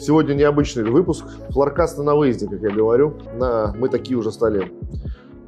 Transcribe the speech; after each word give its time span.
Привет! 0.00 0.02
Э, 0.02 0.04
сегодня 0.04 0.34
необычный 0.34 0.84
выпуск. 0.84 1.24
Флоркасты 1.50 2.02
на 2.02 2.14
выезде, 2.14 2.46
как 2.48 2.60
я 2.60 2.70
говорю. 2.70 3.14
Мы 3.78 3.88
такие 3.88 4.16
уже 4.16 4.32
стали 4.32 4.72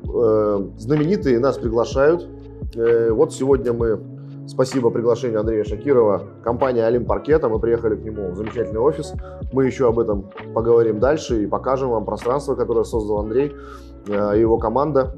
э, 0.04 0.68
знаменитые, 0.78 1.38
нас 1.38 1.58
приглашают. 1.58 2.28
Э, 2.74 3.10
вот 3.10 3.32
сегодня 3.32 3.72
мы, 3.72 4.00
спасибо 4.46 4.90
приглашению 4.90 5.40
Андрея 5.40 5.64
Шакирова, 5.64 6.22
компания 6.42 6.86
Олимп 6.86 7.08
Паркета, 7.08 7.48
мы 7.48 7.58
приехали 7.58 7.96
к 7.96 8.04
нему 8.04 8.30
в 8.30 8.36
замечательный 8.36 8.80
офис. 8.80 9.14
Мы 9.52 9.66
еще 9.66 9.88
об 9.88 9.98
этом 9.98 10.30
поговорим 10.54 11.00
дальше 11.00 11.42
и 11.42 11.46
покажем 11.46 11.90
вам 11.90 12.04
пространство, 12.04 12.54
которое 12.54 12.84
создал 12.84 13.20
Андрей 13.20 13.52
и 14.06 14.12
его 14.40 14.58
команда 14.58 15.14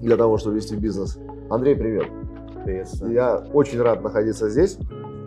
для 0.00 0.16
того, 0.16 0.38
чтобы 0.38 0.56
вести 0.56 0.76
бизнес. 0.76 1.18
Андрей, 1.50 1.76
привет! 1.76 2.06
Приветствую. 2.64 3.12
Я 3.12 3.44
очень 3.52 3.80
рад 3.80 4.02
находиться 4.02 4.48
здесь. 4.48 4.76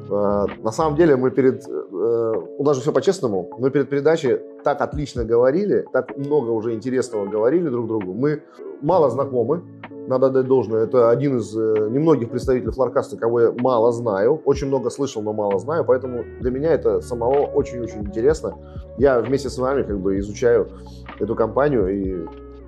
Э, 0.10 0.46
на 0.64 0.72
самом 0.72 0.96
деле 0.96 1.16
мы 1.16 1.32
перед, 1.32 1.68
э, 1.68 2.34
у 2.58 2.64
нас 2.64 2.76
же 2.76 2.82
все 2.82 2.92
по-честному, 2.92 3.50
мы 3.60 3.70
перед 3.70 3.90
передачей 3.90 4.40
так 4.64 4.82
отлично 4.82 5.24
говорили, 5.24 5.86
так 5.94 6.18
много 6.18 6.50
уже 6.52 6.74
интересного 6.74 7.26
говорили 7.26 7.70
друг 7.70 7.88
другу. 7.88 8.14
Мы 8.14 8.42
мало 8.82 9.10
знакомы, 9.10 9.62
надо 10.08 10.30
дать 10.30 10.48
должное. 10.48 10.86
Это 10.86 11.12
один 11.12 11.38
из 11.38 11.56
э, 11.56 11.90
немногих 11.92 12.30
представителей 12.32 12.72
флоркаста, 12.72 13.18
кого 13.18 13.42
я 13.42 13.52
мало 13.52 13.92
знаю. 13.92 14.42
Очень 14.46 14.68
много 14.68 14.90
слышал, 14.90 15.22
но 15.22 15.34
мало 15.34 15.60
знаю. 15.60 15.86
Поэтому 15.86 16.24
для 16.40 16.50
меня 16.50 16.72
это 16.74 17.02
самого 17.02 17.46
очень-очень 17.46 18.02
интересно. 18.02 18.58
Я 18.98 19.20
вместе 19.20 19.50
с 19.50 19.58
вами 19.58 19.84
как 19.84 20.00
бы 20.00 20.18
изучаю 20.18 20.68
эту 21.20 21.36
компанию 21.36 21.88
и 21.90 22.28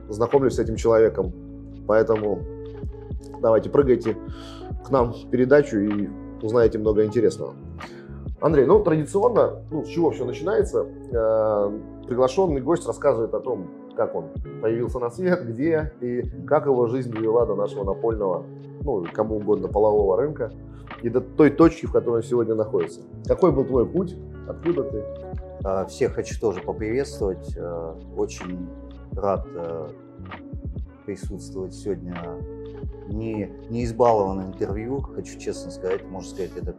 знакомлюсь 0.09 0.53
с 0.53 0.59
этим 0.59 0.75
человеком. 0.75 1.33
Поэтому 1.87 2.41
давайте 3.41 3.69
прыгайте 3.69 4.15
к 4.85 4.91
нам 4.91 5.13
в 5.13 5.29
передачу 5.31 5.79
и 5.79 6.09
узнаете 6.43 6.77
много 6.77 7.05
интересного. 7.05 7.53
Андрей, 8.39 8.65
ну 8.65 8.83
традиционно, 8.83 9.61
ну 9.69 9.83
с 9.83 9.87
чего 9.87 10.11
все 10.11 10.25
начинается? 10.25 10.87
Э, 11.11 11.71
приглашенный 12.07 12.61
гость 12.61 12.87
рассказывает 12.87 13.33
о 13.33 13.39
том, 13.39 13.67
как 13.95 14.15
он 14.15 14.29
появился 14.61 14.99
на 14.99 15.11
свет, 15.11 15.45
где 15.45 15.93
и 16.01 16.23
как 16.47 16.65
его 16.65 16.87
жизнь 16.87 17.11
довела 17.11 17.45
до 17.45 17.55
нашего 17.55 17.83
напольного, 17.83 18.45
ну 18.81 19.05
кому 19.13 19.37
угодно, 19.37 19.67
полового 19.67 20.17
рынка 20.17 20.51
и 21.01 21.09
до 21.09 21.21
той 21.21 21.49
точки, 21.51 21.85
в 21.85 21.91
которой 21.91 22.17
он 22.17 22.23
сегодня 22.23 22.55
находится. 22.55 23.01
Какой 23.25 23.51
был 23.51 23.65
твой 23.65 23.85
путь? 23.85 24.15
Откуда 24.47 24.83
ты? 24.83 25.03
А, 25.63 25.85
всех 25.85 26.13
хочу 26.13 26.39
тоже 26.39 26.61
поприветствовать. 26.61 27.55
Э, 27.55 27.93
очень 28.17 28.67
рад 29.15 29.45
э, 29.55 29.89
присутствовать 31.11 31.73
сегодня 31.73 32.15
не, 33.09 33.51
не 33.69 33.83
избалованное 33.83 34.47
интервью, 34.47 35.01
хочу 35.01 35.37
честно 35.37 35.69
сказать, 35.69 36.05
можно 36.05 36.29
сказать, 36.29 36.51
это 36.55 36.73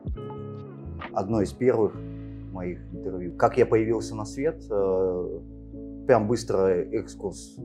одно 1.12 1.42
из 1.42 1.52
первых 1.52 1.94
моих 2.50 2.80
интервью. 2.94 3.36
Как 3.36 3.58
я 3.58 3.66
появился 3.66 4.14
на 4.14 4.25
свет, 4.25 4.64
э, 4.70 5.41
прям 6.06 6.28
быстро 6.28 6.69
экскурс 6.69 7.58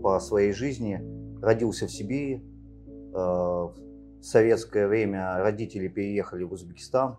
по 0.00 0.20
своей 0.20 0.52
жизни. 0.52 1.00
Родился 1.42 1.88
в 1.88 1.90
Сибири, 1.90 2.44
э, 2.86 3.16
в 3.16 3.74
советское 4.20 4.86
время 4.86 5.38
родители 5.38 5.88
переехали 5.88 6.44
в 6.44 6.52
Узбекистан, 6.52 7.16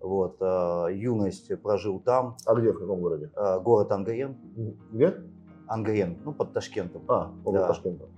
вот, 0.00 0.36
э, 0.40 0.86
юность 0.94 1.50
прожил 1.60 1.98
там. 1.98 2.36
А 2.46 2.54
где, 2.54 2.70
в 2.70 2.78
каком 2.78 3.00
городе? 3.00 3.32
Город 3.64 3.90
Ангаен. 3.90 4.36
Где? 4.92 5.16
Ангаен, 5.68 6.18
ну, 6.24 6.32
под 6.32 6.52
Ташкентом. 6.52 7.02
А, 7.08 7.30
под 7.44 7.54
да. 7.54 7.68
Ташкентом 7.68 8.08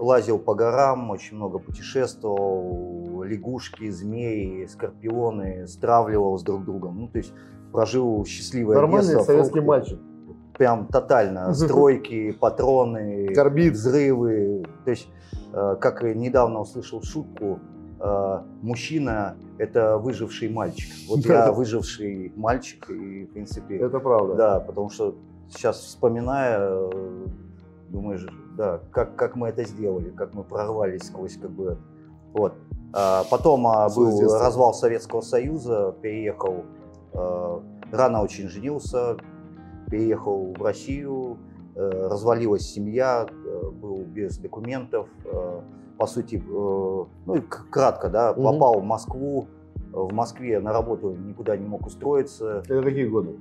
лазил 0.00 0.38
по 0.38 0.54
горам, 0.54 1.10
очень 1.10 1.36
много 1.36 1.58
путешествовал, 1.58 3.22
лягушки, 3.22 3.88
змеи, 3.90 4.66
скорпионы, 4.66 5.66
стравливал 5.66 6.38
с 6.38 6.42
друг 6.42 6.64
другом. 6.64 7.00
Ну, 7.00 7.08
то 7.08 7.18
есть 7.18 7.32
прожил 7.72 8.24
счастливое 8.24 8.76
Нормальный 8.76 9.14
детство. 9.14 9.24
советский 9.24 9.60
фрукты. 9.60 9.68
мальчик. 9.68 9.98
Прям 10.58 10.86
тотально. 10.86 11.54
Стройки, 11.54 12.32
патроны, 12.32 13.28
Корбит. 13.34 13.74
взрывы. 13.74 14.64
То 14.84 14.90
есть, 14.90 15.08
э, 15.52 15.76
как 15.80 16.02
недавно 16.02 16.60
услышал 16.60 17.02
шутку, 17.02 17.60
э, 18.00 18.42
мужчина– 18.62 19.36
это 19.58 19.98
выживший 19.98 20.48
мальчик. 20.48 20.92
Вот 21.08 21.20
я 21.20 21.52
выживший 21.52 22.32
мальчик, 22.36 22.90
и, 22.90 23.26
в 23.26 23.32
принципе… 23.32 23.76
Это 23.76 24.00
правда. 24.00 24.34
Да, 24.34 24.60
потому 24.60 24.90
что 24.90 25.14
сейчас, 25.50 25.80
вспоминая, 25.80 26.58
э, 26.60 27.26
думаешь, 27.88 28.26
да, 28.56 28.80
как, 28.90 29.16
как 29.16 29.36
мы 29.36 29.48
это 29.48 29.64
сделали, 29.64 30.10
как 30.10 30.34
мы 30.34 30.44
прорвались 30.44 31.02
сквозь 31.02 31.36
как 31.36 31.50
бы 31.50 31.78
вот. 32.32 32.54
А, 32.92 33.24
потом 33.30 33.66
а, 33.66 33.88
был 33.88 34.20
развал 34.20 34.74
Советского 34.74 35.20
Союза, 35.20 35.94
переехал, 36.02 36.64
а, 37.12 37.62
рано 37.92 38.22
очень 38.22 38.48
женился, 38.48 39.16
переехал 39.88 40.52
в 40.58 40.62
Россию, 40.62 41.38
а, 41.76 42.08
развалилась 42.08 42.62
семья, 42.62 43.26
а, 43.28 43.70
был 43.70 44.02
без 44.02 44.38
документов, 44.38 45.08
а, 45.24 45.62
по 45.98 46.06
сути, 46.06 46.42
а, 46.48 47.06
ну 47.26 47.34
и 47.34 47.40
кратко, 47.40 48.08
да, 48.08 48.32
угу. 48.32 48.42
попал 48.42 48.80
в 48.80 48.84
Москву, 48.84 49.46
в 49.92 50.12
Москве 50.12 50.58
на 50.60 50.72
работу 50.72 51.14
никуда 51.14 51.56
не 51.56 51.66
мог 51.66 51.86
устроиться. 51.86 52.62
Это 52.66 52.82
какие 52.82 53.06
годы? 53.06 53.36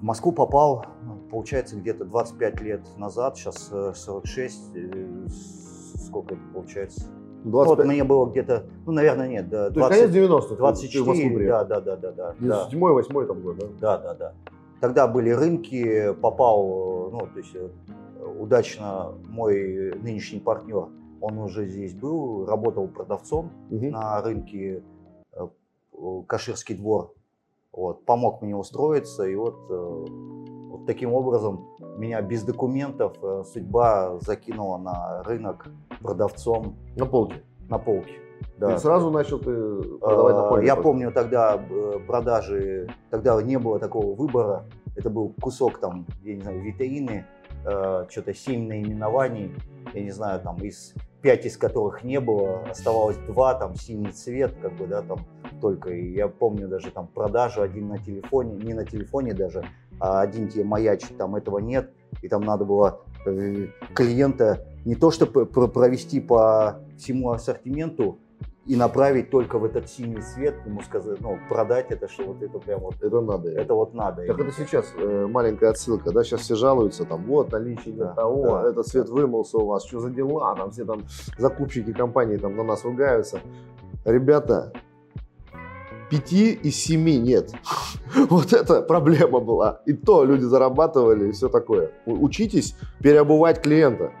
В 0.00 0.02
Москву 0.04 0.30
попал, 0.30 0.86
получается, 1.28 1.76
где-то 1.76 2.04
25 2.04 2.60
лет 2.60 2.80
назад, 2.98 3.36
сейчас 3.36 3.72
46, 3.94 4.76
э, 4.76 5.26
сколько 5.28 6.34
это 6.34 6.42
получается? 6.54 7.08
25. 7.44 7.44
Ну, 7.44 7.64
вот 7.64 7.84
мне 7.84 8.04
было 8.04 8.30
где-то, 8.30 8.66
ну, 8.86 8.92
наверное, 8.92 9.28
нет, 9.28 9.48
да, 9.48 9.70
20, 9.70 10.10
конец 10.10 10.30
90-х, 10.30 10.54
24, 10.54 11.48
да, 11.48 11.64
да, 11.64 11.80
да, 11.80 11.96
да, 11.96 12.12
да. 12.12 12.34
97 12.38 12.80
8 12.80 13.26
там 13.26 13.40
год, 13.40 13.56
да? 13.58 13.66
Да, 13.80 13.98
да, 13.98 14.14
да. 14.14 14.34
Тогда 14.80 15.08
были 15.08 15.30
рынки, 15.30 16.12
попал, 16.14 17.10
ну, 17.10 17.18
то 17.18 17.38
есть 17.38 17.54
э, 17.56 17.68
удачно 18.38 19.14
мой 19.26 19.92
нынешний 20.00 20.38
партнер, 20.38 20.88
он 21.20 21.38
уже 21.38 21.66
здесь 21.66 21.94
был, 21.94 22.46
работал 22.46 22.86
продавцом 22.86 23.50
угу. 23.68 23.86
на 23.86 24.22
рынке 24.22 24.84
э, 25.32 25.48
Каширский 26.28 26.76
двор 26.76 27.14
вот, 27.78 28.04
помог 28.04 28.42
мне 28.42 28.56
устроиться, 28.56 29.24
и 29.24 29.36
вот, 29.36 29.56
э, 29.70 30.04
вот 30.70 30.86
таким 30.86 31.14
образом 31.14 31.64
меня 31.96 32.20
без 32.20 32.42
документов 32.42 33.16
э, 33.22 33.44
судьба 33.44 34.18
закинула 34.20 34.78
на 34.78 35.22
рынок 35.22 35.68
продавцом. 36.02 36.76
На 36.96 37.06
полке? 37.06 37.36
На 37.68 37.78
полке. 37.78 38.14
Да. 38.56 38.74
И 38.74 38.78
сразу 38.78 39.10
начал 39.10 39.38
ты 39.38 39.82
продавать 39.98 40.36
на 40.36 40.48
полке? 40.48 40.66
Я 40.66 40.74
помню 40.74 41.12
тогда 41.12 41.54
э, 41.56 42.00
продажи, 42.04 42.88
тогда 43.10 43.40
не 43.42 43.58
было 43.58 43.78
такого 43.78 44.12
выбора. 44.14 44.64
Это 44.96 45.08
был 45.08 45.32
кусок 45.40 45.78
там, 45.78 46.04
я 46.24 46.34
не 46.34 46.40
знаю, 46.40 46.60
витрины, 46.60 47.24
что-то 48.08 48.34
7 48.34 48.66
наименований, 48.66 49.54
я 49.94 50.00
не 50.00 50.10
знаю, 50.10 50.40
там 50.40 50.56
из 50.56 50.94
пять 51.22 51.46
из 51.46 51.56
которых 51.56 52.04
не 52.04 52.20
было, 52.20 52.62
оставалось 52.70 53.16
два, 53.26 53.54
там 53.54 53.74
синий 53.74 54.12
цвет, 54.12 54.54
как 54.60 54.76
бы, 54.76 54.86
да, 54.86 55.02
там 55.02 55.18
только. 55.60 55.90
И 55.90 56.14
я 56.14 56.28
помню 56.28 56.68
даже 56.68 56.90
там 56.90 57.08
продажу 57.08 57.62
один 57.62 57.88
на 57.88 57.98
телефоне, 57.98 58.56
не 58.56 58.74
на 58.74 58.84
телефоне 58.84 59.34
даже, 59.34 59.64
а 60.00 60.20
один 60.20 60.48
тебе 60.48 60.64
маячит, 60.64 61.16
там 61.16 61.36
этого 61.36 61.58
нет, 61.58 61.92
и 62.22 62.28
там 62.28 62.42
надо 62.42 62.64
было 62.64 63.00
э, 63.26 63.66
клиента 63.94 64.64
не 64.84 64.94
то 64.94 65.10
чтобы 65.10 65.44
провести 65.46 66.20
по 66.20 66.80
всему 66.96 67.30
ассортименту, 67.30 68.18
и 68.68 68.76
направить 68.76 69.30
только 69.30 69.58
в 69.58 69.64
этот 69.64 69.88
синий 69.88 70.20
цвет, 70.20 70.54
ему 70.66 70.82
сказать, 70.82 71.20
ну, 71.20 71.38
продать 71.48 71.90
это, 71.90 72.06
что 72.06 72.24
вот 72.24 72.42
это 72.42 72.58
прям 72.58 72.80
вот. 72.80 72.96
Это 73.00 73.20
надо. 73.22 73.50
Это 73.50 73.72
вот 73.72 73.94
надо. 73.94 74.26
Так 74.26 74.38
это 74.38 74.52
сейчас 74.52 74.92
э, 74.94 75.26
маленькая 75.26 75.70
отсылка, 75.70 76.12
да, 76.12 76.22
сейчас 76.22 76.42
все 76.42 76.54
жалуются, 76.54 77.06
там, 77.06 77.24
вот, 77.24 77.50
наличие 77.50 77.94
да, 77.94 78.12
того, 78.12 78.60
да, 78.62 78.68
этот 78.68 78.86
цвет 78.86 79.06
да. 79.06 79.12
вымылся 79.12 79.56
у 79.56 79.66
вас, 79.66 79.86
что 79.86 80.00
за 80.00 80.10
дела, 80.10 80.54
там 80.54 80.70
все 80.70 80.84
там 80.84 81.00
закупщики 81.38 81.94
компании 81.94 82.36
там 82.36 82.56
на 82.56 82.62
нас 82.62 82.84
ругаются. 82.84 83.40
Ребята, 84.04 84.74
пяти 86.10 86.52
из 86.52 86.76
семи 86.76 87.16
нет. 87.16 87.50
Вот 88.28 88.52
это 88.52 88.82
проблема 88.82 89.40
была. 89.40 89.80
И 89.86 89.94
то 89.94 90.24
люди 90.24 90.44
зарабатывали 90.44 91.28
и 91.28 91.32
все 91.32 91.48
такое. 91.48 91.92
Учитесь 92.04 92.74
переобувать 93.00 93.62
клиента. 93.62 94.12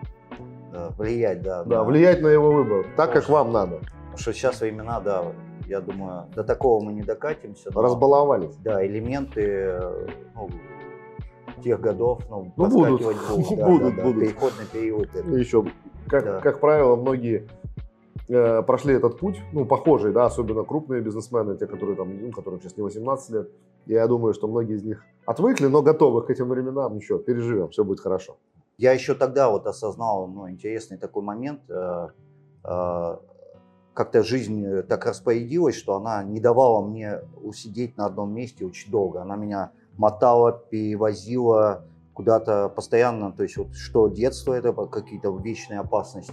Да, 0.72 0.90
влиять, 0.96 1.42
да. 1.42 1.64
Да, 1.64 1.78
на... 1.78 1.84
влиять 1.84 2.22
на 2.22 2.28
его 2.28 2.50
выбор, 2.50 2.86
так, 2.96 3.08
Может. 3.08 3.24
как 3.24 3.30
вам 3.30 3.52
надо 3.52 3.80
что 4.18 4.32
сейчас 4.32 4.60
времена, 4.60 5.00
да, 5.00 5.32
я 5.66 5.80
думаю, 5.80 6.26
до 6.34 6.44
такого 6.44 6.82
мы 6.82 6.92
не 6.92 7.02
докатимся. 7.02 7.70
Но, 7.72 7.82
Разбаловались. 7.82 8.56
Да, 8.56 8.84
элементы 8.86 9.80
ну, 10.34 10.50
тех 11.62 11.80
годов, 11.80 12.22
ну, 12.30 12.52
ну 12.56 12.68
будут, 12.68 13.02
будут, 13.02 13.16
да, 13.56 13.66
будут, 13.66 13.96
да, 13.96 14.02
будут. 14.02 14.20
переходный 14.22 14.66
период. 14.72 15.08
Это. 15.14 15.28
Еще, 15.30 15.64
как, 16.08 16.24
да. 16.24 16.40
как 16.40 16.60
правило, 16.60 16.96
многие 16.96 17.48
э, 18.28 18.62
прошли 18.62 18.94
этот 18.94 19.18
путь, 19.18 19.40
ну, 19.52 19.66
похожий, 19.66 20.12
да, 20.12 20.26
особенно 20.26 20.62
крупные 20.64 21.00
бизнесмены, 21.00 21.56
те, 21.56 21.66
которые 21.66 21.96
там, 21.96 22.08
ну, 22.16 22.32
которым 22.32 22.60
сейчас 22.60 22.76
не 22.76 22.82
18 22.82 23.30
лет. 23.30 23.50
Я 23.86 24.06
думаю, 24.06 24.34
что 24.34 24.48
многие 24.48 24.76
из 24.76 24.82
них 24.82 25.04
отвыкли, 25.26 25.66
но 25.66 25.82
готовы 25.82 26.22
к 26.22 26.30
этим 26.30 26.48
временам. 26.48 26.94
Ничего, 26.94 27.18
переживем, 27.18 27.70
все 27.70 27.84
будет 27.84 28.00
хорошо. 28.00 28.36
Я 28.76 28.92
еще 28.92 29.14
тогда 29.14 29.50
вот 29.50 29.66
осознал, 29.66 30.28
ну, 30.28 30.48
интересный 30.48 30.98
такой 30.98 31.22
момент. 31.22 31.60
Э, 31.68 32.08
э, 32.64 33.16
как-то 33.98 34.22
жизнь 34.22 34.64
э, 34.64 34.84
так 34.84 35.06
распорядилась, 35.06 35.74
что 35.74 35.96
она 35.96 36.22
не 36.22 36.38
давала 36.38 36.86
мне 36.86 37.18
усидеть 37.42 37.96
на 37.96 38.06
одном 38.06 38.32
месте 38.32 38.64
очень 38.64 38.92
долго. 38.92 39.22
Она 39.22 39.34
меня 39.34 39.72
мотала, 39.96 40.52
перевозила 40.52 41.84
куда-то 42.14 42.68
постоянно, 42.68 43.32
то 43.32 43.42
есть 43.42 43.56
вот 43.56 43.74
что 43.74 44.06
детство 44.06 44.52
это 44.52 44.72
какие-то 44.72 45.36
вечные 45.36 45.80
опасности. 45.80 46.32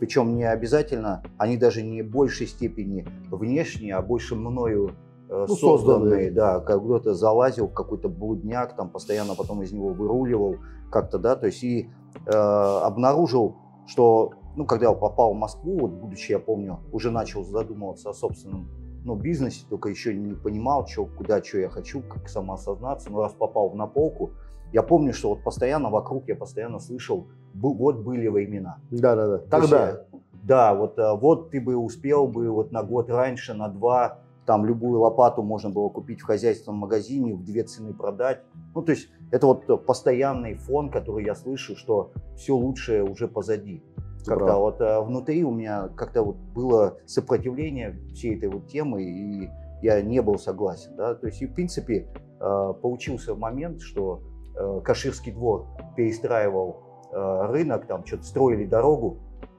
Причем 0.00 0.34
не 0.34 0.44
обязательно, 0.44 1.22
они 1.36 1.58
даже 1.58 1.82
не 1.82 2.00
в 2.00 2.10
большей 2.10 2.46
степени 2.46 3.06
внешние, 3.30 3.94
а 3.94 4.00
больше 4.00 4.34
мною 4.34 4.92
э, 5.28 5.44
ну, 5.46 5.54
созданные, 5.54 6.30
да, 6.30 6.60
как 6.60 6.82
кто-то 6.82 7.12
залазил 7.12 7.66
в 7.68 7.74
какой-то 7.74 8.08
блудняк, 8.08 8.74
там 8.74 8.88
постоянно 8.88 9.34
потом 9.34 9.62
из 9.62 9.70
него 9.70 9.88
выруливал 9.90 10.56
как-то, 10.90 11.18
да, 11.18 11.36
то 11.36 11.44
есть 11.44 11.62
и 11.62 11.90
э, 12.24 12.30
обнаружил, 12.30 13.56
что, 13.86 14.32
ну, 14.56 14.66
когда 14.66 14.88
я 14.88 14.94
попал 14.94 15.34
в 15.34 15.36
Москву, 15.36 15.78
вот 15.78 15.90
будучи, 15.92 16.32
я 16.32 16.38
помню, 16.38 16.80
уже 16.92 17.10
начал 17.10 17.44
задумываться 17.44 18.10
о 18.10 18.14
собственном 18.14 18.68
ну, 19.04 19.16
бизнесе, 19.16 19.64
только 19.68 19.88
еще 19.88 20.14
не 20.14 20.34
понимал, 20.34 20.86
что, 20.86 21.06
куда, 21.06 21.42
что 21.42 21.58
я 21.58 21.68
хочу, 21.68 22.02
как 22.02 22.28
самоосознаться, 22.28 23.10
но 23.10 23.22
раз 23.22 23.32
попал 23.32 23.70
в 23.70 23.76
наполку, 23.76 24.32
я 24.72 24.82
помню, 24.82 25.12
что 25.12 25.30
вот 25.30 25.42
постоянно 25.42 25.90
вокруг 25.90 26.28
я 26.28 26.36
постоянно 26.36 26.78
слышал, 26.78 27.26
вот 27.54 27.98
были 27.98 28.28
времена. 28.28 28.78
Да, 28.90 29.14
да, 29.14 29.26
да. 29.26 29.38
Тогда. 29.38 30.04
Да, 30.42 30.74
вот, 30.74 30.98
э, 30.98 31.14
вот 31.14 31.50
ты 31.50 31.60
бы 31.60 31.76
успел 31.76 32.26
бы 32.26 32.50
вот 32.50 32.72
на 32.72 32.82
год 32.82 33.08
раньше, 33.10 33.54
на 33.54 33.68
два, 33.68 34.18
там 34.44 34.66
любую 34.66 35.00
лопату 35.00 35.42
можно 35.42 35.70
было 35.70 35.88
купить 35.88 36.20
в 36.20 36.24
хозяйственном 36.24 36.80
магазине, 36.80 37.34
в 37.34 37.44
две 37.44 37.62
цены 37.62 37.94
продать. 37.94 38.40
Ну, 38.74 38.82
то 38.82 38.90
есть 38.90 39.08
это 39.30 39.46
вот 39.46 39.86
постоянный 39.86 40.54
фон, 40.54 40.90
который 40.90 41.24
я 41.24 41.36
слышу, 41.36 41.76
что 41.76 42.10
все 42.36 42.56
лучшее 42.56 43.04
уже 43.04 43.28
позади. 43.28 43.84
Как-то 44.24 44.56
вот 44.56 44.80
э, 44.80 45.00
внутри 45.00 45.44
у 45.44 45.50
меня 45.50 45.88
как-то 45.96 46.22
вот 46.22 46.36
было 46.36 46.98
сопротивление 47.06 47.98
всей 48.14 48.36
этой 48.36 48.48
вот 48.48 48.68
темы, 48.68 49.02
и 49.02 49.50
я 49.82 50.00
не 50.02 50.22
был 50.22 50.38
согласен, 50.38 50.94
да, 50.96 51.14
то 51.14 51.26
есть 51.26 51.42
и 51.42 51.46
в 51.46 51.54
принципе 51.54 52.06
э, 52.40 52.74
получился 52.80 53.34
момент, 53.34 53.80
что 53.80 54.22
Э, 54.54 54.80
Каширский 54.84 55.32
двор 55.32 55.66
перестраивал 55.96 56.82
рынок, 57.14 57.86
там 57.86 58.06
что-то 58.06 58.22
строили 58.22 58.64
дорогу, 58.64 59.18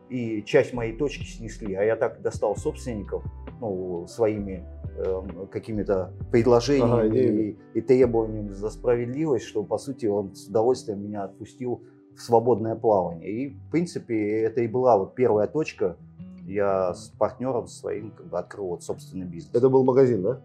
и 0.09 0.41
часть 0.43 0.73
моей 0.73 0.97
точки 0.97 1.23
снесли, 1.23 1.75
а 1.75 1.83
я 1.83 1.95
так 1.95 2.19
достал 2.21 2.55
собственников 2.55 3.23
ну, 3.61 4.07
своими 4.07 4.65
э, 4.97 5.21
какими-то 5.51 6.13
предложениями 6.31 7.07
ага, 7.07 7.15
и, 7.15 7.55
и 7.75 7.81
требованиями 7.81 8.53
за 8.53 8.71
справедливость, 8.71 9.45
что, 9.45 9.63
по 9.63 9.77
сути, 9.77 10.07
он 10.07 10.33
с 10.33 10.47
удовольствием 10.47 11.03
меня 11.03 11.25
отпустил 11.25 11.83
в 12.15 12.21
свободное 12.21 12.75
плавание. 12.75 13.29
И, 13.29 13.49
в 13.49 13.71
принципе, 13.71 14.41
это 14.41 14.61
и 14.61 14.67
была 14.67 14.97
вот 14.97 15.15
первая 15.15 15.47
точка. 15.47 15.97
Я 16.45 16.93
с 16.93 17.09
партнером 17.17 17.67
своим 17.67 18.11
как 18.11 18.27
бы 18.27 18.37
открыл 18.37 18.67
вот 18.67 18.83
собственный 18.83 19.25
бизнес. 19.25 19.55
Это 19.55 19.69
был 19.69 19.83
магазин, 19.83 20.21
да? 20.21 20.41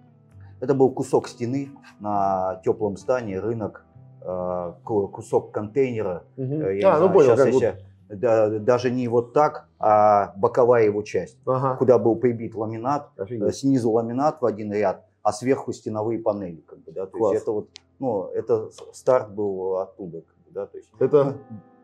Это 0.61 0.75
был 0.75 0.91
кусок 0.91 1.29
стены 1.29 1.71
на 2.01 2.61
теплом 2.65 2.97
здании, 2.97 3.35
рынок 3.35 3.85
Э, 4.21 4.75
кусок 4.85 5.53
контейнера. 5.53 6.25
Угу. 6.37 6.55
Я 6.55 6.97
а, 6.97 7.01
ну 7.01 7.07
знаю, 7.07 7.13
понял, 7.13 7.37
как 7.37 7.53
вот... 7.53 8.19
да, 8.21 8.59
даже 8.59 8.91
не 8.91 9.07
вот 9.09 9.33
так, 9.33 9.69
а 9.79 10.35
боковая 10.37 10.85
его 10.85 11.03
часть, 11.03 11.39
ага. 11.47 11.77
куда 11.77 11.99
был 11.99 12.17
прибит 12.17 12.55
ламинат, 12.55 13.11
Офигеть. 13.17 13.57
снизу 13.57 13.91
ламинат 13.91 14.43
в 14.43 14.45
один 14.45 14.73
ряд, 14.73 15.07
а 15.23 15.33
сверху 15.33 15.73
стеновые 15.73 16.19
панели. 16.19 16.61
Как 16.67 16.81
бы, 16.81 16.93
да? 16.93 17.07
То 17.07 17.31
есть 17.31 17.43
это 17.43 17.53
вот, 17.53 17.69
ну, 18.01 18.27
это 18.27 18.71
старт 18.93 19.33
был 19.33 19.79
оттуда. 19.79 20.23
Да? 20.51 20.67
То 20.67 20.77
есть, 20.79 20.91
это 20.99 21.37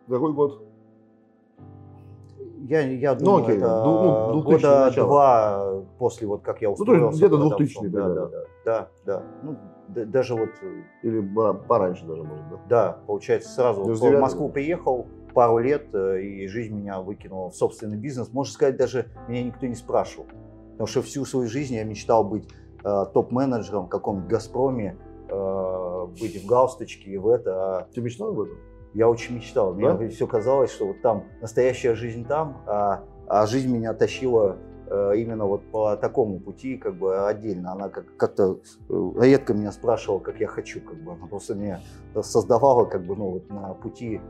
ну, 0.07 0.15
какой 0.15 0.33
год? 0.33 0.63
Я, 2.63 2.81
я 2.81 3.15
думаю, 3.15 3.39
ну, 3.39 3.45
окей. 3.45 3.57
это 3.59 3.85
ну, 3.85 4.43
года 4.43 4.87
начало. 4.87 5.07
два 5.07 5.83
после 5.99 6.27
вот 6.27 6.43
как 6.43 6.63
я 6.63 6.71
устроился. 6.71 7.23
Ну, 7.29 7.29
то 7.29 7.63
есть 7.63 7.77
где-то 7.77 7.89
2000 7.89 7.89
да, 7.89 8.09
да, 8.09 8.15
да, 8.15 8.45
да, 8.65 8.89
да. 9.05 9.23
Ну, 9.43 9.57
даже 9.89 10.35
вот... 10.35 10.51
Э, 10.63 10.83
Или 11.03 11.21
пораньше 11.69 12.07
даже, 12.07 12.23
может, 12.23 12.49
да? 12.49 12.61
Да, 12.69 12.99
получается, 13.07 13.51
сразу 13.51 13.83
в 13.83 14.21
Москву 14.21 14.49
приехал, 14.49 15.07
пару 15.35 15.59
лет, 15.59 15.89
э, 15.93 16.23
и 16.23 16.47
жизнь 16.47 16.75
меня 16.75 17.01
выкинула 17.01 17.51
в 17.51 17.55
собственный 17.55 17.99
бизнес. 17.99 18.33
Можно 18.33 18.55
сказать, 18.55 18.77
даже 18.77 19.07
меня 19.29 19.45
никто 19.45 19.67
не 19.67 19.75
спрашивал. 19.75 20.27
Потому 20.73 20.87
что 20.87 21.03
всю 21.03 21.25
свою 21.25 21.49
жизнь 21.49 21.75
я 21.75 21.85
мечтал 21.85 22.25
быть 22.25 22.49
э, 22.83 23.05
топ-менеджером 23.13 23.87
в 23.87 23.89
каком-нибудь 23.89 24.31
«Газпроме», 24.31 24.97
э, 25.29 26.07
быть 26.21 26.43
в 26.43 26.47
галстучке 26.47 27.11
и 27.11 27.19
в 27.19 27.29
это. 27.29 27.79
А 27.79 27.89
Ты 27.95 28.01
мечтал 28.01 28.29
об 28.29 28.41
этом? 28.41 28.57
Я 28.95 29.09
очень 29.09 29.37
мечтал. 29.37 29.75
Да? 29.75 29.95
Мне 29.95 30.09
все 30.09 30.27
казалось, 30.27 30.71
что 30.71 30.87
вот 30.87 31.03
там 31.03 31.25
настоящая 31.41 31.95
жизнь 31.95 32.25
там, 32.27 32.63
а, 32.67 33.05
а 33.27 33.47
жизнь 33.47 33.75
меня 33.75 33.93
тащила 33.93 34.57
Э, 34.87 35.13
именно 35.17 35.47
вот 35.47 35.63
по 35.71 35.97
такому 35.97 36.41
пути 36.41 36.77
как 36.77 36.97
бы 36.97 37.27
отдельно. 37.27 37.73
Она 37.73 37.89
как- 37.89 38.17
как-то 38.17 38.61
э, 38.89 39.11
редко 39.21 39.55
меня 39.55 39.73
спрашивала, 39.73 40.21
как 40.21 40.41
я 40.41 40.47
хочу, 40.47 40.81
как 40.81 41.03
бы 41.03 41.13
она 41.13 41.27
просто 41.27 41.55
меня 41.55 41.81
создавала 42.23 42.85
как 42.85 43.05
бы 43.05 43.17
ну 43.17 43.31
вот 43.31 43.49
на 43.49 43.73
пути, 43.75 44.21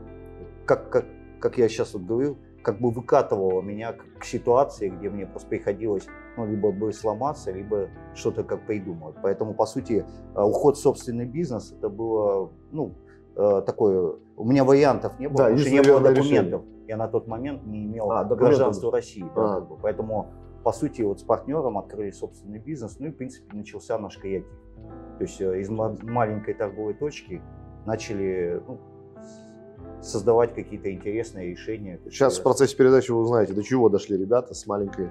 как, 0.65 0.89
как, 0.89 1.05
как 1.39 1.57
я 1.57 1.67
сейчас 1.67 1.93
вот 1.93 2.03
говорил, 2.03 2.37
как 2.65 2.79
бы 2.79 2.89
выкатывала 2.89 3.61
меня 3.61 3.93
к, 3.93 4.25
ситуации, 4.25 4.89
где 4.89 5.09
мне 5.09 5.25
просто 5.25 5.47
приходилось 5.47 6.07
ну, 6.35 6.47
либо 6.47 6.71
бы 6.71 6.91
сломаться, 6.91 7.51
либо 7.51 7.89
что-то 8.15 8.43
как 8.43 8.65
придумать. 8.65 9.15
Поэтому, 9.21 9.53
по 9.53 9.65
сути, 9.65 10.03
э, 10.35 10.41
уход 10.41 10.75
в 10.75 10.81
собственный 10.81 11.25
бизнес, 11.25 11.71
это 11.71 11.89
было, 11.89 12.51
ну, 12.71 12.95
такое, 13.35 14.15
у 14.37 14.45
меня 14.45 14.63
вариантов 14.63 15.19
не 15.19 15.27
было, 15.27 15.37
да, 15.37 15.43
потому 15.43 15.59
что 15.59 15.69
не 15.69 15.81
было 15.81 15.99
документов. 15.99 16.61
Решение. 16.61 16.87
Я 16.87 16.97
на 16.97 17.07
тот 17.09 17.27
момент 17.27 17.65
не 17.65 17.85
имел 17.85 18.09
а, 18.11 18.23
гражданства 18.23 18.91
России. 18.93 19.25
Да, 19.35 19.55
а. 19.55 19.55
как 19.55 19.67
бы, 19.67 19.77
поэтому 19.77 20.31
по 20.65 20.71
сути, 20.71 21.03
вот 21.03 21.19
с 21.19 21.23
партнером 21.23 21.77
открыли 21.77 22.09
собственный 22.09 22.57
бизнес, 22.57 22.97
ну 22.97 23.05
и, 23.05 23.11
в 23.11 23.17
принципе, 23.17 23.55
начался 23.55 23.99
наш 23.99 24.17
креатив. 24.17 24.49
То 25.19 25.21
есть 25.21 25.39
э, 25.39 25.59
из 25.59 25.69
маленькой 25.69 26.55
торговой 26.55 26.95
точки 26.95 27.39
начали 27.85 28.63
ну, 28.67 28.79
создавать 30.05 30.53
какие-то 30.53 30.91
интересные 30.91 31.51
решения. 31.51 31.99
Сейчас 32.09 32.39
в 32.39 32.43
процессе 32.43 32.75
передачи 32.75 33.11
вы 33.11 33.21
узнаете, 33.21 33.53
до 33.53 33.63
чего 33.63 33.89
дошли 33.89 34.17
ребята 34.17 34.53
с 34.53 34.65
маленькой 34.67 35.09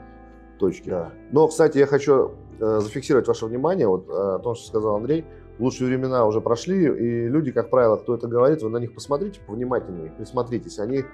точки. 0.59 0.89
Да. 0.89 1.13
Но, 1.33 1.49
кстати, 1.49 1.79
я 1.79 1.87
хочу 1.87 2.33
э, 2.61 2.81
зафиксировать 2.81 3.27
ваше 3.27 3.47
внимание, 3.47 3.89
вот 3.89 4.09
э, 4.09 4.13
о 4.13 4.39
том, 4.39 4.55
что 4.55 4.67
сказал 4.67 4.97
Андрей. 4.97 5.25
Лучшие 5.59 5.87
времена 5.87 6.27
уже 6.27 6.41
прошли, 6.41 6.85
и 6.85 7.29
люди, 7.29 7.53
как 7.53 7.71
правило, 7.71 7.97
кто 7.97 8.17
это 8.17 8.27
говорит, 8.27 8.63
вы 8.63 8.71
на 8.71 8.79
них 8.79 8.93
посмотрите 8.93 9.41
повнимательнее, 9.47 10.11
присмотритесь. 10.11 10.81
Они 10.81 11.05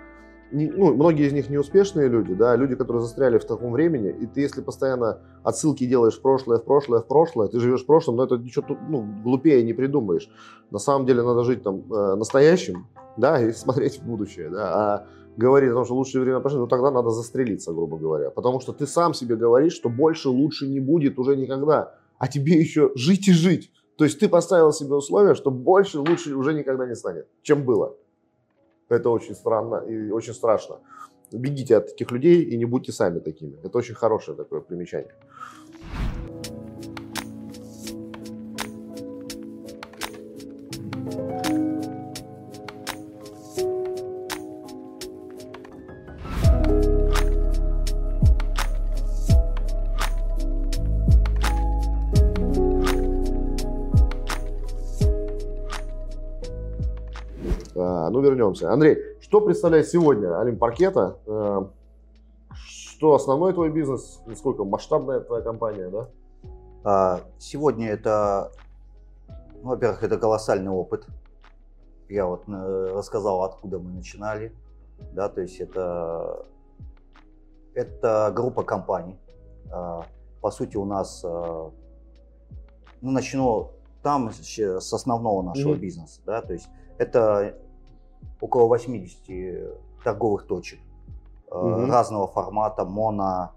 не, 0.52 0.70
ну, 0.70 0.94
многие 0.94 1.26
из 1.26 1.32
них 1.32 1.48
неуспешные 1.50 2.08
люди, 2.08 2.34
да, 2.34 2.56
люди, 2.56 2.74
которые 2.74 3.02
застряли 3.02 3.38
в 3.38 3.44
таком 3.44 3.72
времени, 3.72 4.10
и 4.10 4.26
ты, 4.26 4.40
если 4.40 4.60
постоянно 4.60 5.20
отсылки 5.42 5.86
делаешь 5.86 6.18
в 6.18 6.22
прошлое, 6.22 6.58
в 6.58 6.64
прошлое, 6.64 7.00
в 7.00 7.06
прошлое, 7.06 7.48
ты 7.48 7.60
живешь 7.60 7.82
в 7.82 7.86
прошлом, 7.86 8.16
но 8.16 8.24
это 8.24 8.36
ничего 8.36 8.64
тут, 8.66 8.78
ну, 8.88 9.06
глупее 9.22 9.62
не 9.62 9.72
придумаешь. 9.72 10.28
На 10.70 10.78
самом 10.78 11.06
деле 11.06 11.22
надо 11.22 11.44
жить 11.44 11.62
там 11.62 11.82
э, 11.92 12.14
настоящим, 12.16 12.86
да, 13.16 13.40
и 13.48 13.52
смотреть 13.52 14.00
в 14.00 14.04
будущее, 14.04 14.50
да, 14.50 14.74
а 14.74 15.06
говорить 15.36 15.70
о 15.70 15.74
том, 15.74 15.84
что 15.84 15.94
лучшее 15.94 16.22
время 16.22 16.40
прошли, 16.40 16.58
ну 16.58 16.66
тогда 16.66 16.90
надо 16.90 17.10
застрелиться, 17.10 17.72
грубо 17.72 17.96
говоря, 17.96 18.30
потому 18.30 18.60
что 18.60 18.72
ты 18.72 18.86
сам 18.86 19.14
себе 19.14 19.36
говоришь, 19.36 19.74
что 19.74 19.88
больше 19.88 20.28
лучше 20.28 20.66
не 20.66 20.80
будет 20.80 21.18
уже 21.18 21.36
никогда, 21.36 21.94
а 22.18 22.28
тебе 22.28 22.58
еще 22.58 22.90
жить 22.94 23.28
и 23.28 23.32
жить. 23.32 23.72
То 23.96 24.04
есть 24.04 24.18
ты 24.18 24.28
поставил 24.28 24.72
себе 24.72 24.94
условие, 24.94 25.34
что 25.34 25.50
больше 25.50 26.00
лучше 26.00 26.34
уже 26.34 26.54
никогда 26.54 26.86
не 26.86 26.94
станет, 26.94 27.26
чем 27.42 27.64
было. 27.64 27.96
Это 28.90 29.08
очень 29.10 29.34
странно 29.34 29.76
и 29.76 30.10
очень 30.10 30.34
страшно. 30.34 30.80
Бегите 31.32 31.76
от 31.76 31.86
таких 31.86 32.10
людей 32.10 32.42
и 32.42 32.56
не 32.56 32.64
будьте 32.64 32.92
сами 32.92 33.20
такими. 33.20 33.56
Это 33.64 33.78
очень 33.78 33.94
хорошее 33.94 34.36
такое 34.36 34.60
примечание. 34.60 35.14
Вернемся. 58.20 58.72
Андрей, 58.72 58.98
что 59.20 59.40
представляет 59.40 59.88
сегодня 59.88 60.40
Олимп 60.40 60.58
Паркета? 60.58 61.18
Э, 61.26 61.66
что 62.54 63.14
основной 63.14 63.52
твой 63.52 63.70
бизнес? 63.70 64.20
Насколько 64.26 64.64
масштабная 64.64 65.20
твоя 65.20 65.42
компания, 65.42 65.88
да? 65.88 66.08
А, 66.82 67.20
сегодня 67.38 67.88
это, 67.88 68.52
ну, 69.62 69.70
во-первых, 69.70 70.02
это 70.02 70.18
колоссальный 70.18 70.70
опыт. 70.70 71.06
Я 72.08 72.26
вот 72.26 72.44
э, 72.48 72.90
рассказал, 72.92 73.42
откуда 73.44 73.78
мы 73.78 73.92
начинали. 73.92 74.52
Да, 75.12 75.28
то 75.28 75.40
есть 75.40 75.60
это, 75.60 76.44
это 77.74 78.32
группа 78.34 78.62
компаний. 78.62 79.18
А, 79.72 80.04
по 80.40 80.50
сути, 80.50 80.76
у 80.76 80.84
нас, 80.84 81.22
э, 81.24 81.70
ну, 83.00 83.10
начну 83.10 83.70
там 84.02 84.30
с 84.32 84.92
основного 84.92 85.42
нашего 85.42 85.74
mm-hmm. 85.74 85.78
бизнеса, 85.78 86.20
да, 86.24 86.40
то 86.40 86.54
есть 86.54 86.68
это 86.98 87.54
около 88.40 88.66
80 88.66 89.74
торговых 90.04 90.46
точек 90.46 90.80
угу. 91.50 91.86
разного 91.86 92.28
формата, 92.28 92.84
моно, 92.84 93.52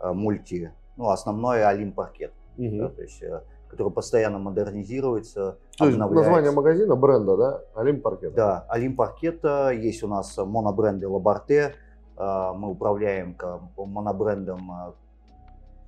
э, 0.00 0.12
мульти, 0.12 0.72
ну, 0.96 1.08
основной 1.08 1.64
Олимп-паркет, 1.64 2.32
Мгм. 2.56 2.78
да, 2.78 2.88
то 2.88 3.02
есть, 3.02 3.22
э, 3.22 3.42
который 3.68 3.92
постоянно 3.92 4.38
модернизируется, 4.38 5.58
То 5.76 5.86
есть 5.86 5.98
название 5.98 6.50
магазина, 6.52 6.96
бренда, 6.96 7.36
да? 7.36 7.60
Олимп 7.74 8.02
Паркет. 8.02 8.34
Да, 8.34 8.64
Олимп-паркета, 8.68 9.70
есть 9.70 10.02
у 10.02 10.08
нас 10.08 10.36
монобренды 10.36 11.06
Лабарте, 11.06 11.74
э, 12.16 12.52
мы 12.54 12.70
управляем 12.70 13.36
монобрендом 13.76 14.70
э, 14.72 14.92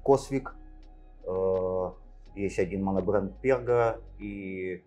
Косвик, 0.03 0.55
э, 1.25 1.91
есть 2.35 2.59
один 2.59 2.85
монобренд 2.85 3.37
Перга 3.39 3.99
и 4.19 4.85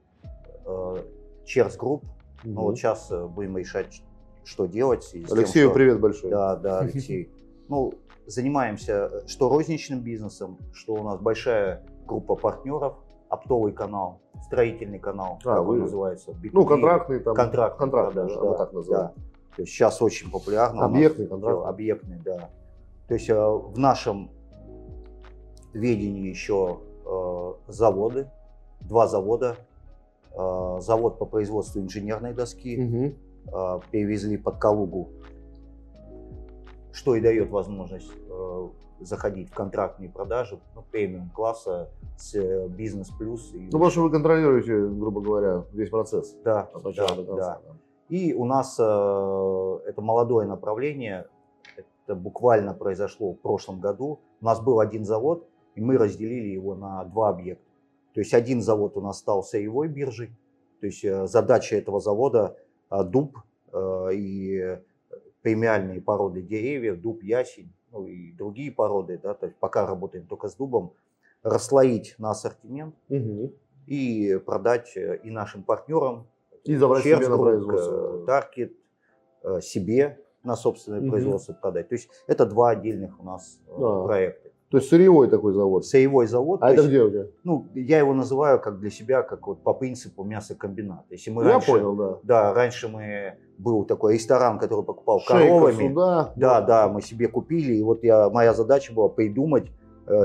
Черс 1.46 1.76
Групп. 1.76 2.06
Мгм. 2.44 2.54
Ну 2.56 2.62
вот 2.64 2.78
сейчас 2.78 3.12
будем 3.30 3.58
решать, 3.58 4.02
что 4.44 4.66
делать. 4.66 5.04
с 5.04 5.12
тем, 5.12 5.26
Алексею 5.32 5.68
что- 5.70 5.76
привет 5.76 6.00
большой. 6.00 6.30
Да, 6.30 6.56
да, 6.56 6.80
Алексей. 6.82 7.32
Ну, 7.70 7.94
занимаемся 8.26 9.10
э, 9.12 9.28
что 9.28 9.50
розничным 9.50 10.02
бизнесом, 10.02 10.58
что 10.74 10.94
у 10.94 11.04
нас 11.04 11.20
большая 11.20 11.86
группа 12.06 12.36
партнеров, 12.36 12.96
оптовый 13.30 13.72
канал, 13.72 14.20
строительный 14.46 15.00
канал, 15.00 15.40
А, 15.46 15.56
как 15.56 15.66
вы- 15.66 15.76
он 15.76 15.80
называется? 15.82 16.32
B2B. 16.32 16.50
Ну, 16.54 16.66
контрактный 16.66 17.20
там. 17.20 17.36
Контрактный 17.36 17.80
контрактный, 17.80 18.24
продаж, 18.28 18.34
да, 18.44 18.58
так 18.58 18.74
называем. 18.74 19.08
да. 19.08 19.14
То 19.56 19.62
есть 19.62 19.72
сейчас 19.74 20.02
очень 20.02 20.32
популярно. 20.32 20.86
Объектный 20.86 21.28
контракт. 21.28 21.66
Объектный, 21.66 22.20
да. 22.24 22.50
То 23.08 23.14
есть 23.14 23.30
э, 23.30 23.36
в 23.36 23.78
нашем 23.78 24.30
ведении 25.74 26.28
еще 26.30 26.80
э, 27.06 27.54
заводы, 27.68 28.30
два 28.82 29.08
завода. 29.08 29.56
Э, 30.36 30.78
завод 30.80 31.20
по 31.20 31.26
производству 31.26 31.80
инженерной 31.80 32.34
доски 32.34 33.16
э, 33.46 33.80
перевезли 33.92 34.38
под 34.38 34.58
Калугу, 34.58 35.10
что 36.92 37.16
и 37.16 37.22
дает 37.22 37.52
возможность 37.52 38.12
э, 38.30 38.68
заходить 39.02 39.52
в 39.52 39.54
контрактные 39.54 40.10
продажи 40.10 40.60
ну, 40.76 40.84
премиум 40.92 41.30
класса 41.30 41.92
с 42.18 42.68
бизнес 42.70 43.10
плюс. 43.10 43.54
И, 43.54 43.60
Ну, 43.60 43.72
потому 43.74 43.92
что 43.92 44.02
вы 44.02 44.12
контролируете, 44.12 44.88
грубо 44.88 45.22
говоря, 45.22 45.66
весь 45.72 45.90
процесс. 45.90 46.36
да, 46.44 46.70
От 46.74 46.84
начала 46.84 47.10
да, 47.10 47.16
до 47.16 47.26
конца. 47.26 47.60
да. 47.68 47.74
И 48.10 48.34
у 48.34 48.46
нас 48.46 48.78
э, 48.80 49.80
это 49.86 50.02
молодое 50.02 50.48
направление, 50.48 51.28
это 52.06 52.16
буквально 52.16 52.74
произошло 52.74 53.34
в 53.34 53.40
прошлом 53.40 53.80
году. 53.80 54.20
У 54.42 54.46
нас 54.46 54.60
был 54.60 54.80
один 54.80 55.06
завод, 55.06 55.48
и 55.76 55.82
мы 55.82 55.98
разделили 55.98 56.48
его 56.48 56.74
на 56.74 57.04
два 57.06 57.30
объекта. 57.30 57.73
То 58.14 58.20
есть 58.20 58.34
один 58.34 58.62
завод 58.62 58.96
у 58.98 59.02
нас 59.02 59.20
стал 59.20 59.44
сырьевой 59.44 59.88
биржей, 59.88 60.32
то 60.80 60.86
есть 60.86 61.04
э, 61.04 61.26
задача 61.28 61.76
этого 61.76 62.00
завода 62.00 62.58
э, 62.92 63.04
дуб 63.04 63.38
э, 63.72 64.10
и 64.14 64.80
премиальные 65.42 66.02
породы 66.02 66.42
деревьев, 66.42 67.02
дуб, 67.02 67.24
ясень, 67.24 67.74
ну 67.92 68.06
и 68.08 68.32
другие 68.34 68.72
породы, 68.72 69.20
да, 69.22 69.34
то 69.34 69.48
есть 69.48 69.58
пока 69.58 69.86
работаем 69.88 70.28
только 70.28 70.48
с 70.48 70.56
дубом, 70.56 70.94
расслоить 71.42 72.16
на 72.18 72.32
ассортимент 72.32 72.96
Мгм. 73.10 73.52
и 73.88 74.40
продать 74.46 74.96
и 74.96 75.30
нашим 75.30 75.64
партнерам, 75.64 76.28
И 76.64 76.76
забрать 76.76 77.04
себе 77.04 77.28
на 77.28 77.38
производство. 77.38 78.26
Таркет, 78.26 78.74
себе 79.62 80.22
на 80.44 80.56
собственное 80.56 81.02
Мгм. 81.02 81.10
производство 81.10 81.54
продать. 81.54 81.90
То 81.90 81.96
есть 81.96 82.10
это 82.28 82.46
два 82.46 82.70
отдельных 82.70 83.20
у 83.20 83.24
нас 83.24 83.60
Да. 83.78 84.04
проекта. 84.04 84.50
То 84.74 84.78
есть 84.78 84.90
сырьевой 84.90 85.30
такой 85.30 85.54
завод. 85.54 85.86
Сырьевой 85.86 86.26
завод, 86.26 86.64
А 86.64 86.66
то 86.66 86.74
это 86.74 86.82
есть, 86.82 86.90
где 86.90 87.04
у 87.04 87.10
тебя? 87.12 87.28
ну, 87.44 87.68
я 87.76 88.00
его 88.00 88.16
называю 88.16 88.60
как 88.60 88.80
для 88.80 88.90
себя, 88.90 89.22
как 89.22 89.46
вот 89.46 89.62
по 89.62 89.72
принципу 89.72 90.24
мясокомбината. 90.24 91.06
Если 91.12 91.30
мы 91.30 91.44
Я 91.44 91.50
раньше, 91.52 91.68
понял, 91.72 91.96
да. 91.96 92.18
Да, 92.24 92.54
раньше 92.56 92.88
мы 92.88 93.36
был 93.60 93.86
такой 93.86 94.16
ресторан, 94.16 94.58
который 94.58 94.84
покупал 94.84 95.20
Шейка 95.20 95.44
коровами. 95.44 95.90
сюда. 95.90 96.34
Да, 96.36 96.62
да, 96.62 96.90
мы 96.90 97.04
себе 97.04 97.28
купили, 97.28 97.76
и 97.76 97.84
вот 97.84 98.04
я, 98.04 98.32
моя 98.32 98.56
задача 98.56 98.92
была 98.96 99.10
придумать, 99.10 99.72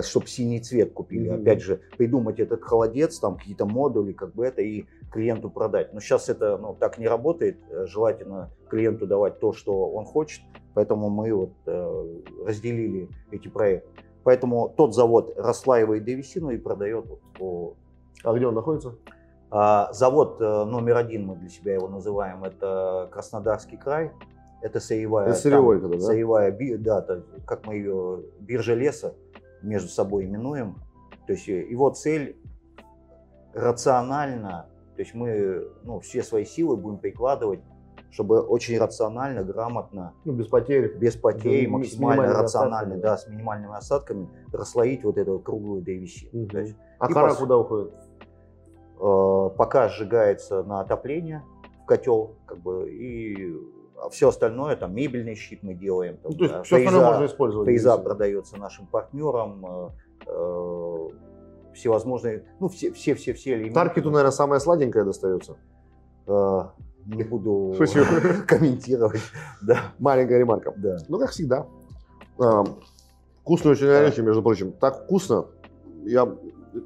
чтобы 0.01 0.27
синий 0.27 0.61
цвет 0.61 0.95
купили. 0.95 1.29
Мгм. 1.29 1.43
Опять 1.43 1.61
же, 1.61 1.83
придумать 1.99 2.41
этот 2.41 2.63
холодец, 2.63 3.19
там 3.19 3.37
какие-то 3.37 3.67
модули, 3.67 4.13
как 4.13 4.35
бы 4.35 4.47
это, 4.47 4.63
и 4.63 4.87
клиенту 5.13 5.51
продать. 5.51 5.93
Но 5.93 6.01
сейчас 6.01 6.31
это 6.31 6.57
ну, 6.57 6.75
так 6.75 6.97
не 6.97 7.07
работает. 7.07 7.59
Э, 7.71 7.85
Желательно 7.87 8.51
клиенту 8.71 9.07
давать 9.07 9.41
то, 9.41 9.53
что 9.53 9.91
он 9.91 10.07
хочет. 10.07 10.41
Поэтому 10.73 11.11
мы 11.11 11.35
вот 11.35 11.53
э, 11.67 12.17
разделили 12.47 13.09
эти 13.31 13.49
проекты. 13.49 13.89
Поэтому 14.29 14.69
тот 14.69 14.95
завод 14.95 15.33
расслаивает 15.39 16.05
древесину 16.05 16.51
и 16.51 16.59
продает 16.59 17.07
вот 17.07 17.21
по 17.39 17.77
А 18.23 18.35
где 18.35 18.47
он 18.47 18.55
находится? 18.55 18.95
а, 19.51 19.91
завод 19.95 20.39
э, 20.39 20.65
номер 20.65 20.99
один, 20.99 21.25
мы 21.25 21.37
для 21.37 21.49
себя 21.49 21.73
его 21.73 21.89
называем, 21.89 22.45
это 22.45 23.09
Краснодарский 23.11 23.79
край. 23.79 24.13
Это 24.61 24.81
сырьевая, 24.81 25.29
Это 25.29 25.39
сырьевой 25.39 25.81
там 25.81 25.93
да? 25.93 26.01
сырьевая 26.01 26.77
да, 26.77 27.01
то 27.01 27.15
есть, 27.15 27.27
как 27.47 27.67
мы 27.67 27.77
ее, 27.77 28.23
биржа 28.41 28.75
леса 28.75 29.15
между 29.63 29.89
собой 29.89 30.27
именуем. 30.27 30.77
То 31.27 31.33
есть 31.33 31.49
э, 31.49 31.67
его 31.67 31.89
цель 31.89 32.37
рационально, 33.55 34.67
то 34.95 35.01
есть 35.01 35.15
мы 35.15 35.69
ну, 35.85 36.01
все 36.01 36.23
свои 36.23 36.45
силы 36.45 36.77
будем 36.77 36.99
прикладывать, 36.99 37.61
чтобы 38.11 38.41
очень 38.41 38.79
рационально, 38.79 39.43
грамотно, 39.45 40.15
Ну, 40.25 40.33
без 40.33 40.47
потерь. 40.47 40.97
без 40.97 41.15
потерь, 41.17 41.67
С 41.67 41.71
максимально 41.71 42.33
рационально, 42.33 42.97
да, 42.97 43.17
с 43.19 43.27
минимальными 43.29 43.77
осадками 43.77 44.29
расслоить 44.53 45.05
вот 45.05 45.19
эту 45.19 45.39
круглую 45.39 45.83
древесину. 45.83 46.31
Мгм. 46.43 46.49
То 46.51 46.59
есть 46.61 46.77
А 46.99 47.09
И 47.09 47.13
кора 47.13 47.31
пос- 47.33 47.37
куда 47.39 47.57
уходит? 47.59 47.93
э, 49.01 49.51
пока 49.57 49.89
сжигается 49.89 50.63
на 50.65 50.81
отопление 50.81 51.43
в 51.83 51.87
котел, 51.87 52.37
как 52.47 52.59
бы, 52.59 52.91
и 52.91 53.55
все 54.11 54.29
остальное, 54.29 54.75
там 54.77 54.95
мебельный 54.95 55.35
щит 55.35 55.63
мы 55.63 55.75
делаем, 55.75 56.17
там, 56.19 56.33
Ну, 56.33 56.39
то 56.39 56.45
есть 56.45 56.55
да, 56.57 56.63
все 56.63 56.77
остальное 56.77 57.03
фреза- 57.03 57.11
можно 57.13 57.27
использовать. 57.27 57.67
древесину. 57.67 57.99
продается 57.99 58.57
нашим 58.59 58.87
партнерам, 58.87 59.65
э, 59.67 59.91
э, 60.27 61.09
всевозможные, 61.75 62.45
ну 62.61 62.69
все, 62.69 62.91
все, 62.93 63.15
все, 63.15 63.33
все 63.35 63.55
элементы. 63.55 63.75
Таркету, 63.75 64.11
наверное, 64.11 64.33
самое 64.33 64.61
сладенькое 64.61 65.05
достается. 65.05 65.57
Э, 66.27 66.63
не 67.09 67.25
буду 67.25 67.75
Шучу. 67.79 68.01
комментировать, 68.47 69.21
да, 69.63 69.93
Маленькая 69.99 70.39
ремарка. 70.39 70.73
да. 70.77 70.99
Ну, 71.09 71.19
как 71.19 71.31
всегда. 71.31 71.67
А, 72.39 72.65
Вкусные 73.43 73.73
очень 73.73 73.87
горячие, 73.87 74.25
между 74.27 74.43
прочим. 74.43 74.73
Так 74.73 75.05
вкусно. 75.05 75.47
Я, 76.05 76.29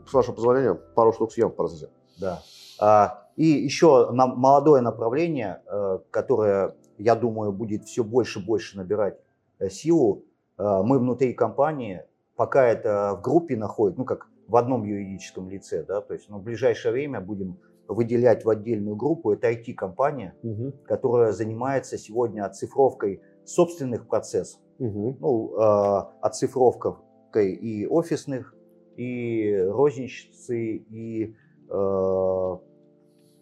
с 0.07 0.13
вашего 0.13 0.35
позволения, 0.35 0.75
пару 0.75 1.13
штук 1.13 1.33
съем 1.33 1.49
в 1.49 1.57
процессе. 1.57 1.89
Да. 2.19 2.41
А, 2.79 3.29
И 3.37 3.45
еще 3.47 4.11
на 4.13 4.27
молодое 4.29 4.81
направление, 4.81 5.61
э, 5.67 5.99
которое, 6.11 6.77
я 6.99 7.15
думаю, 7.17 7.53
будет 7.53 7.85
все 7.85 8.05
больше 8.05 8.39
и 8.41 8.45
больше 8.45 8.77
набирать 8.77 9.19
э, 9.59 9.71
силу. 9.71 10.25
Э, 10.59 10.83
Мы 10.85 10.99
внутри 11.01 11.33
компании, 11.35 12.03
пока 12.37 12.65
это 12.67 13.17
в 13.19 13.23
группе 13.23 13.57
находит, 13.57 13.99
ну 13.99 14.05
как 14.05 14.29
в 14.47 14.57
одном 14.57 14.85
юридическом 14.85 15.49
лице, 15.51 15.85
да, 15.85 16.01
то 16.01 16.15
есть 16.15 16.29
ну, 16.29 16.39
в 16.39 16.43
ближайшее 16.43 16.93
время 16.93 17.21
будем 17.21 17.57
выделять 17.89 18.45
в 18.45 18.51
отдельную 18.51 18.97
группу, 18.97 19.33
это 19.33 19.51
IT-компания, 19.51 20.35
Мгм. 20.43 20.73
которая 20.85 21.33
занимается 21.33 21.99
сегодня 21.99 22.45
оцифровкой 22.45 23.21
собственных 23.45 24.07
процессов, 24.09 24.61
Мгм. 24.79 25.17
ну, 25.21 25.55
э, 25.57 26.03
оцифровкой 26.21 27.53
и 27.55 27.87
офисных, 27.87 28.55
и 28.97 29.57
розничцы, 29.69 30.77
и 30.77 31.35
э, 31.71 32.57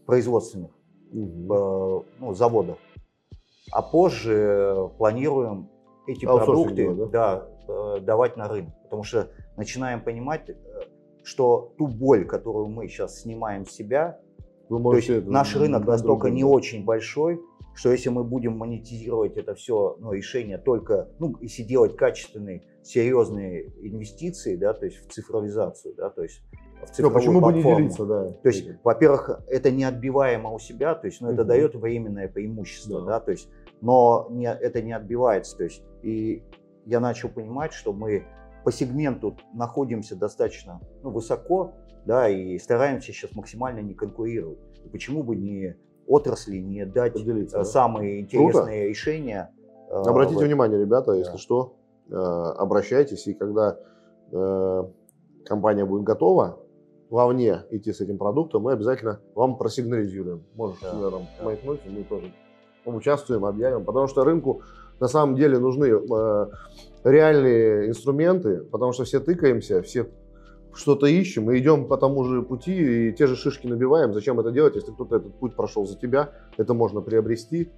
производственных 0.07 0.71
Мгм. 1.13 1.53
э, 1.53 2.03
ну, 2.21 2.35
заводов. 2.35 2.79
А 3.73 3.83
позже 3.83 4.91
планируем 4.99 5.69
эти 6.07 6.25
Аутсорсинг 6.25 6.47
продукты 6.47 6.75
делать, 6.77 7.11
да, 7.11 7.47
э, 7.69 8.01
давать 8.01 8.37
на 8.37 8.49
рынок. 8.49 8.73
Потому 8.85 9.03
что 9.05 9.29
начинаем 9.57 10.03
понимать, 10.03 10.49
э, 10.51 10.55
что 11.23 11.73
ту 11.79 11.87
боль, 11.87 12.27
которую 12.27 12.69
мы 12.69 12.89
сейчас 12.89 13.21
снимаем 13.21 13.67
с 13.67 13.71
себя, 13.73 14.21
Вы 14.71 14.77
то 14.77 14.83
можете 14.85 15.13
есть 15.15 15.25
это 15.25 15.33
наш 15.33 15.57
рынок 15.57 15.85
настолько 15.87 16.31
не 16.31 16.45
очень 16.45 16.85
большой, 16.85 17.41
что 17.75 17.91
если 17.91 18.09
мы 18.09 18.25
будем 18.25 18.57
монетизировать 18.57 19.37
это 19.37 19.55
все 19.55 19.97
ну, 19.99 20.13
решение 20.13 20.59
только, 20.59 21.09
ну, 21.19 21.37
если 21.41 21.65
делать 21.65 21.97
качественные, 21.97 22.63
серьезные 22.83 23.73
инвестиции, 23.81 24.57
да, 24.57 24.73
то 24.73 24.87
есть 24.87 24.99
в 24.99 25.13
цифровизацию, 25.13 25.95
да, 25.97 26.11
то 26.11 26.23
есть 26.23 26.43
в 26.83 26.91
цифровую 26.91 27.15
почему 27.15 27.41
бы 27.41 27.47
не 27.49 27.53
платформу. 27.53 27.79
делиться, 27.79 28.05
да. 28.07 28.31
То 28.31 28.49
есть, 28.49 28.69
во-первых, 28.85 29.41
это 29.49 29.71
неотбиваемо 29.71 30.51
у 30.51 30.59
себя, 30.59 30.95
то 30.95 31.07
есть, 31.07 31.21
ну, 31.21 31.29
это 31.31 31.43
Мгм. 31.43 31.49
дает 31.49 31.75
временное 31.75 32.29
преимущество, 32.29 33.01
Да. 33.01 33.07
да, 33.07 33.21
то 33.21 33.33
есть, 33.33 33.49
но 33.81 34.29
не, 34.31 34.47
это 34.47 34.81
не 34.83 34.93
отбивается, 34.93 35.57
то 35.57 35.65
есть, 35.65 35.83
и 36.03 36.43
я 36.87 37.01
начал 37.01 37.29
понимать, 37.29 37.73
что 37.73 37.93
мы 37.93 38.25
по 38.65 38.71
сегменту 38.73 39.37
находимся 39.53 40.17
достаточно 40.17 40.81
ну, 41.03 41.11
высоко, 41.11 41.75
да, 42.07 42.29
и 42.29 42.59
стараемся 42.59 43.13
сейчас 43.13 43.35
максимально 43.35 43.81
не 43.81 43.95
конкурировать. 43.95 44.59
И 44.85 44.89
почему 44.89 45.23
бы 45.23 45.37
не 45.37 45.77
отрасли 46.07 46.57
не 46.59 46.85
дать 46.87 47.13
Поделиться, 47.15 47.59
э, 47.59 47.61
да. 47.61 47.65
самые 47.65 48.21
интересные 48.21 48.89
решения? 48.89 49.51
э, 49.91 49.95
Обратите 49.95 50.41
в- 50.41 50.47
внимание, 50.47 50.79
ребята, 50.81 51.13
если 51.13 51.33
Да. 51.33 51.39
что, 51.39 51.77
э, 52.11 52.15
обращайтесь, 52.15 53.27
и 53.27 53.35
когда 53.35 53.79
компания 55.45 55.85
будет 55.85 56.05
готова 56.05 56.61
вовне 57.11 57.63
идти 57.71 57.93
с 57.93 58.01
этим 58.01 58.19
продуктом, 58.19 58.63
мы 58.63 58.73
обязательно 58.73 59.21
вам 59.35 59.57
просигнализируем. 59.59 60.45
Можешь 60.55 60.81
Да, 60.81 60.93
наверное, 60.95 61.29
да. 61.39 61.45
маякнуть, 61.45 61.81
мы 61.89 62.05
тоже 62.05 62.33
участвуем, 62.85 63.45
объявим, 63.45 63.85
потому 63.85 64.07
что 64.07 64.23
рынку 64.23 64.63
на 65.01 65.09
самом 65.09 65.35
деле 65.35 65.59
нужны 65.59 65.87
э, 65.87 66.47
реальные 67.03 67.89
инструменты, 67.89 68.59
потому 68.65 68.93
что 68.93 69.03
все 69.05 69.19
тыкаемся, 69.19 69.83
все 69.83 70.07
что-то 70.75 71.07
ищем 71.07 71.51
и 71.51 71.59
идем 71.59 71.89
по 71.89 71.97
тому 71.97 72.25
же 72.25 72.43
пути 72.43 73.09
и 73.09 73.13
те 73.13 73.27
же 73.27 73.37
шишки 73.37 73.67
набиваем. 73.67 74.13
Зачем 74.13 74.39
это 74.41 74.51
делать, 74.51 74.75
если 74.77 74.93
кто-то 74.93 75.17
этот 75.17 75.35
путь 75.39 75.57
прошел 75.57 75.87
за 75.87 75.99
тебя? 75.99 76.33
Это 76.57 76.75
можно 76.75 77.01
приобрести 77.01 77.71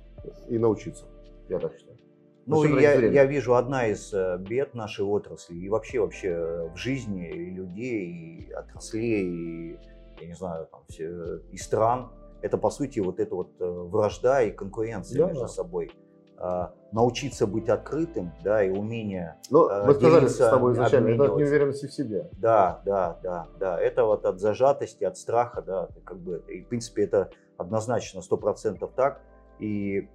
и 0.48 0.58
научиться. 0.58 1.06
Я 1.48 1.58
так 1.58 1.74
считаю. 1.74 1.98
Ну, 2.46 2.64
я, 2.78 2.94
я 2.94 3.24
вижу 3.24 3.54
одна 3.54 3.86
из 3.86 4.12
э, 4.12 4.36
бед 4.38 4.74
нашей 4.74 5.04
отрасли 5.04 5.54
и 5.54 5.68
вообще 5.68 6.00
вообще 6.00 6.28
э, 6.28 6.68
в 6.74 6.76
жизни 6.76 7.30
и 7.30 7.50
людей, 7.50 8.48
и 8.48 8.52
отраслей, 8.52 9.28
и, 9.28 9.78
я 10.20 10.26
не 10.26 10.34
знаю, 10.34 10.66
там, 10.70 10.80
все, 10.88 11.38
и 11.52 11.56
стран. 11.56 12.10
Это, 12.40 12.58
по 12.58 12.70
сути, 12.70 12.98
вот 12.98 13.20
эта 13.20 13.34
вот 13.36 13.52
э, 13.60 13.64
вражда 13.64 14.42
и 14.42 14.50
конкуренция 14.50 15.18
да, 15.18 15.26
между 15.28 15.42
да. 15.42 15.48
собой. 15.48 15.92
А, 16.38 16.74
научиться 16.92 17.46
быть 17.46 17.68
открытым, 17.68 18.32
да, 18.42 18.64
и 18.64 18.70
умение 18.70 19.36
Ну, 19.50 19.68
мы 19.86 19.94
сказали 19.94 20.26
с 20.26 20.36
тобой 20.36 20.72
изначально, 20.72 21.08
это 21.08 21.32
от 21.32 21.36
неуверенности 21.38 21.86
в 21.86 21.92
себе. 21.92 22.30
Да, 22.32 22.82
да, 22.84 23.18
да, 23.22 23.48
да. 23.58 23.80
Это 23.80 24.04
вот 24.04 24.24
от 24.26 24.40
зажатости, 24.40 25.04
от 25.04 25.16
страха, 25.16 25.62
да, 25.62 25.88
как 26.04 26.18
бы, 26.18 26.42
и, 26.48 26.62
в 26.62 26.68
принципе, 26.68 27.04
это 27.04 27.30
однозначно 27.56 28.22
сто 28.22 28.36
процентов 28.36 28.92
так. 28.94 29.20
И 29.60 30.08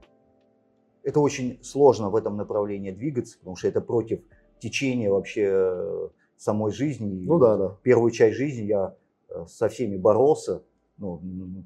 это 1.03 1.19
очень 1.19 1.63
сложно 1.63 2.09
в 2.09 2.15
этом 2.15 2.35
направлении 2.35 2.91
двигаться, 2.91 3.37
потому 3.39 3.55
что 3.55 3.69
это 3.69 3.79
против 3.79 4.19
течения 4.59 5.09
вообще 5.09 5.49
э, 5.49 6.09
самой 6.35 6.71
жизни. 6.71 7.25
Ну 7.25 7.39
да, 7.39 7.57
да. 7.57 7.77
Первую 7.83 8.11
часть 8.11 8.35
жизни 8.35 8.65
я 8.65 8.95
э, 9.29 9.45
со 9.47 9.69
всеми 9.69 9.95
боролся, 9.95 10.63
ну, 10.97 11.21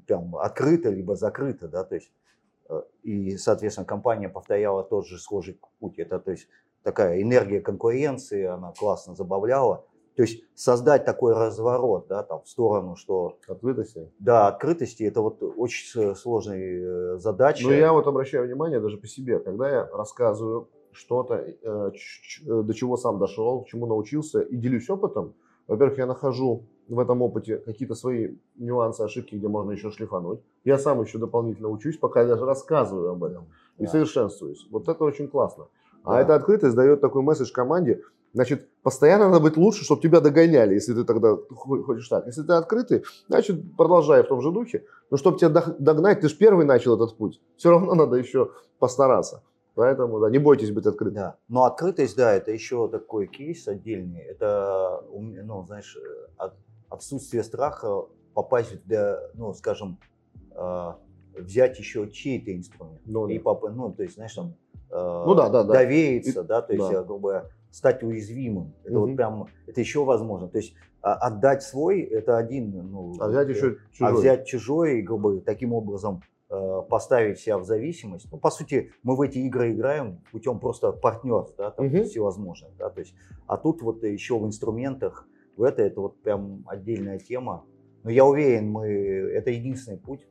прям 0.06 0.36
открыто, 0.36 0.90
либо 0.90 1.16
закрыто, 1.16 1.66
да, 1.66 1.84
то 1.84 1.96
есть 1.96 2.12
Э, 2.12 2.21
и, 3.02 3.36
соответственно, 3.36 3.86
компания 3.86 4.28
повторяла 4.28 4.82
тот 4.82 5.06
же 5.06 5.18
схожий 5.18 5.58
путь. 5.80 5.98
Это, 5.98 6.18
то 6.18 6.30
есть, 6.30 6.48
такая 6.82 7.22
энергия 7.22 7.60
конкуренции, 7.60 8.44
она 8.44 8.72
классно 8.72 9.14
забавляла. 9.14 9.84
То 10.14 10.22
есть 10.22 10.44
создать 10.54 11.06
такой 11.06 11.32
разворот, 11.32 12.06
да, 12.08 12.22
там, 12.22 12.42
в 12.42 12.48
сторону, 12.48 12.96
что... 12.96 13.38
Открытости? 13.48 14.10
Да, 14.18 14.48
открытости, 14.48 15.04
это 15.04 15.22
вот 15.22 15.42
очень 15.42 16.14
сложная 16.14 17.14
э, 17.14 17.18
задача. 17.18 17.66
Ну, 17.66 17.72
я 17.72 17.92
вот 17.92 18.06
обращаю 18.06 18.44
внимание 18.44 18.78
даже 18.78 18.98
по 18.98 19.06
себе, 19.06 19.38
когда 19.38 19.70
я 19.70 19.86
рассказываю 19.86 20.68
что-то, 20.92 21.36
э, 21.36 21.90
до 22.44 22.74
чего 22.74 22.98
сам 22.98 23.18
дошел, 23.18 23.64
чему 23.64 23.86
научился 23.86 24.40
и 24.40 24.56
делюсь 24.56 24.90
опытом, 24.90 25.34
во-первых, 25.66 25.96
я 25.96 26.06
нахожу 26.06 26.66
в 26.88 26.98
этом 26.98 27.22
опыте 27.22 27.58
какие-то 27.58 27.94
свои 27.94 28.36
нюансы, 28.56 29.02
ошибки, 29.02 29.34
где 29.34 29.48
можно 29.48 29.72
еще 29.72 29.90
шлифануть. 29.90 30.40
Я 30.64 30.78
сам 30.78 31.00
еще 31.02 31.18
дополнительно 31.18 31.68
учусь, 31.68 31.96
пока 31.96 32.22
я 32.22 32.28
даже 32.28 32.44
рассказываю 32.44 33.10
об 33.10 33.24
этом 33.24 33.46
и 33.78 33.86
совершенствуюсь. 33.86 34.66
Вот 34.70 34.88
это 34.88 35.04
очень 35.04 35.28
классно. 35.28 35.68
А 36.04 36.14
да. 36.14 36.20
эта 36.20 36.34
открытость 36.34 36.74
дает 36.74 37.00
такой 37.00 37.22
месседж 37.22 37.52
команде. 37.52 38.02
Значит, 38.34 38.68
постоянно 38.82 39.28
надо 39.28 39.40
быть 39.40 39.56
лучше, 39.56 39.84
чтобы 39.84 40.00
тебя 40.00 40.20
догоняли, 40.20 40.74
если 40.74 40.94
ты 40.94 41.04
тогда 41.04 41.36
хочешь 41.54 42.08
так. 42.08 42.26
Если 42.26 42.42
ты 42.42 42.54
открытый, 42.54 43.04
значит, 43.28 43.76
продолжай 43.76 44.22
в 44.22 44.26
том 44.26 44.40
же 44.40 44.50
духе. 44.50 44.84
Но 45.10 45.18
чтобы 45.18 45.38
тебя 45.38 45.50
догнать, 45.50 46.20
ты 46.20 46.28
же 46.28 46.36
первый 46.36 46.64
начал 46.64 46.96
этот 46.96 47.16
путь. 47.16 47.40
Все 47.56 47.70
равно 47.70 47.94
надо 47.94 48.16
еще 48.16 48.50
постараться. 48.78 49.42
Поэтому, 49.74 50.18
да, 50.20 50.30
не 50.30 50.38
бойтесь 50.38 50.70
быть 50.70 50.86
открытым. 50.86 51.14
Да. 51.14 51.36
Но 51.48 51.64
открытость, 51.64 52.16
да, 52.16 52.32
это 52.32 52.50
еще 52.50 52.88
такой 52.88 53.26
кейс 53.26 53.68
отдельный. 53.68 54.20
Это, 54.20 55.04
ну, 55.10 55.64
знаешь, 55.66 55.96
отсутствие 56.92 57.42
страха 57.42 58.04
попасть 58.34 58.74
в, 58.84 59.30
ну, 59.34 59.52
скажем, 59.54 59.98
э, 60.54 60.92
взять 61.38 61.78
еще 61.78 62.10
чей-то 62.10 62.54
инструмент. 62.54 63.00
Ну, 63.04 63.28
и 63.28 63.38
да. 63.38 63.58
ну, 63.70 63.92
то 63.92 64.02
есть, 64.02 64.16
знаешь, 64.16 64.34
там, 64.34 64.54
э, 64.90 65.22
ну, 65.26 65.34
да, 65.34 65.48
да, 65.48 65.64
да. 65.64 65.72
довериться, 65.72 66.42
и, 66.42 66.44
да, 66.44 66.62
то 66.62 66.72
есть, 66.72 66.90
да. 66.90 67.02
грубо 67.02 67.28
говоря, 67.28 67.50
стать 67.70 68.02
уязвимым. 68.02 68.74
Это 68.84 68.98
угу. 68.98 69.06
вот 69.06 69.16
прям, 69.16 69.46
это 69.66 69.80
еще 69.80 70.04
возможно. 70.04 70.48
То 70.48 70.58
есть 70.58 70.74
а, 71.00 71.14
отдать 71.14 71.62
свой, 71.62 72.02
это 72.02 72.36
один, 72.36 72.70
ну, 72.90 73.14
а 73.18 73.28
взять 73.28 73.48
еще 73.48 73.78
чужой. 73.92 74.12
А 74.12 74.14
взять 74.14 74.46
чужой, 74.46 75.00
грубо 75.02 75.30
говоря, 75.30 75.44
таким 75.44 75.72
образом 75.72 76.22
Э, 76.54 76.82
поставить 76.86 77.38
себя 77.38 77.56
в 77.56 77.64
зависимость. 77.64 78.28
Ну, 78.30 78.36
по 78.36 78.50
сути, 78.50 78.92
мы 79.02 79.16
в 79.16 79.22
эти 79.22 79.38
игры 79.38 79.72
играем 79.72 80.20
путем 80.32 80.60
просто 80.60 80.92
партнерств, 80.92 81.54
да, 81.56 81.70
там 81.70 81.86
угу. 81.86 82.02
всевозможных, 82.02 82.76
да, 82.76 82.90
то 82.90 83.00
есть, 83.00 83.14
а 83.46 83.56
тут 83.56 83.80
вот 83.80 84.02
еще 84.02 84.38
в 84.38 84.44
инструментах, 84.44 85.26
в 85.62 85.64
это, 85.64 85.82
это 85.82 86.00
вот 86.00 86.20
прям 86.22 86.64
отдельная 86.66 87.20
тема. 87.20 87.64
Но 88.02 88.10
я 88.10 88.24
уверен, 88.24 88.68
мы, 88.72 88.88
это 88.88 89.50
единственный 89.50 89.96
путь, 89.96 90.26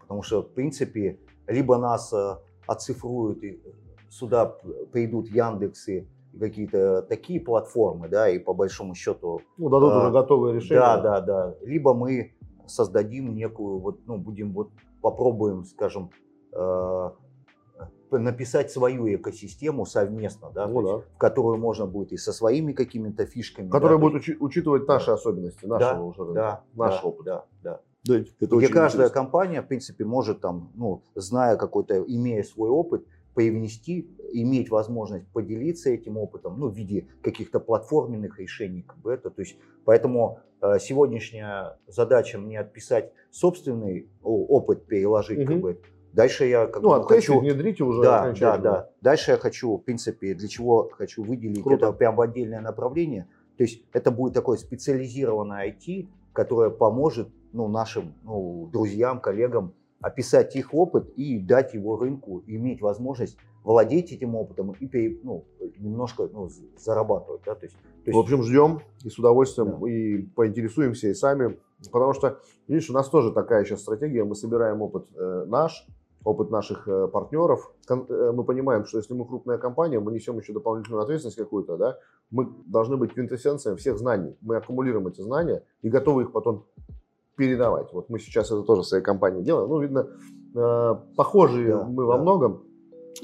потому 0.00 0.22
что, 0.22 0.42
в 0.42 0.54
принципе, 0.54 1.20
либо 1.46 1.76
нас 1.76 2.14
э, 2.14 2.36
оцифруют, 2.66 3.44
и 3.44 3.60
сюда 4.08 4.56
придут 4.90 5.28
Яндексы, 5.28 6.08
какие-то 6.40 7.02
такие 7.02 7.40
платформы, 7.40 8.08
да, 8.08 8.30
и 8.30 8.38
по 8.38 8.54
большому 8.54 8.94
счету... 8.94 9.42
Ну, 9.58 9.68
дадут 9.68 9.92
а, 9.92 9.98
уже 9.98 10.10
готовые 10.12 10.54
решения. 10.54 10.80
Да, 10.80 10.98
да, 10.98 11.20
да. 11.20 11.54
Либо 11.60 11.92
мы 11.92 12.32
создадим 12.66 13.34
некую, 13.34 13.80
вот, 13.80 14.00
ну, 14.06 14.16
будем 14.16 14.54
вот 14.54 14.70
попробуем, 15.02 15.64
скажем, 15.64 16.10
э, 16.54 17.10
написать 18.12 18.70
свою 18.70 19.14
экосистему 19.14 19.84
совместно, 19.84 20.50
да, 20.54 20.66
ну, 20.66 20.82
да. 20.82 20.92
Есть, 20.94 21.06
в 21.14 21.18
которую 21.18 21.58
можно 21.58 21.86
будет 21.86 22.12
и 22.12 22.16
со 22.16 22.32
своими 22.32 22.72
какими-то 22.72 23.26
фишками. 23.26 23.68
Которая 23.68 23.98
да, 23.98 24.02
будет 24.02 24.22
учи- 24.22 24.36
учитывать 24.38 24.86
наши 24.88 25.10
особенности, 25.10 25.66
нашего 25.66 25.94
да, 25.94 26.02
уже 26.02 26.32
да, 26.32 26.64
наш 26.74 26.94
да, 26.94 27.02
опыт. 27.02 27.24
Да, 27.26 27.44
да. 27.62 27.80
Да, 28.04 28.14
это 28.16 28.56
Где 28.56 28.68
каждая 28.68 29.08
интересно. 29.08 29.10
компания, 29.10 29.60
в 29.60 29.66
принципе, 29.66 30.04
может 30.04 30.40
там, 30.40 30.72
ну, 30.74 31.02
зная 31.14 31.56
какой-то, 31.56 32.02
имея 32.02 32.42
свой 32.42 32.70
опыт, 32.70 33.04
привнести, 33.34 34.10
иметь 34.32 34.70
возможность 34.70 35.28
поделиться 35.28 35.90
этим 35.90 36.16
опытом, 36.16 36.58
ну, 36.58 36.68
в 36.68 36.74
виде 36.74 37.06
каких-то 37.22 37.60
платформенных 37.60 38.38
решений, 38.40 38.82
как 38.82 38.98
бы 38.98 39.12
это, 39.12 39.30
то 39.30 39.42
есть, 39.42 39.56
поэтому 39.84 40.40
э, 40.60 40.78
сегодняшняя 40.80 41.78
задача 41.86 42.38
мне 42.38 42.58
отписать 42.58 43.12
собственный 43.30 44.08
опыт, 44.22 44.86
переложить, 44.86 45.40
угу. 45.40 45.46
как 45.46 45.60
бы, 45.60 45.80
Дальше 46.18 46.46
я 46.46 46.66
как 46.66 46.82
ну, 46.82 46.88
бы, 46.88 47.04
хочу 47.06 47.38
внедрить 47.38 47.80
уже. 47.80 48.02
Да, 48.02 48.32
да, 48.32 48.58
да. 48.58 48.90
Дальше 49.00 49.30
я 49.30 49.36
хочу, 49.36 49.76
в 49.76 49.84
принципе, 49.84 50.34
для 50.34 50.48
чего 50.48 50.90
хочу 50.92 51.22
выделить 51.22 51.62
Круто. 51.62 51.86
это 51.86 51.92
прям 51.92 52.16
в 52.16 52.20
отдельное 52.20 52.60
направление. 52.60 53.28
То 53.56 53.62
есть 53.62 53.84
это 53.92 54.10
будет 54.10 54.34
такое 54.34 54.58
специализированное 54.58 55.68
IT, 55.68 56.08
которое 56.32 56.70
поможет 56.70 57.28
ну, 57.52 57.68
нашим 57.68 58.14
ну, 58.24 58.68
друзьям, 58.72 59.20
коллегам 59.20 59.74
описать 60.00 60.56
их 60.56 60.74
опыт 60.74 61.08
и 61.14 61.38
дать 61.38 61.74
его 61.74 61.96
рынку, 61.96 62.42
иметь 62.48 62.80
возможность 62.80 63.36
владеть 63.62 64.10
этим 64.10 64.34
опытом 64.34 64.72
и 64.72 65.20
ну, 65.22 65.44
немножко 65.78 66.28
ну, 66.32 66.48
зарабатывать. 66.76 67.42
Да? 67.46 67.54
То 67.54 67.66
есть, 67.66 67.76
то 67.76 68.10
есть... 68.10 68.16
В 68.16 68.18
общем, 68.18 68.42
ждем 68.42 68.80
и 69.04 69.08
с 69.08 69.20
удовольствием 69.20 69.78
да. 69.80 69.88
и 69.88 70.22
поинтересуемся 70.34 71.06
и 71.06 71.14
сами, 71.14 71.60
потому 71.92 72.12
что, 72.12 72.40
видишь, 72.66 72.90
у 72.90 72.92
нас 72.92 73.08
тоже 73.08 73.32
такая 73.32 73.64
сейчас 73.64 73.82
стратегия, 73.82 74.24
мы 74.24 74.34
собираем 74.34 74.82
опыт 74.82 75.06
э, 75.14 75.44
наш, 75.46 75.86
опыт 76.24 76.50
наших 76.50 76.88
э, 76.88 77.08
партнеров. 77.08 77.72
Э, 77.88 78.32
мы 78.32 78.44
понимаем, 78.44 78.84
что 78.84 78.98
если 78.98 79.14
мы 79.14 79.24
крупная 79.26 79.58
компания, 79.58 80.00
мы 80.00 80.12
несем 80.12 80.38
еще 80.38 80.52
дополнительную 80.52 81.02
ответственность 81.02 81.38
какую-то, 81.38 81.76
да, 81.76 81.98
мы 82.30 82.48
должны 82.66 82.96
быть 82.96 83.12
квинтэссенцией 83.14 83.76
всех 83.76 83.98
знаний. 83.98 84.36
Мы 84.40 84.56
аккумулируем 84.56 85.06
эти 85.06 85.20
знания 85.20 85.62
и 85.82 85.88
готовы 85.88 86.22
их 86.22 86.32
потом 86.32 86.64
передавать. 87.36 87.92
Вот 87.92 88.10
мы 88.10 88.18
сейчас 88.18 88.46
это 88.46 88.62
тоже 88.62 88.82
в 88.82 88.86
своей 88.86 89.04
компании 89.04 89.42
делаем. 89.42 89.68
Ну, 89.68 89.80
видно, 89.80 90.08
э, 90.54 90.94
похожие 91.16 91.76
да, 91.76 91.84
мы 91.84 92.02
да. 92.02 92.08
во 92.08 92.18
многом. 92.18 92.64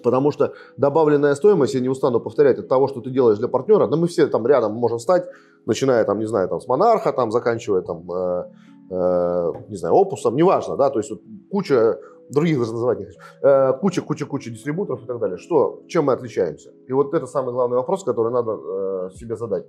Потому 0.02 0.32
что 0.32 0.54
добавленная 0.76 1.34
стоимость, 1.34 1.74
я 1.74 1.80
не 1.80 1.88
устану 1.88 2.20
повторять, 2.20 2.58
от 2.58 2.68
того, 2.68 2.88
что 2.88 3.00
ты 3.00 3.10
делаешь 3.10 3.38
для 3.38 3.48
партнера, 3.48 3.86
но 3.86 3.96
мы 3.96 4.06
все 4.08 4.26
там 4.26 4.46
рядом 4.46 4.72
можем 4.72 4.98
стать, 4.98 5.24
начиная 5.66 6.04
там, 6.04 6.18
не 6.18 6.26
знаю, 6.26 6.48
там 6.48 6.60
с 6.60 6.66
монарха, 6.66 7.12
там, 7.12 7.30
заканчивая 7.30 7.82
там, 7.82 8.10
э, 8.10 8.44
э, 8.90 9.52
не 9.68 9.76
знаю, 9.76 9.94
опусом, 9.94 10.36
неважно, 10.36 10.76
да, 10.76 10.90
то 10.90 10.98
есть 10.98 11.10
вот 11.10 11.20
куча 11.50 11.98
других 12.34 12.58
даже 12.58 12.72
называть 12.72 12.98
не 12.98 13.04
хочу, 13.06 13.18
э, 13.42 13.72
куча, 13.80 14.02
куча, 14.02 14.26
куча 14.26 14.50
дистрибуторов 14.50 15.04
и 15.04 15.06
так 15.06 15.18
далее. 15.18 15.38
Что, 15.38 15.82
чем 15.88 16.06
мы 16.06 16.12
отличаемся? 16.12 16.70
И 16.88 16.92
вот 16.92 17.14
это 17.14 17.26
самый 17.26 17.52
главный 17.52 17.76
вопрос, 17.76 18.04
который 18.04 18.32
надо 18.32 18.52
э, 18.52 19.10
себе 19.14 19.36
задать 19.36 19.66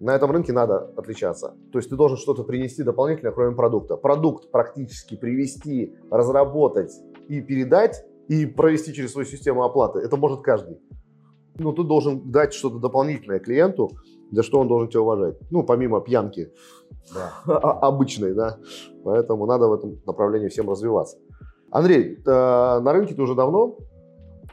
на 0.00 0.14
этом 0.14 0.30
рынке 0.30 0.52
надо 0.52 0.90
отличаться. 0.96 1.54
То 1.72 1.78
есть 1.78 1.90
ты 1.90 1.96
должен 1.96 2.16
что-то 2.16 2.42
принести 2.42 2.82
дополнительно, 2.82 3.32
кроме 3.32 3.54
продукта. 3.54 3.96
Продукт 3.96 4.50
практически 4.50 5.14
привести, 5.14 5.94
разработать 6.10 6.92
и 7.28 7.42
передать, 7.42 8.02
и 8.28 8.46
провести 8.46 8.94
через 8.94 9.12
свою 9.12 9.26
систему 9.26 9.62
оплаты, 9.62 9.98
это 9.98 10.16
может 10.16 10.40
каждый. 10.40 10.78
Ну, 11.56 11.72
ты 11.74 11.82
должен 11.82 12.30
дать 12.30 12.54
что-то 12.54 12.78
дополнительное 12.78 13.40
клиенту, 13.40 13.90
за 14.30 14.42
что 14.42 14.60
он 14.60 14.68
должен 14.68 14.88
тебя 14.88 15.02
уважать. 15.02 15.36
Ну, 15.50 15.64
помимо 15.64 16.00
пьянки 16.00 16.50
да. 17.14 17.32
обычной, 17.82 18.34
да. 18.34 18.58
Поэтому 19.04 19.44
надо 19.44 19.68
в 19.68 19.74
этом 19.74 20.00
направлении 20.06 20.48
всем 20.48 20.70
развиваться. 20.70 21.18
Андрей, 21.70 22.18
э, 22.24 22.30
на 22.30 22.92
рынке 22.92 23.14
ты 23.14 23.22
уже 23.22 23.34
давно, 23.34 23.78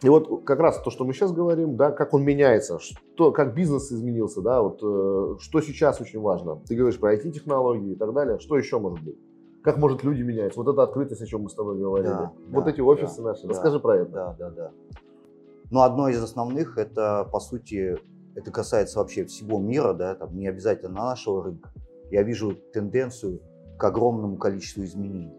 и 0.04 0.10
вот 0.10 0.46
как 0.46 0.60
раз 0.60 0.80
то, 0.82 0.92
что 0.92 1.06
мы 1.06 1.14
сейчас 1.14 1.32
говорим, 1.32 1.76
да, 1.76 1.92
как 1.92 2.14
он 2.14 2.24
меняется, 2.24 2.80
что, 2.80 3.32
как 3.32 3.56
бизнес 3.56 3.92
изменился, 3.92 4.42
да, 4.42 4.62
вот 4.62 4.80
э, 4.84 5.38
что 5.40 5.62
сейчас 5.62 6.00
очень 6.00 6.20
важно. 6.20 6.62
Ты 6.68 6.76
говоришь 6.76 7.00
про 7.00 7.16
IT-технологии 7.16 7.94
и 7.94 7.96
так 7.96 8.14
далее. 8.14 8.38
Что 8.40 8.58
еще 8.58 8.80
может 8.80 9.04
быть? 9.04 9.18
Как 9.64 9.78
может 9.78 10.04
люди 10.04 10.22
меняются? 10.22 10.60
Вот 10.60 10.72
эта 10.72 10.84
открытость, 10.84 11.22
о 11.22 11.26
чем 11.26 11.42
мы 11.42 11.50
с 11.50 11.56
тобой 11.56 11.78
говорили. 11.78 12.10
Да, 12.10 12.32
вот 12.50 12.66
да, 12.66 12.70
эти 12.70 12.82
офисы 12.82 13.22
да, 13.22 13.30
наши. 13.30 13.44
Да, 13.44 13.50
Расскажи 13.50 13.80
про 13.80 13.98
это. 13.98 14.12
Да, 14.12 14.36
да, 14.38 14.50
да. 14.52 14.72
Но 15.72 15.82
одно 15.82 16.10
из 16.10 16.22
основных, 16.22 16.78
это, 16.78 17.28
по 17.32 17.40
сути, 17.40 17.98
это 18.36 18.52
касается 18.52 19.00
вообще 19.00 19.26
всего 19.26 19.60
мира, 19.60 19.94
да, 19.94 20.16
там 20.16 20.38
не 20.38 20.48
обязательно 20.48 20.94
нашего 20.94 21.44
рынка. 21.44 21.72
Я 22.12 22.22
вижу 22.22 22.54
тенденцию 22.72 23.42
к 23.78 23.84
огромному 23.84 24.38
количеству 24.38 24.84
изменений. 24.84 25.34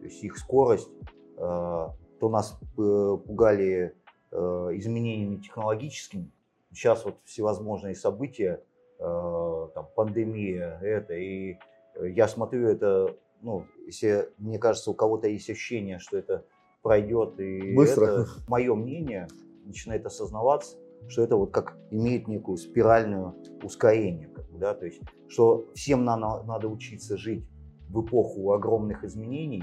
То 0.00 0.06
есть 0.06 0.24
их 0.24 0.38
скорость, 0.38 0.90
то 1.38 2.28
нас 2.28 2.58
э, 2.60 3.16
пугали 3.26 3.94
э, 4.30 4.36
изменениями 4.74 5.36
технологическими, 5.36 6.30
сейчас 6.72 7.04
вот 7.04 7.16
всевозможные 7.24 7.94
события, 7.94 8.62
там, 8.98 9.88
пандемия, 9.94 10.76
это, 10.82 11.14
и 11.14 11.56
я 12.02 12.26
смотрю 12.26 12.66
это, 12.66 13.14
ну, 13.42 13.64
если, 13.86 14.28
мне 14.38 14.58
кажется, 14.58 14.90
у 14.90 14.94
кого-то 14.94 15.28
есть 15.28 15.48
ощущение, 15.48 16.00
что 16.00 16.18
это 16.18 16.44
пройдет, 16.82 17.38
и 17.38 17.74
Быстро. 17.76 18.04
это, 18.06 18.26
мое 18.48 18.74
мнение, 18.74 19.28
начинает 19.64 20.04
осознаваться, 20.04 20.76
что 21.06 21.22
это 21.22 21.36
вот 21.36 21.52
как 21.52 21.76
имеет 21.92 22.26
некую 22.26 22.56
спиральную 22.56 23.36
ускорение, 23.62 24.28
как 24.28 24.50
бы, 24.50 24.58
да, 24.58 24.74
то 24.74 24.86
есть, 24.86 25.00
что 25.28 25.66
всем 25.74 26.04
надо, 26.04 26.42
надо 26.44 26.68
учиться 26.68 27.16
жить 27.16 27.44
в 27.88 28.04
эпоху 28.04 28.52
огромных 28.52 29.04
изменений, 29.04 29.62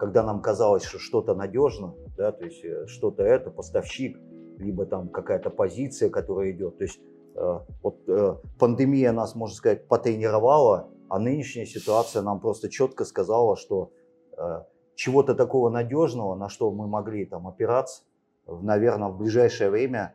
когда 0.00 0.22
нам 0.22 0.40
казалось, 0.40 0.82
что 0.84 0.98
что-то 0.98 1.34
надежно, 1.34 1.94
да, 2.16 2.32
то 2.32 2.46
есть 2.46 2.64
э, 2.64 2.86
что-то 2.86 3.22
это, 3.22 3.50
поставщик, 3.50 4.18
либо 4.56 4.86
там 4.86 5.10
какая-то 5.10 5.50
позиция, 5.50 6.08
которая 6.08 6.52
идет. 6.52 6.78
То 6.78 6.84
есть 6.84 7.00
э, 7.34 7.58
вот 7.82 8.08
э, 8.08 8.36
пандемия 8.58 9.12
нас, 9.12 9.34
можно 9.34 9.54
сказать, 9.54 9.88
потренировала, 9.88 10.88
а 11.10 11.18
нынешняя 11.18 11.66
ситуация 11.66 12.22
нам 12.22 12.40
просто 12.40 12.70
четко 12.70 13.04
сказала, 13.04 13.56
что 13.56 13.92
э, 14.38 14.62
чего-то 14.94 15.34
такого 15.34 15.68
надежного, 15.68 16.34
на 16.34 16.48
что 16.48 16.70
мы 16.70 16.86
могли 16.86 17.26
там 17.26 17.46
опираться, 17.46 18.04
наверное, 18.46 19.08
в 19.08 19.18
ближайшее 19.18 19.68
время, 19.68 20.14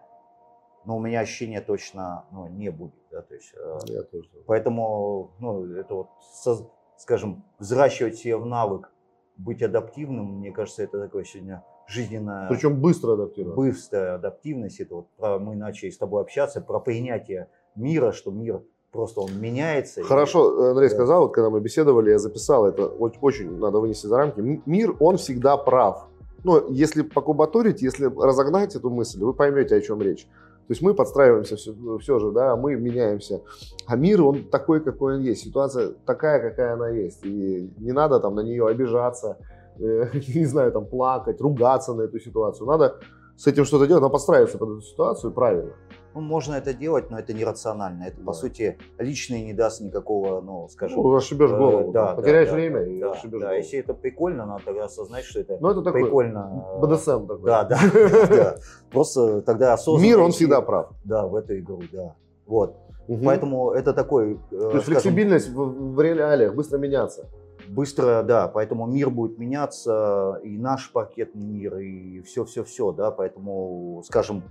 но 0.86 0.98
у 0.98 1.00
меня 1.00 1.20
ощущения 1.20 1.62
точно 1.62 2.26
ну, 2.32 2.48
не 2.48 2.72
будет. 2.72 2.96
Да, 3.12 3.22
то 3.22 3.36
есть, 3.36 3.54
э, 3.56 3.78
Я 3.86 4.02
тоже. 4.02 4.32
Поэтому, 4.48 5.30
ну, 5.38 5.64
это 5.76 5.94
вот, 5.94 6.08
со- 6.44 6.72
скажем, 6.98 7.44
взращивать 7.60 8.16
себе 8.16 8.38
в 8.38 8.48
навык 8.48 8.92
быть 9.38 9.62
адаптивным, 9.62 10.40
мне 10.40 10.52
кажется, 10.52 10.84
это 10.84 11.00
такое 11.00 11.24
сегодня 11.24 11.64
жизненная 11.88 12.48
Причем 12.50 12.80
быстро 12.80 13.14
адаптироваться. 13.14 13.56
быстрая 13.62 14.16
адаптивность. 14.16 14.80
Это 14.80 14.96
вот 14.96 15.08
про, 15.18 15.40
мы 15.40 15.56
начали 15.56 15.90
с 15.90 15.98
тобой 15.98 16.22
общаться 16.22 16.62
про 16.62 16.80
принятие 16.80 17.50
мира, 17.76 18.12
что 18.12 18.32
мир 18.32 18.62
просто 18.92 19.22
он 19.22 19.40
меняется. 19.40 20.02
и- 20.02 20.04
Хорошо, 20.04 20.70
Андрей 20.72 20.90
Да. 20.90 20.96
сказал, 20.96 21.24
вот 21.24 21.34
когда 21.34 21.50
мы 21.50 21.60
беседовали, 21.60 22.12
я 22.12 22.18
записал, 22.20 22.66
это 22.66 22.88
очень, 22.88 23.58
надо 23.58 23.80
вынести 23.80 24.08
за 24.08 24.18
рамки. 24.18 24.40
Мир, 24.66 24.96
он 25.00 25.18
всегда 25.18 25.58
прав. 25.58 26.08
Но 26.44 26.64
если 26.70 27.02
покубатурить, 27.02 27.82
если 27.82 28.06
разогнать 28.06 28.76
эту 28.76 28.90
мысль, 28.90 29.20
вы 29.24 29.34
поймете, 29.34 29.76
о 29.76 29.82
чем 29.82 30.02
речь. 30.02 30.28
То 30.68 30.72
есть 30.72 30.82
мы 30.82 30.96
подстраиваемся 30.96 31.58
все, 31.58 32.20
же, 32.20 32.32
да, 32.32 32.56
мы 32.56 32.76
меняемся. 32.76 33.44
А 33.86 33.96
мир, 33.96 34.24
он 34.24 34.46
такой, 34.46 34.84
какой 34.84 35.16
он 35.16 35.22
есть. 35.22 35.44
Ситуация 35.44 35.94
такая, 36.06 36.40
какая 36.40 36.74
она 36.74 36.90
есть. 36.90 37.24
И 37.24 37.72
не 37.78 37.92
надо 37.92 38.20
там 38.20 38.34
на 38.34 38.40
нее 38.40 38.66
обижаться, 38.68 39.38
э, 39.78 40.10
не 40.36 40.46
знаю, 40.46 40.72
там 40.72 40.88
плакать, 40.88 41.40
ругаться 41.40 41.94
на 41.94 42.04
эту 42.04 42.20
ситуацию. 42.20 42.66
Надо 42.66 42.96
с 43.38 43.46
этим 43.46 43.66
что-то 43.66 43.86
делать, 43.86 44.02
надо 44.02 44.14
подстраиваться 44.14 44.58
под 44.58 44.70
эту 44.70 44.82
ситуацию 44.82 45.34
правильно. 45.34 45.74
Ну, 46.16 46.22
можно 46.22 46.56
это 46.56 46.74
делать, 46.74 47.12
но 47.12 47.20
это 47.20 47.34
нерационально. 47.34 48.04
Это, 48.06 48.18
Да. 48.20 48.26
по 48.26 48.34
сути, 48.34 48.78
личное 48.98 49.44
не 49.44 49.54
даст 49.54 49.82
никакого, 49.82 50.40
ну, 50.40 50.68
скажем... 50.70 51.02
Ну, 51.04 51.14
расшибешь 51.14 51.52
э, 51.52 51.58
голову, 51.58 51.92
да, 51.92 52.16
потеряешь 52.16 52.48
да, 52.48 52.56
время 52.56 52.80
да, 52.80 52.88
и 52.88 53.00
да, 53.02 53.10
расшибешь 53.10 53.42
да, 53.42 53.48
голову. 53.48 53.58
если 53.58 53.80
это 53.80 53.94
прикольно, 53.94 54.46
надо 54.46 54.64
тогда 54.64 54.86
осознать, 54.86 55.26
что 55.26 55.42
это 55.42 55.58
Ну, 55.60 55.70
это 55.70 55.82
такой 55.82 56.04
прикольно. 56.04 56.66
э, 56.78 56.80
БДСМ 56.80 57.28
такой. 57.28 57.46
Да, 57.46 57.64
да, 57.66 57.80
да. 58.30 58.56
Просто 58.92 59.42
тогда 59.42 59.74
осознанно... 59.74 60.04
Мир, 60.08 60.20
он 60.22 60.32
всегда 60.32 60.62
прав. 60.62 60.92
Да, 61.04 61.28
в 61.28 61.36
эту 61.36 61.60
игру, 61.60 61.82
да. 61.92 62.16
Вот. 62.48 62.78
Поэтому 63.24 63.72
это 63.72 63.94
такой... 63.94 64.40
э, 64.52 64.58
То 64.58 64.72
есть 64.72 64.86
флексибильность 64.86 65.50
в, 65.50 65.94
в 65.96 66.02
реалиях, 66.02 66.56
быстро 66.56 66.78
меняться. 66.78 67.26
Быстро, 67.68 68.24
да, 68.24 68.48
поэтому 68.48 68.86
мир 68.86 69.10
будет 69.10 69.38
меняться, 69.38 70.40
и 70.44 70.58
наш 70.58 70.92
паркетный 70.92 71.44
мир, 71.46 71.78
и 71.80 72.22
все-все-все, 72.22 72.92
да, 72.94 73.12
поэтому, 73.12 74.02
скажем, 74.06 74.44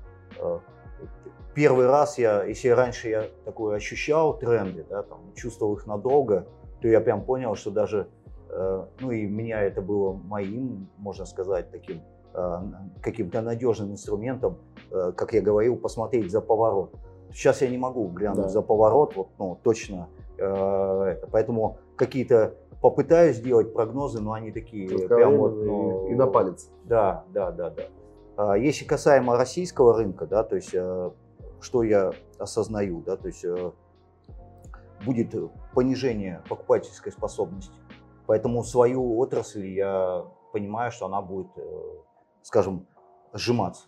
первый 1.55 1.87
раз 1.87 2.19
я, 2.19 2.45
если 2.45 2.69
раньше 2.69 3.09
я 3.09 3.25
такое 3.45 3.77
ощущал 3.77 4.37
тренды, 4.39 4.85
да, 4.89 5.03
там, 5.03 5.19
чувствовал 5.35 5.75
их 5.75 5.87
надолго, 5.87 6.47
то 6.81 6.89
я 6.89 7.01
прям 7.01 7.23
понял, 7.25 7.55
что 7.55 7.71
даже, 7.71 8.09
э, 8.51 8.85
ну 9.01 9.11
и 9.11 9.27
меня 9.27 9.63
это 9.63 9.81
было 9.81 10.13
моим, 10.13 10.89
можно 10.99 11.25
сказать, 11.25 11.71
таким 11.71 12.03
э, 12.35 12.59
каким-то 13.01 13.41
надежным 13.43 13.93
инструментом, 13.93 14.59
э, 14.91 15.13
как 15.17 15.33
я 15.33 15.41
говорил, 15.41 15.77
посмотреть 15.77 16.31
за 16.31 16.41
поворот. 16.41 16.91
Сейчас 17.33 17.63
я 17.63 17.69
не 17.69 17.79
могу 17.79 18.09
глянуть 18.09 18.45
Да. 18.45 18.49
за 18.49 18.63
поворот, 18.63 19.17
вот, 19.17 19.29
ну, 19.39 19.59
точно, 19.63 20.09
э, 20.39 20.45
это, 20.45 21.29
поэтому 21.31 21.79
какие-то 21.97 22.55
попытаюсь 22.83 23.41
делать 23.41 23.73
прогнозы, 23.73 24.21
но 24.21 24.33
они 24.33 24.51
такие 24.53 24.89
прям 25.09 25.37
вот, 25.39 25.55
ну, 25.57 26.09
и, 26.09 26.13
и 26.13 26.15
на 26.15 26.27
палец. 26.27 26.71
да, 26.85 27.25
да, 27.33 27.51
да, 27.51 27.71
да. 27.71 27.83
А 28.37 28.59
Если 28.59 28.85
касаемо 28.85 29.37
российского 29.37 29.97
рынка, 29.97 30.27
да, 30.27 30.43
то 30.43 30.57
есть 30.57 30.75
э, 30.75 31.11
что 31.65 31.83
я 31.83 32.13
осознаю, 32.39 33.01
да, 33.01 33.17
то 33.17 33.29
есть 33.29 33.45
э, 33.45 33.73
будет 35.05 35.35
понижение 35.75 36.43
покупательской 36.49 37.11
способности. 37.11 37.75
Поэтому 38.27 38.63
свою 38.65 39.19
отрасль 39.19 39.67
я 39.67 40.25
понимаю, 40.53 40.93
что 40.93 41.07
она 41.07 41.23
будет, 41.23 41.49
э, 41.57 41.63
скажем, 42.43 42.87
сжиматься. 43.33 43.87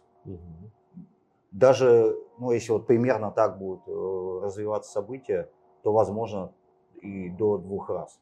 Даже, 1.53 2.17
ну, 2.39 2.51
если 2.51 2.73
вот 2.73 2.87
примерно 2.87 3.31
так 3.31 3.59
будут 3.59 3.87
э, 3.87 4.41
развиваться 4.43 4.91
события, 4.91 5.51
то 5.83 5.93
возможно 5.93 6.53
и 7.03 7.31
до 7.31 7.59
двух 7.59 7.91
раз. 7.91 8.19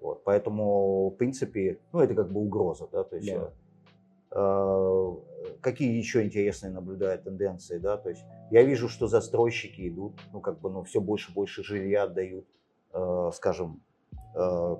Вот, 0.00 0.24
поэтому, 0.24 1.10
в 1.10 1.16
принципе, 1.16 1.78
ну, 1.92 2.00
это 2.00 2.14
как 2.14 2.30
бы 2.30 2.40
угроза, 2.40 2.88
да, 2.90 3.04
то 3.04 3.16
есть 3.16 3.32
Да. 3.32 3.52
Э, 4.36 5.16
какие 5.60 5.96
еще 5.96 6.24
интересные 6.24 6.72
наблюдают 6.72 7.24
тенденции, 7.24 7.78
да, 7.78 7.96
то 7.96 8.10
есть 8.10 8.24
я 8.50 8.62
вижу, 8.62 8.88
что 8.88 9.06
застройщики 9.06 9.88
идут, 9.88 10.20
ну, 10.32 10.40
как 10.40 10.60
бы, 10.60 10.70
ну, 10.70 10.82
все 10.84 11.00
больше 11.00 11.30
и 11.30 11.34
больше 11.34 11.64
жилья 11.64 12.04
отдают, 12.04 12.46
э, 12.92 13.30
скажем, 13.32 13.80
э, 14.34 14.76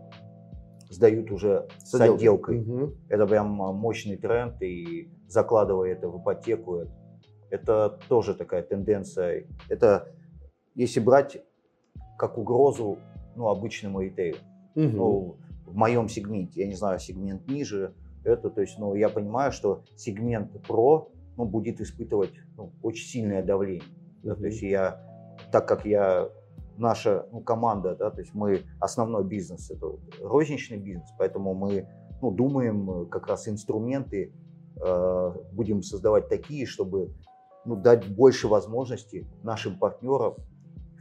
сдают 0.90 1.31
уже 1.31 1.66
с 1.79 1.95
отделкой. 1.95 2.61
Мгм. 2.61 2.95
Это 3.09 3.27
прям 3.27 3.49
мощный 3.49 4.16
тренд, 4.16 4.61
и 4.62 5.11
закладывая 5.27 5.92
это 5.92 6.09
в 6.09 6.21
ипотеку, 6.21 6.85
это, 7.51 7.99
тоже 8.09 8.35
такая 8.35 8.62
тенденция. 8.62 9.47
Это 9.69 10.09
если 10.75 11.01
брать 11.01 11.42
как 12.19 12.38
угрозу 12.38 12.99
ну, 13.37 13.49
обычному 13.49 14.01
ритейлу. 14.01 14.38
Мгм. 14.75 14.97
Ну, 14.97 15.37
в 15.64 15.75
моем 15.75 16.09
сегменте, 16.09 16.61
я 16.61 16.66
не 16.66 16.75
знаю, 16.75 16.99
сегмент 16.99 17.47
ниже, 17.49 17.95
это, 18.26 18.50
то 18.50 18.60
есть, 18.60 18.78
ну, 18.78 18.94
я 18.94 19.08
понимаю, 19.08 19.52
что 19.52 19.84
сегмент 19.96 20.50
про 20.66 21.08
ну, 21.36 21.44
будет 21.44 21.80
испытывать 21.80 22.34
ну, 22.56 22.72
очень 22.82 23.06
сильное 23.06 23.42
давление. 23.42 23.88
Да, 24.22 24.34
то 24.34 24.46
есть 24.46 24.62
я, 24.62 25.00
так 25.52 25.68
как 25.68 25.86
я, 25.86 26.28
наша 26.76 27.26
ну, 27.32 27.40
команда, 27.40 27.94
да, 27.94 28.10
то 28.10 28.20
есть 28.20 28.34
мы 28.34 28.62
основной 28.80 29.24
бизнес, 29.24 29.70
это 29.70 29.86
розничный 30.20 30.78
бизнес, 30.78 31.08
поэтому 31.18 31.54
мы 31.54 31.88
ну, 32.20 32.30
думаем 32.30 32.90
э, 32.90 33.06
как 33.06 33.28
раз 33.28 33.48
инструменты, 33.48 34.32
э, 34.82 35.32
будем 35.52 35.82
создавать 35.82 36.28
такие, 36.28 36.66
чтобы 36.66 37.14
ну, 37.64 37.76
дать 37.76 38.08
больше 38.08 38.48
возможностей 38.48 39.26
нашим 39.42 39.78
партнерам, 39.78 40.34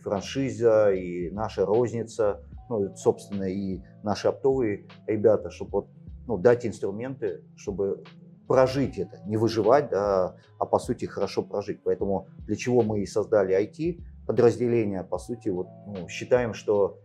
франшиза 0.03 0.91
и 0.91 1.31
наша 1.31 1.65
розница, 1.65 2.41
ну, 2.69 2.95
собственно, 2.95 3.43
и 3.43 3.81
наши 4.03 4.27
оптовые 4.27 4.87
ребята, 5.07 5.49
чтобы 5.49 5.71
вот, 5.71 5.87
ну, 6.27 6.37
дать 6.37 6.65
инструменты, 6.65 7.43
чтобы 7.55 8.03
прожить 8.47 8.97
это, 8.97 9.19
не 9.25 9.37
выживать, 9.37 9.89
да, 9.89 10.35
а 10.59 10.65
по 10.65 10.79
сути 10.79 11.05
хорошо 11.05 11.43
прожить. 11.43 11.81
Поэтому 11.83 12.27
для 12.45 12.55
чего 12.55 12.83
мы 12.83 13.01
и 13.01 13.05
создали 13.05 13.55
IT 13.55 14.01
подразделение, 14.25 15.03
по 15.03 15.17
сути, 15.17 15.49
вот, 15.49 15.67
ну, 15.85 16.07
считаем, 16.07 16.53
что 16.53 16.99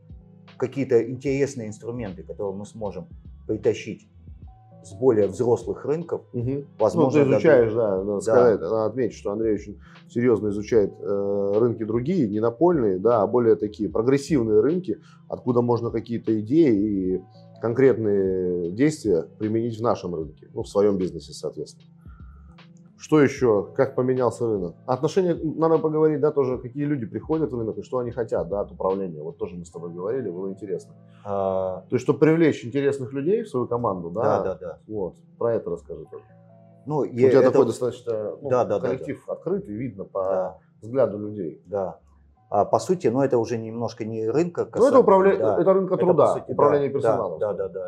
какие-то 0.58 1.08
интересные 1.08 1.68
инструменты, 1.68 2.22
которые 2.22 2.54
мы 2.54 2.66
сможем 2.66 3.08
притащить 3.46 4.08
с 4.82 4.92
более 4.94 5.26
взрослых 5.26 5.84
рынков, 5.84 6.22
Мгм. 6.32 6.66
возможно, 6.78 7.20
ну, 7.20 7.24
ты 7.26 7.30
изучаешь, 7.32 7.72
да, 7.74 7.98
надо 7.98 8.14
Да. 8.16 8.20
сказать, 8.20 8.60
надо 8.60 8.84
отметить, 8.86 9.16
что 9.16 9.32
Андрей 9.32 9.54
очень 9.54 9.78
серьезно 10.08 10.48
изучает 10.48 10.98
э, 10.98 11.58
рынки 11.58 11.84
другие, 11.84 12.28
не 12.28 12.40
напольные, 12.40 12.98
да, 12.98 13.22
а 13.22 13.26
более 13.26 13.56
такие 13.56 13.90
прогрессивные 13.90 14.60
рынки, 14.60 15.00
откуда 15.28 15.60
можно 15.60 15.90
какие-то 15.90 16.38
идеи 16.40 17.16
и 17.16 17.24
конкретные 17.60 18.70
действия 18.72 19.22
применить 19.38 19.78
в 19.78 19.82
нашем 19.82 20.14
рынке, 20.14 20.48
ну, 20.54 20.62
в 20.62 20.68
своем 20.68 20.96
бизнесе, 20.98 21.32
соответственно. 21.32 21.88
Что 22.96 23.20
еще? 23.22 23.66
Как 23.74 23.94
поменялся 23.94 24.46
рынок? 24.46 24.74
Отношения, 24.86 25.34
надо 25.34 25.78
поговорить, 25.78 26.20
да, 26.20 26.30
тоже, 26.32 26.58
какие 26.58 26.84
люди 26.84 27.06
приходят 27.06 27.50
в 27.50 27.58
рынок 27.58 27.78
и 27.78 27.82
что 27.82 27.98
они 27.98 28.10
хотят, 28.10 28.48
да, 28.48 28.60
от 28.60 28.72
управления. 28.72 29.22
Вот 29.22 29.38
тоже 29.38 29.56
мы 29.56 29.64
с 29.64 29.70
тобой 29.70 29.90
говорили, 29.90 30.28
было 30.28 30.48
интересно. 30.50 30.92
а, 31.24 31.80
То 31.88 31.96
есть, 31.96 32.04
чтобы 32.04 32.18
привлечь 32.18 32.64
интересных 32.64 33.12
людей 33.14 33.42
в 33.42 33.48
свою 33.48 33.66
команду, 33.66 34.10
да, 34.10 34.42
да, 34.42 34.54
да, 34.54 34.54
да. 34.60 34.78
вот, 34.86 35.14
про 35.38 35.54
это 35.54 35.70
расскажи 35.70 36.04
тоже. 36.10 36.24
Ну, 36.86 36.98
У 36.98 37.04
я- 37.04 37.30
тебя 37.30 37.40
это- 37.40 37.50
такой 37.52 37.66
достаточно 37.66 38.36
ну, 38.42 38.48
Да, 38.50 38.64
да, 38.64 38.78
да, 38.78 38.86
коллектив 38.88 39.28
открытый, 39.28 39.74
видно 39.74 40.04
по 40.04 40.22
Да, 40.22 40.58
взгляду 40.82 41.18
людей. 41.18 41.62
да. 41.66 41.98
А 42.50 42.64
по 42.64 42.80
сути, 42.80 43.06
ну 43.06 43.22
это 43.22 43.38
уже 43.38 43.56
немножко 43.58 44.04
не 44.04 44.28
рынка. 44.28 44.68
Ну, 44.74 44.88
это, 44.88 44.98
управля... 44.98 45.36
да. 45.36 45.60
это 45.60 45.72
рынка 45.72 45.94
Это, 45.94 46.04
труда, 46.04 46.26
по 46.26 46.40
сути, 46.40 46.50
управление 46.50 46.88
да, 46.88 46.94
персоналом. 46.94 47.38
Да, 47.38 47.52
да, 47.54 47.68
да. 47.68 47.86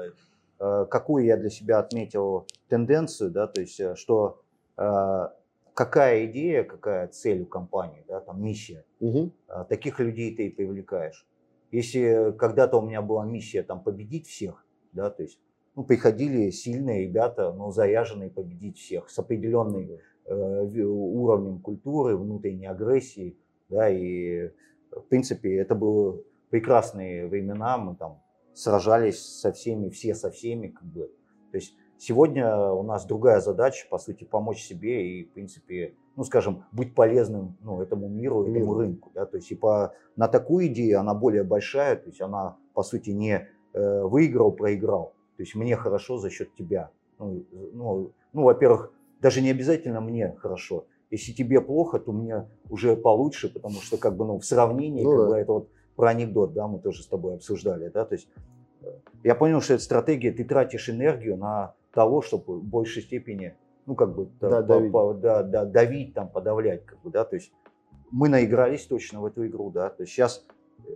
да. 0.61 0.83
Э, 0.83 0.87
Какую 0.87 1.25
я 1.25 1.37
для 1.37 1.51
себя 1.51 1.81
отметил 1.81 2.47
тенденцию, 2.69 3.33
да, 3.33 3.49
то 3.49 3.61
есть, 3.61 3.81
э, 3.81 3.97
что 3.97 4.41
э, 4.79 5.29
какая 5.75 6.27
идея, 6.27 6.63
какая 6.63 7.09
цель 7.09 7.43
у 7.43 7.47
компании, 7.47 8.05
да, 8.07 8.21
там 8.21 8.41
миссия, 8.41 8.85
э, 9.01 9.31
таких 9.69 9.99
людей 9.99 10.35
ты 10.37 10.47
и 10.47 10.51
привлекаешь. 10.51 11.27
Если 11.73 12.33
когда-то 12.39 12.79
у 12.79 12.87
меня 12.87 13.03
была 13.03 13.25
миссия 13.25 13.65
там 13.65 13.83
победить 13.83 14.29
всех, 14.29 14.65
да, 14.93 15.11
то 15.11 15.25
есть, 15.25 15.41
ну, 15.75 15.83
приходили 15.83 16.51
сильные 16.51 17.09
ребята, 17.09 17.53
ну, 17.53 17.73
заряженные 17.73 18.31
победить 18.31 18.79
всех 18.79 19.11
с 19.11 19.19
определенной 19.19 20.01
э, 20.27 20.85
уровнем 20.85 21.59
культуры, 21.61 22.17
внутренней 22.17 22.67
агрессии, 22.67 23.37
да, 23.73 23.89
и 23.89 24.51
в 24.91 25.03
принципе 25.09 25.57
это 25.57 25.75
были 25.75 26.23
прекрасные 26.51 27.27
времена, 27.27 27.79
мы 27.79 27.97
там 27.97 28.23
сражались 28.53 29.21
со 29.41 29.53
всеми, 29.53 29.89
все 29.89 30.15
со 30.15 30.31
всеми, 30.31 30.69
как 30.69 30.85
бы. 30.85 31.11
То 31.51 31.57
есть 31.57 31.75
сегодня 31.97 32.73
у 32.73 32.83
нас 32.83 33.07
другая 33.07 33.41
задача, 33.41 33.87
по 33.89 33.99
сути, 33.99 34.25
помочь 34.25 34.63
себе 34.63 35.09
и, 35.09 35.25
в 35.25 35.33
принципе, 35.33 35.95
ну, 36.17 36.25
скажем, 36.25 36.65
быть 36.73 36.95
полезным 36.95 37.57
ну, 37.63 37.81
этому 37.81 38.09
миру, 38.09 38.43
этому 38.43 38.55
Миру. 38.55 38.75
рынку, 38.75 39.11
да, 39.15 39.25
то 39.25 39.39
есть 39.39 39.51
и 39.51 39.55
по, 39.55 39.95
на 40.17 40.29
такую 40.29 40.67
идею 40.67 41.01
она 41.01 41.15
более 41.15 41.43
большая, 41.43 41.97
то 41.97 42.09
есть 42.09 42.21
она, 42.21 42.59
по 42.75 42.83
сути, 42.83 43.11
не 43.11 43.49
э, 43.73 44.03
выиграл, 44.03 44.53
проиграл, 44.53 45.15
то 45.37 45.43
есть 45.43 45.55
мне 45.55 45.75
хорошо 45.75 46.19
за 46.19 46.29
счет 46.29 46.55
тебя. 46.55 46.91
Ну, 47.19 47.47
ну, 47.73 48.13
ну, 48.33 48.43
во-первых, 48.43 48.93
даже 49.23 49.41
не 49.41 49.51
обязательно 49.51 50.01
мне 50.01 50.35
хорошо. 50.39 50.85
Если 51.13 51.33
тебе 51.33 51.61
плохо, 51.61 51.99
то 51.99 52.11
мне 52.11 52.49
уже 52.71 52.97
получше, 52.97 53.53
потому 53.53 53.77
что 53.83 53.99
как 53.99 54.17
бы 54.17 54.25
ну 54.25 54.39
в 54.39 54.47
сравнении, 54.47 55.05
Ну 55.05 55.11
как 55.11 55.19
да. 55.21 55.29
бы 55.29 55.37
это 55.37 55.53
вот 55.53 55.69
про 55.95 56.09
анекдот, 56.09 56.55
да, 56.55 56.67
мы 56.67 56.79
тоже 56.79 57.03
с 57.03 57.07
тобой 57.07 57.35
обсуждали, 57.35 57.91
да, 57.91 58.07
то 58.07 58.15
есть 58.15 58.29
э, 58.83 58.87
я 59.23 59.35
понял, 59.35 59.61
что 59.61 59.75
это 59.75 59.83
стратегия, 59.83 60.33
ты 60.33 60.43
тратишь 60.43 60.89
энергию 60.89 61.37
на 61.37 61.75
того, 61.93 62.23
чтобы 62.23 62.59
в 62.59 62.65
большей 62.65 63.03
степени, 63.03 63.55
ну 63.85 63.95
как 63.95 64.15
бы 64.15 64.31
Да, 64.41 64.63
по- 64.63 64.63
давить. 64.63 64.93
по- 64.93 65.13
да, 65.13 65.43
да, 65.43 65.67
давить 65.67 66.15
там, 66.15 66.31
подавлять, 66.31 66.87
как 66.87 66.99
бы, 67.03 67.11
да, 67.11 67.25
то 67.27 67.37
есть 67.37 67.53
мы 68.11 68.31
наигрались 68.31 68.87
точно 68.87 69.21
в 69.21 69.27
эту 69.27 69.47
игру, 69.47 69.71
да, 69.71 69.91
то 69.91 70.05
есть 70.05 70.15
сейчас 70.15 70.47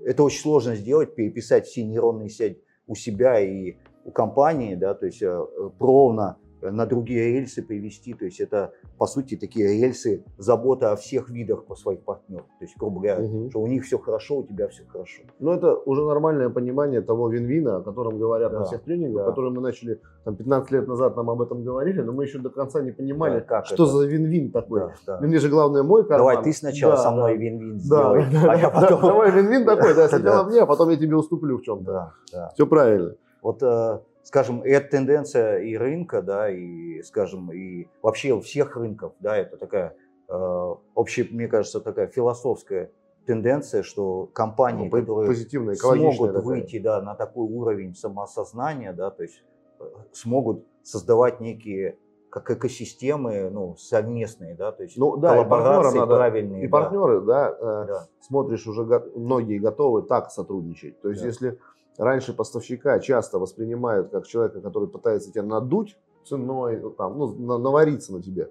это 0.07 0.23
очень 0.23 0.41
сложно 0.41 0.77
сделать, 0.77 1.15
переписать 1.15 1.67
все 1.67 1.85
нейронные 1.85 2.31
сети 2.31 2.63
у 2.87 2.95
себя 2.95 3.39
и 3.39 3.77
у 4.07 4.11
компании, 4.13 4.77
да, 4.77 4.95
то 4.95 5.05
есть 5.05 5.21
э, 5.23 5.27
э, 5.27 5.71
ровно 5.79 6.39
на 6.63 6.87
другие 6.87 7.33
рельсы 7.33 7.63
привести, 7.63 8.15
то 8.15 8.25
есть 8.25 8.41
это 8.41 8.73
по 8.99 9.07
сути 9.07 9.37
такие 9.37 9.79
рельсы 9.81 10.25
забота 10.39 10.93
о 10.93 10.97
всех 10.97 11.29
видах 11.31 11.65
по 11.67 11.75
своих 11.77 12.01
партнерах, 12.01 12.47
то 12.59 12.65
есть 12.65 12.77
грубо 12.79 13.01
говоря, 13.01 13.19
Мгм. 13.21 13.51
что 13.51 13.61
у 13.61 13.67
них 13.67 13.85
все 13.85 13.99
хорошо, 13.99 14.39
у 14.39 14.43
тебя 14.47 14.69
все 14.69 14.85
хорошо. 14.89 15.23
Ну, 15.39 15.53
это 15.53 15.75
уже 15.75 16.03
нормальное 16.05 16.49
понимание 16.49 17.01
того 17.03 17.29
вин-вина, 17.29 17.77
о 17.77 17.83
котором 17.83 18.19
говорят 18.19 18.53
Да, 18.53 18.61
на 18.61 18.65
всех 18.65 18.83
тренингах, 18.83 19.25
да. 19.25 19.31
которые 19.31 19.53
мы 19.53 19.61
начали 19.61 20.01
там, 20.25 20.37
15 20.37 20.71
лет 20.71 20.89
назад 20.89 21.17
нам 21.17 21.29
об 21.31 21.43
этом 21.43 21.63
говорили, 21.65 22.01
но 22.01 22.13
мы 22.13 22.25
еще 22.25 22.39
до 22.39 22.51
конца 22.51 22.81
не 22.83 22.93
понимали, 22.93 23.41
Да, 23.41 23.41
как 23.41 23.67
что 23.67 23.75
это? 23.75 23.87
за 23.87 24.07
вин-вин 24.07 24.51
такой. 24.51 24.81
Да, 24.81 24.93
да. 25.07 25.21
Мне 25.27 25.39
же 25.39 25.49
главное 25.49 25.83
мой 25.83 26.03
карман. 26.07 26.19
Давай 26.19 26.43
ты 26.45 26.53
сначала 26.53 26.97
Да, 26.97 27.03
со 27.03 27.11
мной 27.11 27.35
да. 27.37 27.43
вин-вин 27.43 27.79
сделай, 27.79 28.25
да, 28.33 28.53
а 28.53 28.57
я 28.57 28.71
да, 28.71 28.81
потом... 28.81 29.01
Давай 29.03 29.31
вин-вин 29.31 29.65
такой, 29.67 29.95
да, 29.95 30.09
Да. 30.09 30.19
сначала 30.19 30.49
мне, 30.49 30.61
а 30.63 30.67
потом 30.67 30.89
я 30.91 30.97
тебе 30.97 31.17
уступлю 31.17 31.59
в 31.59 31.63
чем-то. 31.63 31.85
Да, 31.93 32.13
да. 32.33 32.51
Все 32.55 32.67
правильно. 32.67 33.15
Вот, 33.43 33.63
э, 33.63 34.01
скажем, 34.27 34.61
и 34.67 34.69
эта 34.71 34.91
тенденция 34.91 35.59
и 35.61 35.77
рынка, 35.77 36.21
да, 36.21 36.51
и, 36.51 37.01
скажем, 37.03 37.53
и 37.53 37.87
вообще 38.03 38.33
у 38.33 38.41
всех 38.41 38.75
рынков, 38.77 39.13
да, 39.21 39.37
это 39.37 39.57
такая 39.57 39.95
э, 40.29 40.75
общая, 40.97 41.29
мне 41.31 41.47
кажется, 41.47 41.81
такая 41.81 42.09
философская 42.09 42.91
тенденция, 43.25 43.85
что 43.85 44.27
компании, 44.33 44.89
Ну, 44.93 45.01
которые 45.01 45.29
позитивная, 45.29 45.77
смогут 45.77 46.33
такая. 46.33 46.43
выйти 46.43 46.81
да, 46.81 47.01
на 47.01 47.15
такой 47.15 47.47
уровень 47.49 47.95
самоосознания, 47.95 48.93
да, 48.93 49.11
то 49.11 49.23
есть 49.23 49.45
э, 49.79 49.85
смогут 50.13 50.67
создавать 50.83 51.41
некие 51.41 51.97
как 52.29 52.51
экосистемы, 52.51 53.49
ну, 53.51 53.77
совместные, 53.77 54.57
да, 54.57 54.73
то 54.73 54.83
есть 54.83 54.99
Ну 54.99 55.17
да, 55.19 55.35
и 55.39 55.45
коллаборации 55.45 55.99
надо, 55.99 56.17
правильные. 56.17 56.65
и 56.65 56.67
да, 56.67 56.71
партнеры, 56.73 57.21
да, 57.21 57.51
э, 57.51 57.85
да. 57.87 58.07
смотришь, 58.21 58.67
уже 58.67 58.85
го- 58.85 59.07
многие 59.15 59.59
готовы 59.59 60.03
так 60.03 60.33
сотрудничать. 60.33 61.01
То 61.01 61.11
есть, 61.11 61.23
Да. 61.23 61.29
если 61.29 61.59
раньше 61.99 62.33
поставщика 62.33 62.99
часто 63.01 63.39
воспринимают 63.39 64.11
как 64.11 64.27
человека, 64.27 64.61
который 64.61 64.89
пытается 64.89 65.33
тебя 65.33 65.43
надуть 65.45 65.97
ценой, 66.25 66.83
там, 66.99 67.19
ну, 67.19 67.35
на- 67.35 67.59
навариться 67.59 68.13
на 68.13 68.21
тебе, 68.23 68.51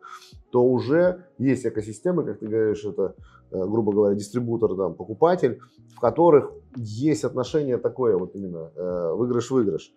то 0.49 0.63
уже 0.63 1.25
есть 1.37 1.65
экосистемы, 1.65 2.23
как 2.23 2.39
ты 2.39 2.47
говоришь, 2.47 2.85
это, 2.85 3.15
э, 3.51 3.65
грубо 3.65 3.91
говоря, 3.91 4.15
дистрибутор, 4.15 4.75
там, 4.75 4.93
покупатель, 4.95 5.59
в 5.95 5.99
которых 5.99 6.51
есть 6.77 7.25
отношение 7.25 7.77
такое, 7.77 8.17
вот 8.17 8.33
именно 8.35 8.71
э, 8.75 9.11
выигрыш-выигрыш. 9.13 9.93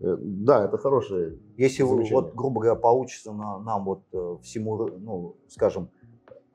Э, 0.00 0.16
Да, 0.18 0.64
это 0.64 0.78
хорошее. 0.78 1.38
Если 1.58 1.82
Замечание. 1.82 2.14
вот, 2.14 2.34
грубо 2.34 2.60
говоря, 2.62 2.80
получится 2.80 3.32
на, 3.32 3.58
нам 3.58 3.84
вот 3.84 4.40
всему, 4.42 4.86
ну, 4.98 5.36
скажем, 5.48 5.90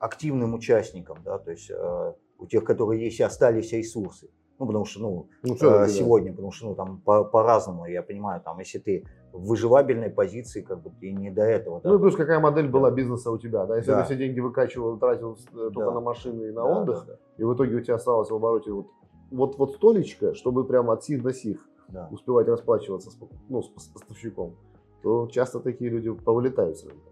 активным 0.00 0.54
участникам, 0.54 1.18
да, 1.24 1.38
то 1.38 1.50
есть 1.52 1.70
э, 1.70 2.12
у 2.38 2.46
тех, 2.46 2.64
которые 2.64 3.04
есть, 3.04 3.20
остались 3.20 3.72
ресурсы. 3.72 4.28
Ну, 4.58 4.66
потому 4.66 4.84
что, 4.84 5.00
ну, 5.00 5.28
Ну, 5.42 5.54
э, 5.54 5.58
да. 5.58 5.88
сегодня, 5.88 6.30
потому 6.32 6.52
что, 6.52 6.68
ну, 6.68 6.74
там 6.74 7.00
по- 7.00 7.24
по-разному, 7.24 7.86
я 7.86 8.02
понимаю, 8.02 8.40
там, 8.40 8.58
если 8.60 8.78
ты 8.78 9.04
в 9.32 9.48
выживабельной 9.48 10.10
позиции, 10.10 10.62
как 10.62 10.80
бы 10.80 10.90
ты 11.00 11.10
не 11.12 11.30
до 11.30 11.42
этого, 11.42 11.80
да, 11.80 11.88
Ну 11.90 11.96
и 11.96 11.98
плюс 11.98 12.14
какая 12.14 12.38
модель 12.38 12.68
была 12.68 12.90
Да. 12.90 12.96
бизнеса 12.96 13.32
у 13.32 13.38
тебя, 13.38 13.66
да? 13.66 13.76
Если 13.76 13.90
Да. 13.90 13.98
ты 14.00 14.04
все 14.04 14.16
деньги 14.16 14.38
выкачивал, 14.38 14.96
тратил 14.98 15.36
э, 15.52 15.70
только 15.74 15.80
Да. 15.86 15.90
на 15.90 16.00
машины 16.00 16.44
и 16.44 16.52
на 16.52 16.62
Да, 16.62 16.82
отдых, 16.82 17.04
да, 17.06 17.16
и 17.36 17.42
в 17.42 17.52
итоге 17.54 17.76
у 17.76 17.80
тебя 17.80 17.96
осталось 17.96 18.30
в 18.30 18.34
обороте 18.34 18.70
вот, 18.72 18.86
вот, 19.32 19.58
вот 19.58 19.72
столечко, 19.74 20.34
чтобы 20.34 20.64
прямо 20.64 20.92
от 20.92 21.02
сих 21.02 21.20
до 21.22 21.32
сих 21.32 21.68
да. 21.88 22.08
успевать 22.12 22.46
расплачиваться 22.46 23.10
с, 23.10 23.18
ну, 23.48 23.60
с 23.60 23.66
пос- 23.72 23.92
поставщиком, 23.92 24.54
то 25.02 25.26
часто 25.26 25.58
такие 25.58 25.90
люди 25.90 26.12
повылетают 26.12 26.78
с 26.78 26.84
рынка. 26.84 27.08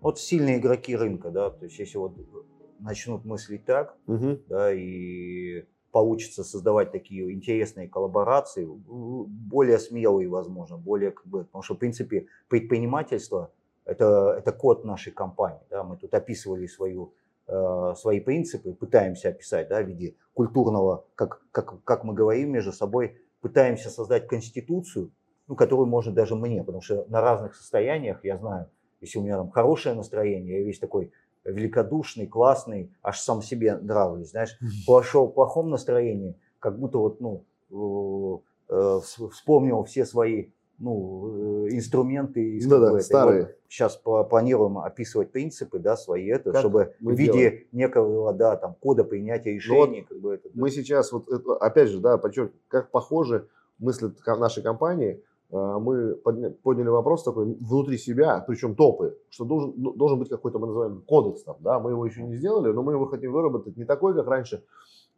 Вот 0.00 0.18
сильные 0.18 0.58
игроки 0.58 0.96
рынка, 0.96 1.30
да, 1.30 1.50
то 1.50 1.64
есть 1.66 1.78
если 1.78 1.98
вот 1.98 2.12
начнут 2.80 3.24
мыслить 3.26 3.66
так, 3.66 3.96
да, 4.48 4.72
и 4.72 5.64
получится 5.96 6.44
создавать 6.44 6.92
такие 6.92 7.32
интересные 7.32 7.88
коллаборации, 7.88 8.66
более 8.66 9.78
смелые, 9.78 10.28
возможно, 10.28 10.76
более 10.76 11.10
как 11.10 11.26
бы, 11.26 11.44
потому 11.44 11.62
что, 11.62 11.74
в 11.74 11.78
принципе, 11.78 12.26
предпринимательство 12.48 13.50
это, 13.86 14.34
это 14.38 14.52
код 14.52 14.84
нашей 14.84 15.10
компании, 15.14 15.62
да, 15.70 15.84
мы 15.84 15.96
тут 15.96 16.12
описывали 16.12 16.66
свою, 16.66 17.14
э, 17.48 17.94
свои 17.96 18.20
принципы, 18.20 18.74
пытаемся 18.74 19.30
описать, 19.30 19.68
да, 19.68 19.80
в 19.80 19.86
виде 19.86 20.16
культурного, 20.34 21.06
как, 21.14 21.40
как, 21.50 21.82
как 21.84 22.04
мы 22.04 22.12
говорим 22.12 22.50
между 22.50 22.72
собой, 22.72 23.16
пытаемся 23.40 23.88
создать 23.88 24.28
конституцию, 24.28 25.12
ну, 25.48 25.56
которую 25.56 25.86
можно 25.86 26.12
даже 26.12 26.36
мне, 26.36 26.62
потому 26.62 26.82
что 26.82 27.06
на 27.08 27.22
разных 27.22 27.54
состояниях, 27.54 28.22
я 28.22 28.36
знаю, 28.36 28.68
если 29.00 29.18
у 29.18 29.22
меня 29.22 29.38
там 29.38 29.50
хорошее 29.50 29.94
настроение, 29.94 30.58
я 30.58 30.62
весь 30.62 30.78
такой 30.78 31.10
великодушный, 31.46 32.26
классный, 32.26 32.90
аж 33.02 33.20
сам 33.20 33.42
себе 33.42 33.76
нравлюсь, 33.76 34.30
знаешь, 34.30 34.56
в 34.60 34.86
плохо- 34.86 35.26
плохом 35.26 35.70
настроении, 35.70 36.36
как 36.58 36.78
будто 36.78 36.98
вот, 36.98 37.20
ну, 37.20 37.44
э, 37.70 38.74
э, 38.74 39.00
вс- 39.02 39.28
вспомнил 39.30 39.84
все 39.84 40.04
свои, 40.04 40.50
ну, 40.78 41.66
э, 41.66 41.68
инструменты. 41.70 42.56
из 42.56 42.66
какой-то. 42.68 42.96
И 42.98 43.02
старые. 43.02 43.42
вот 43.42 43.52
Сейчас 43.68 43.96
планируем 43.96 44.78
описывать 44.78 45.32
принципы, 45.32 45.80
да, 45.80 45.96
свои, 45.96 46.28
это, 46.28 46.52
Как 46.52 46.60
чтобы 46.60 46.94
в 47.00 47.10
виде 47.10 47.32
делаем. 47.32 47.58
некого, 47.72 48.32
да, 48.32 48.56
там, 48.56 48.74
кода 48.78 49.02
принятия 49.02 49.52
решений, 49.54 50.06
как 50.08 50.20
бы 50.20 50.34
это. 50.34 50.48
да. 50.48 50.60
Мы 50.60 50.70
сейчас, 50.70 51.10
вот 51.12 51.28
это, 51.28 51.54
опять 51.56 51.88
же, 51.88 51.98
да, 51.98 52.16
подчеркиваю, 52.16 52.52
как 52.68 52.90
похожи 52.92 53.48
мысли 53.78 54.10
нашей 54.26 54.62
компании, 54.62 55.20
мы 55.50 56.14
подня- 56.24 56.50
подняли 56.50 56.88
вопрос 56.88 57.22
такой 57.22 57.56
внутри 57.60 57.98
себя, 57.98 58.44
причем 58.46 58.74
топы, 58.74 59.16
что 59.30 59.44
должен, 59.44 59.74
ну, 59.76 59.92
должен 59.92 60.18
быть 60.18 60.28
какой-то, 60.28 60.58
мы 60.58 60.66
называем, 60.66 61.02
кодекс 61.06 61.42
там, 61.44 61.56
да, 61.60 61.78
мы 61.78 61.90
его 61.92 62.04
еще 62.04 62.22
не 62.22 62.36
сделали, 62.36 62.72
но 62.72 62.82
мы 62.82 62.92
его 62.92 63.06
хотим 63.06 63.32
выработать 63.32 63.76
не 63.76 63.84
такой, 63.84 64.14
как 64.14 64.26
раньше. 64.26 64.62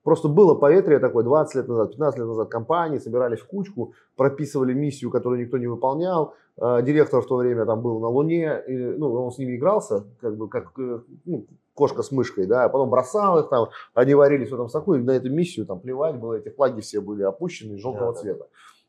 Просто 0.04 0.28
было 0.28 0.54
поветрие 0.54 1.00
такое 1.00 1.24
20 1.24 1.54
лет 1.56 1.68
назад, 1.68 1.90
15 1.90 2.18
лет 2.18 2.28
назад 2.28 2.48
компании 2.48 2.98
собирались 2.98 3.40
в 3.40 3.46
кучку, 3.46 3.94
прописывали 4.16 4.72
миссию, 4.72 5.10
которую 5.10 5.40
никто 5.40 5.58
не 5.58 5.66
выполнял. 5.66 6.34
А, 6.56 6.82
Директор 6.82 7.20
в 7.20 7.26
то 7.26 7.36
время 7.36 7.66
там 7.66 7.82
был 7.82 8.00
на 8.00 8.08
Луне, 8.08 8.62
и, 8.66 8.76
ну, 8.76 9.12
он 9.12 9.32
с 9.32 9.38
ними 9.38 9.56
игрался, 9.56 10.04
как 10.20 10.36
бы 10.36 10.48
как 10.48 10.72
э, 10.78 11.00
ну, 11.24 11.46
кошка 11.74 12.02
с 12.02 12.10
мышкой, 12.10 12.46
да, 12.46 12.64
а 12.64 12.68
потом 12.68 12.90
бросал 12.90 13.38
их 13.40 13.48
там, 13.48 13.68
они 13.94 14.14
варились 14.14 14.50
в 14.50 14.54
этом 14.54 14.68
соку, 14.68 14.94
и 14.94 15.02
на 15.02 15.12
эту 15.12 15.30
миссию 15.30 15.66
там 15.66 15.80
плевать 15.80 16.16
было, 16.16 16.34
эти 16.34 16.48
флаги 16.48 16.80
все 16.80 17.00
были 17.00 17.22
опущены 17.22 17.76
желтого 17.76 18.12
Да, 18.14 18.34
да. 18.34 18.44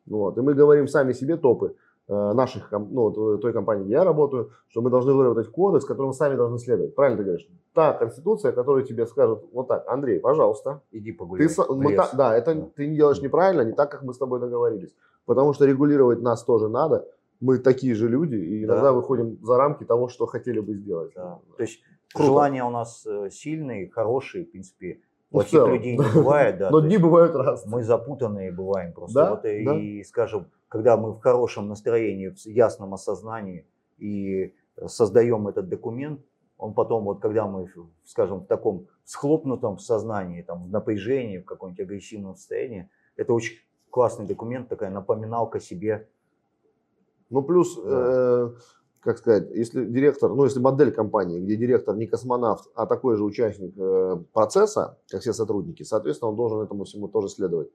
Вот. 0.10 0.38
И 0.38 0.42
мы 0.42 0.54
говорим 0.54 0.88
сами 0.88 1.14
себе 1.14 1.38
топы 1.38 1.76
э, 2.08 2.34
наших, 2.34 2.72
ну, 2.72 3.36
э, 3.36 3.38
той 3.38 3.54
компании, 3.54 3.84
где 3.86 3.94
я 3.94 4.04
работаю, 4.04 4.50
что 4.68 4.82
мы 4.82 4.90
должны 4.90 5.14
выработать 5.14 5.52
кодекс, 5.52 5.86
которому 5.86 6.14
сами 6.14 6.36
должны 6.36 6.58
следовать. 6.58 6.96
Правильно 6.96 7.18
ты 7.18 7.24
говоришь? 7.24 7.48
Та 7.74 7.94
конституция, 7.94 8.52
которая 8.52 8.84
тебе 8.84 9.06
скажет, 9.06 9.44
вот 9.54 9.68
так, 9.68 9.88
Андрей, 9.88 10.20
пожалуйста, 10.20 10.82
Иди 10.92 11.12
погуляй. 11.12 11.48
ты, 11.48 11.74
мы 11.74 11.96
та- 11.96 12.10
да, 12.14 12.36
это 12.36 12.56
Да. 12.56 12.68
ты 12.76 12.88
не 12.88 12.96
делаешь 12.96 13.22
неправильно, 13.22 13.62
не 13.62 13.74
так, 13.74 13.92
как 13.92 14.04
мы 14.04 14.14
с 14.14 14.18
тобой 14.18 14.40
договорились. 14.40 14.94
Потому 15.26 15.54
что 15.54 15.66
регулировать 15.66 16.22
нас 16.22 16.44
тоже 16.44 16.68
надо. 16.70 17.06
мы 17.42 17.58
такие 17.58 17.96
же 17.96 18.10
люди, 18.10 18.36
и 18.36 18.66
Да. 18.66 18.74
иногда 18.74 18.92
выходим 18.92 19.38
за 19.42 19.56
рамки 19.56 19.86
того, 19.86 20.10
что 20.10 20.26
хотели 20.26 20.60
бы 20.60 20.74
сделать. 20.74 21.14
Да. 21.16 21.40
То 21.56 21.64
есть 21.64 21.80
Круто. 22.14 22.26
желания 22.28 22.66
у 22.66 22.70
нас 22.70 23.06
э, 23.08 23.30
сильные, 23.32 23.90
хорошие, 23.90 24.44
в 24.44 24.52
принципе. 24.52 25.00
Плохих 25.32 25.68
людей 25.68 25.98
не 25.98 26.14
бывает, 26.14 26.58
да. 26.58 26.70
Но 26.72 26.80
дни 26.82 26.98
бывают 26.98 27.36
разные. 27.36 27.72
мы 27.72 27.84
запутанные 27.84 28.52
бываем 28.52 28.94
просто. 28.94 29.14
Да, 29.14 29.30
Вот 29.32 29.46
и, 29.46 29.64
да. 29.64 29.76
и, 29.76 30.04
скажем, 30.04 30.48
когда 30.68 30.98
мы 30.98 31.12
в 31.14 31.20
хорошем 31.20 31.68
настроении, 31.68 32.30
в 32.30 32.38
ясном 32.46 32.94
осознании 32.94 33.68
и 33.98 34.54
создаем 34.88 35.48
этот 35.48 35.70
документ, 35.70 36.22
он 36.58 36.74
потом, 36.74 37.06
вот 37.06 37.22
когда 37.22 37.48
мы, 37.48 37.68
скажем, 38.04 38.40
в 38.42 38.46
таком 38.48 38.88
схлопнутом 39.06 39.78
сознании, 39.80 40.42
там, 40.42 40.66
в 40.66 40.70
напряжении, 40.70 41.38
в 41.38 41.46
каком-нибудь 41.46 41.80
агрессивном 41.82 42.36
состоянии, 42.36 42.90
это 43.16 43.34
очень 43.34 43.58
классный 43.90 44.26
документ, 44.26 44.68
такая 44.68 44.90
напоминалка 44.90 45.60
себе. 45.60 46.08
Ну, 47.30 47.44
плюс, 47.44 47.76
Да. 47.76 47.82
э, 47.86 48.52
как 49.02 49.18
сказать, 49.18 49.50
если 49.52 49.86
директор, 49.86 50.34
ну, 50.34 50.44
если 50.44 50.60
модель 50.60 50.92
компании, 50.92 51.40
где 51.40 51.56
директор 51.56 51.96
не 51.96 52.06
космонавт, 52.08 52.70
а 52.76 52.86
такой 52.86 53.16
же 53.16 53.24
участник 53.24 53.74
э, 53.78 54.18
процесса, 54.34 54.98
как 55.10 55.22
все 55.22 55.34
сотрудники, 55.34 55.84
соответственно, 55.84 56.30
он 56.32 56.36
должен 56.36 56.60
этому 56.62 56.84
всему 56.84 57.08
тоже 57.08 57.30
следовать. 57.30 57.70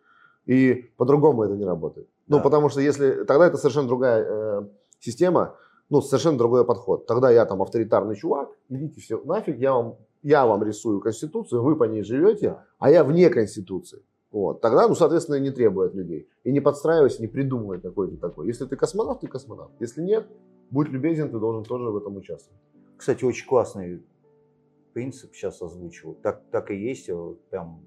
И 0.46 0.90
по-другому 0.98 1.44
это 1.44 1.54
не 1.56 1.64
работает. 1.64 2.06
Ну, 2.28 2.36
Да. 2.36 2.42
потому 2.42 2.68
что 2.68 2.80
если... 2.80 3.24
Тогда 3.24 3.46
это 3.46 3.56
совершенно 3.56 3.88
другая 3.88 4.26
э, 4.28 4.62
система, 5.00 5.54
ну, 5.88 6.02
совершенно 6.02 6.36
другой 6.36 6.64
подход. 6.66 7.06
Тогда 7.06 7.30
я 7.30 7.46
там 7.46 7.62
авторитарный 7.62 8.16
чувак, 8.16 8.50
идите 8.68 9.00
все 9.00 9.20
нафиг, 9.24 9.58
я 9.58 9.72
вам, 9.72 9.96
я 10.22 10.44
вам 10.46 10.62
рисую 10.62 11.00
Конституцию, 11.00 11.62
вы 11.62 11.76
по 11.76 11.84
ней 11.84 12.02
живете, 12.02 12.48
Да. 12.50 12.64
а 12.78 12.90
я 12.90 13.04
вне 13.04 13.30
Конституции. 13.30 14.02
Вот. 14.30 14.60
Тогда, 14.60 14.88
ну, 14.88 14.94
соответственно, 14.94 15.36
не 15.36 15.50
требуй 15.50 15.86
от 15.86 15.94
людей. 15.94 16.28
И 16.42 16.52
не 16.52 16.60
подстраивайся, 16.60 17.22
не 17.22 17.28
придумывай 17.28 17.80
какой 17.80 18.10
ты 18.10 18.16
такой. 18.16 18.46
Если 18.48 18.66
ты 18.66 18.76
космонавт, 18.76 19.20
ты 19.20 19.28
космонавт. 19.28 19.72
Если 19.80 20.02
нет, 20.02 20.26
будь 20.70 20.88
любезен, 20.88 21.30
ты 21.30 21.38
должен 21.38 21.64
тоже 21.64 21.90
в 21.90 21.96
этом 21.96 22.16
участвовать. 22.16 22.60
Кстати, 22.96 23.24
очень 23.24 23.46
классный 23.46 24.02
принцип 24.92 25.34
сейчас 25.34 25.60
озвучивал. 25.60 26.14
Так, 26.14 26.42
так 26.50 26.70
и 26.70 26.76
есть, 26.76 27.10
вот 27.10 27.44
прям 27.48 27.82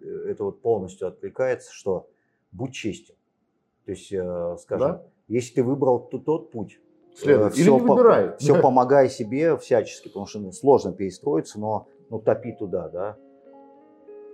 э, 0.00 0.06
это 0.30 0.44
вот 0.44 0.62
полностью 0.62 1.08
откликается, 1.08 1.72
что 1.72 2.08
будь 2.52 2.72
честен. 2.72 3.14
То 3.84 3.92
есть, 3.92 4.12
э, 4.12 4.56
скажем, 4.58 4.88
Да? 4.88 5.02
если 5.28 5.56
ты 5.56 5.62
выбрал 5.62 6.00
то- 6.08 6.18
тот 6.18 6.50
путь, 6.50 6.80
Следуй. 7.14 7.50
Или 7.50 7.70
не 7.70 7.80
выбирай. 7.80 8.36
все 8.38 8.60
помогай 8.62 9.10
себе 9.10 9.56
всячески, 9.56 10.08
потому 10.08 10.26
что 10.26 10.38
ну, 10.38 10.52
сложно 10.52 10.92
перестроиться, 10.92 11.58
но 11.58 11.88
ну, 12.10 12.20
топи 12.20 12.52
туда, 12.52 12.88
да. 12.88 13.16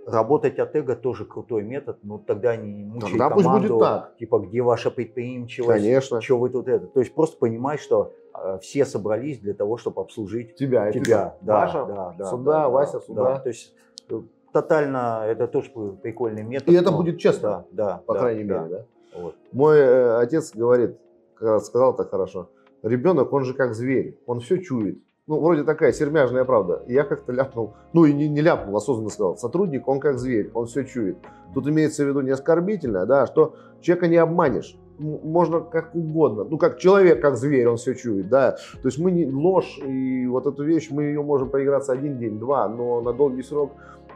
Работать 0.05 0.59
от 0.59 0.75
эго 0.75 0.95
тоже 0.95 1.25
крутой 1.25 1.63
метод, 1.63 1.97
но 2.03 2.19
тогда 2.19 2.55
не 2.55 2.83
мучай 2.83 3.09
Тогда 3.09 3.29
пусть 3.31 3.45
команду, 3.45 3.67
будет 3.69 3.79
так. 3.79 4.15
типа, 4.17 4.39
где 4.39 4.61
ваша 4.61 4.91
предприимчивость, 4.91 5.67
Конечно. 5.83 6.21
что 6.21 6.37
вы 6.37 6.49
тут 6.49 6.67
это. 6.67 6.85
То 6.85 6.99
есть 6.99 7.13
просто 7.15 7.37
понимай, 7.39 7.79
что 7.79 8.13
э, 8.39 8.59
все 8.61 8.85
собрались 8.85 9.39
для 9.39 9.55
того, 9.55 9.77
чтобы 9.77 10.01
обслужить 10.01 10.55
Тебя. 10.55 10.91
тебя. 10.91 11.35
Да, 11.41 11.61
Маша, 11.61 11.85
да, 11.85 12.15
да, 12.19 12.25
сюда, 12.25 12.51
да, 12.51 12.69
Вася, 12.69 12.99
да, 12.99 13.05
сюда. 13.05 13.23
да. 13.23 13.39
То 13.39 13.49
есть 13.49 13.73
э, 14.09 14.21
тотально 14.53 15.23
это 15.25 15.47
тоже 15.47 15.71
прикольный 16.03 16.43
метод. 16.43 16.69
И 16.69 16.73
это 16.75 16.91
но- 16.91 16.97
будет 16.97 17.17
честно, 17.17 17.65
Да, 17.71 17.87
да. 17.87 18.03
по 18.05 18.13
да, 18.13 18.19
крайней 18.19 18.43
да. 18.43 18.59
мере, 18.59 18.69
да? 18.75 19.19
Вот. 19.19 19.35
Мой 19.53 19.77
э, 19.79 20.17
отец 20.19 20.53
говорит, 20.53 20.99
сказал 21.39 21.95
так 21.95 22.11
хорошо, 22.11 22.49
ребенок, 22.83 23.33
он 23.33 23.43
же 23.43 23.55
как 23.55 23.73
зверь, 23.73 24.19
он 24.27 24.39
все 24.39 24.59
чует. 24.59 24.99
Ну, 25.27 25.39
вроде 25.39 25.63
такая 25.63 25.91
сермяжная 25.91 26.45
правда. 26.45 26.83
И 26.85 26.93
Я 26.93 27.03
как-то 27.03 27.31
ляпнул, 27.31 27.73
ну 27.93 28.05
и 28.05 28.13
не, 28.13 28.27
не 28.29 28.41
ляпнул, 28.41 28.77
осознанно 28.77 29.09
сказал, 29.09 29.37
сотрудник, 29.37 29.87
он 29.87 29.99
как 29.99 30.19
зверь, 30.19 30.51
он 30.53 30.67
все 30.67 30.83
чует. 30.83 31.17
Тут 31.53 31.67
имеется 31.67 32.03
в 32.03 32.07
виду 32.07 32.21
не 32.21 32.29
оскорбительно, 32.29 33.07
да, 33.07 33.25
что 33.25 33.55
человека 33.81 34.07
не 34.07 34.17
обманешь. 34.17 34.77
Можно 34.99 35.61
как 35.61 35.95
угодно. 35.95 36.43
Ну, 36.43 36.57
как 36.57 36.77
человек, 36.77 37.21
как 37.21 37.37
зверь, 37.37 37.67
он 37.67 37.77
все 37.77 37.95
чует, 37.95 38.29
да. 38.29 38.51
То 38.81 38.87
есть 38.87 38.99
мы 38.99 39.11
не 39.11 39.25
ложь, 39.25 39.79
и 39.83 40.27
вот 40.27 40.45
эту 40.45 40.63
вещь, 40.63 40.89
мы 40.91 41.05
ее 41.05 41.23
можем 41.23 41.49
поиграться 41.49 41.91
один 41.91 42.19
день, 42.19 42.37
два, 42.39 42.69
но 42.69 43.01
на 43.01 43.11
долгий 43.11 43.41
срок 43.41 43.71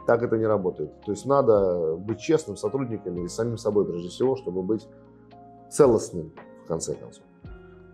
так 0.06 0.22
это 0.22 0.38
не 0.38 0.46
работает. 0.46 0.92
То 1.02 1.10
есть 1.10 1.26
надо 1.26 1.96
быть 1.96 2.20
честным 2.20 2.56
сотрудниками 2.56 3.24
и 3.24 3.28
самим 3.28 3.58
собой, 3.58 3.84
прежде 3.84 4.08
всего, 4.08 4.36
чтобы 4.36 4.62
быть 4.62 4.88
целостным, 5.70 6.32
в 6.64 6.68
конце 6.68 6.94
концов. 6.94 7.24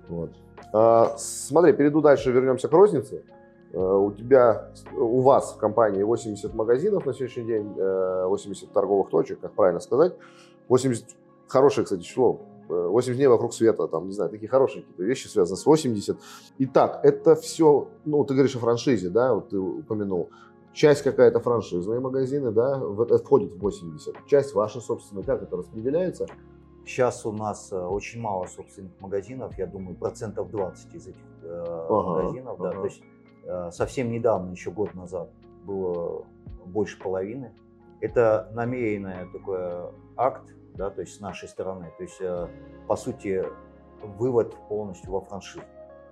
Вот. 0.09 0.31
А, 0.73 1.15
смотри, 1.19 1.73
перейду 1.73 2.01
дальше, 2.01 2.31
вернемся 2.31 2.69
к 2.69 2.73
рознице. 2.73 3.25
А, 3.73 3.97
у 3.97 4.13
тебя, 4.13 4.73
у 4.97 5.21
вас 5.21 5.53
в 5.53 5.59
компании 5.59 6.03
80 6.03 6.55
магазинов 6.55 7.07
на 7.07 7.13
сегодняшний 7.13 7.45
день, 7.45 7.75
э, 7.77 8.27
80 8.27 8.73
торговых 8.73 9.11
точек, 9.11 9.41
как 9.41 9.53
правильно 9.53 9.81
сказать. 9.81 10.15
80, 10.69 11.05
хорошее, 11.49 11.85
кстати, 11.85 12.03
число. 12.03 12.41
Э, 12.69 12.89
80 12.89 13.17
дней 13.17 13.29
вокруг 13.29 13.55
света, 13.55 13.87
там, 13.87 14.07
не 14.07 14.13
знаю, 14.13 14.31
такие 14.31 14.49
хорошие 14.49 14.83
какие-то 14.83 15.05
вещи 15.05 15.29
связаны 15.29 15.57
с 15.57 15.67
80. 15.67 16.19
Итак, 16.59 17.01
это 17.05 17.37
все, 17.37 17.89
ну, 18.05 18.25
ты 18.25 18.35
говоришь 18.35 18.57
о 18.57 18.59
франшизе, 18.59 19.09
да, 19.09 19.35
вот 19.35 19.51
ты 19.51 19.59
упомянул. 19.59 20.31
Часть 20.73 21.03
какая-то 21.03 21.41
франшизные 21.41 22.01
магазины, 22.01 22.51
да, 22.51 22.79
входит 23.25 23.53
в 23.53 23.59
80. 23.61 24.15
Часть 24.27 24.53
ваша 24.53 24.81
собственная, 24.81 25.25
как 25.25 25.43
это 25.43 25.57
распределяется? 25.57 26.27
Сейчас 26.87 27.27
у 27.27 27.33
нас 27.33 27.73
э, 27.73 27.77
очень 27.77 28.21
мало 28.21 28.47
собственных 28.47 28.93
магазинов, 29.01 29.59
я 29.59 29.67
думаю, 29.67 29.97
процентов 29.97 30.51
20 30.51 30.95
из 30.95 31.09
этих 31.09 31.21
э, 31.43 31.65
Ага, 31.89 32.09
магазинов. 32.09 32.59
Да, 32.61 32.69
ага. 32.71 32.79
то 32.79 32.85
есть 32.85 33.03
э, 33.45 33.71
совсем 33.73 34.11
недавно, 34.13 34.53
еще 34.53 34.71
год 34.71 34.95
назад, 34.95 35.29
было 35.65 36.25
больше 36.65 36.97
половины. 37.01 37.53
Это 38.01 38.49
намеренный 38.55 39.29
такой 39.33 39.59
акт, 40.17 40.55
да, 40.75 40.91
то 40.91 41.01
есть 41.01 41.17
с 41.17 41.21
нашей 41.21 41.49
стороны. 41.49 41.93
То 41.99 42.05
есть, 42.05 42.21
э, 42.21 42.49
по 42.87 42.95
сути, 42.95 43.43
вывод 44.03 44.55
полностью 44.69 45.11
во 45.11 45.21
франшизу. 45.23 45.65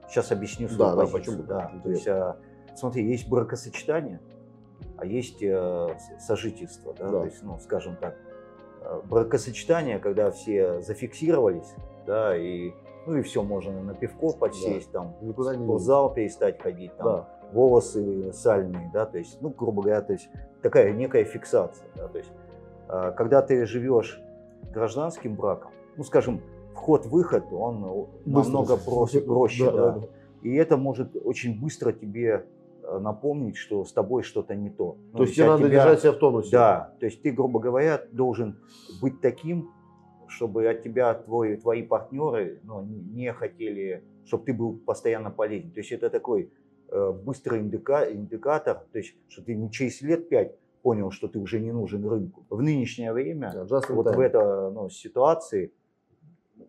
Сейчас 0.08 0.32
объясню 0.32 0.68
свою 0.68 0.90
Да, 0.90 0.96
да, 0.96 1.02
позицию. 1.06 1.20
почему? 1.38 1.42
да. 1.46 1.72
То 1.84 1.88
есть, 1.90 2.06
э, 2.08 2.34
смотри, 2.74 3.06
есть 3.06 3.28
бракосочетание, 3.28 4.20
а 4.96 5.06
есть 5.06 5.40
э, 5.40 5.96
сожительство, 6.18 6.92
да, 6.94 7.04
Да. 7.04 7.20
то 7.20 7.24
есть, 7.26 7.42
ну, 7.44 7.60
скажем 7.60 7.94
так, 7.96 8.16
бракосочетание, 9.08 9.98
когда 9.98 10.30
все 10.30 10.80
зафиксировались, 10.82 11.74
да, 12.06 12.36
и 12.36 12.72
ну 13.06 13.16
и 13.16 13.22
все, 13.22 13.42
можно 13.42 13.82
на 13.82 13.94
пивко 13.94 14.32
подсесть, 14.32 14.90
там, 14.90 15.14
Никуда 15.20 15.52
в 15.52 15.62
спортзал 15.62 16.14
перестать 16.14 16.60
ходить, 16.60 16.96
там, 16.96 17.06
Да. 17.06 17.28
волосы 17.52 18.32
сальные, 18.32 18.90
да, 18.94 19.04
то 19.04 19.18
есть, 19.18 19.38
ну, 19.42 19.50
грубо 19.50 19.82
говоря, 19.82 20.00
то 20.00 20.14
есть 20.14 20.28
такая 20.62 20.92
некая 20.92 21.24
фиксация, 21.24 21.86
да, 21.96 22.08
то 22.08 22.18
есть, 22.18 22.32
э, 22.88 23.12
когда 23.16 23.42
ты 23.42 23.66
живешь 23.66 24.20
гражданским 24.72 25.34
браком, 25.34 25.70
ну, 25.96 26.04
скажем, 26.04 26.40
вход-выход, 26.74 27.44
он 27.52 27.84
э, 27.84 28.04
Быстро. 28.30 28.52
намного 28.52 28.76
проще, 28.84 29.20
проще 29.20 29.64
Да, 29.66 29.72
да, 29.72 29.90
да, 29.90 29.98
да. 30.00 30.06
и 30.42 30.54
это 30.54 30.76
может 30.78 31.14
очень 31.24 31.60
быстро 31.60 31.92
тебе 31.92 32.26
э, 32.30 32.42
напомнить, 33.00 33.56
что 33.56 33.84
с 33.84 33.92
тобой 33.92 34.22
что-то 34.22 34.54
не 34.54 34.70
то. 34.70 34.96
Ну, 35.12 35.18
То 35.18 35.22
есть 35.24 35.34
то 35.34 35.42
тебе 35.42 35.46
надо 35.46 35.58
тебя- 35.64 35.70
держать 35.70 36.00
себя 36.00 36.12
в 36.12 36.16
тонусе. 36.18 36.50
Да, 36.50 36.94
то 37.00 37.06
есть 37.06 37.22
ты, 37.22 37.30
грубо 37.30 37.60
говоря, 37.60 38.00
должен 38.12 38.60
быть 39.00 39.20
таким, 39.20 39.70
чтобы 40.28 40.68
от 40.68 40.82
тебя 40.82 41.14
твои, 41.14 41.56
твои 41.56 41.82
партнеры 41.82 42.60
ну, 42.64 42.82
не 42.82 43.32
хотели, 43.32 44.04
чтобы 44.24 44.44
ты 44.44 44.52
был 44.54 44.76
постоянно 44.76 45.30
полезен. 45.30 45.70
То 45.70 45.80
есть 45.80 45.92
это 45.92 46.10
такой 46.10 46.52
э, 46.88 47.12
быстрый 47.12 47.60
индика- 47.60 48.12
индикатор, 48.12 48.84
то 48.92 48.98
есть 48.98 49.16
что 49.28 49.42
ты 49.42 49.54
не 49.54 49.70
через 49.70 50.02
лет 50.02 50.28
пять 50.28 50.56
понял, 50.82 51.10
что 51.10 51.28
ты 51.28 51.38
уже 51.38 51.60
не 51.60 51.72
нужен 51.72 52.06
рынку. 52.06 52.44
В 52.50 52.60
нынешнее 52.62 53.12
время 53.12 53.52
Да, 53.54 53.80
вот 53.88 54.06
time. 54.06 54.16
в 54.16 54.20
этой 54.20 54.70
ну, 54.72 54.88
ситуации 54.90 55.72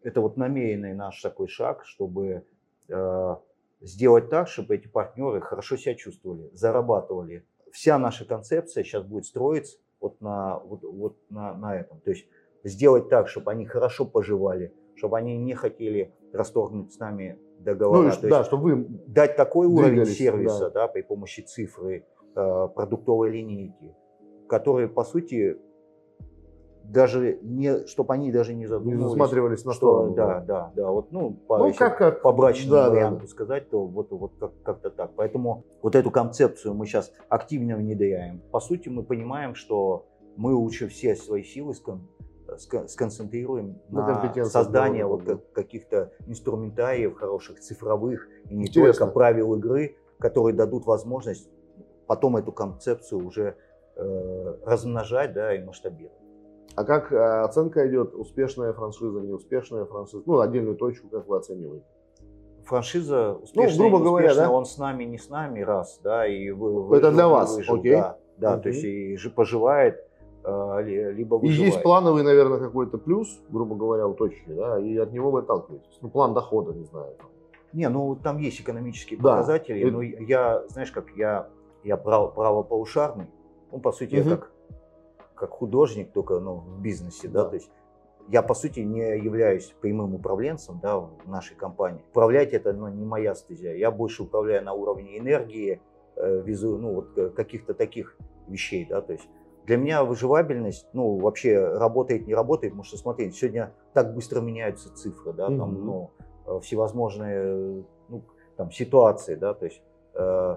это 0.04 0.22
вот 0.22 0.38
намеренный 0.38 0.94
наш 0.94 1.22
такой 1.22 1.48
шаг, 1.48 1.84
чтобы 1.86 2.44
э, 2.88 3.36
сделать 3.82 4.30
так, 4.30 4.48
чтобы 4.48 4.76
эти 4.76 4.88
партнеры 4.88 5.42
хорошо 5.42 5.78
себя 5.78 5.96
чувствовали, 5.96 6.50
зарабатывали. 6.54 7.46
Вся 7.72 7.98
наша 7.98 8.26
концепция 8.26 8.84
сейчас 8.84 9.04
будет 9.04 9.26
строиться 9.26 9.78
вот 10.00 10.22
на, 10.22 10.60
вот, 10.60 10.84
вот 10.84 11.18
на, 11.30 11.54
на 11.56 11.76
этом. 11.76 12.00
То 12.02 12.12
есть 12.12 12.28
сделать 12.64 13.10
так, 13.10 13.28
чтобы 13.28 13.52
они 13.52 13.66
хорошо 13.66 14.06
поживали, 14.06 14.74
чтобы 14.96 15.18
они 15.18 15.38
не 15.38 15.54
хотели 15.54 16.14
расторгнуть 16.32 16.94
с 16.94 17.00
нами 17.00 17.40
договора. 17.60 18.14
Ну, 18.22 18.28
и 18.28 18.30
да, 18.30 18.44
чтобы 18.44 18.64
вы 18.64 18.86
дать 19.08 19.36
такой 19.36 19.68
уровень 19.68 20.06
сервиса 20.06 20.70
да. 20.70 20.82
да, 20.82 20.88
при 20.88 21.02
помощи 21.02 21.42
цифры, 21.42 22.06
э, 22.36 22.68
продуктовой 22.76 23.32
линейки, 23.32 23.96
которые, 24.48 24.88
по 24.88 25.04
сути, 25.04 25.58
даже 26.90 27.40
не, 27.42 27.86
чтобы 27.88 28.14
они 28.14 28.32
даже 28.32 28.54
не 28.54 28.62
не 28.62 28.68
задумывались, 28.68 29.10
засматривались 29.10 29.66
на 29.66 29.74
что, 29.74 29.78
сторону. 29.78 30.16
да, 30.16 30.40
да, 30.42 30.72
да, 30.76 30.92
вот, 30.92 31.12
ну, 31.12 31.32
по, 31.32 31.58
Ну, 31.58 31.74
как, 31.74 31.98
как 31.98 32.22
по 32.22 32.32
брачному 32.32 32.72
да, 32.72 32.86
да, 32.86 32.90
варианту 32.90 33.28
сказать, 33.28 33.70
то 33.70 33.86
вот, 33.86 34.12
вот 34.12 34.34
как, 34.40 34.52
как-то 34.64 34.90
так. 34.90 35.12
Поэтому 35.16 35.64
вот 35.82 35.96
эту 35.96 36.12
концепцию 36.12 36.74
мы 36.74 36.86
сейчас 36.86 37.12
активно 37.30 37.76
внедряем. 37.76 38.42
По 38.52 38.60
сути, 38.60 38.90
мы 38.90 39.04
понимаем, 39.04 39.56
что 39.56 40.06
мы 40.36 40.54
лучше 40.54 40.88
все 40.88 41.16
свои 41.16 41.44
силы 41.44 41.74
скон- 41.74 42.08
сконцентрируем 42.88 43.80
На 43.90 44.08
на, 44.08 44.46
создание 44.46 45.06
вот 45.06 45.24
каких-то 45.54 46.12
инструментариев 46.28 47.16
хороших, 47.16 47.60
цифровых, 47.60 48.28
и 48.50 48.56
не 48.56 48.66
Интересно. 48.66 48.94
только 48.94 49.14
правил 49.14 49.56
игры, 49.56 49.98
которые 50.20 50.56
дадут 50.56 50.86
возможность 50.86 51.50
потом 52.08 52.38
эту 52.38 52.52
концепцию 52.52 53.26
уже 53.26 53.56
э, 53.96 54.56
размножать 54.66 55.34
да, 55.34 55.56
и 55.56 55.64
масштабировать. 55.64 56.25
А 56.76 56.84
как 56.84 57.12
э, 57.12 57.18
оценка 57.42 57.88
идет? 57.88 58.14
Успешная 58.16 58.74
франшиза, 58.74 59.20
неуспешная 59.22 59.86
франшиза? 59.86 60.24
Ну, 60.26 60.40
отдельную 60.40 60.76
точку, 60.76 61.08
как 61.08 61.28
вы 61.28 61.38
оцениваете? 61.38 61.86
Франшиза 62.66 63.34
успешная, 63.34 63.78
Ну, 63.78 63.90
грубо 63.90 64.04
говоря, 64.04 64.34
да? 64.36 64.50
он 64.52 64.66
с 64.66 64.78
нами, 64.78 65.04
не 65.04 65.18
с 65.18 65.30
нами, 65.30 65.62
раз, 65.62 66.00
да, 66.04 66.26
и 66.28 66.50
вы, 66.50 66.70
Это 66.98 67.08
выжил, 67.08 67.12
для 67.12 67.28
вас, 67.28 67.56
выжил, 67.56 67.76
окей. 67.76 67.92
Да, 67.94 68.18
да 68.38 68.54
Мгм. 68.54 68.62
то 68.64 68.70
есть 68.70 68.84
и 68.84 69.16
жи- 69.18 69.30
поживает, 69.30 70.04
э, 70.44 70.82
ли- 70.84 71.12
либо 71.14 71.38
И 71.38 71.42
выживает. 71.42 71.74
есть 71.74 71.84
плановый, 71.84 72.24
наверное, 72.24 72.58
какой-то 72.60 72.98
плюс, 72.98 73.40
грубо 73.50 73.76
говоря, 73.76 74.08
у 74.08 74.16
точки, 74.16 74.50
да, 74.50 74.80
и 74.80 74.98
от 74.98 75.12
него 75.14 75.30
вы 75.30 75.40
отталкиваетесь. 75.42 76.00
Ну, 76.02 76.10
план 76.10 76.34
дохода, 76.34 76.74
не 76.74 76.86
знаю. 76.86 77.14
Не, 77.72 77.88
ну 77.90 78.16
там 78.16 78.40
есть 78.40 78.60
экономические 78.62 79.20
Да. 79.20 79.36
показатели, 79.36 79.82
Это- 79.82 79.92
но 79.92 80.02
я, 80.02 80.64
знаешь, 80.70 80.92
как 80.92 81.06
я, 81.16 81.50
я 81.84 81.98
право, 81.98 82.28
правополушарный, 82.30 83.28
ну, 83.72 83.80
по 83.80 83.92
сути, 83.92 84.16
Мгм. 84.16 84.30
я 84.30 84.38
как, 84.38 84.52
как 85.36 85.52
художник, 85.52 86.12
только 86.12 86.40
ну, 86.40 86.56
в 86.56 86.82
бизнесе, 86.82 87.28
да. 87.28 87.44
Да. 87.44 87.50
то 87.50 87.56
есть 87.56 87.70
я, 88.28 88.42
по 88.42 88.56
сути, 88.56 88.80
не 88.80 89.18
являюсь 89.18 89.76
прямым 89.82 90.16
управленцем, 90.16 90.80
да, 90.82 90.98
в 90.98 91.28
нашей 91.28 91.56
компании. 91.56 92.02
Управлять 92.12 92.54
это, 92.54 92.74
ну, 92.74 92.88
не 92.88 93.06
моя 93.06 93.36
стезя, 93.36 93.74
я 93.76 93.92
больше 93.92 94.24
управляю 94.24 94.64
на 94.64 94.74
уровне 94.74 95.20
энергии, 95.20 95.80
э, 96.16 96.42
визу, 96.42 96.78
ну, 96.78 96.94
вот 96.96 97.18
э, 97.18 97.30
каких-то 97.30 97.74
таких 97.74 98.18
вещей, 98.48 98.86
да, 98.90 99.02
то 99.02 99.14
есть 99.14 99.28
для 99.66 99.78
меня 99.78 100.04
выживабельность, 100.04 100.88
ну, 100.94 101.18
вообще 101.18 101.60
работает, 101.60 102.28
не 102.28 102.36
работает, 102.36 102.74
потому 102.74 102.84
что, 102.84 102.98
смотри, 102.98 103.32
сегодня 103.32 103.74
так 103.94 104.14
быстро 104.14 104.42
меняются 104.42 104.94
цифры, 104.94 105.34
да, 105.34 105.48
там, 105.48 105.74
Мгм. 105.74 105.86
ну, 105.86 106.12
э, 106.48 106.60
всевозможные, 106.62 107.84
ну, 108.10 108.24
там, 108.58 108.72
ситуации, 108.72 109.36
да, 109.36 109.54
то 109.54 109.66
есть 109.66 109.82
э, 110.14 110.56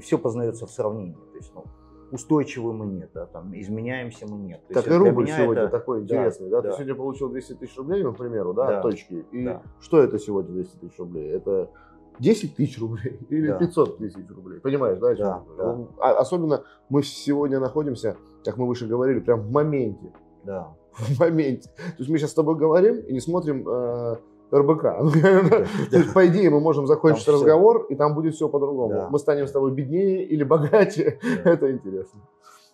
все 0.00 0.18
познается 0.18 0.66
в 0.66 0.70
сравнении, 0.70 1.14
то 1.32 1.36
есть, 1.36 1.52
ну, 1.54 1.64
устойчивы 2.12 2.72
мы 2.72 2.86
нет, 2.86 3.10
да, 3.14 3.26
там, 3.26 3.58
изменяемся 3.58 4.26
мы 4.28 4.38
нет. 4.38 4.60
То 4.68 4.74
Так 4.74 4.86
есть 4.86 4.96
и 4.96 4.98
рубль 4.98 5.28
сегодня 5.28 5.62
это- 5.62 5.70
такой 5.78 5.98
да, 5.98 6.04
интересный, 6.04 6.48
да? 6.50 6.62
Ты 6.62 6.68
да. 6.68 6.74
сегодня 6.74 6.94
получил 6.94 7.28
200 7.28 7.52
тысяч 7.54 7.76
рублей, 7.78 8.02
ну, 8.02 8.12
к 8.12 8.16
примеру, 8.18 8.52
да, 8.54 8.66
Да. 8.66 8.82
точки. 8.82 9.24
И 9.32 9.44
Да. 9.44 9.62
что 9.80 10.00
это 10.02 10.18
сегодня 10.18 10.52
200 10.52 10.76
тысяч 10.76 10.98
рублей? 10.98 11.30
Это 11.30 11.70
10 12.18 12.56
тысяч 12.56 12.78
рублей 12.80 13.18
или 13.30 13.48
Да. 13.48 13.58
500 13.58 13.98
тысяч 13.98 14.28
рублей? 14.28 14.60
Понимаешь, 14.60 14.98
да? 14.98 15.14
Да, 15.14 15.42
да. 15.56 15.72
Ну, 15.76 15.88
а- 15.98 16.18
особенно 16.18 16.64
мы 16.88 17.02
сегодня 17.02 17.60
находимся, 17.60 18.16
как 18.44 18.56
мы 18.56 18.66
выше 18.66 18.86
говорили, 18.86 19.20
прям 19.20 19.40
в 19.40 19.50
моменте. 19.52 20.12
Да. 20.44 20.74
В 20.92 21.20
моменте. 21.20 21.68
То 21.76 21.94
есть 21.98 22.10
мы 22.10 22.18
сейчас 22.18 22.30
с 22.32 22.34
тобой 22.34 22.56
говорим 22.56 22.96
и 22.98 23.12
не 23.12 23.20
смотрим 23.20 23.66
э, 23.68 24.16
РБК. 24.52 24.82
То 25.90 25.96
есть, 25.98 26.12
по 26.12 26.26
идее, 26.26 26.50
мы 26.50 26.60
можем 26.60 26.86
закончить 26.86 27.26
Там 27.26 27.34
разговор, 27.34 27.86
и 27.88 27.94
там 27.94 28.14
будет 28.14 28.34
все 28.34 28.48
по-другому. 28.48 28.94
Да. 28.94 29.08
Мы 29.10 29.18
станем 29.18 29.46
с 29.46 29.52
тобой 29.52 29.72
беднее 29.72 30.24
или 30.24 30.44
богаче. 30.44 31.18
Да. 31.44 31.50
Это 31.50 31.70
интересно. 31.70 32.20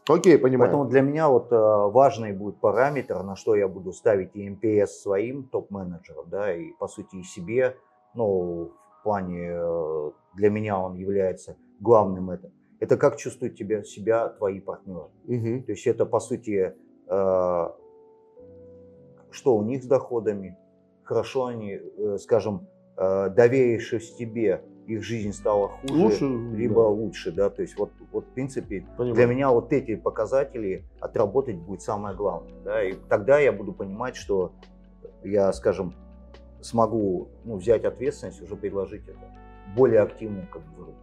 Окей, 0.09 0.39
понимаю. 0.39 0.71
Поэтому 0.71 0.89
для 0.89 1.01
меня 1.01 1.29
вот 1.29 1.51
э, 1.51 1.57
важный 1.57 2.33
будет 2.33 2.61
параметр, 2.61 3.23
на 3.23 3.35
что 3.35 3.57
я 3.57 3.67
буду 3.67 3.93
ставить 3.93 4.37
и 4.37 4.49
МПС 4.49 5.03
своим 5.03 5.45
топ-менеджерам, 5.45 6.29
да, 6.31 6.55
и 6.55 6.71
по 6.79 6.87
сути 6.87 7.17
и 7.17 7.23
себе, 7.25 7.77
ну, 8.15 8.73
в 9.01 9.03
плане, 9.03 9.51
э, 9.51 10.11
для 10.35 10.51
меня 10.51 10.79
он 10.79 10.95
является 10.95 11.57
главным 11.81 12.31
это. 12.31 12.53
Это 12.79 12.97
как 12.97 13.17
чувствуют 13.17 13.57
тебя, 13.57 13.83
себя 13.83 14.29
твои 14.29 14.61
партнеры. 14.61 15.09
Мгм. 15.25 15.65
То 15.65 15.73
есть 15.73 15.87
это 15.87 16.07
по 16.07 16.21
сути, 16.21 16.77
э, 17.09 17.71
что 19.31 19.57
у 19.57 19.63
них 19.63 19.83
с 19.83 19.87
доходами, 19.87 20.57
хорошо 21.07 21.47
они, 21.47 21.73
э, 21.73 22.19
скажем, 22.19 22.67
э, 22.97 23.31
доверившись 23.31 24.15
тебе, 24.17 24.63
их 24.87 25.03
жизнь 25.03 25.33
стала 25.33 25.69
хуже, 25.69 25.95
Лучше, 25.95 26.25
либо 26.55 26.83
да. 26.83 26.89
лучше, 26.89 27.33
да, 27.33 27.51
то 27.51 27.63
есть 27.63 27.77
вот, 27.77 27.91
вот 28.13 28.25
в 28.25 28.29
принципе 28.29 28.87
Понимаю. 28.97 29.15
для 29.15 29.27
меня 29.27 29.51
вот 29.51 29.73
эти 29.73 29.97
показатели 29.97 30.85
отработать 31.01 31.57
будет 31.57 31.83
самое 31.83 32.15
главное. 32.15 32.53
Да, 32.65 32.83
и 32.85 32.95
тогда 33.09 33.39
я 33.39 33.53
буду 33.53 33.73
понимать, 33.73 34.15
что 34.15 34.53
я, 35.25 35.53
скажем, 35.53 35.93
смогу 36.61 37.29
ну, 37.45 37.57
взять 37.57 37.85
ответственность, 37.85 38.41
уже 38.43 38.55
предложить 38.55 39.09
это 39.09 39.19
более 39.75 40.01
активную 40.01 40.47
как 40.49 40.63
бы, 40.63 40.95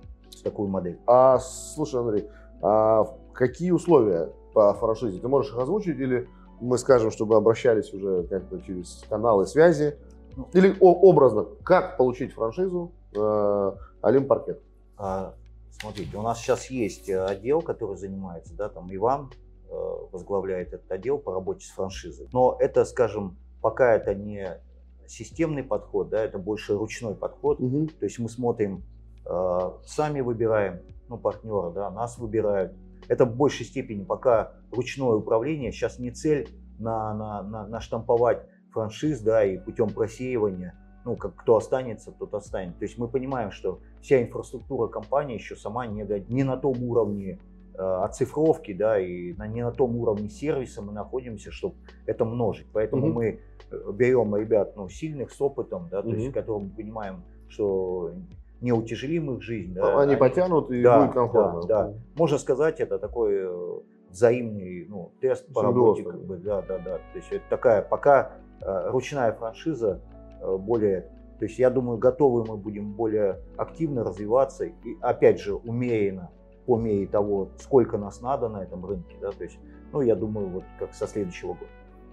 такую 0.43 0.69
модель. 0.69 0.99
А, 1.05 1.39
слушай, 1.39 1.99
Андрей, 1.99 2.29
а 2.61 3.05
какие 3.33 3.71
условия 3.71 4.31
по 4.53 4.73
франшизе? 4.73 5.19
Ты 5.19 5.27
можешь 5.27 5.51
их 5.51 5.59
озвучить 5.59 5.99
или 5.99 6.27
мы 6.63 6.77
скажем, 6.77 7.11
чтобы 7.11 7.35
обращались 7.35 7.93
уже 7.93 8.23
как-то 8.23 8.59
через 8.61 9.03
каналы 9.09 9.45
связи? 9.45 9.97
Ну. 10.35 10.47
Или 10.53 10.75
образно, 10.79 11.45
как 11.63 11.97
получить 11.97 12.33
франшизу 12.33 12.91
э, 13.15 13.71
Паркет? 14.01 14.61
А, 14.97 15.35
смотрите, 15.69 16.17
у 16.17 16.21
нас 16.21 16.39
сейчас 16.39 16.69
есть 16.69 17.09
э, 17.09 17.23
отдел, 17.23 17.61
который 17.61 17.97
занимается, 17.97 18.55
да, 18.55 18.69
там 18.69 18.93
Иван 18.93 19.31
э, 19.69 19.73
возглавляет 20.11 20.73
этот 20.73 20.91
отдел 20.91 21.19
по 21.19 21.33
работе 21.33 21.65
с 21.65 21.69
франшизой. 21.69 22.29
Но 22.31 22.57
это, 22.59 22.85
скажем, 22.85 23.37
пока 23.61 23.93
это 23.93 24.15
не 24.15 24.59
системный 25.07 25.63
подход, 25.63 26.09
да, 26.09 26.23
это 26.23 26.39
больше 26.39 26.75
ручной 26.75 27.15
подход. 27.15 27.59
Мгм. 27.59 27.89
То 27.89 28.05
есть 28.05 28.17
мы 28.17 28.29
смотрим, 28.29 28.83
э, 29.25 29.71
сами 29.85 30.21
выбираем, 30.21 30.81
ну, 31.09 31.17
партнера, 31.17 31.69
да, 31.71 31.91
нас 31.91 32.17
выбирают. 32.17 32.73
Это 33.07 33.25
в 33.25 33.35
большей 33.35 33.65
степени 33.65 34.03
пока 34.03 34.53
ручное 34.73 35.15
управление. 35.15 35.71
Сейчас 35.71 35.99
не 35.99 36.11
цель 36.11 36.49
на, 36.79 37.13
на, 37.13 37.43
на, 37.43 37.67
наштамповать 37.67 38.45
франшиз, 38.71 39.21
да, 39.21 39.45
и 39.45 39.57
путем 39.57 39.89
просеивания, 39.89 40.73
ну, 41.05 41.15
как 41.15 41.35
кто 41.35 41.57
останется, 41.57 42.11
тот 42.11 42.33
останется. 42.33 42.79
То 42.79 42.85
есть 42.85 42.97
мы 42.97 43.07
понимаем, 43.07 43.51
что 43.51 43.79
вся 44.01 44.21
инфраструктура 44.21 44.87
компании 44.87 45.35
еще 45.35 45.55
сама 45.55 45.85
не, 45.85 46.03
не 46.31 46.43
на 46.43 46.57
том 46.57 46.81
уровне 46.83 47.39
э, 47.75 47.77
оцифровки, 47.77 48.73
да, 48.73 48.99
и 48.99 49.33
на, 49.33 49.47
не 49.47 49.61
на 49.63 49.71
том 49.71 49.95
уровне 49.97 50.29
сервиса 50.29 50.81
мы 50.81 50.91
находимся, 50.93 51.51
чтобы 51.51 51.75
это 52.05 52.25
множить. 52.25 52.67
Поэтому 52.73 53.07
Мгм. 53.07 53.15
мы 53.15 53.25
э, 53.71 53.91
берем 53.93 54.35
ребят, 54.35 54.75
ну, 54.75 54.89
сильных, 54.89 55.31
с 55.31 55.41
опытом, 55.41 55.87
да, 55.89 56.01
то 56.01 56.07
Мгм. 56.07 56.17
есть, 56.17 56.33
которым 56.33 56.65
мы 56.65 56.69
понимаем, 56.71 57.23
что 57.47 58.11
не 58.61 58.71
утяжелим 58.71 59.35
их 59.35 59.41
жизнь. 59.43 59.73
Да, 59.73 60.01
Они 60.01 60.15
потянут 60.15 60.71
и 60.71 60.81
да, 60.81 61.01
будет 61.01 61.13
комфортно. 61.13 61.61
да, 61.67 61.87
да. 61.87 61.93
Можно 62.15 62.37
сказать, 62.37 62.79
это 62.79 62.97
такой 62.97 63.33
э, 63.35 63.79
взаимный 64.13 64.85
ну, 64.87 65.11
тест 65.19 65.51
по 65.51 65.63
работе. 65.63 66.03
Как 66.03 66.23
бы, 66.23 66.37
да, 66.37 66.61
да, 66.61 66.77
да. 66.77 66.97
То 66.97 67.15
есть 67.15 67.31
это 67.31 67.43
такая 67.49 67.81
пока 67.81 68.33
э, 68.61 68.89
ручная 68.89 69.33
франшиза 69.33 69.99
э, 70.39 70.57
более. 70.57 71.01
То 71.39 71.45
есть 71.45 71.59
я 71.59 71.69
думаю, 71.69 71.97
готовы 71.97 72.45
мы 72.45 72.55
будем 72.55 72.93
более 72.93 73.41
активно 73.57 74.03
развиваться 74.03 74.65
и 74.65 74.73
опять 75.01 75.41
же 75.41 75.55
умеренно 75.55 76.31
по 76.65 76.77
мере 76.77 77.07
того, 77.07 77.49
сколько 77.59 77.97
нас 77.97 78.21
надо 78.21 78.47
на 78.47 78.63
этом 78.63 78.85
рынке, 78.85 79.17
да, 79.19 79.31
то 79.31 79.43
есть, 79.43 79.59
ну, 79.91 79.99
я 79.99 80.15
думаю, 80.15 80.47
вот 80.47 80.63
как 80.79 80.93
со 80.93 81.07
следующего 81.07 81.49
года. 81.49 81.71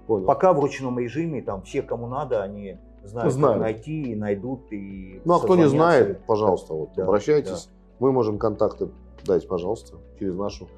Понял. 0.08 0.26
Пока 0.26 0.52
в 0.52 0.58
ручном 0.58 0.98
режиме, 0.98 1.40
там, 1.40 1.62
все, 1.62 1.82
кому 1.82 2.08
надо, 2.08 2.42
они 2.42 2.78
знают, 3.04 3.32
Знают. 3.32 3.58
как 3.58 3.62
найти 3.62 4.02
и 4.12 4.16
найдут. 4.16 4.72
И 4.72 5.22
Ну, 5.24 5.34
а 5.34 5.40
кто 5.40 5.54
не 5.54 5.68
знает, 5.68 6.24
пожалуйста, 6.26 6.74
вот, 6.74 6.90
Да, 6.96 7.04
обращайтесь. 7.04 7.70
Мы 8.00 8.10
можем 8.10 8.38
контакты 8.38 8.88
дать, 9.24 9.46
пожалуйста, 9.46 9.98
через 10.18 10.34
нашу 10.34 10.68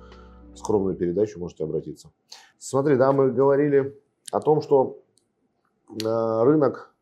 скромную 0.54 0.96
передачу 0.96 1.38
можете 1.38 1.64
обратиться. 1.64 2.10
Смотри, 2.58 2.96
да, 2.96 3.12
мы 3.12 3.30
говорили 3.30 3.98
о 4.30 4.40
том, 4.40 4.62
что 4.62 4.98
э, 5.90 6.42
рынок 6.44 6.92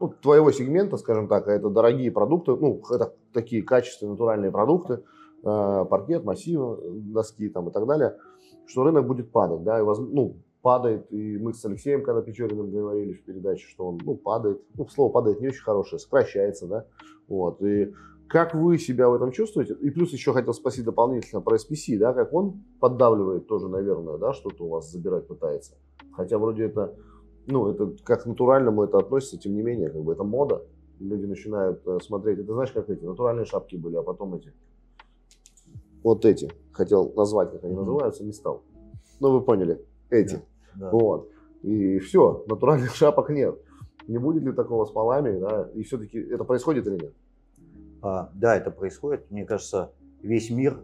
ну, 0.00 0.08
твоего 0.08 0.50
сегмента, 0.52 0.96
скажем 0.96 1.28
так, 1.28 1.48
это 1.48 1.70
дорогие 1.70 2.10
продукты, 2.10 2.56
ну, 2.56 2.82
это 2.90 3.14
такие 3.32 3.62
качественные, 3.62 4.12
натуральные 4.12 4.50
продукты, 4.50 5.02
э, 5.42 5.84
паркет, 5.88 6.24
массивы, 6.24 6.78
доски 7.00 7.48
там 7.48 7.68
и 7.68 7.72
так 7.72 7.86
далее, 7.86 8.18
что 8.66 8.84
рынок 8.84 9.06
будет 9.06 9.30
падать, 9.30 9.62
да, 9.62 9.78
и 9.78 9.82
воз- 9.82 9.98
ну, 9.98 10.36
падает, 10.62 11.12
и 11.12 11.38
мы 11.38 11.52
с 11.52 11.64
Алексеем, 11.64 12.02
когда 12.02 12.22
Печориным 12.22 12.70
говорили 12.70 13.12
в 13.12 13.24
передаче, 13.24 13.66
что 13.68 13.88
он, 13.88 14.00
ну, 14.04 14.16
падает, 14.16 14.62
ну, 14.74 14.88
слово 14.88 15.12
падает 15.12 15.40
не 15.40 15.48
очень 15.48 15.62
хорошее, 15.62 15.98
сокращается, 15.98 16.66
да, 16.66 16.86
вот, 17.28 17.62
и 17.62 17.92
как 18.28 18.54
вы 18.54 18.78
себя 18.78 19.08
в 19.08 19.14
этом 19.14 19.30
чувствуете? 19.32 19.74
И 19.74 19.90
плюс 19.90 20.12
еще 20.12 20.32
хотел 20.32 20.52
спросить 20.54 20.84
дополнительно 20.84 21.40
про 21.40 21.56
SPC, 21.56 21.98
да, 21.98 22.12
как 22.12 22.32
он 22.32 22.64
поддавливает 22.80 23.46
тоже, 23.46 23.68
наверное, 23.68 24.18
да, 24.18 24.32
что-то 24.32 24.64
у 24.64 24.68
вас 24.68 24.90
забирать 24.90 25.26
пытается. 25.26 25.74
Хотя 26.12 26.38
вроде 26.38 26.64
это, 26.64 26.94
ну, 27.46 27.68
это 27.68 27.94
как 28.02 28.22
к 28.22 28.26
натуральному 28.26 28.82
это 28.84 28.98
относится, 28.98 29.38
тем 29.38 29.54
не 29.54 29.62
менее, 29.62 29.90
как 29.90 30.02
бы 30.02 30.12
это 30.12 30.24
мода. 30.24 30.62
Люди 31.00 31.26
начинают 31.26 31.86
э, 31.86 31.98
смотреть. 32.00 32.38
Это 32.38 32.52
знаешь, 32.52 32.70
как 32.70 32.88
эти 32.88 33.04
натуральные 33.04 33.44
шапки 33.46 33.76
были, 33.76 33.96
а 33.96 34.02
потом 34.02 34.34
эти. 34.34 34.52
Вот 36.02 36.24
эти. 36.24 36.50
Хотел 36.72 37.12
назвать, 37.16 37.50
как 37.50 37.64
они 37.64 37.72
Мгм. 37.74 37.82
называются, 37.84 38.24
не 38.24 38.32
стал. 38.32 38.62
Ну, 39.20 39.32
вы 39.32 39.40
поняли. 39.40 39.84
Эти. 40.10 40.40
Да. 40.76 40.90
Вот. 40.90 41.30
И 41.62 41.98
все, 41.98 42.44
натуральных 42.46 42.90
шапок 42.94 43.30
нет. 43.30 43.58
Не 44.06 44.18
будет 44.18 44.42
ли 44.42 44.52
такого 44.52 44.84
с 44.84 44.90
полами, 44.90 45.38
да? 45.38 45.70
И 45.74 45.82
все-таки 45.82 46.18
это 46.18 46.44
происходит 46.44 46.86
или 46.86 46.94
нет? 47.02 47.14
А, 48.04 48.30
да, 48.34 48.54
это 48.54 48.70
происходит. 48.70 49.30
Мне 49.30 49.46
кажется, 49.46 49.92
весь 50.20 50.50
мир 50.50 50.78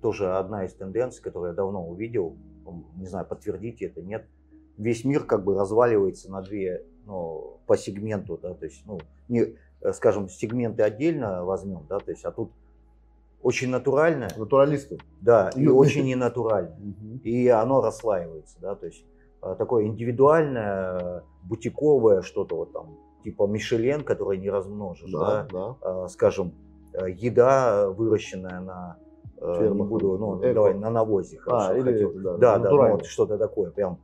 тоже 0.00 0.36
одна 0.36 0.64
из 0.64 0.72
тенденций, 0.72 1.20
которую 1.20 1.50
я 1.50 1.54
давно 1.54 1.84
увидел. 1.84 2.36
Не 2.96 3.06
знаю, 3.06 3.26
подтвердите 3.26 3.86
это, 3.86 4.02
нет. 4.02 4.24
Весь 4.76 5.04
мир 5.04 5.24
как 5.24 5.42
бы 5.42 5.54
разваливается 5.58 6.30
на 6.30 6.42
две, 6.42 6.84
ну, 7.06 7.58
по 7.66 7.76
сегменту, 7.76 8.38
да, 8.40 8.54
то 8.54 8.66
есть, 8.66 8.82
ну, 8.86 9.00
не, 9.28 9.56
э, 9.80 9.92
скажем, 9.92 10.28
сегменты 10.28 10.82
отдельно 10.82 11.44
возьмем, 11.44 11.86
да, 11.88 11.98
то 11.98 12.10
есть, 12.10 12.24
а 12.24 12.30
тут 12.32 12.50
очень 13.42 13.70
натуральное, 13.70 14.30
Натуралисты. 14.36 14.98
да, 15.20 15.50
и 15.56 15.66
очень 15.66 16.06
ненатуральное. 16.06 16.76
И 17.22 17.48
оно 17.48 17.82
расслаивается, 17.82 18.56
да, 18.60 18.74
то 18.74 18.86
есть 18.86 19.04
э, 19.42 19.54
такое 19.58 19.86
индивидуальное, 19.86 21.24
бутиковое 21.42 22.22
что-то 22.22 22.56
вот 22.56 22.72
там, 22.72 22.98
типа 23.24 23.46
Мишелен, 23.46 24.02
который 24.04 24.38
не 24.38 24.50
размножишь, 24.50 25.10
да, 25.10 25.46
да. 25.50 25.76
Э, 25.82 26.06
скажем, 26.08 26.52
э, 26.92 27.10
еда, 27.10 27.88
выращенная 27.90 28.60
на 28.60 28.96
э, 29.40 29.68
не 29.68 29.82
буду, 29.82 30.16
ну, 30.18 30.38
Эко. 30.38 30.54
давай 30.54 30.74
на 30.74 30.90
навозе, 30.90 31.38
хорошо, 31.38 31.68
А, 31.72 31.74
или 31.76 31.92
хотел. 31.92 32.10
это, 32.10 32.20
да, 32.22 32.36
да, 32.36 32.58
да, 32.58 32.70
ну, 32.70 32.90
вот 32.92 33.06
что-то 33.06 33.38
такое, 33.38 33.70
прям, 33.70 33.98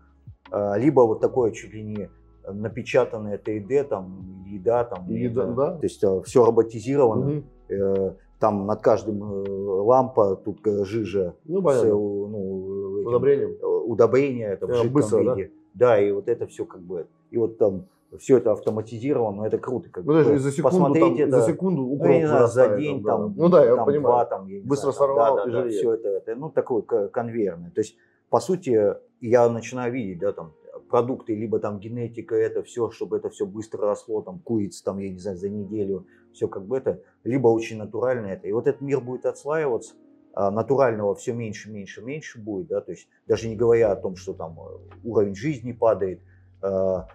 э, 0.50 0.78
либо 0.78 1.02
вот 1.02 1.20
такое 1.20 1.50
чуть 1.52 1.72
ли 1.74 1.82
не 1.82 2.10
напечатанное 2.50 3.38
ТD, 3.38 3.84
там, 3.84 4.44
еда, 4.46 4.84
там, 4.84 5.06
Еда, 5.08 5.42
знаю. 5.42 5.54
да. 5.56 5.76
то 5.76 5.82
есть 5.84 6.04
все 6.26 6.44
роботизировано. 6.44 7.42
Э, 7.68 8.12
там 8.40 8.66
над 8.66 8.80
каждым 8.80 9.22
э, 9.22 9.48
лампа, 9.82 10.34
тут 10.34 10.66
э, 10.66 10.84
жижа 10.86 11.34
Ну, 11.44 11.58
с, 11.58 11.60
э, 11.60 11.64
понятно. 11.64 11.90
ну, 11.90 12.98
этим, 13.00 13.08
Удобрением. 13.08 13.50
э, 13.60 13.66
удобрения 13.66 14.46
это 14.48 14.66
в 14.66 14.70
Э, 14.70 14.74
жидком 14.76 14.92
быстро, 14.92 15.24
да? 15.24 15.34
виде. 15.34 15.50
Да? 15.74 16.00
и 16.00 16.10
вот 16.10 16.26
это 16.28 16.46
все 16.46 16.64
как 16.64 16.80
бы, 16.80 17.06
и 17.30 17.36
вот 17.36 17.58
там 17.58 17.84
все 18.18 18.38
это 18.38 18.52
автоматизировано, 18.52 19.38
но 19.38 19.46
это 19.46 19.58
круто. 19.58 19.88
Как 19.90 20.04
Ну, 20.04 20.12
даже 20.12 20.38
за 20.38 20.50
секунду, 20.50 20.78
там, 20.78 20.92
Посмотреть 20.92 21.20
это, 21.20 21.40
за 21.40 21.46
секунду 21.46 21.82
ну, 21.82 21.92
укроп 21.92 22.10
не 22.10 22.26
знаю, 22.26 22.48
за 22.48 22.76
день, 22.76 23.02
да. 23.02 23.10
там, 23.12 23.34
Ну 23.36 23.48
да, 23.48 23.64
я 23.64 23.76
там, 23.76 23.86
понимаю. 23.86 24.02
два, 24.02 24.24
там, 24.24 24.46
я 24.48 24.60
Быстро 24.62 24.92
знаю, 24.92 24.94
там, 24.94 25.16
сорвал 25.16 25.36
да, 25.36 25.42
и 25.42 25.46
да, 25.46 25.52
да, 25.52 25.62
жиреет. 25.62 25.80
все 25.80 25.94
это, 25.94 26.08
это, 26.08 26.34
ну, 26.34 26.50
такой 26.50 26.82
конвейерный. 26.82 27.70
То 27.70 27.80
есть, 27.80 27.96
по 28.28 28.40
сути, 28.40 28.94
я 29.20 29.48
начинаю 29.48 29.92
видеть, 29.92 30.18
да, 30.18 30.32
там, 30.32 30.52
продукты, 30.88 31.34
либо 31.34 31.60
там 31.60 31.78
генетика, 31.78 32.34
это 32.34 32.62
все, 32.62 32.90
чтобы 32.90 33.16
это 33.16 33.30
все 33.30 33.46
быстро 33.46 33.86
росло, 33.86 34.22
там, 34.22 34.40
курица, 34.40 34.84
там, 34.84 34.98
я 34.98 35.10
не 35.10 35.18
знаю, 35.18 35.36
за 35.36 35.48
неделю, 35.48 36.06
все 36.32 36.48
как 36.48 36.64
бы 36.64 36.76
это, 36.76 37.00
либо 37.24 37.48
очень 37.48 37.78
натурально 37.78 38.26
это. 38.26 38.48
И 38.48 38.52
вот 38.52 38.66
этот 38.66 38.80
мир 38.80 39.00
будет 39.00 39.26
отслаиваться, 39.26 39.94
а 40.32 40.50
натурального 40.50 41.14
все 41.14 41.32
меньше, 41.32 41.70
меньше, 41.70 42.02
меньше 42.02 42.40
будет, 42.40 42.68
да, 42.68 42.80
то 42.80 42.92
есть 42.92 43.08
даже 43.26 43.48
не 43.48 43.56
говоря 43.56 43.92
о 43.92 43.96
том, 43.96 44.16
что 44.16 44.32
там 44.32 44.58
э, 44.60 44.78
уровень 45.04 45.34
жизни 45.34 45.72
падает, 45.72 46.20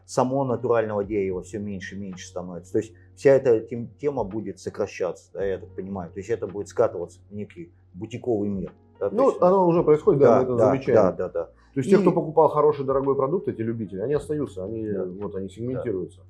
само 0.06 0.44
натурального 0.46 1.04
дерева 1.04 1.42
все 1.44 1.60
меньше, 1.60 1.96
меньше 1.96 2.28
становится. 2.28 2.72
То 2.74 2.80
есть 2.80 2.94
вся 3.16 3.32
эта 3.32 3.60
тем- 3.60 3.90
тема 4.00 4.24
будет 4.24 4.60
сокращаться, 4.60 5.32
да, 5.34 5.46
я 5.46 5.58
так 5.60 5.70
понимаю. 5.76 6.12
То 6.12 6.20
есть 6.20 6.30
это 6.30 6.48
будет 6.48 6.68
скатываться 6.68 7.20
в 7.30 7.36
некий 7.36 7.72
бутиковый 7.94 8.50
мир. 8.50 8.74
да, 9.00 9.10
Ну, 9.12 9.30
есть, 9.30 9.42
оно 9.42 9.68
уже 9.68 9.84
происходит, 9.84 10.22
да, 10.22 10.38
мы 10.38 10.44
это 10.44 10.56
да, 10.56 10.66
замечаем. 10.68 10.96
да, 10.96 11.12
да, 11.12 11.30
да. 11.30 11.44
То 11.46 11.80
есть 11.82 11.90
те, 11.90 11.98
И- 11.98 12.00
кто 12.00 12.12
покупал 12.12 12.48
хороший 12.50 12.86
дорогой 12.86 13.16
продукт, 13.16 13.48
эти 13.48 13.62
любители, 13.62 14.00
они 14.00 14.14
остаются, 14.14 14.64
они, 14.64 14.88
Да. 14.90 15.06
вот, 15.06 15.36
они 15.36 15.50
сегментируются. 15.50 16.22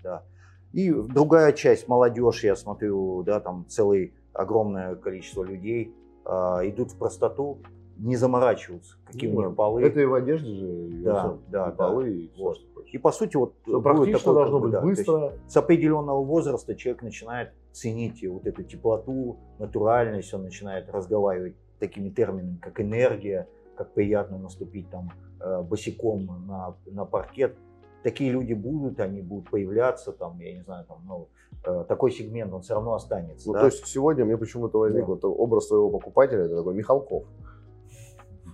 И 0.74 0.92
другая 0.92 1.54
часть, 1.54 1.88
молодежь, 1.88 2.44
я 2.44 2.56
смотрю, 2.56 3.24
да, 3.24 3.40
там 3.40 3.66
целое 3.70 4.12
огромное 4.34 4.96
количество 4.96 5.44
людей 5.44 5.94
а, 6.28 6.62
идут 6.68 6.92
в 6.92 6.98
простоту, 6.98 7.60
не 7.98 8.16
заморачиваются, 8.18 8.98
какие 9.06 9.32
у 9.32 9.36
Ну, 9.42 9.48
них 9.48 9.56
полы. 9.56 9.84
Это 9.84 10.00
и 10.02 10.06
в 10.06 10.14
одежде 10.14 10.54
же, 10.54 10.68
и 10.90 11.04
Да, 11.04 11.20
всем. 11.20 11.40
да, 11.50 11.68
и 11.68 11.70
да. 11.70 11.72
полы, 11.72 12.10
и 12.12 12.28
все, 12.34 12.44
Вот. 12.44 12.58
что 12.58 12.66
хочешь. 12.76 12.94
И 12.94 12.98
по 12.98 13.12
сути 13.12 13.36
вот 13.38 13.54
практично 13.64 14.20
такой, 14.20 14.34
должно 14.34 14.60
быть, 14.60 14.72
да, 14.72 14.82
быстро. 14.82 15.34
с 15.48 15.58
определенного 15.58 16.24
возраста 16.24 16.76
человек 16.76 17.04
начинает 17.04 17.50
ценить 17.72 18.22
и 18.24 18.28
вот 18.28 18.46
эту 18.48 18.64
теплоту, 18.64 19.38
натуральность, 19.60 20.34
он 20.34 20.44
начинает 20.44 20.90
разговаривать 20.90 21.56
такими 21.80 22.10
терминами, 22.10 22.58
как 22.62 22.80
энергия, 22.82 23.48
как 23.76 23.92
приятно 23.94 24.38
наступить 24.38 24.90
там 24.90 25.12
э, 25.42 25.62
босиком 25.62 26.26
на, 26.48 26.76
на 26.86 27.06
паркет. 27.06 27.56
Такие 28.04 28.32
люди 28.32 28.54
будут, 28.54 29.00
они 29.00 29.22
будут 29.22 29.50
появляться, 29.50 30.12
там, 30.12 30.40
я 30.40 30.54
не 30.54 30.62
знаю, 30.62 30.86
там, 30.86 31.00
ну, 31.06 31.28
э, 31.66 31.86
такой 31.88 32.12
сегмент, 32.12 32.54
он 32.54 32.62
все 32.62 32.76
равно 32.76 32.94
останется. 32.94 33.48
Ну, 33.48 33.54
да. 33.54 33.62
то 33.62 33.66
есть 33.66 33.86
сегодня 33.88 34.24
мне 34.26 34.38
почему-то 34.38 34.78
возник 34.80 35.02
Да. 35.06 35.14
вот 35.14 35.26
образ 35.26 35.68
своего 35.68 35.90
покупателя, 35.90 36.44
это 36.46 36.56
такой 36.58 36.76
Михалков. 36.76 37.24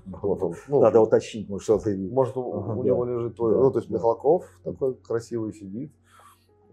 Вот 0.06 0.44
он. 0.44 0.56
Ну, 0.68 0.82
Надо 0.82 1.00
уточнить, 1.02 1.50
может, 1.50 1.64
что 1.64 1.78
ты... 1.78 1.96
Может, 1.98 2.36
у, 2.38 2.54
Ага, 2.54 2.74
у 2.74 2.84
да. 2.84 2.88
него 2.90 3.06
лежит 3.06 3.36
твой. 3.36 3.54
Да, 3.54 3.60
ну, 3.62 3.72
то 3.72 3.80
есть 3.80 3.90
да. 3.90 3.96
Михалков 3.96 4.46
такой 4.64 4.96
красивый 4.96 5.54
сидит. 5.54 5.92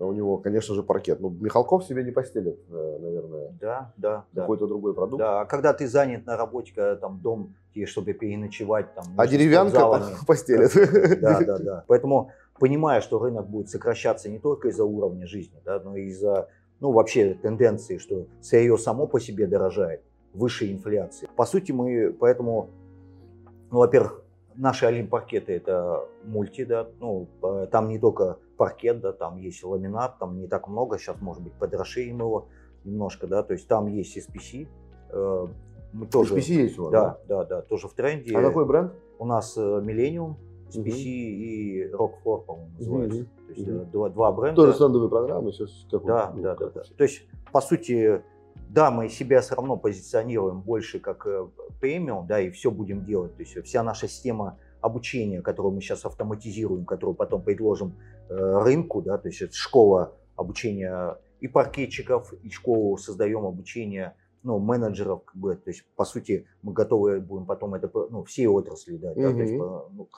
У 0.00 0.12
него, 0.12 0.36
конечно 0.38 0.74
же, 0.76 0.84
паркет. 0.84 1.18
Ну, 1.20 1.30
Михалков 1.30 1.84
себе 1.84 2.04
не 2.04 2.12
постелит, 2.12 2.60
э, 2.70 2.98
наверное, 3.00 3.52
Да, 3.60 3.92
да, 3.96 4.24
да. 4.32 4.42
какой-то 4.42 4.68
другой 4.68 4.94
продукт. 4.94 5.18
Да, 5.18 5.40
а 5.40 5.44
когда 5.44 5.72
ты 5.72 5.88
занят 5.88 6.24
на 6.24 6.36
работе, 6.36 6.72
когда 6.72 6.94
там 6.94 7.18
дом, 7.20 7.56
тебе, 7.74 7.84
чтобы 7.86 8.12
переночевать, 8.12 8.94
там, 8.94 9.04
А 9.16 9.22
между 9.22 9.36
деревянка 9.38 10.04
постелит. 10.26 10.70
Да, 11.20 11.40
да, 11.40 11.58
да. 11.58 11.84
Поэтому, 11.88 12.30
понимая, 12.60 13.00
что 13.00 13.18
рынок 13.18 13.48
будет 13.48 13.70
сокращаться 13.70 14.28
не 14.28 14.38
только 14.38 14.68
из-за 14.68 14.84
уровня 14.84 15.26
жизни, 15.26 15.60
да, 15.64 15.80
но 15.80 15.96
и 15.96 16.04
из-за, 16.06 16.48
ну, 16.78 16.92
вообще 16.92 17.34
тенденции, 17.34 17.98
что 17.98 18.26
сырье 18.40 18.78
само 18.78 19.08
по 19.08 19.18
себе 19.18 19.48
дорожает, 19.48 20.02
выше 20.32 20.70
инфляции. 20.70 21.28
По 21.34 21.44
сути, 21.44 21.72
мы 21.72 22.12
поэтому, 22.12 22.70
ну, 23.70 23.78
во-первых, 23.78 24.22
наши 24.54 24.86
олимпаркеты 24.86 25.52
это 25.52 26.04
мульти, 26.24 26.64
да, 26.64 26.88
ну, 27.00 27.28
э, 27.42 27.66
там 27.70 27.88
не 27.88 27.98
только 27.98 28.38
паркет, 28.56 29.00
да, 29.00 29.12
там 29.12 29.36
есть 29.36 29.62
ламинат, 29.64 30.18
там 30.18 30.38
не 30.38 30.48
так 30.48 30.68
много, 30.68 30.98
сейчас, 30.98 31.20
может 31.20 31.42
быть, 31.42 31.52
подрошеем 31.54 32.18
его 32.18 32.48
немножко, 32.84 33.26
да, 33.26 33.42
то 33.42 33.52
есть 33.52 33.68
там 33.68 33.86
есть 33.86 34.16
SPC, 34.16 34.68
э, 35.10 35.46
мы 35.92 36.06
тоже, 36.06 36.36
HPC 36.36 36.52
есть 36.52 36.78
у 36.78 36.84
вас, 36.84 36.92
да, 36.92 37.18
да, 37.28 37.44
да, 37.44 37.62
тоже 37.62 37.88
в 37.88 37.94
тренде. 37.94 38.36
А 38.36 38.42
какой 38.42 38.66
бренд? 38.66 38.92
У 39.18 39.24
нас 39.24 39.56
э, 39.56 39.60
Millennium, 39.60 40.34
SPC 40.70 40.80
Мгм. 40.80 40.84
и 40.84 41.90
Rockford, 41.92 42.44
по-моему, 42.44 42.70
называется. 42.78 43.20
Мгм. 43.20 43.28
То 43.46 43.52
есть 43.52 43.68
э, 43.68 43.84
два, 43.92 44.08
два 44.10 44.32
бренда. 44.32 44.56
Тоже 44.56 44.74
стендовые 44.74 45.08
программы 45.08 45.52
сейчас. 45.52 45.70
Как 45.90 46.04
Да, 46.04 46.32
да, 46.36 46.54
да, 46.56 46.70
да. 46.70 46.82
То 46.96 47.04
есть, 47.04 47.26
по 47.52 47.60
сути, 47.60 48.22
да, 48.68 48.90
мы 48.90 49.08
себя 49.08 49.40
все 49.40 49.54
равно 49.54 49.76
позиционируем 49.76 50.60
больше 50.60 50.98
как 51.00 51.26
э, 51.26 51.48
премиум, 51.80 52.26
да, 52.26 52.40
и 52.40 52.50
все 52.50 52.70
будем 52.70 53.04
делать. 53.04 53.36
То 53.36 53.42
есть 53.42 53.62
вся 53.64 53.82
наша 53.82 54.08
система 54.08 54.58
обучения, 54.80 55.42
которую 55.42 55.74
мы 55.74 55.80
сейчас 55.80 56.04
автоматизируем, 56.04 56.84
которую 56.84 57.16
потом 57.16 57.42
предложим 57.42 57.96
э, 58.28 58.34
рынку, 58.34 59.02
да, 59.02 59.18
то 59.18 59.28
есть 59.28 59.42
это 59.42 59.54
школа 59.54 60.12
обучения 60.36 61.16
и 61.40 61.48
паркетчиков, 61.48 62.32
и 62.42 62.50
школу 62.50 62.96
создаем 62.98 63.46
обучение 63.46 64.14
ну, 64.42 64.58
менеджеров, 64.58 65.24
как 65.24 65.36
бы, 65.36 65.56
то 65.56 65.70
есть, 65.70 65.84
по 65.96 66.04
сути, 66.04 66.46
мы 66.62 66.72
готовы 66.72 67.20
будем 67.20 67.46
потом 67.46 67.74
это, 67.74 67.90
ну, 68.10 68.24
все 68.24 68.48
отрасли, 68.48 68.96
да, 68.96 69.12
да, 69.14 69.32
то 69.32 69.40
есть, 69.40 69.54
ну, 69.54 70.08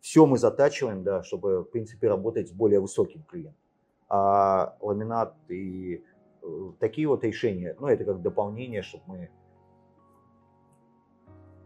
все 0.00 0.26
мы 0.26 0.38
затачиваем, 0.38 1.02
да, 1.02 1.22
чтобы, 1.22 1.60
в 1.60 1.64
принципе, 1.64 2.08
работать 2.08 2.48
с 2.48 2.52
более 2.52 2.80
высоким 2.80 3.22
клиентом. 3.24 3.60
А 4.08 4.76
ламинат 4.80 5.34
и 5.48 6.02
такие 6.78 7.06
вот 7.08 7.24
решения, 7.24 7.76
ну, 7.80 7.86
это 7.86 8.04
как 8.04 8.22
дополнение, 8.22 8.82
чтобы 8.82 9.04
мы 9.06 9.30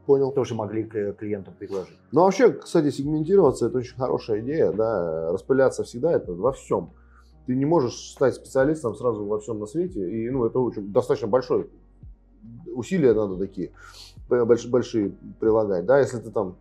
Понял. 0.06 0.32
тоже 0.32 0.54
могли 0.54 0.84
к- 0.84 1.12
клиентам 1.14 1.54
предложить. 1.54 1.98
Ну, 2.12 2.20
а 2.20 2.24
вообще, 2.24 2.52
кстати, 2.52 2.90
сегментироваться 2.90 3.66
это 3.66 3.78
очень 3.78 3.96
хорошая 3.96 4.40
идея, 4.40 4.72
да, 4.72 5.32
распыляться 5.32 5.82
всегда 5.84 6.12
это 6.12 6.32
во 6.32 6.52
всем. 6.52 6.90
Ты 7.46 7.54
не 7.56 7.64
можешь 7.64 8.10
стать 8.10 8.34
специалистом 8.34 8.94
сразу 8.94 9.24
во 9.24 9.38
всем 9.40 9.58
на 9.60 9.66
свете, 9.66 10.00
и, 10.10 10.30
ну, 10.30 10.44
это 10.44 10.58
очень 10.58 10.92
достаточно 10.92 11.28
большое 11.28 11.68
усилия 12.74 13.14
надо 13.14 13.38
такие 13.38 13.72
э, 14.30 14.42
больш- 14.44 14.68
большие 14.68 15.12
прилагать, 15.40 15.86
да, 15.86 16.00
если 16.00 16.18
ты 16.18 16.30
там 16.30 16.56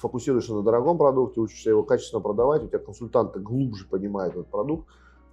фокусируешься 0.00 0.54
на 0.54 0.62
дорогом 0.62 0.98
продукте, 0.98 1.40
учишься 1.40 1.70
его 1.70 1.82
качественно 1.82 2.20
продавать, 2.20 2.62
у 2.62 2.68
тебя 2.68 2.78
консультанты 2.78 3.40
глубже 3.40 3.86
понимают 3.88 4.34
этот 4.34 4.48
продукт, 4.48 4.86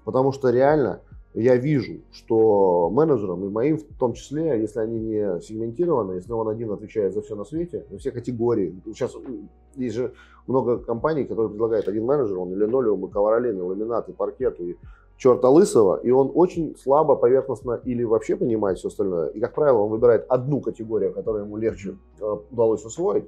потому 0.06 0.32
что 0.32 0.50
реально 0.50 1.02
я 1.34 1.56
вижу, 1.56 2.02
что 2.12 2.90
менеджерам, 2.92 3.44
и 3.46 3.50
моим 3.50 3.78
в 3.78 3.98
том 3.98 4.14
числе, 4.14 4.60
если 4.62 4.80
они 4.80 5.00
не 5.00 5.42
сегментированы, 5.42 6.14
если 6.14 6.32
он 6.32 6.48
один 6.48 6.72
отвечает 6.72 7.14
за 7.14 7.22
все 7.22 7.36
на 7.36 7.44
свете, 7.44 7.86
за 7.90 7.98
все 7.98 8.12
категории. 8.12 8.80
Сейчас 8.86 9.16
есть 9.76 9.96
же 9.96 10.14
много 10.46 10.78
компаний, 10.78 11.24
которые 11.24 11.50
предлагают 11.50 11.88
один 11.88 12.06
менеджер, 12.06 12.38
он 12.38 12.52
и 12.52 12.56
линолеум, 12.56 13.06
и 13.06 13.10
ковролин, 13.10 13.58
и 13.58 13.62
ламинат, 13.62 14.10
и 14.10 14.14
паркет, 14.14 14.60
и 14.60 14.78
черта 15.18 15.50
лысого, 15.50 15.98
и 15.98 16.12
он 16.12 16.32
очень 16.34 16.76
слабо, 16.76 17.16
поверхностно 17.16 17.80
или 17.84 18.04
вообще 18.04 18.36
понимает 18.36 18.78
все 18.78 18.90
остальное. 18.90 19.30
И, 19.30 19.40
как 19.40 19.54
правило, 19.54 19.80
он 19.80 19.90
выбирает 19.90 20.26
одну 20.30 20.62
категорию, 20.62 21.14
которую 21.14 21.46
ему 21.46 21.58
легче 21.58 21.98
э, 22.20 22.38
удалось 22.52 22.84
усвоить, 22.86 23.26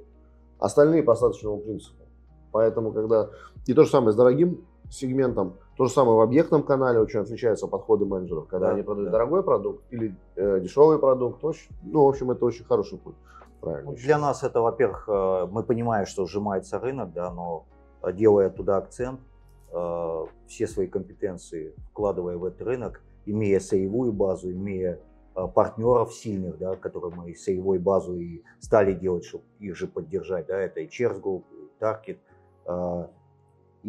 остальные 0.58 1.02
по 1.02 1.14
остаточному 1.14 1.58
принципу. 1.58 2.04
Поэтому, 2.52 2.92
когда... 2.92 3.30
И 3.66 3.74
то 3.74 3.84
же 3.84 3.90
самое 3.90 4.12
с 4.12 4.16
дорогим 4.16 4.64
сегментом, 4.90 5.54
то 5.76 5.84
же 5.84 5.92
самое 5.92 6.16
в 6.16 6.20
объектном 6.20 6.62
канале 6.62 6.98
очень 7.00 7.20
отличаются 7.20 7.66
подходы 7.66 8.06
менеджеров, 8.06 8.48
когда 8.48 8.68
Да, 8.68 8.72
они 8.72 8.82
продают 8.82 9.10
да. 9.10 9.18
дорогой 9.18 9.42
продукт 9.42 9.84
или 9.90 10.16
э, 10.36 10.60
дешевый 10.60 10.98
продукт. 10.98 11.44
Очень- 11.44 11.70
ну, 11.82 12.04
в 12.04 12.08
общем, 12.08 12.30
это 12.30 12.44
очень 12.46 12.64
хороший 12.64 12.98
путь. 12.98 13.14
Правильно. 13.60 13.90
Ну, 13.90 13.96
Для 13.96 14.18
нас 14.18 14.42
это, 14.42 14.60
во-первых, 14.62 15.04
э, 15.08 15.46
мы 15.50 15.62
понимаем, 15.62 16.06
что 16.06 16.26
сжимается 16.26 16.78
рынок, 16.78 17.12
да, 17.12 17.30
но 17.30 17.66
э, 18.02 18.12
делая 18.12 18.48
туда 18.48 18.78
акцент, 18.78 19.20
э, 19.72 20.24
все 20.46 20.66
свои 20.66 20.86
компетенции 20.86 21.74
вкладывая 21.90 22.38
в 22.38 22.44
этот 22.46 22.62
рынок, 22.62 23.02
имея 23.26 23.60
сырьевую 23.60 24.12
базу, 24.12 24.50
имея 24.50 24.98
партнеров 25.54 26.14
сильных, 26.14 26.56
да, 26.56 26.76
которые 26.76 27.14
мы 27.14 27.34
сырьевой 27.34 27.78
базу 27.78 28.16
и 28.16 28.42
стали 28.58 28.94
делать, 28.94 29.24
чтобы 29.26 29.44
их 29.58 29.76
же 29.76 29.86
поддержать, 29.86 30.46
да, 30.46 30.56
это 30.58 30.80
и 30.80 30.86
Cheers 30.88 31.20
Group, 31.20 31.42
и 31.52 31.84
Target, 31.84 32.18
э, 32.64 33.06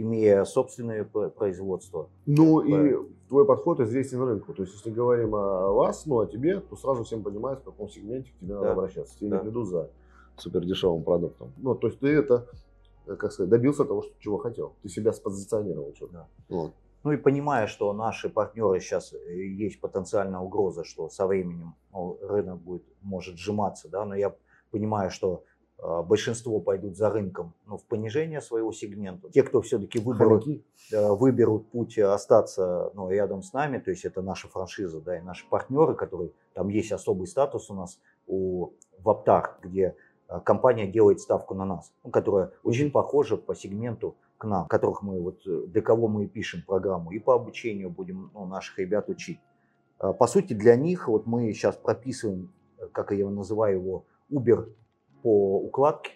имея 0.02 0.44
собственное 0.46 1.04
производство. 1.04 2.10
Ну 2.26 2.62
и 2.62 2.96
твой 3.30 3.46
подход 3.46 3.80
известен 3.80 4.22
рынку. 4.22 4.54
То 4.54 4.64
есть, 4.64 4.74
если 4.76 4.92
говорим 4.92 5.36
о 5.36 5.72
вас, 5.72 6.06
ну 6.06 6.20
о 6.20 6.26
тебе, 6.26 6.60
то 6.60 6.76
сразу 6.76 7.04
всем 7.04 7.24
понимают, 7.24 7.62
в 7.62 7.64
каком 7.64 7.90
сегменте 7.90 8.32
к 8.32 8.40
тебе 8.40 8.54
надо 8.54 8.68
Да. 8.68 8.72
обращаться. 8.74 9.18
Тебе 9.18 9.30
Да. 9.30 9.38
не 9.38 9.44
придут 9.44 9.68
за 9.68 9.90
супер 10.38 10.66
дешевым 10.66 11.04
продуктом. 11.04 11.52
Ну, 11.58 11.76
то 11.76 11.88
есть 11.88 12.00
ты 12.00 12.08
это 12.08 12.48
э, 13.08 13.16
как 13.16 13.32
сказать, 13.32 13.50
добился 13.50 13.86
того, 13.86 14.02
что, 14.04 14.14
чего 14.20 14.38
хотел. 14.38 14.74
Ты 14.84 14.90
себя 14.90 15.14
спозиционировал. 15.14 15.94
Что 15.96 16.08
Да. 16.08 16.28
Вот. 16.50 16.74
Ну 17.04 17.12
и 17.14 17.18
понимая, 17.18 17.68
что 17.68 17.94
наши 17.94 18.30
партнеры 18.30 18.80
сейчас 18.82 19.14
есть 19.14 19.80
потенциальная 19.80 20.40
угроза, 20.42 20.84
что 20.84 21.10
со 21.10 21.26
временем 21.26 21.76
рынок 22.22 22.60
будет, 22.60 22.84
может 23.02 23.38
сжиматься, 23.38 23.88
да, 23.90 24.04
но 24.06 24.16
я 24.16 24.36
понимаю, 24.72 25.10
что 25.10 25.28
э, 25.38 25.57
большинство 25.80 26.60
пойдут 26.60 26.98
за 26.98 27.10
рынком 27.10 27.54
ну, 27.68 27.78
в 27.78 27.84
понижение 27.84 28.42
своего 28.42 28.72
сегмента. 28.72 29.30
Те, 29.30 29.44
кто 29.44 29.62
все-таки 29.62 30.00
выберут, 30.00 30.48
э, 30.92 31.12
выберут 31.12 31.70
путь 31.70 32.00
остаться 32.00 32.92
ну, 32.96 33.10
рядом 33.10 33.44
с 33.44 33.54
нами, 33.54 33.78
то 33.78 33.92
есть 33.92 34.04
это 34.04 34.22
наша 34.22 34.48
франшиза, 34.48 35.02
да, 35.02 35.18
и 35.18 35.22
наши 35.22 35.48
партнеры, 35.48 35.94
которые, 35.94 36.32
там 36.54 36.70
есть 36.70 36.92
особый 36.92 37.28
статус 37.28 37.70
у 37.70 37.76
нас 37.76 38.00
у 38.26 38.72
Ваптар, 39.00 39.58
где 39.62 39.96
э, 40.28 40.40
компания 40.44 40.88
делает 40.88 41.20
ставку 41.20 41.54
на 41.54 41.66
нас, 41.66 41.94
ну, 42.04 42.10
которая 42.10 42.52
очень 42.64 42.92
похожа 42.92 43.38
по 43.38 43.56
сегменту 43.56 44.16
к 44.38 44.46
нам, 44.46 44.68
которых 44.68 45.02
мы 45.02 45.22
вот 45.22 45.42
э, 45.46 45.68
для 45.68 45.82
кого 45.82 46.08
мы 46.08 46.26
и 46.26 46.28
пишем 46.28 46.64
программу, 46.66 47.12
и 47.12 47.20
по 47.20 47.36
обучению 47.36 47.90
будем 47.90 48.32
ну, 48.34 48.46
наших 48.46 48.80
ребят 48.80 49.10
учить. 49.10 49.40
А, 50.00 50.14
По 50.14 50.28
сути, 50.28 50.54
для 50.54 50.76
них 50.76 51.08
вот 51.08 51.26
мы 51.26 51.52
сейчас 51.54 51.76
прописываем, 51.76 52.52
э, 52.78 52.88
как 52.92 53.12
я 53.12 53.20
его 53.20 53.30
называю 53.30 53.80
его, 53.80 54.06
Uber 54.32 54.70
по 55.24 55.58
укладке. 55.62 56.12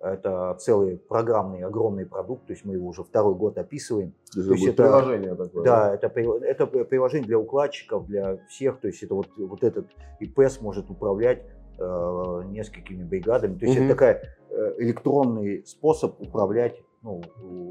Это 0.00 0.56
целый 0.58 0.96
программный 0.98 1.62
огромный 1.62 2.06
продукт, 2.06 2.46
то 2.46 2.52
есть 2.52 2.64
мы 2.64 2.74
его 2.74 2.88
уже 2.88 3.04
второй 3.04 3.36
год 3.36 3.56
описываем. 3.56 4.12
То 4.32 4.38
есть 4.40 4.48
То 4.48 4.54
есть 4.54 4.66
это- 4.66 4.82
приложение 4.82 5.34
такое. 5.36 5.64
Да, 5.64 5.94
это, 5.94 6.08
это 6.08 6.66
при- 6.66 6.82
приложение 6.82 7.26
для 7.28 7.38
укладчиков, 7.38 8.06
для 8.06 8.38
всех. 8.48 8.80
То 8.80 8.88
есть 8.88 9.00
это 9.04 9.14
вот, 9.14 9.28
вот 9.38 9.62
этот 9.62 9.86
ИП 10.18 10.40
сможет 10.50 10.90
управлять 10.90 11.44
э, 11.78 12.42
несколькими 12.48 13.04
бригадами. 13.04 13.56
То 13.58 13.66
есть 13.66 13.78
Мгм. 13.78 13.90
это 13.90 13.94
такой 13.96 14.84
электронный 14.84 15.64
способ 15.66 16.20
управлять 16.20 16.82
ну, 17.02 17.22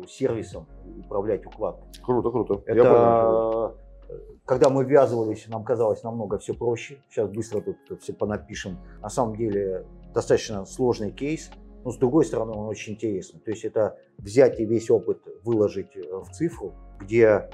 сервисом, 0.07 0.67
управлять 1.05 1.45
укладкой. 1.45 1.87
Круто, 2.03 2.31
круто. 2.31 2.53
Я 2.67 2.83
понял. 2.83 2.85
Это 2.85 3.75
э, 4.09 4.15
когда 4.45 4.69
мы 4.69 4.83
ввязывались, 4.85 5.47
нам 5.47 5.63
казалось 5.63 6.03
намного 6.03 6.37
все 6.37 6.53
проще. 6.53 6.97
Сейчас 7.09 7.29
быстро 7.29 7.61
тут 7.61 8.01
все 8.01 8.13
понапишем. 8.13 8.77
На 9.01 9.09
самом 9.09 9.35
деле 9.35 9.85
достаточно 10.13 10.65
сложный 10.65 11.11
кейс. 11.11 11.49
Но 11.83 11.91
с 11.91 11.97
другой 11.97 12.25
стороны, 12.25 12.51
он 12.51 12.67
очень 12.67 12.93
интересный. 12.93 13.39
То 13.39 13.51
есть 13.51 13.65
это 13.65 13.97
взять 14.17 14.59
и 14.59 14.65
весь 14.65 14.89
опыт 14.91 15.19
выложить 15.43 15.95
э, 15.95 16.01
в 16.15 16.29
цифру, 16.31 16.73
где, 16.99 17.49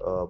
э, 0.00 0.26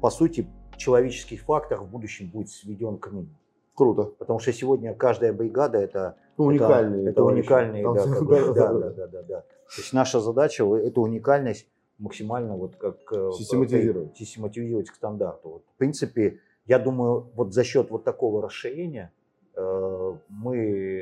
по 0.00 0.10
сути, 0.10 0.48
человеческий 0.76 1.36
фактор 1.36 1.80
в 1.80 1.88
будущем 1.90 2.30
будет 2.30 2.48
сведен 2.50 2.98
к 2.98 3.10
минимуму. 3.10 3.36
Круто. 3.74 4.04
Потому 4.04 4.38
что 4.38 4.52
сегодня 4.52 4.94
каждая 4.94 5.32
бригада 5.32 5.78
это 5.78 6.16
Ну, 6.36 6.44
уникальные. 6.44 7.02
это, 7.02 7.10
это 7.10 7.24
уникальные, 7.24 7.82
да, 7.82 8.04
как 8.04 8.22
бы, 8.26 8.54
да, 8.54 8.72
да, 8.72 8.90
да, 8.90 9.06
да, 9.08 9.22
да. 9.22 9.40
То 9.40 9.78
есть 9.80 9.92
наша 9.92 10.20
задача 10.20 10.64
эту 10.76 11.00
уникальность 11.02 11.66
максимально 11.98 12.56
вот 12.56 12.76
как 12.76 12.96
э, 13.12 13.30
Систематизировать. 13.32 14.16
систематизировать 14.16 14.90
к 14.90 14.94
стандарту. 14.94 15.48
Вот, 15.48 15.62
в 15.74 15.78
принципе, 15.78 16.38
я 16.66 16.78
думаю, 16.78 17.30
вот 17.34 17.52
за 17.54 17.64
счет 17.64 17.90
вот 17.90 18.04
такого 18.04 18.42
расширения 18.42 19.12
э, 19.56 20.12
мы, 20.28 21.01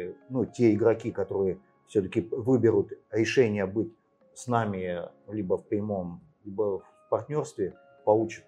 те 0.52 0.74
игроки, 0.74 1.10
которые 1.10 1.60
все-таки 1.86 2.20
выберут 2.30 2.92
решение 3.10 3.66
быть 3.66 3.92
с 4.34 4.46
нами 4.46 5.02
либо 5.28 5.58
в 5.58 5.66
прямом, 5.66 6.20
либо 6.44 6.80
в 6.80 7.08
партнерстве, 7.10 7.74
получат 8.04 8.44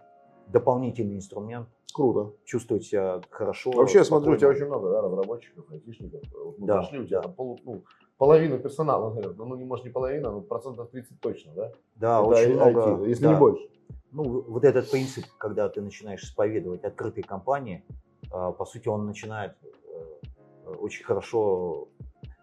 дополнительный 0.46 1.16
инструмент, 1.16 1.68
Круто. 1.94 2.34
чувствовать 2.44 2.84
себя 2.84 3.20
хорошо. 3.30 3.70
Вообще, 3.72 3.98
я 3.98 4.04
смотрю, 4.04 4.32
у 4.32 4.36
тебя 4.36 4.48
спокойно. 4.52 4.56
очень 4.56 4.66
много 4.66 4.90
да, 4.90 5.02
разработчиков, 5.02 5.70
айтишников. 5.70 6.22
Мы 6.58 6.66
Да, 6.66 6.74
прошли, 6.78 7.00
у 7.00 7.06
тебя 7.06 7.22
полу- 7.22 7.58
ну, 7.64 7.84
половина 8.16 8.58
персонала, 8.58 9.12
наверное. 9.12 9.46
Ну, 9.46 9.56
не 9.56 9.64
может 9.64 9.84
не 9.84 9.90
половина, 9.90 10.30
но 10.30 10.40
процентов 10.40 10.90
30 10.90 11.20
точно, 11.20 11.52
да? 11.54 11.72
Да, 11.96 12.18
Это 12.20 12.26
очень 12.28 12.52
IT, 12.52 12.54
много. 12.54 13.04
если 13.04 13.24
да. 13.24 13.32
не 13.32 13.38
больше. 13.38 13.68
Ну, 14.12 14.42
вот 14.42 14.64
этот 14.64 14.90
принцип, 14.90 15.24
когда 15.38 15.68
ты 15.68 15.80
начинаешь 15.80 16.22
исповедовать 16.22 16.84
открытые 16.84 17.24
компании, 17.24 17.84
а, 18.30 18.52
по 18.52 18.64
сути, 18.64 18.88
он 18.88 19.06
начинает 19.06 19.56
э, 19.62 19.66
очень 20.80 21.04
хорошо 21.04 21.88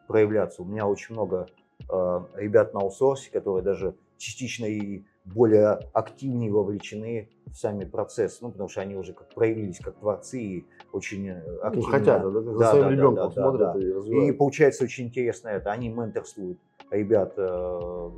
проявляться. 0.08 0.62
У 0.62 0.66
меня 0.66 0.88
очень 0.88 1.16
много 1.16 1.48
э, 1.90 2.20
ребят 2.36 2.74
на 2.74 2.82
аутсорсе, 2.82 3.32
которые 3.32 3.64
даже 3.64 3.96
частично 4.18 4.66
и 4.66 5.04
более 5.26 5.80
активнее 5.94 6.52
вовлечены 6.52 7.30
в 7.46 7.54
сами 7.54 7.86
процессы, 7.86 8.40
ну, 8.42 8.52
потому 8.52 8.70
что 8.70 8.82
они 8.82 8.96
уже 8.96 9.14
как 9.14 9.34
проявились 9.34 9.80
как 9.80 9.96
творцы 10.00 10.42
и 10.42 10.66
очень 10.92 11.28
э, 11.30 11.44
Ну, 11.46 11.60
активно 11.62 11.90
хотят, 11.92 12.22
да, 12.24 12.30
за 12.42 12.60
Да, 12.60 12.70
своим 12.72 12.84
да, 12.84 12.90
да, 12.90 12.96
ребенком 12.96 13.16
да, 13.16 13.24
да, 13.28 13.32
смотрят 13.42 13.74
да. 13.74 13.80
и 13.80 13.84
и 13.84 13.92
развивают. 13.94 14.38
получается 14.38 14.84
очень 14.84 15.06
интересно 15.08 15.50
это. 15.50 15.72
Они 15.72 15.90
менторствуют 15.90 16.60
ребят, 16.92 17.34
э, 17.38 18.10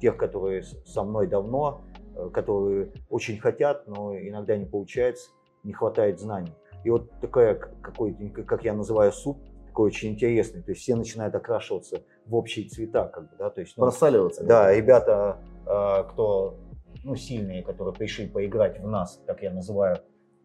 тех, 0.00 0.16
которые 0.16 0.62
со 0.62 1.02
мной 1.02 1.26
давно, 1.26 1.80
э, 2.14 2.28
которые 2.32 2.92
очень 3.08 3.38
хотят, 3.38 3.86
но 3.86 4.14
иногда 4.16 4.56
не 4.56 4.66
получается, 4.66 5.30
не 5.62 5.72
хватает 5.72 6.20
знаний. 6.20 6.52
И 6.84 6.90
вот 6.90 7.10
такая, 7.20 7.54
какой, 7.54 8.14
как 8.46 8.64
я 8.64 8.74
называю, 8.74 9.12
суп, 9.12 9.38
такой 9.66 9.88
очень 9.88 10.10
интересный. 10.10 10.62
То 10.62 10.70
есть 10.70 10.82
все 10.82 10.94
начинают 10.94 11.34
окрашиваться 11.34 12.02
в 12.26 12.34
общие 12.34 12.68
цвета, 12.68 13.08
как 13.08 13.30
бы, 13.30 13.36
да, 13.38 13.50
то 13.50 13.60
есть, 13.60 13.76
ну, 13.76 13.84
Просаливаться. 13.84 14.44
да, 14.44 14.72
ребята, 14.72 15.38
э, 15.66 16.04
кто 16.10 16.56
ну, 17.02 17.16
сильные, 17.16 17.62
которые 17.62 17.94
пришли 17.94 18.28
поиграть 18.28 18.80
в 18.80 18.86
нас, 18.86 19.20
как 19.26 19.42
я 19.42 19.50
называю, 19.50 19.98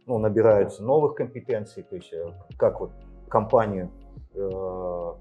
ну, 0.05 0.17
набираются 0.17 0.83
новых 0.83 1.15
компетенций, 1.15 1.83
то 1.83 1.95
есть 1.95 2.11
э, 2.11 2.31
как 2.57 2.79
вот 2.79 2.91
компанию 3.29 3.91
э, 4.33 5.13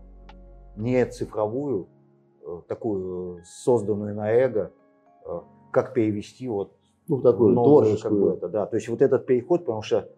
не 0.77 1.05
цифровую, 1.07 1.89
э, 2.43 2.61
такую 2.67 3.43
созданную 3.45 4.15
на 4.15 4.33
эго, 4.33 4.73
э, 5.27 5.41
как 5.71 5.93
перевести 5.93 6.49
вот 6.49 6.73
Ну, 7.09 7.21
такую 7.21 7.53
новую, 7.53 7.99
как 7.99 8.13
бы 8.13 8.35
это, 8.35 8.49
да. 8.49 8.67
То 8.67 8.77
есть 8.77 8.89
вот 8.89 9.03
этот 9.03 9.27
переход, 9.27 9.61
потому 9.61 9.83
что 9.83 10.09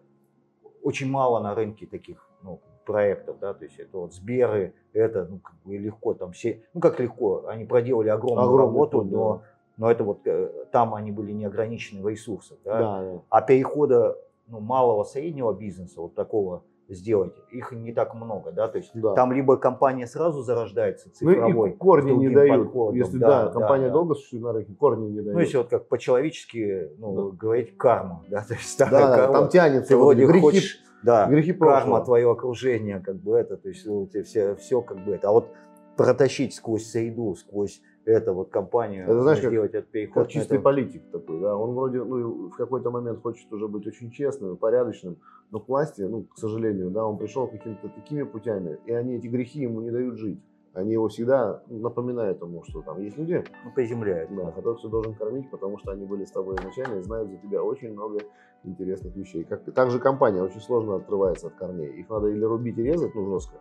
очень 0.83 1.09
мало 1.09 1.39
на 1.39 1.55
рынке 1.55 1.85
таких 1.85 2.29
ну, 2.43 2.59
проектов, 2.85 3.37
да, 3.39 3.53
то 3.53 3.63
есть 3.65 3.79
это 3.79 3.97
вот 3.97 4.13
Сберы, 4.13 4.73
это 4.93 5.25
ну, 5.29 5.39
как 5.39 5.55
бы 5.63 5.77
легко 5.77 6.13
там 6.13 6.31
все, 6.31 6.63
ну 6.73 6.81
как 6.81 6.99
легко, 6.99 7.45
они 7.47 7.65
проделали 7.65 8.09
огромную 8.09 8.47
Огромный 8.47 8.65
работу, 8.67 9.01
путь, 9.01 9.11
но, 9.11 9.35
да. 9.35 9.41
но 9.77 9.91
это 9.91 10.03
вот 10.03 10.19
э, 10.25 10.51
там 10.71 10.93
они 10.93 11.11
были 11.11 11.31
не 11.31 11.45
ограничены 11.45 12.01
в 12.01 12.07
ресурсах, 12.07 12.57
да. 12.63 12.79
Да, 12.79 13.01
да. 13.01 13.21
а 13.29 13.41
перехода 13.41 14.17
ну, 14.47 14.59
малого 14.59 15.03
среднего 15.03 15.53
бизнеса 15.53 16.01
вот 16.01 16.15
такого 16.15 16.63
сделать 16.93 17.33
их 17.49 17.71
не 17.71 17.93
так 17.93 18.13
много, 18.13 18.51
да, 18.51 18.67
то 18.67 18.77
есть 18.77 18.91
Да. 18.93 19.13
там 19.13 19.31
либо 19.31 19.57
компания 19.57 20.07
сразу 20.07 20.41
зарождается 20.41 21.09
Ну 21.21 21.31
цифровой, 21.33 21.71
и 21.71 21.73
корни 21.73 22.11
не 22.11 22.29
дают. 22.29 22.65
подходом, 22.65 22.95
Если 22.95 23.17
да, 23.17 23.27
да, 23.27 23.45
да, 23.45 23.51
компания 23.51 23.87
да. 23.87 23.93
долго 23.93 24.15
существует 24.15 24.43
на 24.43 24.53
рынке, 24.53 24.73
корни 24.73 25.07
не 25.09 25.21
дают. 25.21 25.33
ну 25.33 25.39
если 25.39 25.57
вот 25.57 25.69
как 25.69 25.87
по-человечески 25.87 26.91
ну, 26.97 27.31
говорить 27.31 27.77
карма, 27.77 28.23
да, 28.29 28.41
то 28.41 28.53
есть 28.53 28.77
да, 28.77 28.89
да, 28.89 29.31
там 29.31 29.49
тянется 29.49 29.89
ты 29.89 29.97
вроде 29.97 30.25
грехи, 30.25 30.41
хочешь, 30.41 30.79
да, 31.03 31.27
грехи 31.27 31.53
карма, 31.53 32.03
твое 32.03 32.29
окружение, 32.29 32.99
как 32.99 33.15
бы 33.15 33.37
это, 33.37 33.57
то 33.57 33.69
есть 33.69 33.85
ну, 33.85 34.01
у 34.01 34.07
тебя 34.07 34.23
все, 34.23 34.55
все 34.55 34.81
как 34.81 35.03
бы 35.03 35.13
это. 35.15 35.29
А 35.29 35.31
вот 35.31 35.49
протащить 35.97 36.53
сквозь 36.53 36.85
среду, 36.89 37.35
сквозь 37.35 37.81
это 38.05 38.33
вот 38.33 38.49
компанию, 38.49 39.03
Это 39.05 39.21
знаешь, 39.21 39.39
как- 39.39 39.49
сделать 39.49 39.73
этот 39.73 39.89
переход. 39.91 40.23
Как 40.23 40.27
чистый 40.31 40.55
это- 40.55 40.63
политик 40.63 41.03
такой, 41.11 41.39
да, 41.39 41.55
он 41.55 41.73
вроде, 41.75 42.03
ну, 42.03 42.49
в 42.49 42.55
какой-то 42.55 42.89
момент 42.91 43.21
хочет 43.21 43.51
уже 43.53 43.67
быть 43.67 43.85
очень 43.87 44.11
честным, 44.11 44.57
порядочным, 44.57 45.17
но 45.51 45.59
к 45.59 45.67
власти, 45.67 46.01
ну, 46.01 46.23
к 46.23 46.37
сожалению, 46.37 46.89
да, 46.89 47.05
он 47.05 47.17
пришел 47.17 47.47
какими-то 47.47 47.89
такими 47.89 48.23
путями, 48.23 48.77
и 48.85 48.91
они, 48.93 49.15
эти 49.15 49.27
грехи 49.27 49.61
ему 49.61 49.81
не 49.81 49.91
дают 49.91 50.17
жить. 50.17 50.39
Они 50.73 50.93
его 50.93 51.09
всегда 51.09 51.61
ну, 51.67 51.79
напоминают 51.79 52.41
ему, 52.41 52.63
что 52.63 52.81
там 52.81 53.01
есть 53.01 53.17
люди, 53.17 53.43
ну, 53.65 53.71
приземляет. 53.75 54.33
да, 54.33 54.51
которых 54.51 54.81
ты 54.81 54.87
должен 54.87 55.13
кормить, 55.15 55.51
потому 55.51 55.77
что 55.77 55.91
они 55.91 56.05
были 56.05 56.23
с 56.23 56.31
тобой 56.31 56.55
изначально 56.55 56.99
и 56.99 57.01
знают 57.01 57.29
за 57.29 57.35
тебя 57.37 57.61
очень 57.61 57.91
много 57.91 58.19
интересных 58.63 59.13
вещей. 59.15 59.43
Как, 59.43 59.65
также 59.73 59.99
компания 59.99 60.41
очень 60.41 60.61
сложно 60.61 60.95
открывается 60.95 61.47
от 61.47 61.55
корней. 61.55 61.89
Их 61.99 62.09
надо 62.09 62.27
или 62.27 62.43
рубить 62.45 62.77
и 62.77 62.83
резать, 62.83 63.13
ну, 63.15 63.25
жестко. 63.33 63.57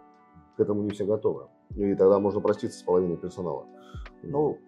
К 0.56 0.60
этому 0.60 0.82
не 0.82 0.90
все 0.90 1.04
готовы. 1.04 1.46
И 1.76 1.94
тогда 1.94 2.18
можно 2.18 2.40
проститься 2.40 2.78
с 2.78 2.82
половиной 2.82 3.16
персонала. 3.16 3.64
Ну, 4.22 4.58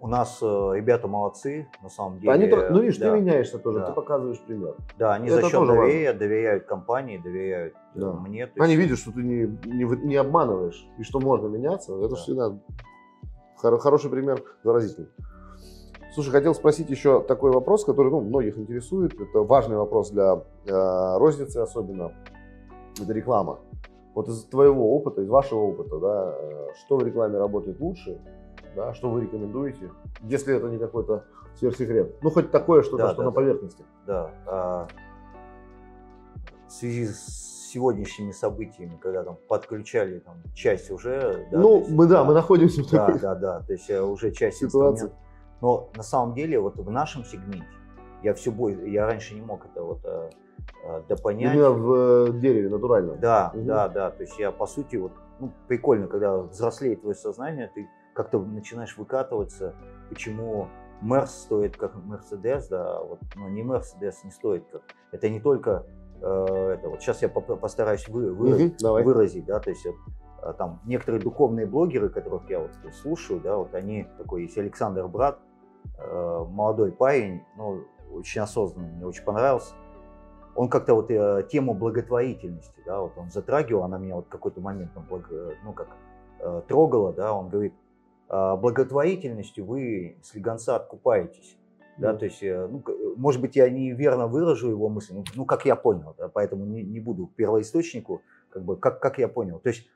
у 0.00 0.08
нас 0.08 0.38
э, 0.42 0.70
ребята 0.74 1.06
молодцы, 1.06 1.68
на 1.82 1.88
самом 1.88 2.18
деле. 2.18 2.32
Они, 2.32 2.46
ну, 2.46 2.80
видишь, 2.80 2.98
да, 2.98 3.12
ты 3.12 3.20
меняешься 3.20 3.58
тоже, 3.58 3.80
да. 3.80 3.86
ты 3.86 3.92
показываешь 3.92 4.40
пример. 4.40 4.74
Да, 4.98 5.14
они 5.14 5.26
Это 5.26 5.36
за 5.36 5.42
счет 5.42 5.52
тоже 5.52 5.72
важно. 5.72 5.84
доверия 5.84 6.12
доверяют 6.12 6.64
компании, 6.64 7.18
доверяют 7.18 7.74
э, 7.94 8.00
Да. 8.00 8.12
мне. 8.14 8.50
Они 8.58 8.72
есть- 8.74 8.84
видят, 8.84 8.98
что 8.98 9.12
ты 9.12 9.22
не, 9.22 9.46
не, 9.64 9.84
не 10.06 10.16
обманываешь, 10.16 10.88
и 10.98 11.02
что 11.04 11.20
можно 11.20 11.46
меняться. 11.48 11.96
Это 11.98 12.08
Да. 12.10 12.16
всегда 12.16 12.58
хоро- 13.62 13.78
хороший 13.78 14.10
пример, 14.10 14.42
заразительный. 14.64 15.08
Слушай, 16.14 16.30
хотел 16.30 16.54
спросить 16.54 16.90
еще 16.90 17.22
такой 17.22 17.52
вопрос, 17.52 17.84
который 17.84 18.10
ну, 18.10 18.20
многих 18.20 18.58
интересует. 18.58 19.14
Это 19.20 19.40
важный 19.44 19.76
вопрос 19.76 20.10
для 20.10 20.42
э, 20.66 21.16
розницы 21.18 21.58
особенно. 21.58 22.12
Это 23.00 23.12
реклама. 23.12 23.60
Вот 24.14 24.28
из 24.28 24.44
твоего 24.44 24.94
опыта, 24.94 25.22
из 25.22 25.28
вашего 25.28 25.60
опыта, 25.60 25.98
да, 25.98 26.34
э, 26.38 26.66
что 26.84 26.98
в 26.98 27.04
рекламе 27.04 27.38
работает 27.38 27.80
лучше, 27.80 28.20
да, 28.76 28.92
что 28.94 29.10
вы 29.10 29.22
рекомендуете, 29.22 29.90
если 30.22 30.54
это 30.54 30.68
не 30.68 30.78
какой-то 30.78 31.24
сверхсекрет. 31.56 32.22
Ну, 32.22 32.30
хоть 32.30 32.50
такое 32.50 32.82
что-то, 32.82 33.04
Да, 33.04 33.08
что 33.12 33.18
да, 33.18 33.24
на 33.24 33.30
да. 33.30 33.34
поверхности. 33.34 33.84
Да. 34.06 34.30
а, 34.46 34.88
в 36.66 36.72
связи 36.72 37.06
с 37.06 37.70
сегодняшними 37.70 38.32
событиями, 38.32 38.98
когда 39.00 39.24
там 39.24 39.38
подключали 39.48 40.18
там 40.18 40.42
часть 40.54 40.90
уже. 40.90 41.46
Да, 41.50 41.58
ну, 41.58 41.78
есть, 41.78 41.90
мы 41.90 42.06
да, 42.06 42.24
мы 42.24 42.34
находимся 42.34 42.82
в 42.82 42.86
такой 42.90 43.18
да, 43.18 43.34
да, 43.34 43.58
да, 43.58 43.60
то 43.60 43.72
есть 43.72 43.88
э, 43.88 44.00
уже 44.02 44.30
часть 44.30 44.58
ситуации. 44.58 45.10
Но 45.60 45.90
на 45.96 46.02
самом 46.02 46.34
деле 46.34 46.60
вот 46.60 46.76
в 46.76 46.90
нашем 46.90 47.24
сегменте 47.24 47.64
я 48.22 48.34
все 48.34 48.50
бой, 48.50 48.90
я 48.90 49.06
раньше 49.06 49.34
не 49.34 49.40
мог 49.40 49.64
это 49.64 49.82
вот 49.82 50.04
э, 50.84 50.98
э, 50.98 51.02
допонять. 51.08 51.54
Именно 51.54 51.70
в 51.70 51.94
э, 52.28 52.32
дереве 52.32 52.68
натурально. 52.68 53.14
Да, 53.14 53.52
угу. 53.54 53.64
да, 53.64 53.88
да. 53.88 54.10
То 54.10 54.22
есть 54.22 54.38
я 54.38 54.52
по 54.52 54.66
сути 54.66 54.96
вот 54.96 55.12
ну, 55.40 55.52
прикольно, 55.68 56.06
когда 56.06 56.38
взрослеет 56.38 57.00
твое 57.00 57.14
сознание, 57.14 57.70
ты 57.74 57.88
как-то 58.14 58.38
начинаешь 58.38 58.96
выкатываться, 58.96 59.74
почему 60.08 60.68
Мерс 61.00 61.32
стоит 61.32 61.76
как 61.76 61.96
Мерседес, 61.96 62.68
да, 62.68 63.00
вот, 63.02 63.18
но 63.34 63.48
не 63.48 63.62
Мерседес 63.62 64.22
не 64.24 64.30
стоит 64.30 64.64
как. 64.70 64.82
Это 65.10 65.28
не 65.28 65.40
только 65.40 65.84
э, 66.20 66.76
это. 66.78 66.88
Вот 66.88 67.02
сейчас 67.02 67.22
я 67.22 67.28
постараюсь 67.28 68.08
вы, 68.08 68.32
вы, 68.32 68.66
угу, 68.66 69.02
выразить, 69.02 69.44
да, 69.46 69.58
то 69.58 69.70
есть 69.70 69.84
э, 69.84 70.52
там 70.56 70.80
некоторые 70.84 71.20
духовные 71.20 71.66
блогеры, 71.66 72.08
которых 72.08 72.48
я 72.48 72.60
вот 72.60 72.70
слушаю, 72.94 73.40
да, 73.40 73.56
вот 73.56 73.74
они 73.74 74.06
такой 74.18 74.42
есть 74.42 74.56
Александр 74.56 75.08
Брат, 75.08 75.40
э, 75.98 76.44
молодой 76.48 76.92
парень, 76.92 77.42
ну 77.56 77.84
очень 78.12 78.42
осознанный, 78.42 78.92
мне 78.92 79.06
очень 79.06 79.24
понравился. 79.24 79.74
Он 80.54 80.68
как-то 80.68 80.94
вот 80.94 81.10
э, 81.10 81.46
тему 81.50 81.74
благотворительности, 81.74 82.82
да, 82.84 83.00
вот 83.00 83.12
он 83.16 83.30
затрагивал, 83.30 83.84
она 83.84 83.98
меня 83.98 84.16
вот 84.16 84.26
какой-то 84.28 84.60
момент, 84.60 84.90
ну, 84.94 85.02
благ, 85.02 85.30
ну 85.64 85.72
как 85.72 85.88
э, 86.40 86.62
трогала, 86.68 87.12
да, 87.12 87.32
он 87.32 87.48
говорит, 87.48 87.74
а, 88.28 88.56
благотворительностью 88.56 89.64
вы 89.66 90.16
слегонца 90.22 90.76
откупаетесь. 90.76 91.58
Да, 91.98 92.14
то 92.14 92.24
есть, 92.24 92.42
э, 92.42 92.66
ну, 92.66 92.82
может 93.16 93.42
быть, 93.42 93.54
я 93.54 93.68
неверно 93.68 94.26
выражу 94.26 94.70
его 94.70 94.88
мысли, 94.88 95.12
ну, 95.12 95.24
ну 95.34 95.44
как 95.44 95.66
я 95.66 95.76
понял, 95.76 96.14
да, 96.16 96.28
поэтому 96.28 96.64
не, 96.64 96.82
не 96.82 97.00
буду 97.00 97.30
первоисточнику, 97.36 98.22
как 98.48 98.64
бы, 98.64 98.76
как, 98.76 98.98
как 99.00 99.18
я 99.18 99.28
понял. 99.28 99.58
То 99.58 99.68
есть, 99.68 99.86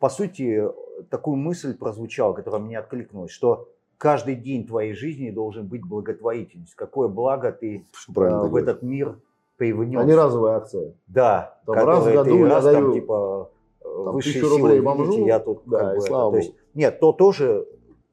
по 0.00 0.08
сути, 0.08 0.64
такую 1.10 1.36
мысль 1.36 1.78
прозвучала, 1.78 2.32
которая 2.34 2.60
мне 2.60 2.76
откликнулась, 2.78 3.30
что 3.30 3.68
каждый 3.98 4.34
день 4.34 4.66
твоей 4.66 4.94
жизни 4.94 5.30
должен 5.30 5.68
быть 5.68 5.82
благотворительность. 5.86 6.74
Какое 6.74 7.06
благо 7.06 7.52
ты 7.52 7.86
Правильно 8.12 8.46
э, 8.46 8.48
в 8.48 8.56
этот 8.56 8.82
мир 8.82 9.20
привнес. 9.58 10.00
А 10.00 10.04
не 10.04 10.14
разовая 10.14 10.56
акция. 10.56 10.94
Да. 11.06 11.60
Там 11.66 11.74
раз 11.74 12.06
в 12.06 12.12
году 12.12 12.38
я 12.38 12.48
раз, 12.48 12.64
даю 12.64 12.80
там, 12.80 12.92
типа, 12.94 13.50
там, 13.82 14.14
высшие 14.14 14.34
силы, 14.34 14.58
рублей 14.58 14.80
бомжу, 14.80 15.26
я 15.26 15.40
тут 15.40 15.62
да, 15.66 15.78
как 15.78 15.94
бы, 15.96 16.00
слава 16.00 16.36
это, 16.36 16.40
то 16.40 16.46
есть, 16.46 16.58
нет, 16.74 17.00
то 17.00 17.12
тоже 17.12 17.66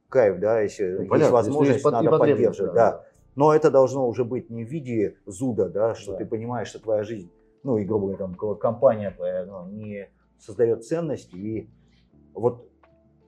кайф, 0.09 0.39
да, 0.39 0.61
если 0.61 0.85
ну, 0.85 0.99
есть 0.99 1.09
понятно, 1.09 1.33
возможность, 1.33 1.77
если 1.77 1.89
надо 1.89 2.17
поддерживать, 2.17 2.73
да. 2.73 2.91
да. 2.91 3.03
Но 3.35 3.53
это 3.53 3.69
должно 3.69 4.07
уже 4.07 4.23
быть 4.25 4.49
не 4.49 4.65
в 4.65 4.69
виде 4.69 5.17
зуда, 5.25 5.69
да, 5.69 5.93
что 5.93 6.13
да. 6.13 6.17
ты 6.17 6.25
понимаешь, 6.25 6.67
что 6.67 6.79
твоя 6.79 7.03
жизнь, 7.03 7.31
ну 7.63 7.77
и 7.77 7.85
грубо 7.85 8.07
говоря, 8.07 8.17
там 8.17 8.57
компания 8.57 9.11
твоя 9.11 9.45
ну, 9.45 9.67
не 9.67 10.09
создает 10.39 10.85
ценности. 10.85 11.35
И 11.35 11.69
вот 12.33 12.67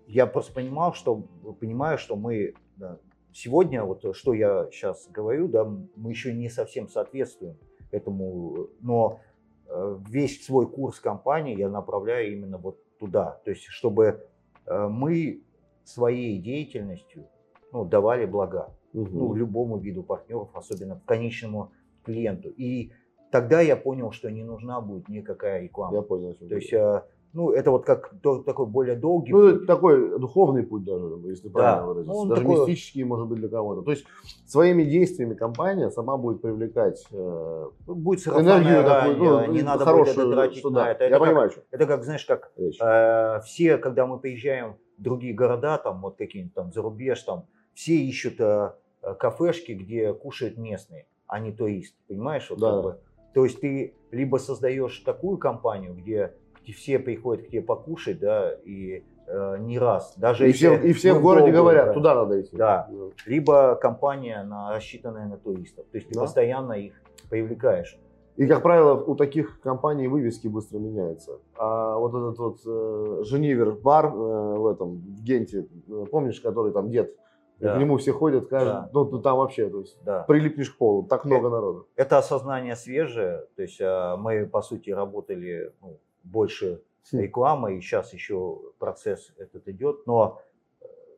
я 0.08 0.26
просто 0.26 0.54
понимал, 0.54 0.94
что 0.94 1.24
понимаю, 1.60 1.98
что 1.98 2.16
мы 2.16 2.54
да, 2.78 3.00
сегодня, 3.34 3.84
вот 3.84 4.16
что 4.16 4.34
я 4.34 4.68
сейчас 4.72 5.08
говорю, 5.10 5.50
да, 5.50 5.66
мы 5.66 6.10
еще 6.10 6.34
не 6.34 6.50
совсем 6.50 6.88
соответствуем 6.88 7.58
этому, 7.92 8.70
но 8.82 9.20
э, 9.68 10.00
весь 10.10 10.46
свой 10.46 10.70
курс 10.70 11.00
компании 11.00 11.58
я 11.58 11.70
направляю 11.70 12.34
именно 12.34 12.58
вот 12.58 12.80
туда, 12.98 13.42
то 13.44 13.52
есть 13.52 13.64
чтобы 13.66 14.28
э, 14.66 14.88
мы 14.88 15.44
своей 15.84 16.40
деятельностью 16.40 17.28
ну, 17.72 17.86
давали 17.86 18.26
блага 18.26 18.76
угу. 18.94 19.10
ну, 19.12 19.34
любому 19.34 19.78
виду 19.78 20.04
партнеров, 20.04 20.50
особенно 20.54 21.02
конечному 21.06 21.72
клиенту. 22.04 22.50
И 22.50 22.92
тогда 23.32 23.62
я 23.62 23.76
понял, 23.76 24.12
что 24.12 24.30
не 24.32 24.44
нужна 24.44 24.82
будет 24.82 25.10
никакая 25.10 25.62
реклама. 25.62 25.96
Я 25.96 26.02
понял. 26.02 26.34
То 26.34 26.56
есть, 26.56 26.74
э, 26.74 27.04
ну, 27.34 27.52
это 27.52 27.72
вот 27.72 27.86
как 27.86 28.14
то, 28.22 28.42
такой 28.42 28.66
более 28.66 28.96
долгий 28.96 29.32
ну, 29.32 29.52
путь. 29.52 29.68
такой 29.68 30.20
духовный 30.20 30.64
путь 30.64 30.84
даже, 30.84 31.06
если 31.26 31.50
правильно 31.50 31.82
да. 31.82 31.86
выразиться. 31.86 32.14
Ну, 32.14 32.26
даже 32.26 32.42
такой... 32.42 32.60
мистический, 32.62 33.04
может 33.04 33.28
быть, 33.28 33.40
для 33.40 33.50
кого-то. 33.50 33.82
То 33.84 33.92
есть, 33.92 34.06
своими 34.46 34.84
действиями 34.84 35.36
компания 35.36 35.90
сама 35.92 36.18
будет 36.18 36.42
привлекать 36.42 37.06
э, 37.12 37.66
будет 37.86 38.28
энергию 38.28 38.84
такую, 38.84 39.18
ну, 39.18 39.52
не 39.52 39.62
надо 39.62 39.86
хорошую, 39.86 40.16
будет 40.16 40.28
это 40.28 40.34
тратить 40.34 40.60
что, 40.60 40.70
на 40.70 40.92
это. 40.92 41.04
Я 41.04 41.10
это 41.10 41.20
понимаю. 41.20 41.50
Как, 41.52 41.64
это 41.72 41.86
как, 41.86 42.04
знаешь, 42.04 42.26
как 42.26 42.52
э, 42.58 43.40
все, 43.46 43.78
когда 43.78 44.06
мы 44.08 44.20
приезжаем 44.20 44.78
другие 44.98 45.34
города, 45.34 45.78
там 45.78 46.02
вот 46.02 46.18
какие-нибудь 46.18 46.56
там 46.56 46.72
за 46.72 46.82
рубеж, 46.82 47.22
там 47.22 47.46
все 47.74 47.96
ищут 47.98 48.40
э, 48.40 48.72
кафешки, 49.20 49.74
где 49.74 50.14
кушают 50.14 50.58
местные, 50.58 51.06
а 51.28 51.40
не 51.40 51.52
туристы, 51.52 51.98
понимаешь? 52.08 52.50
Вот, 52.50 52.60
да. 52.60 52.72
как 52.72 52.84
бы. 52.84 53.00
То 53.34 53.44
есть 53.44 53.62
ты 53.62 53.94
либо 54.12 54.38
создаешь 54.38 55.00
такую 55.00 55.38
компанию, 55.38 55.94
где, 55.94 56.34
все 56.76 57.00
приходят 57.00 57.46
к 57.46 57.50
тебе 57.50 57.62
покушать, 57.62 58.20
да, 58.20 58.54
и 58.66 59.04
э, 59.28 59.58
не 59.60 59.80
раз, 59.80 60.16
даже 60.18 60.50
и 60.50 60.52
все, 60.52 60.76
и 60.76 60.92
все 60.92 61.14
в 61.14 61.22
городе 61.22 61.52
долго, 61.52 61.60
говорят, 61.60 61.88
да, 61.88 61.94
туда 61.94 62.16
надо 62.16 62.42
идти. 62.42 62.58
Да. 62.58 62.90
да. 62.90 62.98
Либо 63.26 63.76
компания 63.76 64.44
на, 64.44 64.72
рассчитанная 64.72 65.28
на 65.28 65.38
туристов, 65.38 65.86
то 65.90 65.98
есть 65.98 66.10
ты 66.10 66.16
да. 66.16 66.22
постоянно 66.22 66.74
их 66.74 67.02
привлекаешь. 67.30 67.98
И, 68.38 68.46
как 68.46 68.62
правило, 68.62 68.94
у 69.04 69.16
таких 69.16 69.60
компаний 69.62 70.08
вывески 70.08 70.48
быстро 70.48 70.78
меняются. 70.78 71.40
А 71.58 71.98
вот 71.98 72.14
этот 72.14 72.38
вот 72.38 72.60
э, 72.68 73.24
Женивер 73.24 73.72
бар 73.72 74.06
э, 74.06 74.10
в 74.10 74.68
этом, 74.68 74.98
в 74.98 75.24
Генте, 75.24 75.68
э, 75.90 76.06
помнишь, 76.12 76.40
который 76.40 76.72
там 76.72 76.92
дед, 76.92 77.16
да. 77.60 77.76
к 77.76 77.80
нему 77.80 77.98
все 77.98 78.12
ходят, 78.14 78.48
каждый, 78.48 78.68
да. 78.68 78.90
ну, 78.94 79.06
ну 79.06 79.22
там 79.22 79.38
вообще, 79.38 79.70
то 79.70 79.80
есть 79.80 79.98
да. 80.04 80.24
прилипнешь 80.24 80.70
к 80.70 80.78
полу, 80.78 81.04
так 81.04 81.26
много 81.26 81.50
народу. 81.50 81.88
Это 81.96 82.18
осознание 82.18 82.76
свежее, 82.76 83.48
то 83.56 83.62
есть 83.62 83.82
э, 83.82 84.16
мы, 84.18 84.46
по 84.46 84.62
сути, 84.62 84.92
работали 84.92 85.74
ну, 85.82 86.00
больше 86.24 86.84
хм. 87.12 87.18
рекламы, 87.18 87.78
и 87.78 87.82
сейчас 87.82 88.14
еще 88.14 88.60
процесс 88.80 89.34
этот 89.38 89.68
идет, 89.68 90.06
но, 90.06 90.42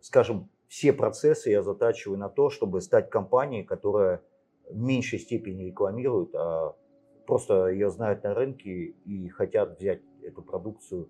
скажем, 0.02 0.50
все 0.68 0.94
процессы 0.94 1.50
я 1.50 1.64
затачиваю 1.64 2.18
на 2.18 2.30
то, 2.30 2.50
чтобы 2.50 2.82
стать 2.82 3.10
компанией, 3.10 3.64
которая 3.64 4.22
в 4.70 4.78
меньшей 4.78 5.20
степени 5.20 5.64
рекламирует, 5.64 6.34
а 6.36 6.76
просто 7.26 7.68
ее 7.68 7.90
знают 7.90 8.24
на 8.24 8.34
рынке 8.34 8.94
и 9.06 9.28
хотят 9.30 9.80
взять 9.80 10.02
эту 10.24 10.42
продукцию. 10.42 11.10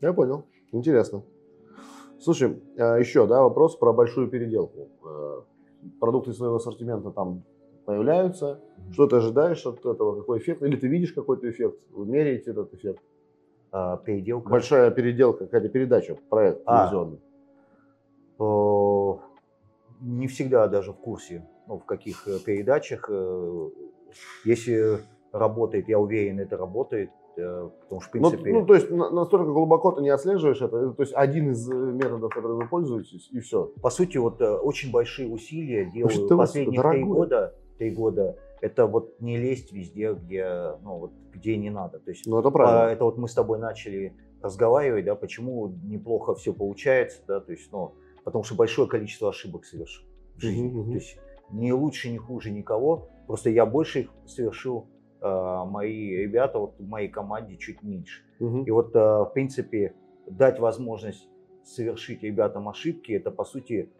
Я 0.00 0.12
понял. 0.12 0.46
Интересно. 0.72 1.24
Слушай, 2.20 2.62
а, 2.78 2.96
еще 2.96 3.26
да, 3.26 3.42
вопрос 3.42 3.76
про 3.76 3.92
большую 3.92 4.28
переделку. 4.28 4.88
Э, 5.04 5.40
продукты 5.98 6.32
своего 6.32 6.56
ассортимента 6.56 7.10
там 7.10 7.44
появляются. 7.86 8.60
Что 8.92 9.06
ты 9.06 9.16
ожидаешь 9.16 9.64
от 9.66 9.78
этого? 9.78 10.20
Какой 10.20 10.38
эффект? 10.38 10.62
Или 10.62 10.76
ты 10.76 10.86
видишь 10.88 11.12
какой-то 11.12 11.50
эффект? 11.50 11.80
Вы 11.90 12.06
меряете 12.06 12.50
этот 12.50 12.74
эффект? 12.74 13.02
А, 13.72 13.96
переделка. 13.96 14.50
Большая 14.50 14.90
переделка, 14.90 15.44
какая-то 15.46 15.68
передача, 15.68 16.16
проект 16.28 16.62
а, 16.66 16.88
телевизионный. 16.88 17.20
не 20.00 20.26
всегда 20.26 20.66
даже 20.66 20.92
в 20.92 20.96
курсе, 20.96 21.46
ну, 21.68 21.78
в 21.78 21.84
каких 21.84 22.26
э, 22.26 22.38
передачах 22.44 23.08
э, 23.08 23.70
если 24.44 25.00
работает, 25.32 25.88
я 25.88 25.98
уверен, 25.98 26.40
это 26.40 26.56
работает, 26.56 27.10
э, 27.10 27.19
потому 27.82 28.00
что, 28.00 28.10
в 28.10 28.20
ну, 28.20 28.30
принципе... 28.30 28.52
Ну, 28.52 28.60
ну 28.60 28.66
то 28.66 28.74
есть 28.74 28.90
настолько 28.90 29.52
глубоко 29.52 29.92
ты 29.92 30.02
не 30.02 30.10
отслеживаешь 30.10 30.60
это, 30.60 30.90
то 30.90 31.02
есть 31.02 31.12
один 31.14 31.50
из 31.50 31.70
э, 31.70 31.74
методов, 31.74 32.32
который 32.32 32.56
вы 32.56 32.66
пользуетесь, 32.68 33.28
и 33.30 33.40
все. 33.40 33.72
По 33.82 33.90
сути, 33.90 34.18
вот 34.18 34.40
э, 34.40 34.50
очень 34.50 34.90
большие 34.90 35.28
усилия 35.28 35.90
делаю 35.90 36.10
что 36.10 36.36
последние 36.36 36.82
три 36.82 37.04
года, 37.04 37.54
три 37.78 37.90
года, 37.90 38.36
это 38.60 38.86
вот 38.86 39.20
не 39.20 39.36
лезть 39.38 39.72
везде, 39.72 40.12
где, 40.12 40.74
ну, 40.82 40.98
вот, 40.98 41.12
где 41.32 41.56
не 41.56 41.70
надо. 41.70 41.98
То 41.98 42.10
есть, 42.10 42.26
ну, 42.26 42.38
это 42.38 42.50
правильно. 42.50 42.86
А, 42.86 42.90
это 42.90 43.04
вот 43.04 43.16
мы 43.18 43.28
с 43.28 43.34
тобой 43.34 43.58
начали 43.58 44.14
разговаривать, 44.42 45.04
да, 45.04 45.14
почему 45.14 45.68
неплохо 45.84 46.34
все 46.34 46.52
получается, 46.52 47.22
да, 47.26 47.40
то 47.40 47.52
есть, 47.52 47.70
ну, 47.72 47.94
потому 48.24 48.44
что 48.44 48.54
большое 48.54 48.88
количество 48.88 49.30
ошибок 49.30 49.64
совершил 49.64 50.04
в 50.36 50.40
жизни. 50.40 50.70
Uh-huh, 50.70 50.84
uh-huh. 50.84 50.90
То 50.90 50.94
есть 50.94 51.18
не 51.50 51.72
лучше, 51.72 52.10
не 52.10 52.18
хуже 52.18 52.50
никого, 52.50 53.08
Просто 53.30 53.50
я 53.50 53.64
больше 53.64 54.00
их 54.00 54.10
совершил, 54.26 54.78
э, 54.78 54.99
мои 55.26 56.10
ребята 56.16 56.58
вот 56.58 56.78
в 56.78 56.88
моей 56.88 57.08
команде 57.08 57.56
чуть 57.56 57.82
меньше. 57.82 58.22
Угу. 58.40 58.64
И 58.64 58.70
вот, 58.70 58.94
э, 58.94 58.98
в 58.98 59.30
принципе, 59.34 59.94
дать 60.26 60.58
возможность 60.58 61.28
совершить 61.64 62.22
ребятам 62.22 62.68
ошибки, 62.68 63.12
это, 63.12 63.30
по 63.30 63.44
сути, 63.44 63.92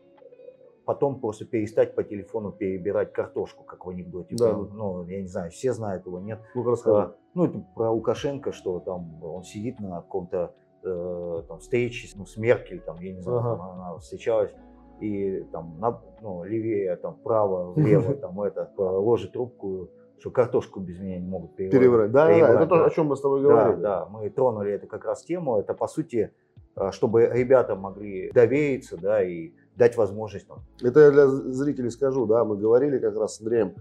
потом 0.84 1.20
просто 1.20 1.44
перестать 1.44 1.94
по 1.94 2.02
телефону 2.02 2.52
перебирать 2.52 3.12
картошку, 3.12 3.64
как 3.64 3.86
в 3.86 3.90
анекдоте. 3.90 4.34
Да. 4.36 4.56
Ну, 4.56 5.06
я 5.06 5.20
не 5.20 5.28
знаю, 5.28 5.50
все 5.50 5.72
знают 5.72 6.06
его, 6.06 6.18
нет? 6.20 6.40
Ну, 6.54 6.64
расскажи. 6.64 7.14
Ну, 7.34 7.44
это 7.44 7.64
про 7.76 7.90
Лукашенко, 7.90 8.52
что 8.52 8.80
там 8.80 9.22
он 9.22 9.44
сидит 9.44 9.78
на 9.78 10.00
каком-то 10.00 10.54
э, 10.82 11.42
там, 11.46 11.58
встрече 11.58 12.08
ну, 12.16 12.26
с 12.26 12.36
Меркель, 12.36 12.80
там, 12.80 12.98
я 13.00 13.12
не 13.12 13.20
знаю, 13.20 13.38
ага. 13.38 13.56
там, 13.56 13.70
она 13.70 13.98
встречалась, 13.98 14.52
и 15.00 15.44
там 15.52 15.78
на, 15.78 16.00
ну, 16.22 16.44
левее, 16.44 16.96
там, 16.96 17.16
право, 17.16 17.72
влево, 17.74 18.14
там, 18.14 18.40
это, 18.40 18.70
ложит 18.76 19.32
трубку, 19.32 19.90
что 20.20 20.30
картошку 20.30 20.80
без 20.80 20.98
меня 20.98 21.18
не 21.18 21.26
могут 21.26 21.56
переварить. 21.56 21.80
Переварить, 21.80 22.12
да, 22.12 22.26
да, 22.26 22.32
это 22.32 22.66
то, 22.66 22.84
о 22.84 22.90
чем 22.90 23.06
мы 23.06 23.16
с 23.16 23.20
тобой 23.20 23.42
говорили. 23.42 23.80
Да, 23.80 24.00
да, 24.00 24.06
мы 24.06 24.28
тронули 24.30 24.72
это 24.72 24.86
как 24.86 25.04
раз 25.04 25.24
тему, 25.24 25.58
это, 25.58 25.74
по 25.74 25.88
сути, 25.88 26.32
э, 26.76 26.90
чтобы 26.92 27.26
ребята 27.26 27.74
могли 27.74 28.30
довериться, 28.32 28.96
да, 28.96 29.22
и 29.22 29.52
дать 29.76 29.96
возможность 29.96 30.46
там. 30.46 30.58
Это 30.82 31.00
я 31.00 31.10
для 31.10 31.26
зрителей 31.26 31.90
скажу, 31.90 32.26
да, 32.26 32.44
мы 32.44 32.56
говорили 32.56 32.98
как 32.98 33.16
раз 33.16 33.36
с 33.36 33.40
Андреем, 33.40 33.74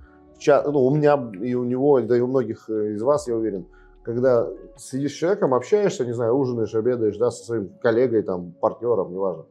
ну, 0.47 0.85
у 0.85 0.95
меня 0.95 1.31
и 1.41 1.53
у 1.53 1.65
него, 1.65 1.99
да 2.01 2.17
и 2.17 2.21
у 2.21 2.27
многих 2.27 2.69
э, 2.69 2.93
из 2.93 3.01
вас, 3.01 3.27
я 3.27 3.35
уверен, 3.35 3.67
когда 4.03 4.47
сидишь 4.77 5.11
с 5.11 5.15
человеком, 5.15 5.53
общаешься, 5.53 6.05
не 6.05 6.13
знаю, 6.13 6.33
ужинаешь, 6.35 6.73
обедаешь, 6.73 7.17
да, 7.17 7.31
со 7.31 7.43
своим 7.43 7.69
коллегой, 7.81 8.23
там, 8.23 8.53
партнером, 8.53 9.11
неважно. 9.11 9.45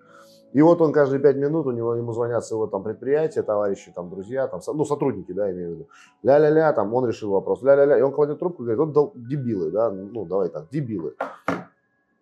И 0.53 0.63
вот 0.63 0.81
он 0.81 0.93
каждые 0.93 1.21
пять 1.21 1.37
минут, 1.37 1.67
у 1.67 1.73
него 1.73 1.95
ему 1.95 2.13
звонят 2.13 2.45
с 2.45 2.51
его 2.51 2.67
там 2.67 2.83
предприятия, 2.83 3.43
товарищи, 3.43 3.93
там, 3.95 4.09
друзья, 4.09 4.47
там, 4.49 4.61
ну, 4.75 4.85
сотрудники, 4.85 5.33
да, 5.33 5.51
имею 5.53 5.69
в 5.69 5.73
виду. 5.75 5.89
Ля-ля-ля, 6.23 6.73
там, 6.73 6.95
он 6.95 7.07
решил 7.07 7.31
вопрос, 7.31 7.63
ля-ля-ля. 7.63 7.99
И 7.99 8.03
он 8.03 8.13
кладет 8.13 8.39
трубку 8.39 8.63
и 8.63 8.67
говорит, 8.67 8.97
вот 8.97 9.13
дебилы, 9.15 9.71
да, 9.71 9.91
ну, 9.91 10.25
давай 10.25 10.49
так, 10.49 10.69
дебилы. 10.71 11.15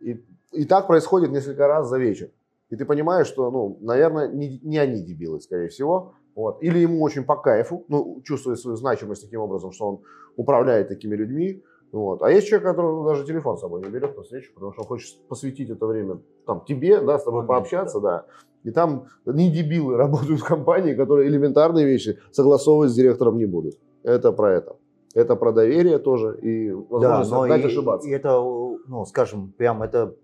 И, 0.00 0.24
и 0.52 0.64
так 0.64 0.88
происходит 0.88 1.30
несколько 1.30 1.68
раз 1.68 1.88
за 1.88 1.98
вечер. 1.98 2.30
И 2.70 2.76
ты 2.76 2.84
понимаешь, 2.84 3.28
что, 3.28 3.50
ну, 3.50 3.78
наверное, 3.80 4.28
не, 4.28 4.58
не 4.62 4.78
они 4.78 5.02
дебилы, 5.02 5.40
скорее 5.40 5.68
всего. 5.68 6.14
Вот. 6.34 6.62
Или 6.62 6.80
ему 6.80 7.00
очень 7.02 7.24
по 7.24 7.36
кайфу, 7.36 7.84
ну, 7.88 8.20
чувствует 8.24 8.58
свою 8.58 8.76
значимость 8.76 9.22
таким 9.22 9.40
образом, 9.40 9.72
что 9.72 9.88
он 9.88 10.00
управляет 10.36 10.88
такими 10.88 11.14
людьми. 11.14 11.62
Вот. 11.96 12.22
А 12.22 12.30
есть 12.30 12.46
человек, 12.46 12.68
который 12.68 13.04
даже 13.06 13.24
телефон 13.24 13.56
с 13.56 13.60
собой 13.60 13.80
не 13.82 13.88
берет 13.88 14.14
на 14.18 14.22
встречу, 14.22 14.52
потому 14.54 14.72
что 14.72 14.82
он 14.82 14.86
хочет 14.86 15.16
посвятить 15.28 15.70
это 15.70 15.86
время 15.86 16.20
там, 16.44 16.62
тебе, 16.66 17.00
да, 17.00 17.18
с 17.18 17.24
тобой 17.24 17.40
Момент, 17.42 17.48
пообщаться, 17.48 18.00
да. 18.00 18.10
да. 18.10 18.24
И 18.64 18.70
там 18.70 19.06
не 19.24 19.50
дебилы 19.50 19.96
работают 19.96 20.40
в 20.40 20.44
компании, 20.44 20.94
которые 20.94 21.28
элементарные 21.28 21.86
вещи 21.86 22.18
согласовывать 22.32 22.90
с 22.90 22.94
директором 22.94 23.38
не 23.38 23.46
будут. 23.46 23.78
Это 24.02 24.30
про 24.32 24.52
это. 24.52 24.76
Это 25.14 25.36
про 25.36 25.52
доверие 25.52 25.98
тоже 25.98 26.38
и 26.42 26.70
возможность 26.70 27.30
да, 27.30 27.36
но 27.38 27.46
и, 27.46 27.62
ошибаться. 27.62 28.08
И 28.08 28.12
это, 28.12 28.32
ну, 28.86 29.06
скажем, 29.06 29.52
прям 29.56 29.82
это 29.82 30.14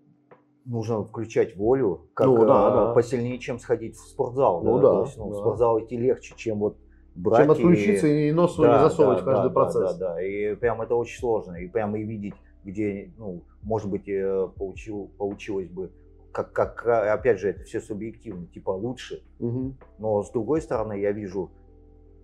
нужно 0.67 1.05
включать 1.05 1.57
волю, 1.57 2.11
как 2.13 2.27
ну, 2.27 2.37
да, 2.45 2.69
э, 2.69 2.75
да. 2.75 2.93
посильнее, 2.93 3.39
чем 3.39 3.59
сходить 3.59 3.97
в 3.97 4.07
спортзал. 4.07 4.63
Ну 4.63 4.77
да. 4.77 4.83
да. 4.83 4.99
То 4.99 5.05
есть, 5.05 5.17
ну, 5.17 5.31
да. 5.31 5.37
В 5.37 5.39
спортзал 5.39 5.81
идти 5.81 5.97
легче, 5.97 6.35
чем 6.37 6.59
вот 6.59 6.77
брать. 7.15 7.43
Чем 7.43 7.51
отключиться 7.51 8.07
и, 8.07 8.29
и 8.29 8.33
нос 8.33 8.55
свой 8.55 8.69
да, 8.69 8.83
не 8.83 8.89
засовывать 8.89 9.19
да, 9.19 9.23
в 9.23 9.27
каждый 9.27 9.49
да, 9.49 9.55
процесс. 9.55 9.95
Да, 9.95 10.09
да, 10.09 10.15
да. 10.15 10.23
И 10.23 10.55
прям 10.55 10.83
это 10.83 10.95
очень 10.95 11.19
сложно. 11.19 11.57
И 11.57 11.69
прямо 11.69 11.99
и 11.99 12.05
видеть, 12.05 12.35
где, 12.65 13.11
ну, 13.19 13.43
может 13.63 13.91
быть, 13.91 14.09
э, 14.09 14.49
получил, 14.57 15.11
получилось 15.19 15.69
бы 15.69 15.91
как, 16.33 16.53
как, 16.53 16.87
опять 16.87 17.39
же, 17.39 17.51
это 17.51 17.63
все 17.65 17.81
субъективно, 17.81 18.47
типа 18.47 18.71
лучше. 18.71 19.23
Угу. 19.39 19.75
Но 19.99 20.23
с 20.23 20.31
другой 20.31 20.63
стороны, 20.63 20.99
я 20.99 21.13
вижу, 21.13 21.51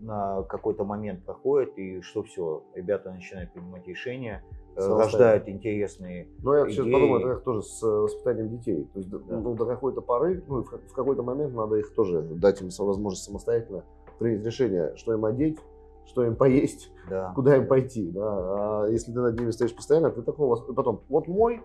на 0.01 0.43
какой-то 0.45 0.85
момент 0.85 1.25
проходит, 1.25 1.77
и 1.77 2.01
что 2.01 2.23
все, 2.23 2.65
ребята 2.75 3.11
начинают 3.11 3.53
принимать 3.53 3.87
решения, 3.87 4.45
рождают 4.77 5.49
интересные 5.49 6.29
Ну, 6.43 6.55
я 6.55 6.65
идеи. 6.65 6.73
сейчас 6.73 6.85
подумал, 6.85 7.19
это 7.19 7.35
как 7.35 7.43
тоже 7.43 7.63
с 7.63 7.83
воспитанием 7.83 8.49
детей. 8.49 8.89
То 8.93 8.99
есть 9.01 9.11
да. 9.11 9.19
ну, 9.29 9.55
до 9.55 9.67
какой-то 9.67 10.01
поры, 10.01 10.43
ну, 10.47 10.63
в 10.63 10.93
какой-то 10.93 11.23
момент 11.23 11.55
надо 11.55 11.77
их 11.77 11.93
тоже 11.95 12.23
дать 12.23 12.61
им 12.63 12.69
возможность 12.79 13.25
самостоятельно 13.25 13.85
принять 14.19 14.45
решение, 14.45 14.95
что 14.97 15.13
им 15.13 15.25
одеть, 15.25 15.59
что 16.07 16.25
им 16.25 16.37
поесть, 16.37 16.91
да. 17.09 17.33
куда 17.35 17.57
им 17.57 17.67
пойти. 17.67 18.11
Да? 18.11 18.23
А 18.25 18.87
если 18.89 19.13
ты 19.13 19.21
над 19.21 19.39
ними 19.39 19.51
стоишь 19.51 19.75
постоянно, 19.75 20.11
ты 20.11 20.23
такого... 20.23 20.57
Потом, 20.57 21.03
вот 21.09 21.29
мой, 21.29 21.61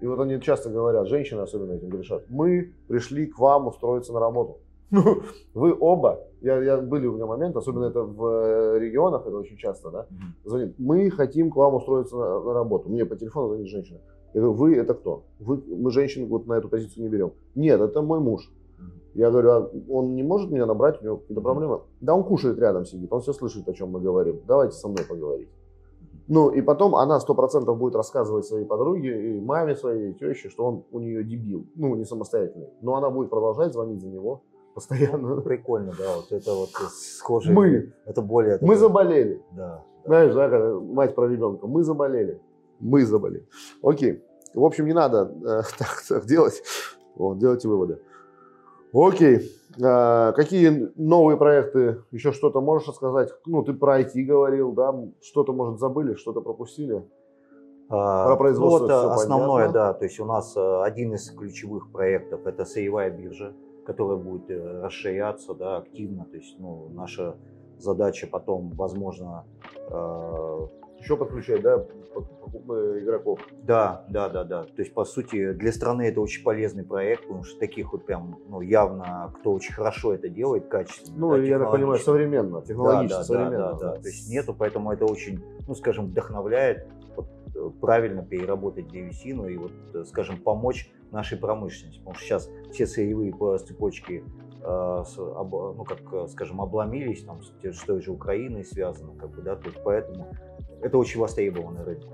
и 0.00 0.06
вот 0.06 0.18
они 0.20 0.40
часто 0.40 0.68
говорят, 0.70 1.06
женщины 1.08 1.40
особенно 1.40 1.72
этим 1.72 1.88
грешат, 1.88 2.24
мы 2.28 2.74
пришли 2.88 3.26
к 3.26 3.38
вам 3.38 3.68
устроиться 3.68 4.12
на 4.12 4.20
работу. 4.20 4.58
Ну, 4.92 5.22
вы 5.54 5.74
оба, 5.78 6.20
я, 6.42 6.62
я, 6.62 6.76
были 6.76 7.06
у 7.06 7.14
меня 7.14 7.24
моменты, 7.24 7.58
особенно 7.58 7.86
это 7.86 8.02
в 8.02 8.26
э, 8.26 8.78
регионах, 8.78 9.26
это 9.26 9.38
очень 9.38 9.56
часто, 9.56 9.90
да, 9.90 10.06
звонит, 10.44 10.74
мы 10.78 11.08
хотим 11.10 11.50
к 11.50 11.56
вам 11.56 11.76
устроиться 11.76 12.14
на, 12.14 12.40
на 12.40 12.52
работу. 12.52 12.90
Мне 12.90 13.06
по 13.06 13.16
телефону 13.16 13.48
звонит 13.48 13.68
женщина. 13.68 14.00
Я 14.34 14.40
говорю, 14.42 14.58
вы 14.58 14.76
это 14.76 14.92
кто? 14.92 15.24
Вы, 15.38 15.62
мы 15.66 15.90
женщин 15.90 16.26
вот 16.26 16.46
на 16.46 16.54
эту 16.54 16.68
позицию 16.68 17.04
не 17.04 17.08
берем. 17.08 17.32
Нет, 17.54 17.80
это 17.80 18.02
мой 18.02 18.20
муж. 18.20 18.50
Я 19.14 19.30
говорю, 19.30 19.50
а 19.50 19.70
он 19.90 20.14
не 20.14 20.22
может 20.22 20.50
меня 20.50 20.66
набрать, 20.66 21.00
у 21.00 21.04
него 21.04 21.16
какие-то 21.18 21.42
проблемы? 21.42 21.80
Да 22.00 22.14
он 22.14 22.24
кушает 22.24 22.58
рядом 22.58 22.84
сидит, 22.86 23.12
он 23.12 23.20
все 23.20 23.32
слышит, 23.32 23.68
о 23.68 23.74
чем 23.74 23.90
мы 23.90 24.00
говорим. 24.00 24.40
Давайте 24.46 24.76
со 24.76 24.88
мной 24.88 25.04
поговорить. 25.08 25.48
Ну, 26.28 26.50
и 26.50 26.62
потом 26.62 26.94
она 26.94 27.20
сто 27.20 27.34
процентов 27.34 27.76
будет 27.78 27.94
рассказывать 27.94 28.46
своей 28.46 28.64
подруге, 28.64 29.36
и 29.36 29.40
маме 29.40 29.74
своей, 29.74 30.12
и 30.12 30.14
теще, 30.14 30.48
что 30.48 30.64
он 30.64 30.84
у 30.90 31.00
нее 31.00 31.24
дебил, 31.24 31.66
ну, 31.74 31.94
не 31.94 32.04
самостоятельный. 32.04 32.68
Но 32.80 32.94
она 32.96 33.10
будет 33.10 33.28
продолжать 33.28 33.72
звонить 33.72 34.00
за 34.00 34.08
него, 34.08 34.42
постоянно. 34.74 35.34
Ну, 35.34 35.42
прикольно, 35.42 35.92
да, 35.98 36.16
вот 36.16 36.30
это 36.30 36.54
вот 36.54 36.70
схоже. 36.90 37.52
Мы. 37.52 37.92
Это 38.06 38.22
более... 38.22 38.58
Мы 38.60 38.76
заболели. 38.76 39.42
Да. 39.52 39.84
Знаешь, 40.04 40.34
да, 40.34 40.48
когда 40.48 40.74
мать 40.80 41.14
про 41.14 41.28
ребенка. 41.28 41.66
Мы 41.66 41.82
заболели. 41.82 42.40
Мы 42.80 43.04
заболели. 43.04 43.46
Окей. 43.82 44.22
В 44.54 44.64
общем, 44.64 44.86
не 44.86 44.92
надо 44.92 45.32
э, 45.44 45.62
так, 45.78 46.02
так 46.08 46.26
делать. 46.26 46.62
Вот, 47.14 47.38
делайте 47.38 47.68
выводы. 47.68 48.00
Окей. 48.92 49.40
А, 49.82 50.32
какие 50.32 50.90
новые 50.96 51.36
проекты? 51.36 52.02
Еще 52.10 52.32
что-то 52.32 52.60
можешь 52.60 52.88
рассказать? 52.88 53.30
Ну, 53.46 53.62
ты 53.62 53.72
про 53.72 54.00
IT 54.00 54.22
говорил, 54.22 54.72
да? 54.72 54.94
Что-то, 55.22 55.52
может, 55.52 55.80
забыли, 55.80 56.14
что-то 56.14 56.40
пропустили? 56.40 57.02
А, 57.88 58.26
про 58.26 58.36
производство 58.36 58.86
ну, 58.86 59.02
вот 59.08 59.12
основное, 59.12 59.66
понятно. 59.66 59.72
да. 59.72 59.92
То 59.94 60.04
есть 60.04 60.20
у 60.20 60.24
нас 60.24 60.56
э, 60.56 60.82
один 60.82 61.14
из 61.14 61.30
ключевых 61.30 61.90
проектов– 61.92 62.40
это 62.46 62.64
сырьевая 62.64 63.10
биржа 63.10 63.54
которая 63.84 64.16
будет 64.16 64.50
э, 64.50 64.80
расширяться 64.80 65.54
да, 65.54 65.78
активно. 65.78 66.24
То 66.24 66.36
есть 66.36 66.56
ну, 66.58 66.88
наша 66.92 67.36
задача 67.78 68.26
потом, 68.26 68.70
возможно... 68.70 69.44
Э, 71.02 71.04
Еще 71.04 71.16
подключать, 71.16 71.62
да, 71.62 71.84
игроков? 73.00 73.40
Да, 73.62 74.04
да, 74.08 74.28
да, 74.28 74.44
да. 74.44 74.64
То 74.64 74.82
есть, 74.82 74.94
по 74.94 75.04
сути, 75.04 75.52
для 75.52 75.72
страны 75.72 76.02
это 76.02 76.20
очень 76.20 76.44
полезный 76.44 76.84
проект, 76.84 77.22
потому 77.22 77.44
что 77.44 77.58
таких 77.58 77.92
вот 77.92 78.06
прям, 78.06 78.38
ну, 78.48 78.60
явно, 78.60 79.34
кто 79.40 79.52
очень 79.52 79.74
хорошо 79.74 80.14
это 80.14 80.28
делает, 80.28 80.68
качественно. 80.68 81.18
Ну, 81.18 81.30
да, 81.32 81.42
я 81.42 81.58
так 81.58 81.70
понимаю, 81.70 81.98
современно, 81.98 82.62
технологично, 82.62 83.08
да, 83.08 83.18
да, 83.18 83.24
современно. 83.24 83.58
Да, 83.58 83.72
да, 83.72 83.94
да. 83.94 84.00
То 84.00 84.08
есть 84.08 84.30
нету, 84.30 84.54
поэтому 84.56 84.92
это 84.92 85.04
очень, 85.06 85.42
ну, 85.66 85.74
скажем, 85.74 86.06
вдохновляет 86.06 86.86
вот, 87.16 87.26
э, 87.54 87.70
правильно 87.80 88.24
переработать 88.24 88.88
древесину 88.88 89.48
и 89.48 89.56
вот, 89.56 89.72
э, 89.94 90.04
скажем, 90.04 90.38
помочь 90.38 90.92
нашей 91.10 91.38
промышленности. 91.38 91.98
Потому 91.98 92.16
что 92.16 92.24
сейчас 92.24 92.50
все 92.72 92.86
сырьевые 92.86 93.32
цепочки 93.58 94.24
э, 94.62 95.04
ну, 95.16 95.84
как, 95.84 96.00
э, 96.12 96.26
скажем, 96.28 96.60
обломились, 96.60 97.24
там, 97.24 97.40
с 97.42 97.80
той 97.84 98.00
же 98.00 98.12
Украиной 98.12 98.64
связано, 98.64 99.14
как 99.18 99.30
бы, 99.30 99.42
да, 99.42 99.56
то 99.56 99.68
есть 99.68 99.82
поэтому 99.82 100.32
это 100.82 100.98
очень 100.98 101.20
востребованный 101.20 101.82
рынок. 101.82 102.08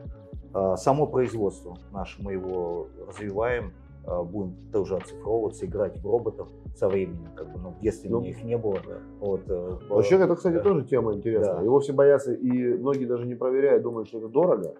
А, 0.53 0.77
само 0.77 1.07
производство 1.07 1.77
наше, 1.93 2.23
мы 2.23 2.33
его 2.33 2.89
развиваем, 3.07 3.73
а, 4.05 4.23
будем 4.23 4.57
тоже 4.73 4.97
оцифровываться, 4.97 5.66
играть 5.66 5.99
в 6.01 6.07
роботов 6.07 6.49
со 6.75 6.89
временем, 6.89 7.29
как 7.35 7.53
бы, 7.53 7.59
но 7.59 7.71
в 7.71 7.81
детстве 7.81 8.11
ну, 8.11 8.23
их 8.23 8.43
не 8.43 8.57
было. 8.57 8.79
Да. 8.87 8.99
Вот, 9.21 9.43
э, 9.49 9.79
Вообще, 9.89 10.16
это, 10.16 10.37
кстати, 10.37 10.55
да. 10.55 10.62
тоже 10.62 10.85
тема 10.85 11.14
интересная. 11.14 11.57
Да. 11.57 11.62
Его 11.62 11.81
все 11.81 11.93
боятся, 11.93 12.33
и 12.33 12.75
многие 12.75 13.05
даже 13.05 13.27
не 13.27 13.35
проверяют, 13.35 13.83
думают, 13.83 14.09
что 14.09 14.19
это 14.19 14.29
дорого, 14.29 14.75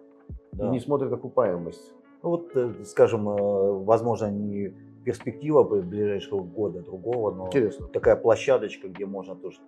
да. 0.53 0.69
и 0.69 0.71
не 0.71 0.81
смотрят 0.81 1.13
окупаемость. 1.13 1.93
Ну 2.23 2.31
вот, 2.31 2.57
э, 2.57 2.73
скажем, 2.85 3.29
э, 3.29 3.73
возможно, 3.85 4.31
не 4.31 4.75
перспектива 5.05 5.63
ближайшего 5.65 6.41
года 6.41 6.81
другого, 6.81 7.33
но 7.33 7.47
Интересно. 7.47 7.89
такая 7.89 8.17
площадочка, 8.17 8.89
где 8.89 9.07
можно 9.07 9.35
тоже 9.35 9.59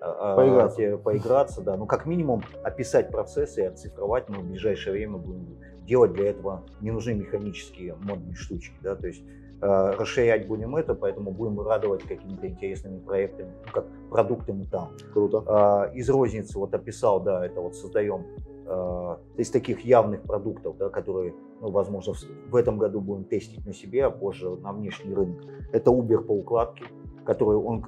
поиграться. 0.00 0.98
поиграться, 0.98 1.62
да. 1.62 1.76
Ну, 1.76 1.86
как 1.86 2.06
минимум, 2.06 2.42
описать 2.64 3.10
процессы 3.10 3.62
и 3.62 3.64
оцифровать 3.64 4.28
мы 4.28 4.38
в 4.38 4.44
ближайшее 4.48 4.94
время 4.94 5.18
будем 5.18 5.58
делать. 5.86 6.12
Для 6.12 6.30
этого 6.30 6.64
не 6.80 6.90
нужны 6.90 7.14
механические 7.14 7.94
модные 7.96 8.34
штучки, 8.34 8.74
да, 8.82 8.96
то 8.96 9.06
есть 9.06 9.22
э, 9.60 9.90
расширять 9.98 10.46
будем 10.46 10.76
это, 10.76 10.94
поэтому 10.94 11.32
будем 11.32 11.60
радовать 11.60 12.02
какими-то 12.02 12.46
интересными 12.46 12.98
проектами, 13.00 13.52
ну, 13.66 13.72
как 13.72 13.86
продуктами 14.08 14.64
там. 14.64 14.90
Круто. 15.12 15.90
Э, 15.92 15.94
из 15.94 16.08
розницы 16.08 16.58
вот 16.58 16.74
описал, 16.74 17.20
да, 17.20 17.44
это 17.44 17.60
вот 17.60 17.74
создаем 17.74 18.24
э, 18.66 19.16
из 19.36 19.50
таких 19.50 19.84
явных 19.84 20.22
продуктов, 20.22 20.76
да, 20.78 20.88
которые, 20.88 21.34
ну, 21.60 21.70
возможно, 21.70 22.14
в 22.48 22.56
этом 22.56 22.78
году 22.78 23.00
будем 23.00 23.24
тестить 23.24 23.66
на 23.66 23.74
себе, 23.74 24.06
а 24.06 24.10
позже 24.10 24.50
на 24.56 24.72
внешний 24.72 25.12
рынок. 25.12 25.42
Это 25.72 25.90
Uber 25.90 26.18
по 26.22 26.32
укладке, 26.32 26.84
который 27.24 27.58
он 27.58 27.84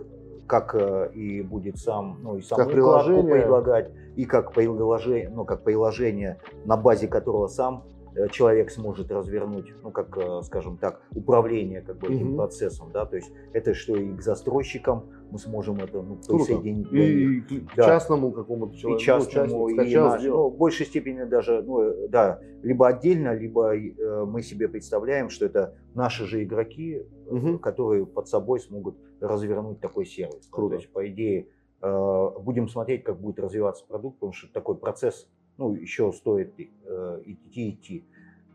как 0.47 0.75
э, 0.75 1.11
и 1.15 1.43
будет 1.43 1.79
сам, 1.79 2.19
ну, 2.23 2.37
и 2.37 2.43
сам 2.43 2.59
как 2.59 2.71
приложение. 2.71 3.35
предлагать, 3.35 3.91
и 4.17 4.25
как 4.25 4.53
приложение, 4.53 5.31
ну, 5.31 5.45
как 5.45 5.65
приложение, 5.65 6.41
на 6.65 6.77
базе 6.77 7.09
которого 7.09 7.47
сам 7.47 7.85
Э, 8.15 8.29
человек 8.29 8.71
сможет 8.71 9.11
развернуть, 9.11 9.73
ну, 9.83 9.91
как, 9.91 10.17
э, 10.19 10.43
скажем 10.43 10.77
так, 10.77 11.01
управление 11.15 11.81
как 11.81 11.99
бы, 11.99 12.09
этим 12.09 12.33
mm-hmm. 12.33 12.37
процессом, 12.37 12.91
да, 12.93 13.07
то 13.07 13.17
есть 13.17 13.33
это 13.55 13.73
что 13.73 13.97
и 13.97 14.15
к 14.15 14.21
застройщикам 14.21 15.07
мы 15.31 15.39
сможем 15.39 15.77
это 15.77 16.03
ну, 16.03 16.17
присоединить. 16.17 16.93
И, 16.93 17.39
и 17.39 17.41
к 17.41 17.75
да. 17.75 17.85
частному 17.85 18.33
какому-то 18.33 18.77
человеку. 18.77 19.01
И 19.01 19.05
частному, 19.05 19.49
ну, 19.49 19.69
и 19.69 19.95
наш, 19.95 20.23
ну, 20.25 20.51
в 20.51 20.57
большей 20.59 20.85
степени 20.85 21.25
даже, 21.25 21.63
ну, 21.63 22.09
да, 22.09 22.41
либо 22.63 22.87
отдельно, 22.87 23.35
либо 23.35 23.75
э, 23.75 24.25
мы 24.27 24.43
себе 24.43 24.69
представляем, 24.69 25.31
что 25.31 25.47
это 25.47 25.75
наши 25.95 26.27
же 26.27 26.43
игроки, 26.45 27.07
mm-hmm. 27.31 27.59
которые 27.61 28.05
под 28.05 28.29
собой 28.29 28.61
смогут 28.61 28.99
развернуть 29.23 29.81
такой 29.81 30.05
сервис. 30.05 30.49
Круто. 30.51 30.75
Да, 30.75 30.77
то 30.77 30.83
есть, 30.83 30.93
по 30.93 31.09
идее, 31.09 31.49
э, 31.81 32.31
будем 32.41 32.69
смотреть, 32.69 33.05
как 33.05 33.21
будет 33.21 33.39
развиваться 33.39 33.85
продукт, 33.87 34.19
потому 34.19 34.33
что 34.33 34.53
такой 34.53 34.77
процесс 34.77 35.29
ну, 35.59 35.75
еще 35.75 36.13
стоит 36.13 36.55
э, 36.59 37.23
идти, 37.25 37.71
идти. 37.71 38.05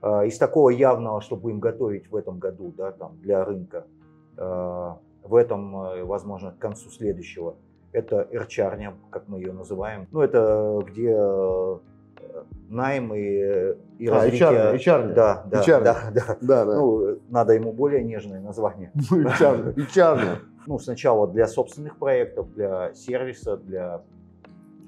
Э, 0.02 0.26
из 0.26 0.38
такого 0.38 0.70
явного, 0.70 1.22
что 1.22 1.36
будем 1.36 1.60
готовить 1.60 2.10
в 2.12 2.16
этом 2.16 2.40
году 2.40 2.74
да, 2.76 2.92
там, 2.92 3.18
для 3.20 3.44
рынка, 3.46 3.88
э, 4.38 4.94
в 5.24 5.36
этом, 5.36 6.08
возможно, 6.08 6.52
к 6.52 6.60
концу 6.60 6.90
следующего, 6.90 7.58
это 7.92 8.28
эрчарня, 8.32 8.96
как 9.10 9.28
мы 9.28 9.40
ее 9.40 9.52
называем. 9.52 10.08
Ну, 10.12 10.22
это 10.22 10.80
где 10.88 11.14
найм 12.70 13.14
и, 13.14 13.76
и 14.00 14.08
А, 14.08 14.14
развитие... 14.16 14.48
HR, 14.50 14.76
HR. 14.76 15.14
Да, 15.14 15.44
да, 15.46 15.62
HR. 15.62 15.84
да, 15.84 16.12
да. 16.14 16.38
Да, 16.42 16.66
да. 16.66 16.76
Ну, 16.76 17.20
надо 17.30 17.54
ему 17.54 17.72
более 17.74 18.04
нежное 18.04 18.40
название. 18.42 18.92
HR. 19.12 19.76
HR. 19.76 20.38
Ну, 20.68 20.80
сначала 20.80 21.28
для 21.28 21.48
собственных 21.48 21.98
проектов, 21.98 22.54
для 22.54 22.94
сервиса, 22.94 23.58
для 23.58 24.02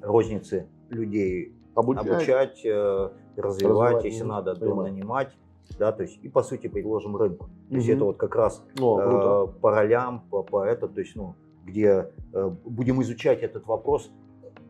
розницы 0.02 0.68
людей 0.90 1.54
Обучать. 1.76 2.08
обучать, 2.08 2.66
э, 2.66 3.10
развивать, 3.38 3.94
Развивать, 3.94 4.06
если 4.06 4.24
ну, 4.24 4.30
надо, 4.30 4.56
понимаю. 4.56 4.76
то 4.76 4.84
нанимать, 4.92 5.38
да, 5.78 5.92
то 5.92 6.04
есть 6.04 6.20
и 6.24 6.30
по 6.30 6.44
сути 6.44 6.68
предложим 6.68 7.16
рынку. 7.16 7.50
То 7.70 7.76
есть 7.76 7.88
Мгм. 7.88 7.96
это 7.96 8.06
вот 8.06 8.18
как 8.18 8.36
раз 8.36 8.64
О, 8.80 8.98
круто. 8.98 9.52
э, 9.58 9.62
по 9.62 9.72
ролям, 9.72 10.22
по, 10.30 10.44
по 10.44 10.66
это, 10.66 10.88
то 10.88 11.00
есть 11.00 11.16
ну 11.16 11.36
где 11.66 12.12
э, 12.34 12.50
будем 12.66 13.02
изучать 13.04 13.44
этот 13.44 13.66
вопрос, 13.68 14.12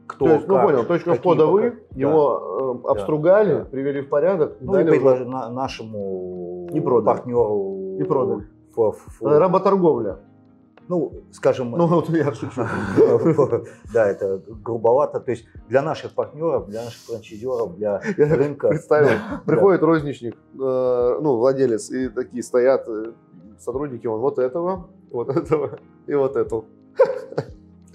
кто 0.09 0.25
То 0.25 0.31
есть, 0.33 0.47
ну 0.47 0.55
как, 0.55 0.65
понял, 0.65 0.83
точка 0.85 1.13
входа 1.13 1.41
пока- 1.45 1.51
вы, 1.51 1.61
да. 1.91 1.99
его 1.99 2.81
э, 2.85 2.89
обстругали, 2.89 3.53
да. 3.59 3.65
привели 3.65 4.01
в 4.01 4.09
порядок, 4.09 4.57
ну, 4.59 4.71
дали 4.73 4.81
и 4.85 4.89
уже- 4.89 4.95
предложи 4.95 5.25
на- 5.25 5.49
нашему 5.51 6.67
И 6.73 6.79
продали. 6.79 7.05
партнеру 7.15 7.97
И 7.99 8.03
продали. 8.03 8.47
ф- 8.75 9.07
ф- 9.07 9.21
Э, 9.21 9.37
Работорговля. 9.37 10.17
ну, 10.87 11.11
скажем, 11.31 11.71
Ну, 11.71 11.85
вот 11.87 12.09
я 12.09 12.33
шучу. 12.33 12.61
да, 13.93 14.07
это 14.09 14.41
грубовато. 14.63 15.19
То 15.19 15.31
есть 15.31 15.45
для 15.69 15.83
наших 15.83 16.13
партнеров, 16.15 16.67
для 16.67 16.83
наших 16.85 17.01
франчайзеров, 17.07 17.75
для 17.77 18.01
рынка. 18.17 18.69
Представил, 18.69 19.07
Да. 19.29 19.41
приходит 19.45 19.83
розничник, 19.83 20.33
э, 20.59 21.19
ну, 21.21 21.37
владелец, 21.37 21.91
и 21.91 22.09
такие 22.09 22.41
стоят 22.41 22.87
сотрудники, 23.59 24.07
он 24.07 24.19
вот 24.21 24.39
этого, 24.39 24.87
вот 25.11 25.29
этого 25.29 25.77
и 26.07 26.15
вот 26.15 26.35
этого. 26.35 26.63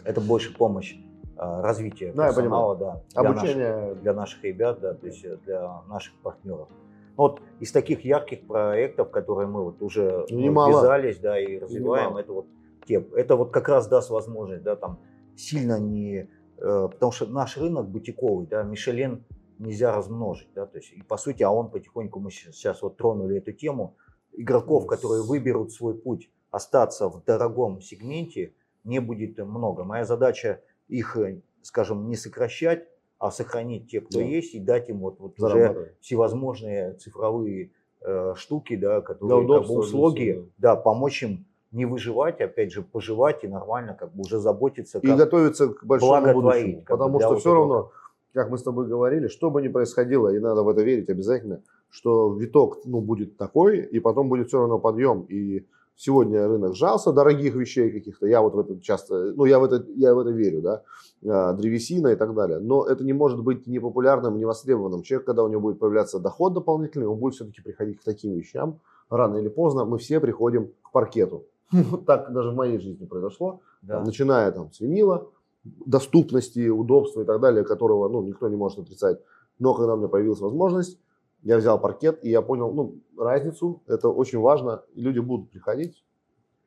Это 0.04 0.20
больше 0.20 0.56
помощь 0.56 0.94
развития 1.36 2.12
Да, 2.12 2.28
персонала, 2.28 2.76
да, 2.76 3.02
для 3.12 3.22
наших, 3.22 3.42
Обучение. 3.42 3.94
для 3.96 4.14
наших 4.14 4.44
ребят, 4.44 4.80
да, 4.80 4.94
то 4.94 5.06
есть 5.06 5.24
э, 5.24 5.36
для 5.44 5.82
наших 5.88 6.14
партнеров. 6.22 6.68
Вот 7.16 7.40
из 7.60 7.70
таких 7.72 8.04
ярких 8.04 8.46
проектов, 8.46 9.10
которые 9.10 9.46
мы 9.46 9.62
вот 9.64 9.82
уже 9.82 10.26
Ну, 10.30 10.36
ну, 10.36 10.40
немало. 10.40 10.70
ввязались, 10.70 11.18
да, 11.18 11.38
и 11.38 11.58
развиваем, 11.58 12.06
Немало. 12.10 12.20
это 12.20 12.32
вот 12.32 12.46
те, 12.86 13.04
это 13.16 13.36
вот 13.36 13.50
как 13.50 13.68
раз 13.68 13.86
даст 13.88 14.10
возможность, 14.10 14.62
да, 14.62 14.76
там 14.76 14.98
сильно 15.36 15.78
не, 15.78 16.28
э, 16.58 16.88
потому 16.90 17.12
что 17.12 17.26
наш 17.26 17.56
рынок 17.56 17.88
бутиковый, 17.88 18.46
да, 18.46 18.62
Мишелен 18.62 19.24
нельзя 19.58 19.94
размножить, 19.94 20.48
да, 20.54 20.66
то 20.66 20.78
есть 20.78 20.92
и 20.92 21.02
по 21.02 21.16
сути, 21.16 21.42
а 21.44 21.50
он 21.50 21.70
потихоньку 21.70 22.18
мы 22.20 22.30
сейчас 22.30 22.82
вот 22.82 22.96
тронули 22.96 23.38
эту 23.38 23.52
тему 23.52 23.96
игроков, 24.32 24.82
Ну, 24.82 24.88
которые 24.88 25.22
выберут 25.22 25.72
свой 25.72 25.94
путь, 25.94 26.30
остаться 26.50 27.08
в 27.08 27.24
дорогом 27.24 27.80
сегменте, 27.80 28.54
не 28.84 28.98
будет 29.00 29.38
много. 29.38 29.84
Моя 29.84 30.04
задача 30.04 30.60
их, 30.88 31.16
э, 31.16 31.40
скажем, 31.62 32.08
не 32.08 32.16
сокращать, 32.16 32.86
а 33.18 33.30
сохранить 33.30 33.90
те, 33.90 34.00
кто 34.00 34.18
Да. 34.18 34.24
есть, 34.24 34.54
и 34.54 34.60
дать 34.60 34.88
им 34.88 34.98
вот, 35.00 35.18
вот 35.18 35.40
уже 35.40 35.94
всевозможные 36.00 36.94
цифровые 36.94 37.70
э, 38.06 38.34
штуки, 38.36 38.76
да, 38.76 39.00
которые 39.00 39.40
как 39.40 39.44
удобства, 39.44 39.74
бы 39.74 39.80
для 39.80 39.86
услуги, 39.88 40.32
всего, 40.32 40.46
да, 40.58 40.76
помочь 40.76 41.22
им 41.22 41.46
не 41.72 41.86
выживать, 41.86 42.40
опять 42.40 42.70
же, 42.70 42.82
поживать 42.82 43.44
и 43.44 43.48
нормально 43.48 43.94
как 43.98 44.14
бы 44.14 44.22
уже 44.22 44.38
заботиться. 44.38 44.98
И 44.98 45.06
как- 45.06 45.16
готовиться 45.16 45.68
к 45.68 45.84
большому 45.84 46.32
будущему. 46.34 46.82
как 46.82 46.98
бы, 46.98 47.04
Потому 47.04 47.20
что 47.20 47.28
вот 47.30 47.40
все 47.40 47.50
этого. 47.50 47.60
равно, 47.60 47.90
как 48.34 48.50
мы 48.50 48.58
с 48.58 48.62
тобой 48.62 48.86
говорили, 48.86 49.28
что 49.28 49.50
бы 49.50 49.62
ни 49.62 49.68
происходило, 49.68 50.28
и 50.28 50.38
надо 50.38 50.62
в 50.62 50.68
это 50.68 50.82
верить 50.82 51.08
обязательно, 51.08 51.62
что 51.88 52.34
виток 52.34 52.84
ну, 52.84 53.00
будет 53.00 53.38
такой, 53.38 53.78
и 53.80 54.00
потом 54.00 54.28
будет 54.28 54.48
все 54.48 54.58
равно 54.58 54.78
подъем. 54.78 55.22
И 55.30 55.64
сегодня 55.96 56.46
рынок 56.46 56.74
сжался 56.74 57.12
дорогих 57.12 57.54
вещей 57.54 57.90
каких-то. 57.90 58.26
Я 58.26 58.42
вот 58.42 58.54
в 58.54 58.58
это 58.58 58.80
часто, 58.80 59.32
ну 59.34 59.44
я 59.44 59.58
в 59.58 59.64
это, 59.64 59.84
я 59.96 60.14
в 60.14 60.18
это 60.18 60.30
верю, 60.30 60.62
да, 60.62 60.82
а, 61.26 61.52
древесина 61.52 62.08
и 62.08 62.16
так 62.16 62.34
далее. 62.34 62.58
Но 62.58 62.84
это 62.84 63.04
не 63.04 63.12
может 63.12 63.42
быть 63.42 63.66
непопулярным, 63.66 64.38
невостребованным. 64.38 65.02
Человек, 65.02 65.26
когда 65.26 65.44
у 65.44 65.48
него 65.48 65.60
будет 65.60 65.78
появляться 65.78 66.18
доход 66.18 66.54
дополнительный, 66.54 67.06
он 67.06 67.18
будет 67.18 67.34
все-таки 67.34 67.62
приходить 67.62 68.00
к 68.00 68.04
таким 68.04 68.34
вещам. 68.34 68.80
Рано 69.10 69.36
или 69.36 69.48
поздно 69.48 69.84
мы 69.84 69.98
все 69.98 70.20
приходим 70.20 70.72
к 70.82 70.92
паркету. 70.92 71.46
Вот 71.72 72.06
так 72.06 72.32
даже 72.32 72.50
в 72.50 72.54
моей 72.54 72.78
жизни 72.78 73.06
произошло 73.06 73.60
да. 73.82 74.02
начиная 74.02 74.50
там 74.52 74.72
с 74.72 74.80
винила, 74.80 75.28
доступности, 75.64 76.68
удобства 76.68 77.22
и 77.22 77.24
так 77.24 77.40
далее, 77.40 77.64
которого 77.64 78.08
ну, 78.08 78.22
никто 78.22 78.48
не 78.48 78.56
может 78.56 78.80
отрицать. 78.80 79.18
Но 79.58 79.74
когда 79.74 79.94
у 79.94 79.96
меня 79.96 80.08
появилась 80.08 80.40
возможность, 80.40 80.98
я 81.44 81.58
взял 81.58 81.78
паркет, 81.78 82.24
и 82.24 82.30
я 82.30 82.42
понял 82.42 82.72
ну, 82.72 82.96
разницу, 83.16 83.82
это 83.86 84.08
очень 84.08 84.40
важно, 84.40 84.82
люди 84.94 85.20
будут 85.20 85.50
приходить, 85.50 86.04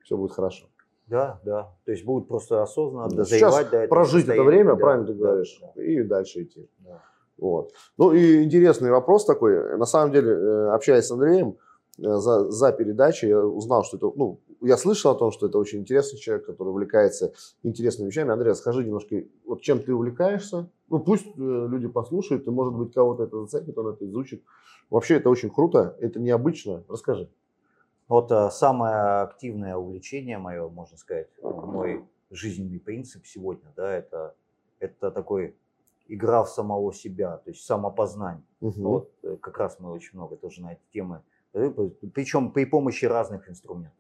все 0.03 0.15
будет 0.15 0.31
хорошо. 0.31 0.67
Да, 1.07 1.39
да. 1.43 1.73
То 1.85 1.91
есть 1.91 2.05
будут 2.05 2.27
просто 2.27 2.61
осознанно 2.61 3.07
Ну, 3.09 3.15
дозревать 3.17 3.53
сейчас 3.53 3.69
до 3.69 3.77
этого 3.77 3.87
Прожить 3.87 4.27
это 4.27 4.43
время, 4.43 4.73
да, 4.73 4.75
правильно 4.75 5.07
ты 5.07 5.13
да, 5.13 5.19
говоришь, 5.19 5.61
да, 5.75 5.83
и 5.83 6.03
дальше 6.03 6.43
идти. 6.43 6.69
да. 6.79 7.01
Вот. 7.37 7.71
Ну 7.97 8.13
и 8.13 8.43
интересный 8.43 8.91
вопрос 8.91 9.25
такой. 9.25 9.77
На 9.77 9.85
самом 9.85 10.11
деле, 10.11 10.31
э, 10.31 10.69
общаясь 10.69 11.05
с 11.05 11.11
Андреем 11.11 11.55
за, 11.97 12.49
за 12.51 12.71
передачей, 12.71 13.27
я 13.27 13.39
узнал, 13.39 13.83
что 13.83 13.97
это, 13.97 14.11
ну, 14.15 14.39
я 14.61 14.77
слышал 14.77 15.11
о 15.11 15.15
том, 15.15 15.31
что 15.31 15.47
это 15.47 15.57
очень 15.57 15.79
интересный 15.79 16.19
человек, 16.19 16.45
который 16.45 16.69
увлекается 16.69 17.33
интересными 17.63 18.07
вещами. 18.07 18.31
Андрей, 18.31 18.55
скажи 18.55 18.83
немножко, 18.83 19.23
вот 19.45 19.61
чем 19.61 19.81
ты 19.81 19.93
увлекаешься? 19.93 20.69
Ну, 20.89 20.99
пусть 20.99 21.25
э, 21.25 21.31
люди 21.37 21.87
послушают, 21.87 22.47
и, 22.47 22.51
может 22.51 22.73
быть, 22.73 22.93
кого-то 22.93 23.23
это 23.23 23.41
зацепит, 23.41 23.77
он 23.77 23.87
это 23.87 24.05
изучит. 24.05 24.43
Вообще, 24.89 25.15
это 25.15 25.29
очень 25.29 25.49
круто, 25.49 25.95
это 25.99 26.19
необычно. 26.19 26.83
Расскажи. 26.87 27.29
Вот 28.07 28.31
а, 28.31 28.49
самое 28.49 29.21
активное 29.21 29.75
увлечение 29.75 30.37
мое, 30.37 30.69
можно 30.69 30.97
сказать, 30.97 31.27
мой 31.41 32.05
жизненный 32.29 32.79
принцип 32.79 33.25
сегодня, 33.25 33.73
да, 33.75 33.93
это, 33.93 34.33
это 34.79 35.11
такой 35.11 35.55
игра 36.07 36.43
в 36.43 36.49
самого 36.49 36.93
себя, 36.93 37.37
то 37.37 37.49
есть 37.49 37.65
самопознание. 37.65 38.45
Ну, 38.61 38.71
вот, 38.71 39.11
э, 39.23 39.35
как 39.41 39.57
раз 39.57 39.77
мы 39.79 39.91
очень 39.91 40.17
много 40.17 40.37
тоже 40.37 40.61
на 40.61 40.73
эти 40.73 40.81
темы, 40.93 41.21
причем 42.13 42.51
при 42.51 42.65
помощи 42.65 43.05
разных 43.05 43.49
инструментов. 43.49 43.97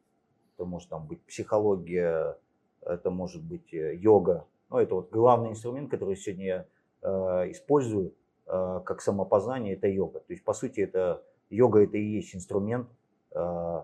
Это 0.55 0.65
может 0.65 0.89
там 0.89 1.07
быть 1.07 1.21
психология, 1.23 2.37
это 2.81 3.09
может 3.09 3.43
быть 3.43 3.73
э, 3.73 3.95
йога. 3.95 4.45
Ну, 4.69 4.77
это 4.79 4.95
вот 4.95 5.11
главный 5.11 5.51
инструмент, 5.51 5.89
который 5.91 6.15
сегодня 6.15 6.45
я 6.45 6.65
э, 7.01 7.51
использую 7.51 8.13
э, 8.47 8.81
как 8.85 9.01
самопознание, 9.01 9.75
это 9.75 9.87
йога. 9.87 10.19
То 10.19 10.33
есть, 10.33 10.43
по 10.43 10.53
сути, 10.53 10.81
это 10.81 11.23
йога 11.49 11.83
это 11.83 11.97
и 11.97 12.03
есть 12.03 12.35
инструмент 12.35 12.87
э, 13.31 13.83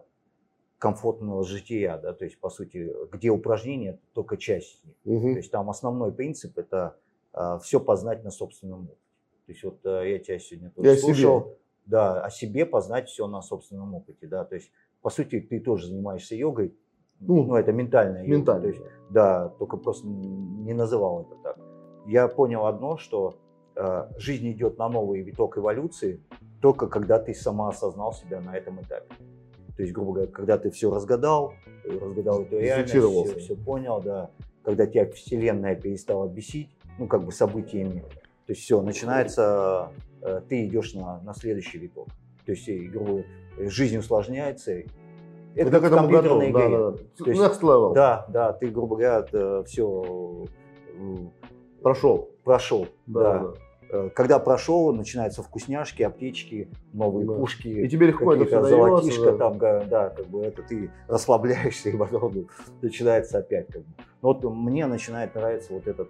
комфортного 0.80 1.44
жития, 1.44 1.98
да, 1.98 2.14
то 2.14 2.26
есть, 2.26 2.40
по 2.40 2.50
сути, 2.50 2.92
где 3.12 3.30
упражнения, 3.30 3.92
это 3.92 4.02
только 4.14 4.36
часть 4.38 4.82
из 4.82 4.86
них. 4.86 4.96
Мгм. 5.06 5.34
То 5.34 5.38
есть 5.38 5.52
там 5.52 5.70
основной 5.70 6.12
принцип 6.12 6.58
это 6.58 6.98
все 7.62 7.80
познать 7.80 8.24
на 8.24 8.30
собственном 8.30 8.84
опыте. 8.84 9.04
То 9.46 9.52
есть 9.52 9.64
вот 9.64 9.86
э, 9.86 10.12
я 10.12 10.20
тебя 10.20 10.40
сегодня 10.40 10.70
тоже 10.70 10.90
И 10.90 10.92
о 10.92 10.96
себе. 10.98 11.58
Да, 11.86 12.22
о 12.22 12.30
себе 12.30 12.66
познать 12.66 13.10
все 13.10 13.28
на 13.28 13.42
собственном 13.42 13.94
опыте, 13.96 14.28
да, 14.28 14.44
то 14.46 14.56
есть 14.56 14.72
по 15.02 15.10
сути 15.10 15.40
ты 15.40 15.60
тоже 15.60 15.88
занимаешься 15.88 16.36
йогой, 16.36 16.76
Ну, 17.20 17.44
ну, 17.44 17.56
это 17.56 17.72
ментальная 17.72 18.26
йога, 18.26 18.60
то 18.60 18.68
есть, 18.68 18.82
да, 19.10 19.50
только 19.60 19.78
просто 19.78 20.08
не 20.08 20.74
называл 20.74 21.22
это 21.22 21.36
так. 21.44 21.58
Я 22.06 22.28
понял 22.28 22.66
одно, 22.66 22.98
что 22.98 23.38
э, 23.76 24.10
жизнь 24.18 24.52
идет 24.52 24.78
на 24.78 24.90
новый 24.90 25.22
виток 25.22 25.58
эволюции 25.58 26.20
только 26.62 26.88
когда 26.88 27.20
ты 27.20 27.34
сама 27.34 27.70
осознал 27.70 28.14
себя 28.14 28.40
на 28.40 28.56
этом 28.56 28.82
этапе. 28.82 29.14
То 29.76 29.82
есть, 29.82 29.94
грубо 29.94 30.14
говоря, 30.14 30.32
когда 30.32 30.58
ты 30.58 30.70
все 30.70 30.90
разгадал, 30.94 31.54
разгадал 31.84 32.44
эту 32.44 32.60
реальность, 32.60 32.94
все, 32.94 33.40
все 33.40 33.56
понял, 33.56 34.02
да, 34.02 34.30
когда 34.64 34.86
тебя 34.86 35.10
вселенная 35.12 35.76
перестала 35.76 36.28
бесить, 36.28 36.70
ну, 36.98 37.08
как 37.08 37.26
бы 37.26 37.32
событиями, 37.32 38.06
то 38.46 38.52
есть 38.52 38.62
все, 38.62 38.82
начинается, 38.82 39.90
ты 40.48 40.66
идешь 40.66 40.94
на, 40.94 41.22
на 41.22 41.34
следующий 41.34 41.78
виток. 41.78 42.08
То 42.46 42.52
есть, 42.52 42.68
и, 42.68 42.88
грубо 42.88 43.24
говоря, 43.56 43.70
жизнь 43.70 43.98
усложняется. 43.98 44.72
Это 45.56 45.70
Ты 45.70 45.80
как 45.82 45.84
в 45.92 45.96
компьютерной 45.96 46.52
Да, 46.52 46.66
игре. 46.68 46.78
да, 46.78 46.92
да. 46.92 46.98
То 47.24 47.30
есть- 47.30 47.42
Next 47.42 47.62
level. 47.62 47.94
Да, 47.94 48.26
да, 48.30 48.54
ты, 48.54 48.68
грубо 48.70 48.96
говоря, 48.96 49.64
все 49.64 50.46
Прошел. 51.82 52.30
прошел. 52.44 52.88
Да, 53.08 53.22
Да, 53.22 53.40
да. 53.40 53.54
Э, 53.94 54.10
Когда 54.10 54.40
прошел, 54.40 54.92
начинаются 54.92 55.44
вкусняшки, 55.44 56.02
аптечки, 56.02 56.68
новые 56.94 57.28
Да. 57.28 57.34
пушки. 57.34 57.68
И 57.68 57.88
тебе 57.88 58.08
легко 58.08 58.34
это 58.34 58.46
все 58.46 58.64
золотишко 58.64 59.34
да. 59.34 59.38
там, 59.38 59.58
да, 59.88 60.10
как 60.10 60.26
бы 60.28 60.42
это 60.42 60.64
ты 60.64 60.90
расслабляешься 61.08 61.90
и 61.90 61.98
потом 61.98 62.48
начинается 62.82 63.38
опять 63.38 63.68
как 63.68 63.84
бы. 63.84 63.88
Но 64.24 64.34
вот 64.34 64.44
мне 64.44 64.88
начинает 64.88 65.36
нравиться 65.36 65.74
вот 65.74 65.88
эта 65.88 66.08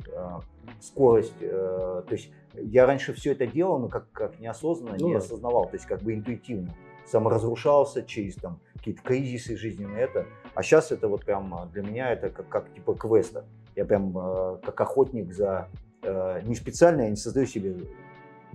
скорость, 0.79 1.33
э, 1.41 2.03
то 2.07 2.13
есть 2.13 2.31
я 2.53 2.85
раньше 2.85 3.13
все 3.13 3.33
это 3.33 3.45
делал, 3.47 3.79
но 3.79 3.89
как, 3.89 4.09
как 4.13 4.39
неосознанно, 4.39 4.95
Ну 4.97 5.07
не 5.07 5.13
да. 5.13 5.19
осознавал, 5.19 5.65
то 5.65 5.75
есть 5.75 5.85
как 5.85 6.01
бы 6.01 6.13
интуитивно 6.13 6.69
саморазрушался 7.05 8.03
через 8.03 8.35
там 8.35 8.59
какие-то 8.75 9.01
кризисы 9.01 9.57
жизненные 9.57 10.03
это, 10.03 10.25
а 10.55 10.63
сейчас 10.63 10.91
это 10.93 11.09
вот 11.09 11.25
прям 11.25 11.53
э, 11.53 11.67
для 11.73 11.81
меня 11.83 12.13
это 12.13 12.29
как, 12.29 12.47
как 12.47 12.73
типа 12.73 12.93
квеста, 12.93 13.43
я 13.75 13.83
прям 13.83 14.17
э, 14.17 14.57
как 14.63 14.79
охотник 14.79 15.33
за 15.33 15.67
не 16.45 16.55
специально, 16.55 17.01
я 17.03 17.09
не 17.09 17.15
создаю 17.15 17.45
себе 17.47 17.75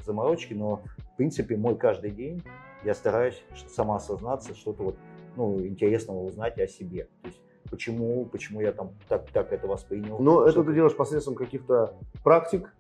заморочки, 0.04 0.54
но 0.54 0.82
в 1.12 1.16
принципе 1.16 1.56
мой 1.56 1.76
каждый 1.76 2.10
день 2.10 2.42
я 2.84 2.94
стараюсь 2.94 3.42
ш- 3.54 3.68
самоосознаться, 3.68 4.54
что-то 4.54 4.82
вот 4.82 4.96
ну, 5.36 5.60
интересного 5.64 6.18
узнать 6.20 6.58
о 6.58 6.66
себе. 6.66 7.04
То 7.22 7.28
есть 7.28 7.40
почему, 7.70 8.24
почему 8.26 8.60
я 8.60 8.72
там 8.72 8.92
так, 9.08 9.28
так 9.30 9.52
это 9.52 9.66
воспринял. 9.66 10.18
Но 10.18 10.44
это 10.46 10.62
ты 10.64 10.72
делаешь 10.74 10.96
посредством 10.96 11.34
каких-то 11.34 11.94
практик. 12.24 12.72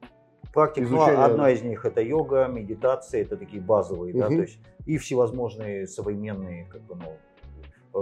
Практик, 0.54 0.88
ну, 0.88 0.96
изучение- 0.96 1.24
одна 1.24 1.50
из 1.50 1.62
них 1.62 1.84
это 1.84 2.00
йога, 2.00 2.46
медитация, 2.46 3.22
это 3.22 3.36
такие 3.36 3.60
базовые, 3.62 4.14
да, 4.14 4.26
Мгм. 4.26 4.36
то 4.36 4.42
есть 4.42 4.58
и 4.86 4.96
всевозможные 4.96 5.86
современные, 5.86 6.64
как 6.66 6.80
бы, 6.82 6.94
ну, 6.96 7.02
э, 7.04 7.16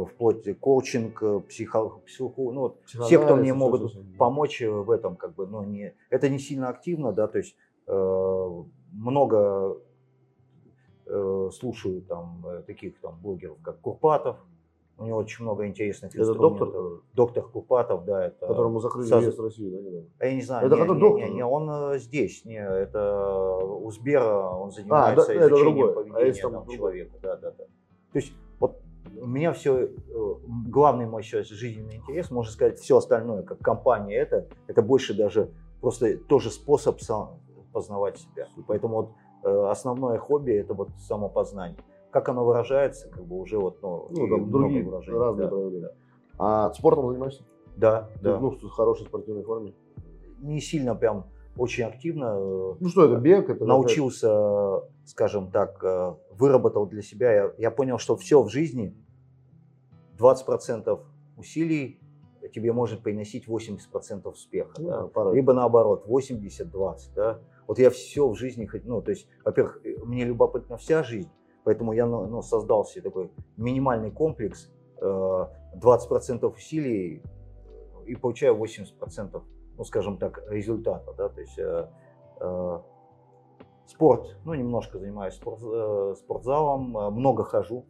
вплоть 0.04 0.42
до 0.44 0.54
коучинг, 0.54 1.22
э, 1.22 1.40
психо, 1.48 2.00
психо- 2.06 2.52
ну, 2.52 2.60
вот 2.60 2.80
все, 2.84 3.18
кто 3.18 3.36
мне 3.36 3.54
могут 3.54 3.92
такое. 3.92 4.04
помочь 4.18 4.60
э, 4.62 4.68
в 4.70 4.90
этом, 4.90 5.16
как 5.16 5.34
бы, 5.34 5.46
ну, 5.46 5.62
не, 5.64 5.94
это 6.10 6.28
не 6.28 6.38
сильно 6.38 6.68
активно, 6.68 7.12
да, 7.12 7.26
то 7.28 7.38
есть 7.38 7.56
э, 7.86 8.62
много 8.92 9.78
э, 11.06 11.50
слушаю 11.52 12.02
там 12.02 12.44
э, 12.46 12.62
таких 12.66 12.98
там 13.00 13.18
блогеров, 13.22 13.58
как 13.62 13.80
Курпатов, 13.80 14.36
у 14.98 15.04
него 15.04 15.18
очень 15.18 15.44
много 15.44 15.66
интересных 15.66 16.10
Это 16.14 16.22
инструментов. 16.22 16.72
доктор? 16.72 17.00
Доктор 17.12 17.48
Курпатов, 17.48 18.04
да, 18.06 18.26
это... 18.28 18.46
Которому 18.46 18.80
закрыли 18.80 19.06
соз- 19.06 19.18
въезд 19.20 19.38
в 19.38 19.44
Россию, 19.44 19.70
да, 19.72 19.78
недавно? 19.82 20.08
а 20.18 20.26
Я 20.26 20.34
не 20.34 20.42
знаю, 20.42 20.66
Это 20.66 20.74
не, 20.76 20.80
не, 20.82 20.86
доктор? 20.88 21.28
не, 21.28 21.34
не, 21.34 21.44
он 21.44 21.70
э, 21.70 21.98
здесь, 21.98 22.44
не, 22.44 22.56
это 22.56 23.58
у 23.62 23.90
Сбера, 23.90 24.48
он 24.50 24.70
занимается 24.72 25.26
да, 25.26 25.34
это 25.34 25.46
изучением 25.48 25.74
другое. 25.76 25.90
А 25.90 25.94
поведения 25.94 26.26
есть 26.26 26.40
там 26.42 26.66
человека, 26.68 27.18
да, 27.22 27.36
да, 27.36 27.50
да. 27.50 27.64
То 27.64 28.18
есть 28.18 28.32
у 29.20 29.26
меня 29.26 29.52
все, 29.52 29.90
главный 30.68 31.06
мой 31.06 31.22
сейчас 31.22 31.48
жизненный 31.48 31.96
интерес, 31.96 32.30
можно 32.30 32.52
сказать, 32.52 32.78
все 32.78 32.96
остальное, 32.98 33.42
как 33.42 33.58
компания 33.58 34.16
это, 34.16 34.46
это 34.66 34.82
больше 34.82 35.14
даже 35.14 35.50
просто 35.80 36.16
тоже 36.18 36.50
способ 36.50 37.00
сам 37.00 37.40
познавать 37.72 38.18
себя. 38.18 38.46
Поэтому 38.66 38.94
вот 38.96 39.10
э, 39.44 39.66
основное 39.70 40.18
хобби 40.18 40.52
это 40.52 40.74
вот 40.74 40.88
самопознание. 40.98 41.78
Как 42.10 42.28
оно 42.28 42.44
выражается, 42.44 43.08
как 43.10 43.24
бы 43.24 43.38
уже 43.38 43.58
вот, 43.58 43.82
ну, 43.82 44.08
Ну, 44.10 44.26
и 44.26 44.30
там 44.30 44.50
другие 44.50 44.84
выражений, 44.84 45.18
разные 45.18 45.44
да. 45.44 45.50
проявления. 45.50 45.90
А 46.38 46.72
спортом 46.72 47.08
занимаешься? 47.08 47.44
Да, 47.76 48.08
Ты, 48.14 48.20
да. 48.22 48.38
Ну, 48.40 48.50
в 48.50 48.68
хорошей 48.70 49.06
спортивной 49.06 49.42
форме. 49.42 49.74
Не 50.40 50.60
сильно 50.60 50.94
прям 50.94 51.26
очень 51.58 51.84
активно. 51.84 52.36
э, 52.38 52.74
Ну 52.80 52.88
что 52.88 53.04
это, 53.04 53.16
бег? 53.16 53.50
Это 53.50 53.64
научился, 53.66 54.82
скажем 55.04 55.50
так, 55.50 55.82
э, 55.84 56.14
выработал 56.38 56.86
для 56.86 57.02
себя, 57.02 57.32
я, 57.32 57.52
я 57.58 57.70
понял, 57.70 57.98
что 57.98 58.16
все 58.16 58.42
в 58.42 58.48
жизни, 58.48 58.94
20% 60.18 61.00
усилий 61.36 62.00
тебе 62.52 62.72
может 62.72 63.02
приносить 63.02 63.48
80% 63.48 64.28
успеха. 64.28 64.74
Ну, 64.78 65.10
да. 65.14 65.32
Либо 65.32 65.52
наоборот, 65.52 66.06
80-20. 66.06 66.96
Да. 67.14 67.40
Вот 67.66 67.78
я 67.78 67.90
все 67.90 68.28
в 68.28 68.34
жизни, 68.36 68.68
ну, 68.84 69.02
то 69.02 69.10
есть, 69.10 69.28
во-первых, 69.44 69.80
э, 69.84 69.96
мне 70.04 70.24
любопытна 70.24 70.76
вся 70.76 71.02
жизнь, 71.02 71.30
поэтому 71.64 71.92
я 71.92 72.06
ну, 72.06 72.26
ну, 72.26 72.42
создал 72.42 72.84
себе 72.84 73.02
такой 73.02 73.30
минимальный 73.56 74.10
комплекс, 74.10 74.70
э, 75.00 75.46
20% 75.74 76.46
усилий 76.54 77.22
и 78.06 78.14
получаю 78.14 78.54
80%, 78.54 79.42
ну, 79.76 79.84
скажем 79.84 80.18
так, 80.18 80.42
результата. 80.48 81.12
Да. 81.16 81.28
То 81.28 81.40
есть, 81.40 81.58
э, 81.58 81.88
э, 82.40 82.78
спорт, 83.86 84.36
ну, 84.44 84.54
немножко 84.54 84.98
занимаюсь 84.98 85.34
спорт, 85.34 85.60
э, 85.62 86.14
спортзалом, 86.16 86.96
э, 86.96 87.10
много 87.10 87.42
хожу. 87.44 87.84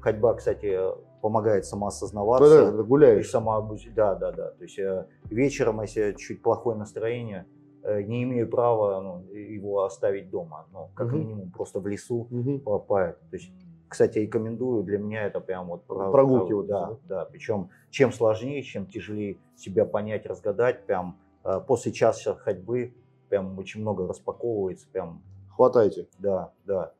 Ходьба, 0.00 0.34
кстати, 0.34 0.78
помогает 1.20 1.64
самоосознаваться. 1.64 2.48
да, 2.64 2.68
это 2.70 2.80
И 2.80 2.84
гуляешь. 2.84 3.32
самообуч- 3.34 3.92
Да, 3.94 4.14
да, 4.14 4.32
да. 4.32 4.50
То 4.52 4.62
есть 4.64 4.78
э, 4.78 5.06
вечером, 5.24 5.80
если 5.82 6.12
чуть 6.16 6.42
плохое 6.42 6.76
настроение, 6.76 7.46
э, 7.82 8.02
не 8.02 8.22
имею 8.24 8.48
права 8.48 9.00
ну, 9.00 9.24
его 9.32 9.84
оставить 9.84 10.30
дома. 10.30 10.66
Ну, 10.72 10.90
как 10.94 11.08
Мгм. 11.08 11.18
минимум, 11.18 11.50
просто 11.50 11.80
в 11.80 11.86
лесу 11.86 12.26
Мгм. 12.30 12.60
по, 12.60 12.78
по 12.78 12.98
это. 12.98 13.18
То 13.30 13.36
есть, 13.36 13.52
кстати, 13.88 14.18
рекомендую, 14.18 14.82
для 14.82 14.98
меня 14.98 15.26
это 15.26 15.40
прям 15.40 15.68
вот 15.68 15.84
прав- 15.84 16.12
Прогулки 16.12 16.52
вот 16.52 16.66
да, 16.66 16.90
эти, 16.92 17.08
да. 17.08 17.24
Причем 17.24 17.70
чем 17.90 18.12
сложнее, 18.12 18.62
чем 18.62 18.86
тяжелее 18.86 19.38
себя 19.56 19.84
понять, 19.84 20.26
разгадать, 20.26 20.86
прям 20.86 21.18
э, 21.44 21.60
после 21.66 21.92
часа 21.92 22.34
ходьбы 22.34 22.94
прям 23.28 23.58
очень 23.58 23.80
много 23.80 24.06
распаковывается, 24.08 24.86
прям 24.92 25.22
Хватайте. 25.50 26.08
да, 26.18 26.52
да. 26.64 26.92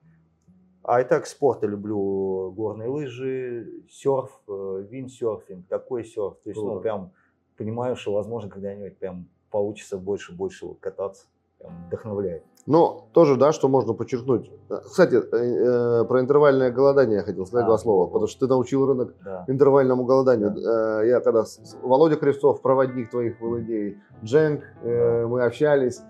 А 0.82 1.00
и 1.00 1.04
так 1.04 1.26
спорт 1.26 1.62
я 1.62 1.68
люблю 1.68 2.52
горные 2.56 2.88
лыжи, 2.88 3.68
серф, 3.90 4.40
э, 4.48 4.84
виндсерфинг, 4.88 5.66
такой 5.68 6.04
серф. 6.04 6.34
То 6.42 6.50
есть, 6.50 6.60
ну, 6.62 6.80
прям 6.80 7.12
понимаю, 7.58 7.96
что, 7.96 8.12
возможно, 8.14 8.48
когда-нибудь 8.50 8.96
прям 8.98 9.26
получится 9.50 9.98
больше-больше 9.98 10.66
вот 10.66 10.78
кататься. 10.80 11.26
Прям 11.58 11.72
вдохновляет. 11.88 12.42
Но 12.66 13.08
тоже, 13.12 13.36
да, 13.36 13.52
что 13.52 13.68
можно 13.68 13.92
подчеркнуть. 13.92 14.50
Кстати, 14.68 15.14
э, 15.16 16.00
э, 16.00 16.04
про 16.06 16.20
интервальное 16.20 16.70
голодание 16.70 17.16
я 17.18 17.22
хотел 17.22 17.44
сказать 17.44 17.64
А, 17.64 17.66
два 17.68 17.76
слова, 17.78 18.04
вот. 18.04 18.12
потому 18.12 18.26
что 18.28 18.40
ты 18.40 18.46
научил 18.50 18.86
рынок 18.86 19.14
Да. 19.22 19.44
интервальному 19.48 20.04
голоданию. 20.04 20.54
Э, 20.56 21.06
Я 21.06 21.20
когда 21.20 21.44
с- 21.44 21.76
Володя 21.82 22.16
Крестов, 22.16 22.62
проводник 22.62 23.10
твоих 23.10 23.38
был 23.40 23.58
идей, 23.60 23.98
Дженк, 24.24 24.62
э, 24.82 25.26
мы 25.26 25.42
общались. 25.44 26.00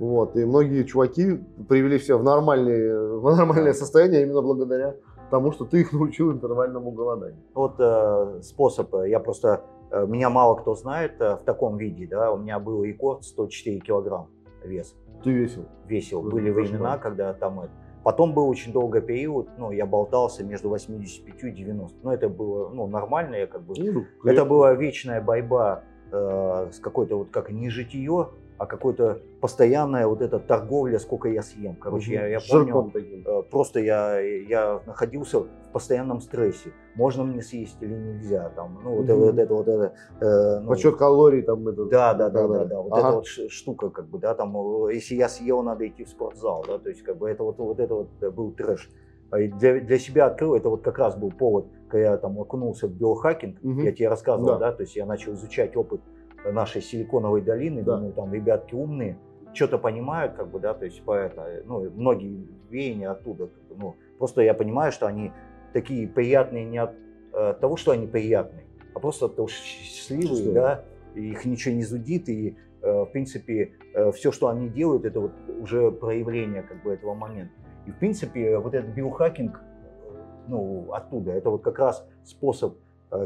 Вот, 0.00 0.34
и 0.34 0.46
многие 0.46 0.84
чуваки 0.84 1.38
привели 1.68 1.98
все 1.98 2.16
в, 2.16 2.24
нормальные, 2.24 3.18
в 3.18 3.36
нормальное 3.36 3.74
состояние 3.74 4.22
именно 4.22 4.40
благодаря 4.40 4.96
тому, 5.30 5.52
что 5.52 5.66
ты 5.66 5.82
их 5.82 5.92
научил 5.92 6.32
интервальному 6.32 6.90
голоданию. 6.90 7.36
Вот 7.52 7.74
э, 7.78 8.40
способ, 8.40 8.94
э, 8.94 9.10
я 9.10 9.20
просто, 9.20 9.62
э, 9.90 10.06
меня 10.06 10.30
мало 10.30 10.54
кто 10.54 10.74
знает 10.74 11.20
э, 11.20 11.36
в 11.36 11.42
таком 11.44 11.76
виде, 11.76 12.06
да, 12.06 12.32
у 12.32 12.38
меня 12.38 12.58
был 12.58 12.82
рекорд 12.82 13.24
104 13.24 13.80
килограмм 13.80 14.28
вес. 14.64 14.96
Ты 15.22 15.32
весел. 15.32 15.66
весил. 15.86 16.22
Ну, 16.22 16.30
Были 16.30 16.48
времена, 16.48 16.96
кошмар. 16.96 17.00
когда 17.00 17.34
там 17.34 17.60
это. 17.60 17.70
Потом 18.02 18.32
был 18.32 18.48
очень 18.48 18.72
долгий 18.72 19.02
период, 19.02 19.50
ну, 19.58 19.70
я 19.70 19.84
болтался 19.84 20.42
между 20.42 20.70
85 20.70 21.44
и 21.44 21.50
90. 21.50 21.98
Но 22.02 22.14
это 22.14 22.30
было, 22.30 22.70
ну, 22.70 22.86
нормально, 22.86 23.34
я 23.34 23.46
как 23.46 23.60
бы... 23.64 23.74
Ну, 23.76 24.04
Это 24.24 24.46
была 24.46 24.72
вечная 24.72 25.20
борьба 25.20 25.82
э, 26.10 26.70
с 26.72 26.78
какой-то 26.78 27.18
вот 27.18 27.28
как 27.30 27.50
не 27.50 27.68
житие, 27.68 28.28
а 28.60 28.66
какой-то 28.66 29.22
постоянная 29.40 30.06
вот 30.06 30.20
эта 30.20 30.38
торговля, 30.38 30.98
сколько 30.98 31.28
я 31.30 31.40
съем. 31.40 31.76
Короче, 31.76 32.12
я, 32.12 32.26
я 32.26 32.40
С 32.40 32.46
помню, 32.50 32.90
таким. 32.92 33.24
э, 33.26 33.42
просто 33.50 33.80
я, 33.80 34.20
я 34.20 34.82
находился 34.86 35.40
в 35.40 35.48
постоянном 35.72 36.20
стрессе. 36.20 36.72
Можно 36.94 37.24
мне 37.24 37.40
съесть 37.40 37.78
или 37.80 37.94
нельзя? 37.94 38.50
Там, 38.50 38.78
ну, 38.84 38.96
вот, 38.96 39.04
это- 39.04 39.14
Мгм. 39.14 39.24
вот 39.24 39.38
это 39.38 39.54
вот 39.54 39.66
это. 39.68 39.94
э, 40.20 40.60
ну, 40.60 40.68
Подсчет 40.68 40.96
калорий 40.96 41.40
там. 41.40 41.66
Это, 41.68 41.86
да, 41.86 42.12
да, 42.12 42.28
да, 42.28 42.42
да, 42.42 42.48
далее. 42.48 42.66
да. 42.68 42.80
Вот 42.82 42.92
Ага. 42.92 43.00
эта 43.08 43.16
вот 43.16 43.26
штука, 43.26 43.88
как 43.88 44.08
бы, 44.10 44.18
да, 44.18 44.34
там, 44.34 44.54
э, 44.88 44.92
если 44.94 45.14
я 45.14 45.30
съел, 45.30 45.62
надо 45.62 45.88
идти 45.88 46.04
в 46.04 46.10
спортзал, 46.10 46.62
да, 46.68 46.76
то 46.78 46.90
есть, 46.90 47.02
как 47.02 47.16
бы, 47.16 47.30
это 47.30 47.42
вот, 47.44 47.56
вот 47.56 47.80
это 47.80 47.94
вот 47.94 48.08
э, 48.20 48.30
был 48.30 48.52
трэш. 48.52 48.90
А 49.30 49.38
для, 49.38 49.80
для 49.80 49.98
себя 49.98 50.26
открыл, 50.26 50.54
это 50.54 50.68
вот 50.68 50.82
как 50.82 50.98
раз 50.98 51.16
был 51.16 51.30
повод, 51.30 51.64
когда 51.88 52.10
я 52.10 52.16
там 52.18 52.38
окунулся 52.38 52.88
в 52.88 52.90
биохакинг, 52.90 53.62
Мгм. 53.62 53.84
я 53.84 53.92
тебе 53.92 54.08
рассказывал, 54.10 54.58
Да. 54.58 54.58
да. 54.58 54.72
то 54.72 54.82
есть 54.82 54.96
я 54.96 55.06
начал 55.06 55.32
изучать 55.32 55.74
опыт 55.76 56.02
нашей 56.44 56.82
силиконовой 56.82 57.42
долины, 57.42 57.82
Да. 57.82 57.96
думаю, 57.96 58.12
там 58.12 58.32
ребятки 58.32 58.74
умные, 58.74 59.18
что-то 59.52 59.78
понимают, 59.78 60.34
как 60.34 60.48
бы, 60.48 60.60
да, 60.60 60.74
то 60.74 60.84
есть, 60.84 61.02
по 61.02 61.12
это, 61.12 61.62
ну, 61.66 61.90
многие 61.90 62.46
веяния 62.70 63.10
оттуда, 63.10 63.46
как 63.48 63.62
бы, 63.68 63.74
ну, 63.76 63.96
просто 64.18 64.42
я 64.42 64.54
понимаю, 64.54 64.92
что 64.92 65.06
они 65.06 65.32
такие 65.72 66.06
приятные 66.08 66.64
не 66.64 66.78
от 66.78 66.92
э, 67.32 67.54
того, 67.60 67.76
что 67.76 67.92
они 67.92 68.06
приятные, 68.06 68.64
а 68.94 69.00
просто 69.00 69.26
от 69.26 69.36
того, 69.36 69.48
что 69.48 69.64
счастливые, 69.64 70.28
Счастливые. 70.28 70.54
да, 70.54 70.84
их 71.14 71.44
ничего 71.44 71.74
не 71.74 71.82
зудит, 71.84 72.28
и, 72.28 72.56
э, 72.82 73.02
в 73.02 73.06
принципе, 73.12 73.72
все, 74.14 74.30
что 74.30 74.46
они 74.48 74.68
делают, 74.68 75.04
это 75.04 75.18
вот 75.20 75.32
уже 75.60 75.90
проявление, 75.90 76.62
как 76.62 76.82
бы, 76.84 76.92
этого 76.92 77.14
момента. 77.14 77.52
И, 77.86 77.90
в 77.90 77.96
принципе, 77.98 78.56
вот 78.58 78.72
этот 78.74 78.90
биохакинг, 78.94 79.56
э, 79.56 80.10
ну, 80.48 80.92
оттуда, 80.92 81.32
это 81.32 81.50
вот 81.50 81.62
как 81.62 81.78
раз 81.80 82.06
способ 82.24 82.74
э, 82.74 82.78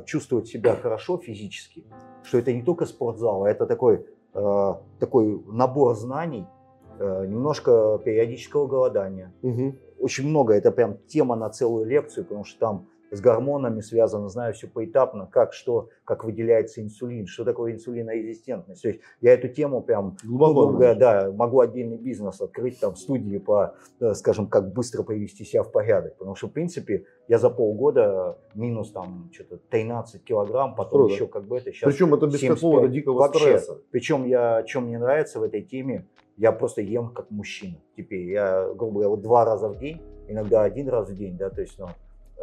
чувствовать 0.06 0.48
себя 0.48 0.76
хорошо 0.76 1.18
физически, 1.18 1.84
что 2.22 2.38
это 2.38 2.52
не 2.52 2.62
только 2.62 2.86
спортзал, 2.86 3.44
а 3.44 3.50
это 3.50 3.66
такой, 3.66 4.06
э, 4.34 4.72
такой 4.98 5.42
набор 5.46 5.94
знаний, 5.94 6.46
э, 6.98 7.26
немножко 7.26 7.98
периодического 8.04 8.66
голодания. 8.66 9.32
Мгм. 9.42 9.78
Очень 9.98 10.28
много, 10.28 10.54
это 10.54 10.70
прям 10.70 10.98
тема 11.06 11.36
на 11.36 11.50
целую 11.50 11.86
лекцию, 11.86 12.24
потому 12.24 12.44
что 12.44 12.58
там 12.58 12.86
с 13.14 13.20
гормонами 13.20 13.80
связано, 13.80 14.28
знаю 14.28 14.54
все 14.54 14.66
поэтапно, 14.66 15.26
как 15.26 15.52
что, 15.52 15.88
как 16.04 16.24
выделяется 16.24 16.82
инсулин, 16.82 17.26
что 17.26 17.44
такое 17.44 17.72
инсулинорезистентность. 17.72 18.82
То 18.82 18.88
есть 18.88 19.00
я 19.20 19.32
эту 19.32 19.48
тему 19.48 19.82
прям 19.82 20.16
Глубоко. 20.24 20.72
говоря, 20.72 20.94
да, 20.94 21.32
могу 21.32 21.60
отдельный 21.60 21.96
бизнес 21.96 22.40
открыть, 22.40 22.80
там, 22.80 22.96
студии 22.96 23.38
по, 23.38 23.74
э, 24.00 24.14
скажем, 24.14 24.48
как 24.48 24.72
быстро 24.72 25.02
привести 25.02 25.44
себя 25.44 25.62
в 25.62 25.72
порядок. 25.72 26.16
Потому 26.16 26.36
что, 26.36 26.48
в 26.48 26.52
принципе, 26.52 27.06
я 27.28 27.38
за 27.38 27.50
полгода 27.50 28.38
минус 28.54 28.92
там 28.92 29.30
что-то 29.32 29.58
13 29.70 30.22
килограмм, 30.24 30.74
потом 30.74 31.02
Круто. 31.02 31.14
еще 31.14 31.26
как 31.26 31.46
бы 31.46 31.58
это 31.58 31.72
сейчас. 31.72 31.90
Причем 31.90 32.14
это 32.14 32.26
без 32.26 32.40
75. 32.40 32.56
какого-то 32.56 32.88
дикого 32.88 33.18
Вообще. 33.18 33.38
стресса. 33.38 33.78
Причем 33.90 34.24
я, 34.24 34.64
что 34.66 34.80
мне 34.80 34.98
нравится 34.98 35.40
в 35.40 35.42
этой 35.42 35.62
теме, 35.62 36.06
я 36.36 36.52
просто 36.52 36.82
ем 36.82 37.10
как 37.10 37.30
мужчина. 37.30 37.76
Теперь 37.96 38.28
я, 38.28 38.68
грубо 38.74 38.94
говоря, 38.94 39.08
вот 39.10 39.22
два 39.22 39.44
раза 39.44 39.68
в 39.68 39.78
день, 39.78 40.02
иногда 40.28 40.62
один 40.62 40.88
раз 40.88 41.08
в 41.10 41.14
день, 41.16 41.36
да, 41.36 41.50
то 41.50 41.60
есть, 41.60 41.78
ну, 41.78 41.88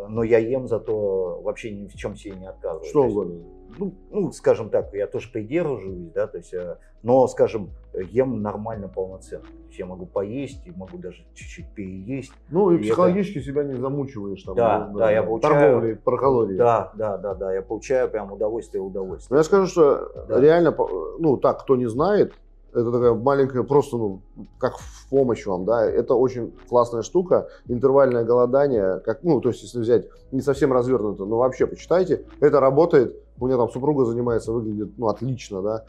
но 0.10 0.24
я 0.24 0.38
ем 0.40 0.68
зато 0.68 1.42
вообще 1.44 1.72
ни 1.72 1.88
в 1.88 1.94
чем 1.96 2.16
себе 2.16 2.36
не 2.36 2.48
отказываю. 2.48 2.86
Что 2.90 3.04
угодно. 3.04 3.42
ну, 3.78 3.94
ну, 4.12 4.32
скажем 4.32 4.70
так, 4.70 4.94
я 4.94 5.08
тоже 5.08 5.32
придерживаюсь, 5.32 6.12
да, 6.14 6.28
то 6.28 6.38
есть, 6.38 6.54
э, 6.54 6.78
но, 7.04 7.26
скажем, 7.28 7.70
ем 7.94 8.42
нормально, 8.42 8.88
полноценно. 8.90 9.44
То 9.46 9.68
есть 9.68 9.80
я 9.80 9.86
могу 9.86 10.06
поесть, 10.06 10.66
и 10.68 10.72
могу 10.72 10.98
даже 10.98 11.24
чуть-чуть 11.34 11.68
переесть. 11.74 12.34
Ну 12.50 12.72
и 12.72 12.74
И 12.74 12.78
это- 12.78 12.84
психологически 12.84 13.40
себя 13.40 13.64
не 13.64 13.76
замучиваешь 13.76 14.44
там. 14.44 14.56
Да, 14.56 14.90
ну, 14.92 15.00
да, 15.00 15.12
я 15.12 15.24
получаю- 15.24 15.54
Торговлей 15.54 15.96
про 15.96 16.18
калории. 16.18 16.58
Да, 16.58 16.92
да, 16.96 17.18
да, 17.18 17.34
да, 17.34 17.54
я 17.54 17.62
получаю 17.62 18.10
прям 18.10 18.32
удовольствие, 18.34 18.82
удовольствие. 18.84 19.30
Но 19.36 19.38
я 19.38 19.44
скажу, 19.44 19.68
что 19.68 20.12
Да. 20.28 20.40
реально, 20.42 20.76
ну 21.20 21.38
так, 21.38 21.62
кто 21.62 21.76
не 21.78 21.88
знает, 21.88 22.34
это 22.74 22.92
такая 22.92 23.14
маленькая, 23.14 23.64
просто, 23.64 23.98
ну, 23.98 24.22
как 24.58 24.78
в 24.78 25.10
помощь 25.10 25.46
вам, 25.46 25.66
да, 25.66 25.86
это 25.86 26.16
очень 26.16 26.54
классная 26.70 27.02
штука, 27.02 27.48
интервальное 27.68 28.24
голодание, 28.24 29.00
как, 29.00 29.24
ну, 29.24 29.42
то 29.42 29.50
есть, 29.50 29.62
если 29.64 29.80
взять 29.80 30.08
не 30.32 30.42
совсем 30.42 30.72
развернуто, 30.72 31.26
но 31.26 31.38
вообще 31.38 31.68
почитайте, 31.68 32.26
это 32.40 32.60
работает, 32.60 33.16
у 33.40 33.48
меня 33.48 33.58
там 33.58 33.70
супруга 33.70 34.06
занимается, 34.06 34.52
выглядит, 34.54 34.98
ну, 34.98 35.08
отлично, 35.08 35.62
да, 35.62 35.86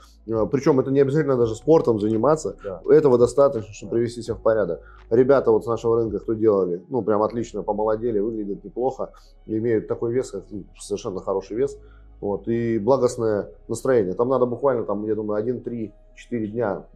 причем 0.47 0.81
это 0.81 0.91
не 0.91 1.01
обязательно 1.01 1.37
даже 1.37 1.55
спортом 1.55 2.01
заниматься, 2.01 2.57
Да. 2.65 2.81
этого 2.89 3.19
достаточно, 3.19 3.73
чтобы 3.73 3.93
привести 3.93 4.23
себя 4.23 4.35
в 4.35 4.41
порядок. 4.41 4.81
Ребята 5.11 5.53
вот 5.53 5.65
с 5.65 5.67
нашего 5.67 5.97
рынка, 5.97 6.19
кто 6.19 6.33
делали, 6.35 6.83
ну, 6.89 7.03
прям 7.03 7.23
отлично 7.23 7.63
помолодели, 7.63 8.19
выглядят 8.19 8.65
неплохо, 8.65 9.13
имеют 9.47 9.87
такой 9.87 10.13
вес, 10.13 10.31
как, 10.31 10.45
ну, 10.51 10.65
совершенно 10.81 11.21
хороший 11.21 11.57
вес, 11.57 11.79
вот, 12.21 12.49
и 12.49 12.79
благостное 12.79 13.51
настроение. 13.69 14.15
Там 14.15 14.29
надо 14.29 14.47
буквально, 14.47 14.85
там, 14.85 15.05
я 15.07 15.15
думаю, 15.15 15.39
1, 15.39 15.61
3, 15.61 15.93
4 16.15 16.47
дня 16.49 16.87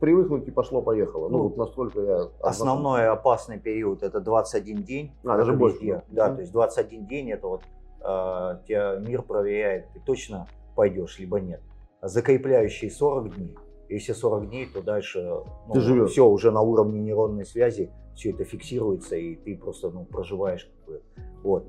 привыкнуть 0.00 0.46
и 0.48 0.50
пошло-поехало. 0.50 1.28
Ну, 1.28 1.38
Ну, 1.38 1.42
вот 1.44 1.56
настолько 1.56 2.00
я... 2.00 2.28
Основной 2.40 3.08
опасный 3.08 3.58
период 3.58 4.02
это 4.02 4.20
21 4.20 4.82
день. 4.82 5.12
А, 5.24 5.36
даже 5.36 5.52
больше, 5.54 5.78
везде. 5.78 6.02
да. 6.08 6.34
То 6.34 6.40
есть 6.40 6.52
21 6.52 7.06
день 7.06 7.30
это 7.30 7.46
вот 7.48 7.62
э, 8.00 8.58
тебя 8.66 8.96
мир 8.96 9.22
проверяет, 9.22 9.86
ты 9.94 10.00
точно 10.00 10.46
пойдешь, 10.74 11.18
либо 11.18 11.40
нет. 11.40 11.60
Закрепляющие 12.02 12.90
40 12.90 13.34
дней. 13.36 13.56
Если 13.88 14.12
40 14.12 14.48
дней, 14.48 14.66
то 14.66 14.82
дальше 14.82 15.42
Ты 15.72 15.80
живешь. 15.80 16.10
все 16.10 16.26
уже 16.26 16.50
на 16.50 16.60
уровне 16.60 17.00
нейронной 17.00 17.44
связи, 17.46 17.90
все 18.14 18.30
это 18.30 18.44
фиксируется, 18.44 19.16
и 19.16 19.36
ты 19.36 19.56
просто 19.56 19.90
ну, 19.90 20.04
проживаешь. 20.04 20.64
Как 20.64 20.86
бы. 20.86 21.02
Вот. 21.42 21.66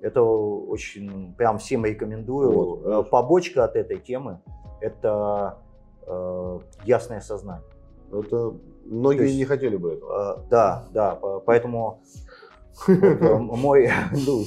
Это 0.00 0.22
очень, 0.22 1.34
прям 1.34 1.58
всем 1.58 1.84
рекомендую. 1.84 2.52
Вот, 2.52 3.10
Побочка 3.10 3.64
от 3.64 3.76
этой 3.76 3.98
темы– 3.98 4.40
это 4.80 5.58
э, 6.06 6.58
ясное 6.84 7.20
сознание. 7.20 7.64
Это 8.12 8.54
многие 8.84 9.18
То 9.18 9.24
есть- 9.24 9.36
не 9.36 9.44
хотели 9.44 9.76
бы 9.76 9.92
этого. 9.94 10.36
Э, 10.38 10.48
Да, 10.50 10.84
да, 10.92 11.14
по- 11.14 11.40
поэтому 11.40 12.00
мой, 12.88 13.90
ну, 14.26 14.44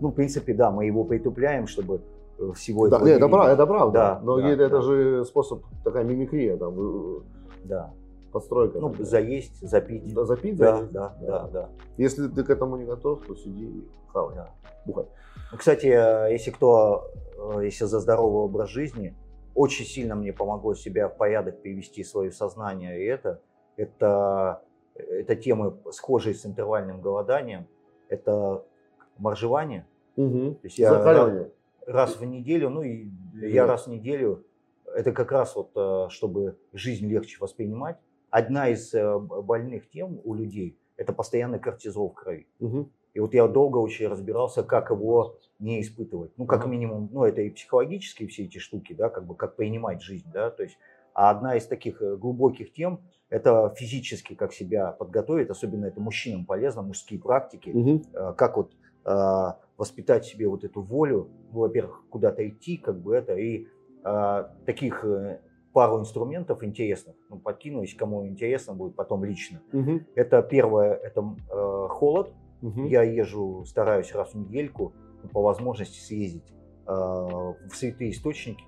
ну, 0.00 0.08
в 0.08 0.12
принципе, 0.12 0.54
да, 0.54 0.70
мы 0.70 0.86
его 0.86 1.04
притупляем, 1.04 1.66
чтобы 1.66 2.00
э, 2.38 2.52
всего 2.54 2.88
Да, 2.88 2.96
этого 2.96 3.06
не, 3.08 3.12
не 3.12 3.16
это, 3.18 3.28
правда, 3.28 3.52
это 3.52 3.66
правда. 3.66 4.20
Да, 4.24 4.36
да, 4.36 4.48
это 4.48 4.68
да. 4.68 4.80
же 4.82 5.24
способ, 5.24 5.62
такая 5.84 6.04
мимикрия, 6.04 6.56
там, 6.56 6.74
э, 6.78 7.20
Да. 7.64 7.92
подстройка. 8.32 8.78
Ну, 8.80 8.90
такая. 8.90 9.06
заесть, 9.06 9.60
запить. 9.68 10.12
Да, 10.14 10.24
запить, 10.24 10.56
Да, 10.56 10.76
заесть. 10.76 10.92
да, 10.92 11.16
да, 11.20 11.48
да. 11.52 11.68
Если 11.96 12.28
ты 12.28 12.44
к 12.44 12.50
этому 12.50 12.76
не 12.76 12.84
готов, 12.84 13.24
то 13.26 13.34
сиди 13.34 13.64
и 13.66 13.88
хавай. 14.12 14.36
Да. 14.36 14.50
Бухай. 14.86 15.04
Ну, 15.52 15.58
Кстати, 15.58 15.86
э, 15.86 16.32
если 16.32 16.50
кто, 16.50 17.08
если 17.60 17.84
за 17.86 18.00
здоровый 18.00 18.42
образ 18.44 18.68
жизни, 18.70 19.14
очень 19.60 19.84
сильно 19.84 20.14
мне 20.14 20.32
помогло 20.32 20.74
себя 20.74 21.08
в 21.08 21.18
порядок 21.18 21.60
привести 21.60 22.02
свое 22.02 22.32
сознание, 22.32 22.98
и 22.98 23.04
это, 23.04 23.42
это, 23.76 24.62
это 24.94 25.36
темы, 25.36 25.76
схожие 25.90 26.34
с 26.34 26.46
интервальным 26.46 27.02
голоданием, 27.02 27.66
это 28.08 28.64
моржевание. 29.18 29.86
Угу. 30.16 30.54
То 30.54 30.60
есть 30.64 30.78
я 30.78 30.88
Закаливание. 30.88 31.52
раз 31.86 32.16
в 32.16 32.24
неделю, 32.24 32.70
ну 32.70 32.82
и 32.82 33.10
я 33.34 33.66
раз 33.66 33.86
в 33.86 33.90
неделю, 33.90 34.46
это 34.86 35.12
как 35.12 35.30
раз 35.30 35.54
вот, 35.54 35.72
э, 35.76 36.06
чтобы 36.08 36.56
жизнь 36.72 37.06
легче 37.06 37.36
воспринимать. 37.38 37.98
Одна 38.30 38.70
из 38.70 38.94
э, 38.94 39.18
больных 39.18 39.90
тем 39.90 40.22
у 40.24 40.32
людей– 40.32 40.78
это 40.96 41.12
постоянный 41.12 41.58
кортизол 41.58 42.08
в 42.08 42.14
крови. 42.14 42.48
Мгм. 42.60 42.90
И 43.14 43.20
вот 43.20 43.34
я 43.34 43.46
долго 43.48 43.78
очень 43.78 44.08
разбирался, 44.08 44.62
как 44.62 44.90
его 44.90 45.38
не 45.58 45.80
испытывать. 45.80 46.32
Ну, 46.36 46.46
как 46.46 46.66
минимум, 46.66 47.08
ну, 47.12 47.24
это 47.24 47.42
и 47.42 47.50
психологические 47.50 48.28
все 48.28 48.44
эти 48.44 48.58
штуки, 48.58 48.92
да, 48.92 49.08
как 49.08 49.26
бы 49.26 49.34
как 49.34 49.56
принимать 49.56 50.02
жизнь, 50.02 50.30
да, 50.32 50.50
то 50.50 50.62
есть. 50.62 50.78
А 51.12 51.30
одна 51.30 51.56
из 51.56 51.66
таких 51.66 52.00
э, 52.02 52.16
глубоких 52.16 52.72
тем– 52.72 53.00
это 53.30 53.74
физически, 53.76 54.34
как 54.34 54.52
себя 54.52 54.92
подготовить, 54.92 55.50
особенно 55.50 55.86
это 55.86 56.00
мужчинам 56.00 56.46
полезно, 56.46 56.82
мужские 56.82 57.20
практики, 57.20 57.74
э, 58.14 58.32
как 58.34 58.56
вот 58.56 58.72
э, 59.04 59.52
воспитать 59.76 60.24
себе 60.24 60.46
вот 60.46 60.62
эту 60.62 60.82
волю, 60.82 61.28
ну, 61.52 61.60
во-первых, 61.60 62.04
куда-то 62.10 62.48
идти, 62.48 62.76
как 62.76 63.00
бы 63.00 63.16
это, 63.16 63.34
и 63.34 63.66
э, 64.04 64.44
таких 64.66 65.04
э, 65.04 65.40
пару 65.72 65.98
инструментов 65.98 66.62
интересных, 66.62 67.16
ну, 67.28 67.38
подкину, 67.38 67.82
если 67.82 67.96
кому 67.96 68.26
интересно 68.26 68.74
будет 68.74 68.94
потом 68.94 69.24
лично. 69.24 69.60
Мгм. 69.72 70.06
Это 70.14 70.42
первое, 70.42 70.94
это 70.94 71.36
э, 71.50 71.86
холод, 71.88 72.32
Мгм. 72.62 72.86
я 72.86 73.02
езжу, 73.02 73.64
стараюсь 73.66 74.12
раз 74.14 74.32
в 74.32 74.38
недельку 74.38 74.92
по 75.32 75.42
возможности 75.42 75.98
съездить 76.00 76.44
э, 76.86 76.90
в 76.92 77.54
святые 77.74 78.10
источники. 78.10 78.64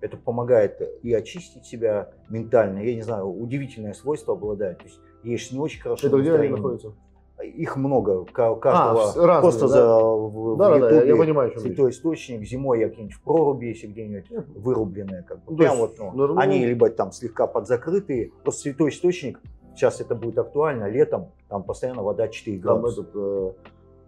Это 0.00 0.16
помогает 0.18 0.80
и 1.02 1.12
очистить 1.14 1.64
себя 1.64 2.10
ментально. 2.28 2.80
Я 2.80 2.94
не 2.94 3.02
знаю, 3.02 3.26
удивительное 3.28 3.94
свойство 3.94 4.34
обладает. 4.34 4.78
То 4.78 4.84
есть 4.84 5.00
ешь 5.22 5.50
не 5.50 5.58
очень 5.58 5.80
хорошо. 5.80 6.06
Это 6.08 6.18
где 6.18 6.34
они 6.34 6.48
находятся? 6.48 6.94
Их 7.42 7.76
много. 7.76 8.24
ка- 8.26 8.54
Каждого 8.56 9.10
А, 9.10 9.26
разные, 9.26 9.40
просто 9.40 9.60
да? 9.62 9.68
за 9.68 9.98
в, 9.98 10.54
в 10.54 10.56
Да, 10.56 10.78
да, 10.78 10.88
да, 10.90 11.02
я, 11.02 11.16
понимаю, 11.16 11.48
о 11.48 11.52
чем 11.52 11.62
речь. 11.64 11.72
святой 11.74 11.90
источник. 11.90 12.42
Зимой 12.46 12.80
я 12.80 12.88
где-нибудь 12.88 13.14
в 13.14 13.22
проруби, 13.22 13.66
если 13.66 13.86
где-нибудь 13.88 14.30
вырубленное, 14.54 15.22
как 15.22 15.38
бы. 15.44 15.52
Ну, 15.52 15.56
Прям 15.56 15.78
есть, 15.78 15.98
вот, 15.98 16.14
ну, 16.14 16.26
ну, 16.28 16.38
они 16.38 16.64
либо 16.64 16.90
там 16.90 17.10
слегка 17.12 17.46
подзакрытые. 17.46 18.30
Просто 18.42 18.62
святой 18.62 18.90
источник, 18.90 19.40
сейчас 19.74 20.00
это 20.00 20.14
будет 20.14 20.38
актуально, 20.38 20.88
летом, 20.88 21.30
там 21.48 21.62
постоянно 21.62 22.02
вода 22.02 22.28
4 22.28 22.58
Там 22.58 22.62
градуса. 22.82 23.02
этот 23.02 23.12
э, 23.14 23.52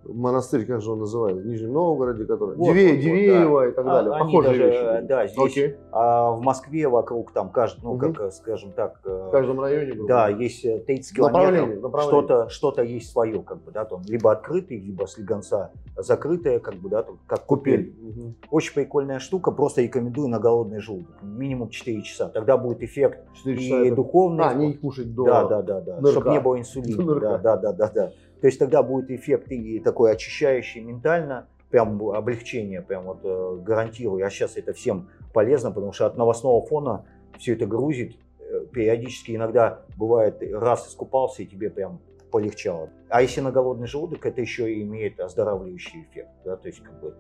монастырь, 0.09 0.65
как 0.67 0.81
же 0.81 0.93
он 0.93 1.01
называется, 1.01 1.43
в 1.43 1.47
Нижнем 1.47 1.73
Новгороде, 1.73 2.25
который... 2.25 2.57
Вот, 2.57 2.69
Диве- 2.75 2.89
вот, 2.89 2.95
вот, 2.97 3.01
Дивеево 3.03 3.69
и 3.69 3.73
так 3.73 3.87
А, 3.87 3.91
далее. 3.91 4.13
они 4.15 4.25
Похожие 4.33 4.59
даже, 4.59 4.67
вещи. 4.71 5.07
Да, 5.07 5.27
здесь, 5.27 5.39
Окей. 5.45 5.75
а 5.93 6.31
в 6.33 6.41
Москве 6.43 6.89
вокруг 6.89 7.33
там, 7.33 7.51
каждый, 7.51 7.83
ну, 7.85 7.95
Мгм. 7.95 8.15
как, 8.15 8.27
э, 8.27 8.31
скажем 8.31 8.73
так, 8.73 9.01
э, 9.05 9.27
В 9.29 9.31
каждом 9.31 9.61
районе. 9.61 9.93
грубо 9.93 10.09
да, 10.09 10.29
есть 10.29 10.65
э, 10.65 10.79
30 10.81 11.19
Направление, 11.19 11.57
километров, 11.61 11.83
направление. 11.83 12.23
что-то, 12.23 12.49
что-то 12.51 12.83
есть 12.83 13.11
свое, 13.11 13.43
как 13.43 13.63
бы, 13.65 13.73
да, 13.73 13.85
там, 13.85 14.03
либо 14.07 14.33
открытый, 14.33 14.79
либо 14.79 15.07
с 15.07 15.19
легонца 15.19 15.71
закрытое, 15.97 16.59
как 16.61 16.75
бы, 16.77 16.89
да, 16.89 17.03
там, 17.03 17.19
как 17.27 17.45
купель. 17.47 17.95
Мгм. 18.01 18.35
Очень 18.51 18.75
прикольная 18.75 19.19
штука, 19.19 19.51
просто 19.51 19.83
рекомендую 19.83 20.29
на 20.29 20.39
голодный 20.39 20.81
желудок, 20.81 21.17
минимум 21.23 21.69
4 21.71 22.03
часа, 22.03 22.29
тогда 22.29 22.57
будет 22.57 22.83
эффект 22.83 23.21
Четыре 23.35 23.57
и 23.57 23.69
часа 23.69 23.85
это- 23.87 23.97
духовный, 23.97 24.45
А, 24.45 24.55
не 24.55 24.75
кушать 24.75 25.15
до... 25.15 25.25
да, 25.25 25.45
да, 25.45 25.63
да, 25.63 25.81
да, 25.81 26.11
чтобы 26.11 26.31
не 26.31 26.41
было 26.41 26.59
инсулина, 26.59 27.15
да, 27.21 27.39
да, 27.39 27.57
да, 27.57 27.73
да, 27.73 27.91
да. 27.95 28.11
То 28.41 28.47
есть 28.47 28.59
тогда 28.59 28.83
будет 28.83 29.11
эффект 29.11 29.51
и 29.51 29.81
такой 29.81 30.13
очищающий 30.13 30.81
ментально, 30.81 31.49
прям 31.71 32.01
облегчение, 32.11 32.83
прям 32.83 33.05
вот 33.05 33.21
э, 33.25 33.59
гарантирую. 33.63 34.25
А 34.25 34.31
сейчас 34.31 34.57
это 34.57 34.73
всем 34.73 35.09
полезно, 35.33 35.71
потому 35.71 35.93
что 35.93 36.07
от 36.07 36.17
новостного 36.17 36.65
фона 36.65 37.07
все 37.39 37.55
это 37.55 37.67
грузит. 37.67 38.17
Э, 38.41 38.67
Периодически 38.73 39.35
иногда 39.35 39.83
бывает 39.97 40.43
раз 40.53 40.89
искупался 40.89 41.43
и 41.43 41.47
тебе 41.47 41.71
прям 41.71 42.01
полегчало. 42.31 42.91
А 43.09 43.23
если 43.23 43.41
на 43.41 43.51
голодный 43.51 43.87
желудок, 43.87 44.27
это 44.27 44.41
еще 44.41 44.73
и 44.73 44.83
имеет 44.83 45.21
оздоравливающий 45.21 46.03
эффект, 46.03 46.31
да, 46.45 46.57
то 46.57 46.69
есть 46.69 46.83
как 46.83 47.01
бы. 47.01 47.15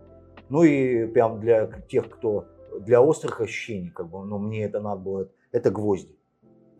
Ну 0.48 0.62
и 0.62 1.06
прям 1.06 1.40
для 1.40 1.66
тех, 1.88 2.08
кто 2.08 2.46
для 2.80 3.00
острых 3.00 3.40
ощущений, 3.40 3.90
как 3.90 4.08
бы, 4.08 4.24
ну 4.24 4.38
мне 4.38 4.64
это 4.64 4.80
надо 4.80 5.00
было, 5.00 5.28
это 5.52 5.70
гвозди. 5.70 6.16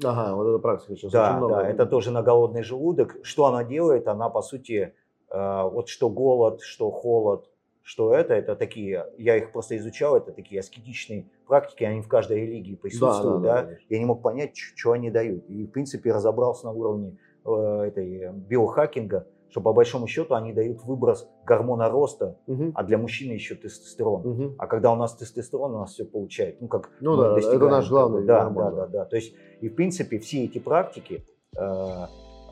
Ага, 0.05 0.35
вот 0.35 0.47
эта 0.49 0.59
практика 0.59 0.95
сейчас 0.95 1.05
очень 1.05 1.13
Да, 1.13 1.37
много. 1.37 1.55
да, 1.55 1.69
это 1.69 1.87
тоже 1.87 2.11
на 2.11 2.23
голодный 2.23 2.63
желудок. 2.63 3.17
Что 3.23 3.47
она 3.47 3.65
делает? 3.65 4.09
Она, 4.09 4.29
по 4.29 4.43
сути, 4.43 4.95
э, 5.31 5.63
вот 5.71 5.89
что 5.89 6.11
голод, 6.11 6.61
что 6.61 6.91
холод, 6.91 7.49
что 7.83 8.13
это, 8.13 8.35
это 8.35 8.57
такие, 8.57 9.07
я 9.17 9.37
их 9.37 9.53
просто 9.53 9.77
изучал, 9.77 10.17
это 10.17 10.33
такие 10.33 10.61
аскетичные 10.61 11.31
практики, 11.47 11.85
они 11.85 12.03
в 12.03 12.09
каждой 12.09 12.41
религии 12.41 12.75
присутствуют, 12.75 13.43
да, 13.43 13.63
конечно. 13.63 13.85
я 13.89 13.99
не 14.01 14.05
мог 14.05 14.23
понять, 14.23 14.57
что 14.57 14.93
они 14.93 15.11
дают. 15.11 15.45
И, 15.49 15.67
в 15.67 15.71
принципе, 15.71 16.13
разобрался 16.13 16.67
на 16.67 16.73
уровне 16.73 17.17
э, 17.45 17.83
этой 17.87 18.17
э, 18.23 18.33
биохакинга, 18.33 19.27
что 19.49 19.61
по 19.61 19.73
большому 19.73 20.09
счету 20.09 20.35
они 20.35 20.53
дают 20.53 20.83
выброс 20.83 21.29
гормона 21.47 21.89
роста, 21.89 22.37
Мгм. 22.49 22.73
а 22.75 22.83
для 22.83 22.99
мужчины 22.99 23.33
еще 23.33 23.55
тестостерон. 23.55 24.23
Мгм. 24.29 24.55
А 24.59 24.67
когда 24.67 24.93
у 24.93 24.97
нас 24.97 25.15
тестостерон, 25.17 25.77
у 25.77 25.79
нас 25.79 25.93
все 25.95 26.05
получает. 26.05 26.61
Ну, 26.61 26.67
как 26.67 26.91
Ну 27.01 27.17
да, 27.17 27.35
да, 27.35 27.41
это 27.41 27.69
наш 27.69 27.89
главный 27.89 28.25
Да, 28.25 28.43
гормон, 28.43 28.65
да, 28.65 28.71
да. 28.71 28.77
да, 28.77 28.87
да. 28.89 29.05
То 29.05 29.17
есть, 29.17 29.35
и 29.61 29.69
в 29.69 29.75
принципе, 29.75 30.19
все 30.19 30.45
эти 30.45 30.59
практики, 30.59 31.25
э, 31.57 32.07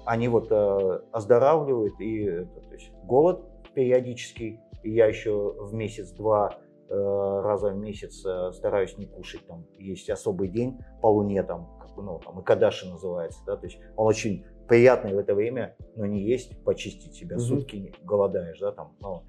они 0.07 0.29
вот 0.29 0.49
э, 0.51 1.01
оздоравливают. 1.13 2.01
И 2.01 2.25
это, 2.25 2.61
то 2.61 2.73
есть, 2.73 2.93
голод 3.05 3.45
периодический. 3.75 4.61
И 4.83 4.91
я 4.91 5.07
еще 5.07 5.55
в 5.59 5.73
месяц-два 5.75 6.59
э, 6.89 7.41
раза 7.43 7.71
в 7.71 7.77
месяц 7.77 8.25
э, 8.25 8.53
стараюсь 8.53 8.97
не 8.99 9.07
кушать. 9.07 9.47
Там 9.47 9.67
есть 9.79 10.11
особый 10.11 10.49
день 10.49 10.79
по 11.01 11.07
луне, 11.09 11.43
там, 11.43 11.79
как 11.81 11.97
ну, 11.97 12.21
там, 12.25 12.41
Икадаши 12.41 12.89
называется. 12.89 13.41
Да? 13.47 13.57
То 13.57 13.67
есть 13.67 13.79
он 13.97 14.07
очень 14.07 14.45
приятный 14.69 15.15
в 15.15 15.19
это 15.19 15.35
время, 15.35 15.77
но 15.97 16.07
не 16.07 16.23
есть, 16.23 16.63
почистить 16.65 17.15
себя. 17.15 17.37
Мгм. 17.37 17.45
Сутки 17.45 17.95
голодаешь, 18.03 18.59
да, 18.61 18.73
там, 18.73 18.97
ну, 19.01 19.25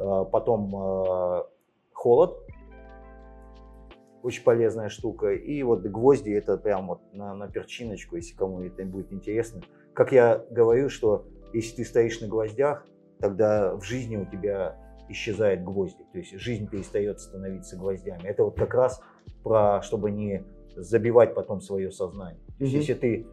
Э, 0.00 0.24
потом 0.30 0.74
э, 0.74 1.42
холод, 1.92 2.38
очень 4.22 4.42
полезная 4.44 4.88
штука. 4.88 5.32
И 5.32 5.62
вот 5.62 5.82
гвозди 5.82 6.30
это 6.30 6.56
прям 6.56 6.88
вот 6.88 7.00
на, 7.12 7.34
на 7.34 7.48
перчиночку, 7.48 8.16
если 8.16 8.34
кому 8.34 8.62
это 8.62 8.84
будет 8.84 9.12
интересно. 9.12 9.62
Как 9.92 10.12
я 10.12 10.44
говорю, 10.50 10.88
что 10.88 11.26
если 11.52 11.76
ты 11.76 11.84
стоишь 11.84 12.20
на 12.20 12.28
гвоздях, 12.28 12.86
тогда 13.18 13.74
в 13.76 13.82
жизни 13.82 14.16
у 14.16 14.24
тебя 14.24 14.76
исчезает 15.08 15.64
гвозди. 15.64 16.04
То 16.12 16.18
есть 16.18 16.38
жизнь 16.38 16.68
перестает 16.68 17.20
становиться 17.20 17.76
гвоздями. 17.76 18.24
Это 18.24 18.44
вот 18.44 18.56
как 18.56 18.74
раз 18.74 19.02
про, 19.42 19.82
чтобы 19.82 20.10
не 20.10 20.44
забивать 20.76 21.34
потом 21.34 21.60
свое 21.60 21.90
сознание. 21.90 22.40
То 22.58 22.64
есть, 22.64 22.74
если 22.74 22.94
ты 22.94 23.26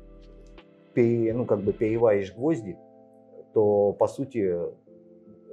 пере, 0.94 1.34
ну, 1.34 1.46
как 1.46 1.62
бы 1.62 1.74
переваришь 1.74 2.34
гвозди, 2.34 2.78
то 3.54 3.94
по 3.94 4.08
сути 4.08 4.56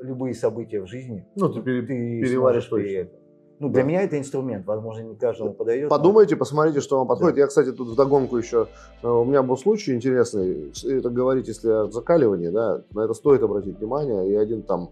любые 0.01 0.35
события 0.35 0.81
в 0.81 0.87
жизни 0.87 1.27
ну, 1.37 1.53
ты, 1.53 1.63
пере, 1.63 1.83
ты 1.83 2.21
переваришь 2.23 2.67
точно. 2.67 3.11
Ну, 3.61 3.69
для 3.69 3.83
да. 3.83 3.89
меня 3.89 4.03
это 4.03 4.19
инструмент, 4.19 4.67
возможно, 4.67 5.03
не 5.03 5.15
каждому 5.15 5.53
подойдет. 5.53 5.89
Подумайте, 5.89 6.35
но... 6.35 6.39
посмотрите, 6.39 6.81
что 6.81 6.99
вам 6.99 7.07
подходит. 7.07 7.37
Да. 7.37 7.43
Я, 7.43 7.47
кстати, 7.47 7.73
тут 7.73 7.89
вдогонку 7.89 8.37
еще, 8.37 8.67
э, 9.03 9.09
у 9.09 9.25
меня 9.25 9.43
был 9.43 9.57
случай 9.57 9.95
интересный, 9.95 10.73
это 10.85 11.09
говорить, 11.11 11.47
если 11.49 11.71
о 11.71 11.91
закаливании, 11.91 12.49
да, 12.49 12.83
на 12.93 13.05
это 13.05 13.15
стоит 13.15 13.43
обратить 13.43 13.79
внимание. 13.79 14.29
И 14.29 14.35
один 14.35 14.63
там 14.63 14.91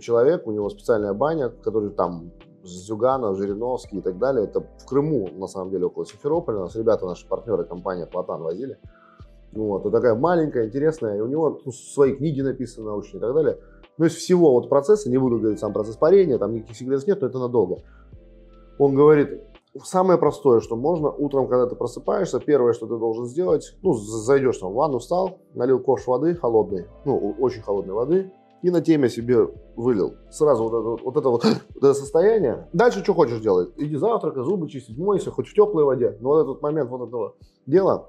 человек, 0.00 0.46
у 0.46 0.52
него 0.52 0.68
специальная 0.70 1.14
баня, 1.14 1.48
который 1.48 1.90
там 1.90 2.30
Зюганов, 2.64 3.36
Жириновский 3.36 3.98
и 3.98 4.00
так 4.00 4.18
далее. 4.18 4.44
Это 4.44 4.60
в 4.60 4.86
Крыму, 4.86 5.28
на 5.34 5.46
самом 5.46 5.70
деле, 5.70 5.86
около 5.86 6.06
Симферополя. 6.06 6.60
Нас 6.60 6.74
ребята, 6.76 7.06
наши 7.06 7.26
партнеры, 7.28 7.64
компания 7.64 8.06
Платан 8.06 8.42
возили. 8.42 8.78
Вот, 9.52 9.86
и 9.86 9.90
такая 9.90 10.14
маленькая, 10.14 10.66
интересная. 10.66 11.18
И 11.18 11.20
у 11.20 11.26
него 11.26 11.60
ну, 11.64 11.72
свои 11.72 12.14
книги 12.14 12.40
написаны 12.40 12.86
научные 12.86 13.18
и 13.18 13.20
так 13.20 13.34
далее. 13.34 13.58
Но 13.98 14.06
из 14.06 14.14
всего 14.14 14.52
вот 14.52 14.68
процесса, 14.68 15.10
не 15.10 15.18
буду 15.18 15.38
говорить 15.38 15.60
сам 15.60 15.72
процесс 15.72 15.96
парения, 15.96 16.38
там 16.38 16.52
никаких 16.52 16.76
секретов 16.76 17.06
нет, 17.06 17.20
но 17.20 17.28
это 17.28 17.38
надолго. 17.38 17.78
Он 18.78 18.94
говорит, 18.94 19.40
самое 19.82 20.18
простое, 20.18 20.60
что 20.60 20.76
можно, 20.76 21.10
утром, 21.10 21.48
когда 21.48 21.66
ты 21.66 21.76
просыпаешься, 21.76 22.40
первое, 22.40 22.72
что 22.72 22.86
ты 22.86 22.96
должен 22.96 23.26
сделать, 23.26 23.76
ну, 23.82 23.92
зайдешь 23.94 24.58
там 24.58 24.72
в 24.72 24.74
ванну, 24.74 24.98
встал, 24.98 25.38
налил 25.54 25.80
ковш 25.80 26.06
воды 26.06 26.34
холодной, 26.34 26.86
ну, 27.04 27.36
очень 27.38 27.62
холодной 27.62 27.94
воды, 27.94 28.32
и 28.62 28.70
на 28.70 28.80
теме 28.80 29.10
себе 29.10 29.46
вылил. 29.76 30.14
Сразу 30.30 30.64
вот 30.64 30.72
это 30.72 31.04
вот, 31.04 31.16
это, 31.16 31.28
вот, 31.28 31.44
вот 31.74 31.84
это 31.84 31.94
состояние. 31.94 32.68
Дальше 32.72 33.02
что 33.02 33.12
хочешь 33.12 33.40
делать? 33.40 33.70
Иди 33.76 33.96
завтракай, 33.96 34.42
зубы 34.42 34.68
чистить, 34.68 34.96
мойся, 34.96 35.30
хоть 35.30 35.48
в 35.48 35.54
теплой 35.54 35.84
воде. 35.84 36.16
Но 36.20 36.30
вот 36.30 36.42
этот 36.42 36.62
момент 36.62 36.90
вот 36.90 37.06
этого 37.06 37.34
дела, 37.66 38.08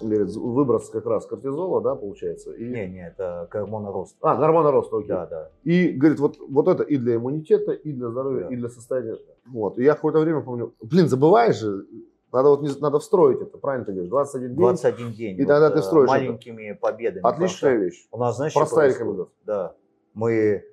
выброс 0.00 0.88
как 0.90 1.06
раз 1.06 1.26
кортизола, 1.26 1.80
да, 1.80 1.94
получается. 1.94 2.52
И... 2.52 2.64
Не, 2.64 2.88
не, 2.88 3.06
это 3.06 3.48
гормонорост. 3.50 4.16
А, 4.20 4.36
гормонорост, 4.36 4.92
окей. 4.92 5.08
Да, 5.08 5.26
да. 5.26 5.50
И, 5.64 5.88
говорит, 5.88 6.20
вот, 6.20 6.38
вот 6.48 6.68
это 6.68 6.82
и 6.82 6.96
для 6.96 7.16
иммунитета, 7.16 7.72
и 7.72 7.92
для 7.92 8.08
здоровья, 8.08 8.44
да. 8.44 8.54
и 8.54 8.56
для 8.56 8.68
состояния. 8.68 9.18
Вот. 9.46 9.78
И 9.78 9.84
я 9.84 9.94
какое-то 9.94 10.20
время 10.20 10.40
помню, 10.40 10.74
блин, 10.80 11.08
забываешь 11.08 11.58
же, 11.58 11.86
надо 12.32 12.50
вот 12.50 12.62
не, 12.62 12.70
надо 12.80 12.98
встроить 13.00 13.40
это, 13.40 13.58
правильно 13.58 13.86
ты 13.86 13.92
говоришь, 13.92 14.10
21 14.10 14.48
день. 14.48 14.56
21 14.58 15.12
день. 15.12 15.36
И 15.36 15.42
вот, 15.42 15.48
тогда 15.48 15.70
ты 15.70 15.82
строишь 15.82 16.08
Маленькими 16.08 16.70
это. 16.70 16.80
победами. 16.80 17.26
Отличная 17.26 17.76
вещь. 17.76 18.06
У 18.10 18.18
нас, 18.18 18.36
знаешь, 18.36 18.54
Простая 18.54 18.90
рекомендация. 18.90 19.34
Да. 19.44 19.74
Мы 20.14 20.64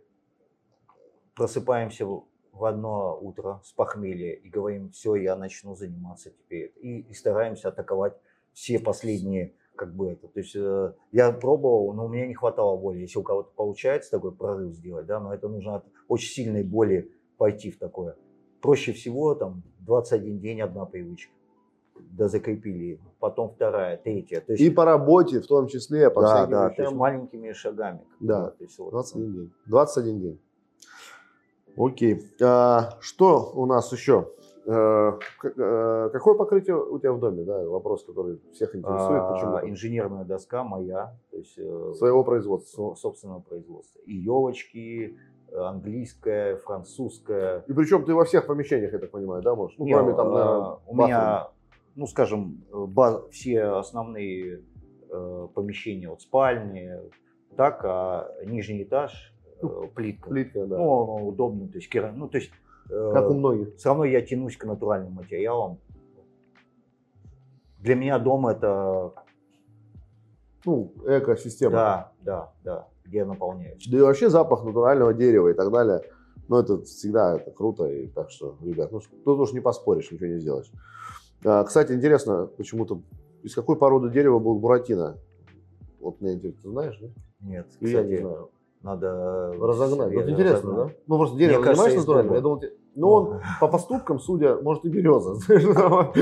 просыпаемся 1.36 2.06
в 2.06 2.66
одно 2.66 3.18
утро 3.22 3.62
с 3.64 3.72
похмелья 3.72 4.34
и 4.34 4.50
говорим, 4.50 4.92
все, 4.92 5.16
я 5.16 5.36
начну 5.36 5.76
заниматься 5.76 6.32
теперь. 6.32 6.74
И, 6.82 7.02
и 7.02 7.14
стараемся 7.14 7.70
атаковать 7.70 8.14
все 8.58 8.80
последние 8.80 9.54
как 9.76 9.96
бы 9.96 10.10
это. 10.10 10.28
То 10.28 10.40
есть 10.40 10.56
э, 10.56 10.94
я 11.12 11.32
пробовал, 11.32 11.94
но 11.94 12.08
у 12.08 12.10
меня 12.10 12.26
не 12.26 12.34
хватало 12.34 12.76
воли. 12.76 13.02
Если 13.02 13.20
у 13.20 13.24
кого-то 13.24 13.52
получается 13.56 14.10
такой 14.10 14.32
прорыв 14.32 14.74
сделать, 14.74 15.06
да, 15.06 15.20
но 15.20 15.32
это 15.32 15.48
нужно 15.48 15.76
от 15.76 15.86
очень 16.08 16.32
сильной 16.32 16.64
боли 16.64 17.12
пойти 17.38 17.70
в 17.70 17.78
такое. 17.78 18.16
Проще 18.60 18.94
всего 18.94 19.36
там 19.36 19.62
21 19.82 20.40
день 20.40 20.62
одна 20.62 20.86
привычка. 20.86 21.32
Да 22.00 22.28
закрепили. 22.28 23.00
Потом 23.20 23.52
вторая, 23.52 23.98
третья. 23.98 24.42
То 24.42 24.54
есть, 24.54 24.64
и 24.64 24.72
по 24.72 24.86
работе 24.86 25.40
в 25.40 25.46
том 25.46 25.68
числе, 25.68 26.10
по 26.10 26.22
да, 26.22 26.48
да, 26.48 26.64
вещам. 26.64 26.76
то 26.76 26.82
есть 26.82 26.96
маленькими 26.96 27.52
шагами. 27.52 28.02
Да, 28.20 28.50
то 28.50 28.64
есть, 28.64 28.80
вот, 28.80 28.90
21 28.90 29.34
день. 29.34 29.54
21 29.68 30.20
день. 30.20 30.40
Окей. 31.78 32.24
А, 32.42 32.98
что 33.02 33.52
у 33.54 33.68
нас 33.68 33.92
еще? 33.92 34.32
Э, 34.70 35.18
э, 35.44 36.10
какое 36.12 36.36
покрытие 36.36 36.76
у 36.76 37.00
тебя 37.00 37.14
в 37.14 37.20
доме? 37.20 37.46
Да, 37.46 37.64
вопрос, 37.64 38.04
который 38.04 38.42
всех 38.52 38.76
интересует. 38.76 39.22
А, 39.22 39.32
почему? 39.32 39.70
Инженерная 39.70 40.26
доска 40.26 40.66
моя, 40.66 41.16
то 41.32 41.38
есть 41.38 41.58
э, 41.58 41.94
своего 41.96 42.26
производства, 42.26 42.94
собственного 42.96 43.40
производства. 43.40 44.02
И 44.02 44.14
елочки, 44.14 45.18
английская, 45.54 46.58
французская. 46.58 47.64
И 47.68 47.74
причем 47.74 48.04
ты 48.04 48.14
во 48.14 48.26
всех 48.26 48.46
помещениях, 48.46 48.92
я 48.92 49.00
так 49.00 49.12
понимаю, 49.12 49.42
да, 49.42 49.56
можешь? 49.56 49.78
Ну, 49.78 49.86
Нет, 49.86 49.98
кроме 49.98 50.16
там, 50.16 50.34
наверное, 50.34 50.78
у 50.86 50.96
меня, 50.96 51.48
ну, 51.96 52.06
скажем, 52.06 52.62
баз, 52.70 53.24
все 53.32 53.64
основные 53.64 54.64
э, 55.10 55.48
помещения, 55.56 56.10
вот 56.10 56.22
спальни, 56.22 56.92
так, 57.56 57.86
а 57.86 58.34
нижний 58.44 58.84
этаж 58.84 59.34
ну, 59.62 59.88
плитка. 59.96 60.30
Плитка, 60.30 60.66
да. 60.66 60.78
Ну, 60.78 61.28
удобно, 61.28 61.70
то 61.70 61.78
есть, 61.78 61.90
керам... 61.90 62.20
ну, 62.20 62.28
то 62.28 62.38
есть 62.38 62.52
как 62.90 63.30
у 63.30 63.34
многих. 63.34 63.76
Все 63.76 63.90
равно 63.90 64.06
я 64.06 64.22
тянусь 64.22 64.58
к 64.58 64.66
натуральным 64.66 65.14
материалам. 65.14 65.80
Для 67.80 67.96
меня 67.96 68.20
дом 68.20 68.48
это... 68.48 69.14
Ну, 70.66 70.94
экосистема. 71.06 71.72
Да, 71.72 72.12
да, 72.22 72.54
да, 72.64 72.88
где 73.06 73.24
наполняется. 73.24 73.90
Да 73.90 73.98
и 73.98 74.02
вообще 74.02 74.30
запах 74.30 74.64
натурального 74.66 75.14
дерева 75.14 75.50
и 75.50 75.54
так 75.54 75.72
далее. 75.72 76.02
Ну, 76.50 76.58
это 76.58 76.82
всегда 76.84 77.36
это 77.36 77.52
круто. 77.52 77.86
И 77.86 78.08
так 78.08 78.32
что, 78.32 78.58
ребят, 78.62 78.92
ну, 78.92 79.00
тут 79.24 79.40
уж 79.40 79.54
не 79.54 79.60
поспоришь, 79.60 80.12
ничего 80.12 80.28
не 80.28 80.40
сделаешь. 80.40 80.72
А, 81.46 81.64
кстати, 81.64 81.94
интересно, 81.94 82.48
почему-то 82.48 83.02
из 83.44 83.54
какой 83.56 83.78
породы 83.78 84.10
дерева 84.10 84.40
был 84.40 84.60
Буратино? 84.60 85.18
Вот 86.00 86.20
мне 86.20 86.34
интересно, 86.34 86.62
ты 86.64 86.70
знаешь, 86.70 87.00
да? 87.00 87.08
Нет, 87.42 87.68
кстати, 87.68 87.92
я 87.92 88.04
не 88.04 88.18
знаю. 88.18 88.50
Надо 88.82 89.54
разогнать. 89.60 90.14
Вот 90.14 90.30
интересно, 90.30 90.72
разогнать. 90.72 90.88
да? 90.88 90.94
Ну 91.08 91.18
просто 91.18 91.38
дерево 91.38 91.64
занимаешься 91.64 92.00
натурально. 92.00 92.34
Я 92.34 92.42
думал, 92.42 92.62
ну 92.96 93.10
он 93.10 93.42
по 93.60 93.68
поступкам, 93.68 94.20
судя, 94.20 94.56
может 94.58 94.86
и 94.86 94.90
береза. 94.90 95.36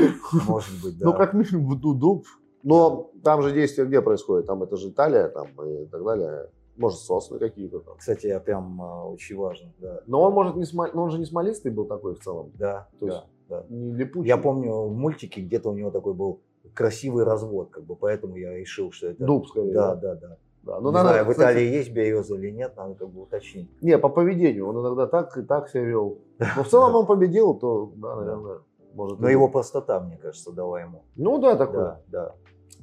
Может 0.48 0.84
быть, 0.84 0.98
да. 1.00 1.06
Ну 1.06 1.14
как 1.14 1.34
минимум 1.34 1.80
дуб. 1.80 2.26
Но 2.64 3.12
там 3.24 3.44
же 3.44 3.52
действие 3.52 3.88
где 3.88 4.02
происходит? 4.02 4.48
Там 4.48 4.64
это 4.64 4.76
же 4.76 4.90
Италия 4.90 5.28
там 5.28 5.48
и 5.64 5.86
так 5.86 6.04
далее. 6.04 6.50
Может, 6.78 7.00
сосны 7.00 7.40
какие-то 7.40 7.80
там. 7.80 7.96
Кстати, 7.98 8.28
я 8.28 8.40
прям 8.40 8.82
а, 8.82 9.06
очень 9.06 9.38
важно, 9.38 9.72
да. 9.80 10.02
Но 10.08 10.22
он 10.24 10.34
может 10.34 10.56
не 10.56 10.66
смол... 10.66 10.88
но 10.94 11.04
он 11.04 11.12
же 11.12 11.20
не 11.20 11.26
смолистый 11.26 11.72
был 11.72 11.86
такой 11.86 12.16
в 12.16 12.20
целом. 12.20 12.52
Да, 12.56 12.90
То 13.00 13.06
есть 13.06 13.24
да, 13.48 13.62
да. 13.62 13.66
не 13.70 13.94
липучий. 13.94 14.28
Я 14.28 14.38
помню 14.38 14.74
в 14.74 14.94
мультике 14.94 15.42
где-то 15.42 15.70
у 15.70 15.74
него 15.74 15.92
такой 15.92 16.14
был 16.14 16.42
красивый 16.74 17.24
развод, 17.24 17.70
как 17.70 17.86
бы, 17.86 17.96
поэтому 17.96 18.36
я 18.36 18.58
решил, 18.58 18.92
что 18.92 19.08
это... 19.08 19.24
Дуб, 19.24 19.48
скорее. 19.48 19.74
Да, 19.74 19.96
да, 19.96 20.16
да. 20.16 20.28
Да, 20.28 20.38
но 20.66 20.90
не 20.90 20.94
надо, 20.94 21.10
знаю, 21.10 21.26
в 21.26 21.34
Италии 21.34 21.66
кстати, 21.66 21.78
есть 21.78 21.92
береза 21.92 22.36
или 22.36 22.50
нет, 22.50 22.76
надо 22.76 22.96
как 22.96 23.10
бы 23.10 23.22
уточнить. 23.22 23.70
Не, 23.82 23.98
по 23.98 24.10
поведению. 24.10 24.68
Он 24.68 24.82
иногда 24.82 25.08
так 25.08 25.38
и 25.38 25.44
так 25.44 25.70
себя 25.70 25.84
вел. 25.84 26.20
Но 26.58 26.64
в 26.64 26.68
целом 26.68 26.96
он 26.96 27.06
победил, 27.06 27.54
то, 27.54 27.92
да, 27.96 28.16
наверное, 28.16 28.60
может. 28.94 29.20
Но 29.20 29.30
его 29.30 29.48
простота, 29.48 30.00
мне 30.00 30.18
кажется, 30.18 30.52
дала 30.52 30.82
ему. 30.82 31.04
Ну 31.16 31.38
да, 31.38 31.56
такой. 31.56 31.78
Да, 31.78 32.02
да. 32.08 32.36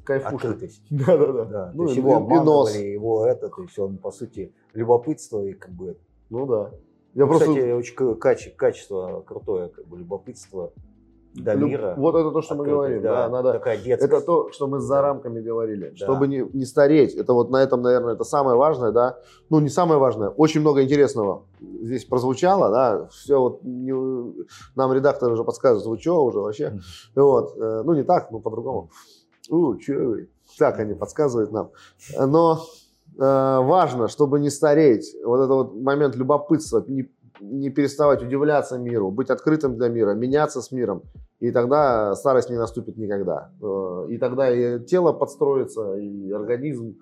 Кайфушка. 0.05 0.49
Открытость. 0.49 0.83
Да, 0.91 1.17
да, 1.17 1.33
да. 1.33 1.45
да. 1.45 1.73
Ну, 1.75 1.85
то 1.85 1.89
есть 1.89 1.97
его 1.97 2.17
обманывали, 2.17 2.79
его 2.79 3.27
это, 3.27 3.49
то 3.49 3.63
есть 3.63 3.79
он, 3.79 3.99
по 3.99 4.11
сути, 4.11 4.55
любопытство 4.75 5.45
и 5.45 5.53
как 5.53 5.73
бы... 5.73 5.99
Ну 6.31 6.47
да. 6.47 6.71
Я 7.15 7.25
ну, 7.25 7.29
просто... 7.29 7.47
Кстати, 7.49 7.73
очень 7.73 8.17
каче, 8.17 8.51
качество 8.51 9.23
крутое, 9.27 9.69
как 9.69 9.87
бы 9.87 9.99
любопытство 9.99 10.73
до 11.35 11.55
мира. 11.55 11.95
Вот 11.97 12.15
это 12.15 12.31
то, 12.31 12.43
что 12.43 12.55
мы 12.55 12.67
говорим. 12.67 13.03
Да, 13.03 13.25
да, 13.25 13.29
надо, 13.29 13.53
такая 13.53 13.81
это 13.85 14.21
то, 14.21 14.51
что 14.51 14.67
мы 14.67 14.81
за 14.81 15.01
рамками 15.01 15.41
говорили. 15.41 15.91
Да. 15.91 15.97
Чтобы 15.97 16.29
не, 16.29 16.47
не 16.53 16.65
стареть. 16.65 17.15
Это 17.15 17.33
вот 17.33 17.51
на 17.51 17.63
этом, 17.63 17.83
наверное, 17.83 18.15
это 18.15 18.25
самое 18.25 18.57
важное, 18.57 18.93
да. 18.93 19.19
Ну, 19.49 19.61
не 19.61 19.69
самое 19.69 19.99
важное. 19.99 20.29
Очень 20.29 20.61
много 20.61 20.83
интересного 20.83 21.45
здесь 21.61 22.05
прозвучало, 22.05 22.71
да. 22.71 23.09
Все 23.11 23.41
вот 23.41 23.63
не, 23.63 23.93
нам 24.77 24.93
редактор 24.93 25.33
уже 25.33 25.45
подсказывает, 25.45 25.87
вы 25.87 25.99
что 25.99 26.25
уже 26.25 26.41
вообще. 26.41 26.79
Вот. 27.15 27.57
Э, 27.57 27.83
ну, 27.85 27.95
не 27.95 28.03
так, 28.03 28.31
но 28.31 28.39
по-другому. 28.41 28.91
У, 29.49 29.79
что 29.81 29.95
вы? 29.95 30.29
Так 30.59 30.79
они 30.81 30.95
подсказывают 30.95 31.51
нам. 31.51 31.71
Но 32.19 32.61
э, 33.19 33.21
важно, 33.21 34.09
чтобы 34.09 34.39
не 34.39 34.51
стареть. 34.51 35.17
Вот 35.25 35.41
это 35.41 35.55
вот 35.55 35.75
момент 35.75 36.15
любопытства, 36.15 36.85
не 36.87 37.11
не 37.41 37.71
переставать 37.71 38.23
удивляться 38.23 38.79
миру, 38.79 39.11
быть 39.11 39.31
открытым 39.31 39.77
для 39.77 39.89
мира, 39.89 40.15
меняться 40.15 40.61
с 40.61 40.73
миром, 40.73 41.03
и 41.41 41.51
тогда 41.51 42.15
старость 42.15 42.51
не 42.51 42.57
наступит 42.57 42.97
никогда. 42.97 43.51
Э, 43.61 44.07
и 44.09 44.19
тогда 44.19 44.51
и 44.51 44.85
тело 44.85 45.13
подстроится, 45.13 45.95
и 45.97 46.31
организм. 46.31 46.97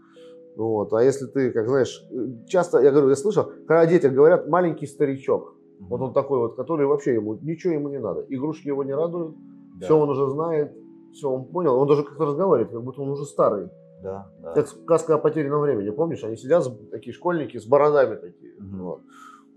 Вот. 0.57 0.93
А 0.93 1.02
если 1.02 1.27
ты, 1.27 1.51
как 1.52 1.69
знаешь, 1.69 2.02
часто, 2.47 2.81
я 2.81 2.90
говорю, 2.90 3.09
я 3.09 3.16
слышал, 3.16 3.52
когда 3.66 3.86
дети 3.86 4.07
говорят, 4.07 4.48
маленький 4.48 4.86
старичок, 4.86 5.55
вот 5.81 6.01
он 6.01 6.12
такой 6.12 6.39
вот, 6.39 6.57
который 6.57 6.86
вообще 6.86 7.15
ему, 7.15 7.36
ничего 7.36 7.74
ему 7.74 7.89
не 7.89 7.98
надо, 7.98 8.24
игрушки 8.28 8.69
его 8.69 8.85
не 8.85 8.94
радуют, 8.94 9.35
да. 9.78 9.86
все 9.86 9.98
он 9.98 10.11
уже 10.11 10.28
знает, 10.31 10.73
все 11.12 11.31
он 11.31 11.47
понял, 11.47 11.77
он 11.77 11.89
даже 11.89 12.02
как-то 12.02 12.27
разговаривает, 12.27 12.73
как 12.73 12.82
будто 12.82 13.02
он 13.02 13.11
уже 13.11 13.24
старый. 13.24 13.70
Да, 14.02 14.31
да. 14.43 14.52
Как 14.52 14.69
сказка 14.69 15.15
о 15.15 15.19
потерянном 15.19 15.61
времени, 15.61 15.90
помнишь? 15.90 16.24
Они 16.24 16.36
сидят, 16.36 16.65
такие 16.90 17.12
школьники, 17.12 17.59
с 17.59 17.66
бородами 17.66 18.16
такие. 18.16 18.55
Угу. 18.57 18.82
Вот. 18.82 19.01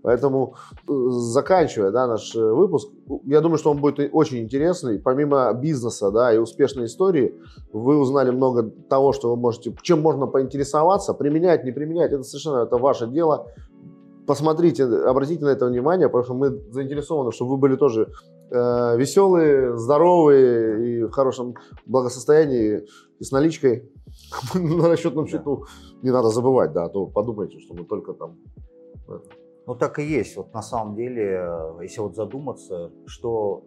Поэтому, 0.04 0.54
э, 0.86 0.92
заканчивая 1.32 1.90
да, 1.90 2.06
наш 2.06 2.36
э, 2.36 2.38
выпуск, 2.38 2.90
я 3.24 3.40
думаю, 3.40 3.56
что 3.56 3.70
он 3.70 3.80
будет 3.80 4.10
очень 4.12 4.40
интересный. 4.40 4.98
Помимо 4.98 5.50
бизнеса 5.54 6.10
да, 6.10 6.30
и 6.34 6.36
успешной 6.36 6.84
истории, 6.84 7.34
вы 7.72 7.98
узнали 7.98 8.30
много 8.30 8.70
того, 8.90 9.14
что 9.14 9.30
вы 9.30 9.40
можете, 9.40 9.74
чем 9.80 10.02
можно 10.02 10.26
поинтересоваться, 10.26 11.14
применять, 11.14 11.64
не 11.64 11.72
применять, 11.72 12.12
это 12.12 12.22
совершенно 12.22 12.64
это 12.64 12.76
ваше 12.76 13.06
дело. 13.06 13.46
Посмотрите, 14.26 14.84
обратите 14.84 15.42
на 15.42 15.48
это 15.48 15.64
внимание, 15.64 16.08
потому 16.08 16.24
что 16.24 16.34
мы 16.34 16.50
заинтересованы, 16.70 17.32
чтобы 17.32 17.52
вы 17.52 17.56
были 17.56 17.76
тоже 17.76 18.12
э, 18.50 18.98
веселые, 18.98 19.74
здоровые 19.78 20.98
и 20.98 21.02
в 21.04 21.12
хорошем 21.12 21.54
благосостоянии 21.86 22.84
и 23.20 23.24
с 23.24 23.32
наличкой 23.32 23.90
на 24.54 24.86
расчетном 24.86 25.26
счету. 25.28 25.64
Не 26.02 26.10
надо 26.10 26.28
забывать, 26.28 26.74
да, 26.74 26.84
а 26.84 26.88
то 26.90 27.06
подумайте, 27.06 27.58
что 27.60 27.72
мы 27.72 27.84
только 27.86 28.12
там... 28.12 28.36
Ну 29.66 29.74
так 29.74 29.98
и 29.98 30.02
есть. 30.02 30.36
Вот 30.36 30.52
на 30.52 30.62
самом 30.62 30.94
деле, 30.94 31.40
э, 31.40 31.78
если 31.82 32.00
вот 32.00 32.14
задуматься, 32.14 32.92
что, 33.06 33.64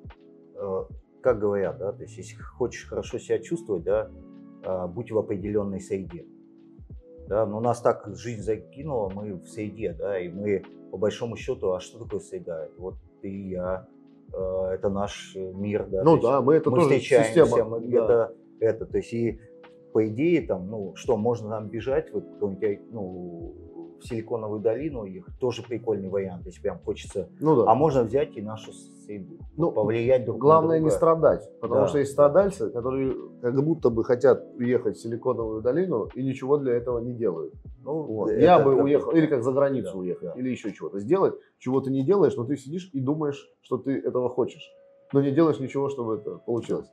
э, 0.55 0.83
как 1.21 1.39
говорят, 1.39 1.79
да, 1.79 1.91
то 1.91 2.03
есть 2.03 2.17
если 2.17 2.35
хочешь 2.35 2.87
хорошо 2.87 3.17
себя 3.17 3.39
чувствовать, 3.39 3.83
да, 3.83 4.09
э, 4.63 4.87
будь 4.87 5.11
в 5.11 5.17
определенной 5.17 5.79
среде. 5.79 6.25
Да, 7.27 7.45
но 7.45 7.59
нас 7.59 7.81
так 7.81 8.07
жизнь 8.15 8.41
закинула, 8.41 9.09
мы 9.09 9.33
в 9.33 9.47
среде, 9.47 9.93
да, 9.93 10.19
и 10.19 10.29
мы 10.29 10.63
по 10.91 10.97
большому 10.97 11.35
счету, 11.35 11.71
а 11.71 11.79
что 11.79 12.03
такое 12.03 12.21
среда? 12.21 12.69
Вот 12.77 12.95
ты 13.21 13.29
и 13.29 13.49
я, 13.49 13.87
это 14.29 14.89
наш 14.89 15.35
мир, 15.35 15.87
да. 15.87 16.03
Ну 16.03 16.17
да, 16.21 16.41
мы 16.41 16.55
это 16.55 16.69
мы 16.69 16.77
тоже 16.77 16.99
встречаемся, 16.99 17.45
система. 17.45 17.65
мы 17.65 17.79
да. 17.81 17.85
где-то 17.85 18.33
это, 18.59 18.85
то 18.85 18.97
есть 18.97 19.13
и 19.13 19.41
по 19.93 20.07
идее 20.07 20.45
там, 20.45 20.67
ну 20.67 20.95
что, 20.95 21.17
можно 21.17 21.49
нам 21.49 21.67
бежать 21.67 22.13
вот 22.13 22.23
какой-нибудь, 22.33 22.91
ну 22.91 23.55
в 23.99 24.07
Силиконовую 24.07 24.59
долину, 24.59 25.03
их 25.05 25.25
тоже 25.39 25.63
прикольный 25.63 26.09
вариант, 26.09 26.45
если 26.45 26.61
прям 26.61 26.79
хочется. 26.79 27.29
Ну 27.39 27.55
да. 27.55 27.71
А 27.71 27.75
можно 27.75 28.03
взять 28.03 28.35
и 28.37 28.41
нашу 28.41 28.71
среду, 28.73 29.37
Ну, 29.55 29.71
повлиять 29.71 30.25
друг 30.25 30.37
Главное 30.37 30.77
на 30.79 30.83
не 30.83 30.89
друга. 30.89 30.95
страдать, 30.95 31.49
потому 31.61 31.81
Да, 31.81 31.87
что 31.87 31.99
есть 31.99 32.11
да. 32.11 32.13
страдальцы, 32.29 32.69
которые 32.69 33.15
как 33.41 33.63
будто 33.63 33.89
бы 33.89 34.03
хотят 34.03 34.43
уехать 34.57 34.97
в 34.97 35.01
Силиконовую 35.01 35.61
долину 35.61 36.07
и 36.15 36.23
ничего 36.23 36.57
для 36.57 36.73
этого 36.73 36.99
не 36.99 37.13
делают. 37.13 37.53
Ну, 37.83 38.01
Вот. 38.03 38.29
это 38.31 38.41
Я 38.41 38.59
бы 38.59 38.75
как- 38.75 38.83
уехал, 38.83 39.11
или 39.11 39.25
как 39.27 39.43
за 39.43 39.51
границу 39.51 39.93
Да, 39.93 39.99
уехать, 39.99 40.23
да. 40.23 40.39
или 40.39 40.49
еще 40.49 40.73
чего-то 40.73 40.99
сделать, 40.99 41.35
чего 41.57 41.79
ты 41.81 41.89
не 41.91 42.03
делаешь, 42.03 42.35
но 42.35 42.43
ты 42.43 42.57
сидишь 42.57 42.89
и 42.93 42.99
думаешь, 42.99 43.49
что 43.61 43.77
ты 43.77 43.97
этого 43.97 44.29
хочешь, 44.29 44.69
но 45.13 45.21
не 45.21 45.31
делаешь 45.31 45.59
ничего, 45.59 45.87
чтобы 45.89 46.15
это 46.15 46.37
получилось. 46.45 46.91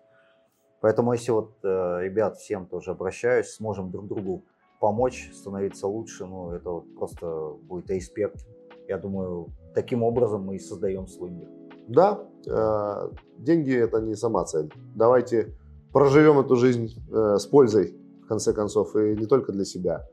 Поэтому 0.81 1.12
если 1.14 1.32
вот, 1.32 1.52
э, 1.62 2.01
ребят, 2.02 2.36
всем 2.36 2.66
тоже 2.66 2.90
обращаюсь, 2.90 3.48
сможем 3.55 3.90
друг 3.90 4.06
другу 4.06 4.44
помочь, 4.85 5.31
становиться 5.32 5.86
лучше, 5.86 6.27
ну, 6.27 6.51
это 6.51 6.69
вот 6.70 6.94
просто 6.94 7.27
будет 7.62 7.89
респект. 7.89 8.44
Я 8.86 8.98
думаю, 8.98 9.47
таким 9.74 10.02
образом 10.02 10.43
мы 10.43 10.56
и 10.56 10.59
создаем 10.59 11.06
свой 11.06 11.31
мир. 11.31 11.48
Да, 11.89 12.28
э, 12.47 13.09
деньги 13.39 13.74
это 13.74 14.02
не 14.02 14.15
сама 14.15 14.44
цель. 14.44 14.70
Давайте 14.94 15.56
проживем 15.90 16.39
эту 16.39 16.56
жизнь 16.56 17.02
э, 17.11 17.39
с 17.39 17.47
пользой, 17.47 17.97
в 18.24 18.27
конце 18.27 18.52
концов, 18.52 18.94
и 18.94 19.16
не 19.16 19.24
только 19.24 19.52
для 19.52 19.65
себя. 19.65 20.06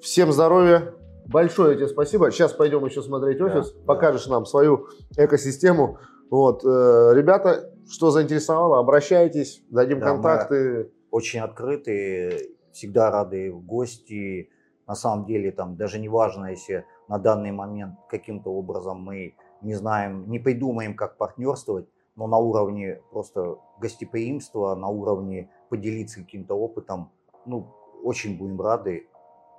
Всем 0.00 0.30
здоровья, 0.30 0.94
большое 1.26 1.74
тебе 1.74 1.88
спасибо. 1.88 2.30
Сейчас 2.30 2.52
пойдем 2.52 2.84
еще 2.84 3.02
смотреть 3.02 3.38
Да, 3.38 3.46
офис, 3.46 3.72
да. 3.72 3.80
покажешь 3.84 4.28
нам 4.28 4.46
свою 4.46 4.86
экосистему. 5.16 5.98
Вот, 6.30 6.64
э, 6.64 6.68
ребята, 7.14 7.72
что 7.90 8.12
заинтересовало, 8.12 8.78
обращайтесь, 8.78 9.60
дадим 9.70 9.98
Да, 9.98 10.06
контакты. 10.06 10.92
Очень 11.10 11.40
открыты, 11.40 12.54
всегда 12.78 13.10
рады 13.10 13.52
в 13.52 13.60
гости. 13.66 14.50
На 14.86 14.94
самом 14.94 15.26
деле, 15.26 15.52
там 15.52 15.76
даже 15.76 15.98
не 15.98 16.08
важно, 16.08 16.46
если 16.46 16.84
на 17.08 17.18
данный 17.18 17.50
момент 17.52 17.94
каким-то 18.08 18.50
образом 18.50 19.02
мы 19.02 19.34
не 19.60 19.74
знаем, 19.74 20.30
не 20.30 20.38
придумаем, 20.38 20.94
как 20.94 21.18
партнерствовать, 21.18 21.86
но 22.16 22.26
на 22.26 22.38
уровне 22.38 23.02
просто 23.10 23.58
гостеприимства, 23.80 24.74
на 24.74 24.88
уровне 24.88 25.50
поделиться 25.68 26.20
каким-то 26.20 26.54
опытом, 26.54 27.10
ну, 27.46 27.66
очень 28.02 28.38
будем 28.38 28.60
рады, 28.60 29.08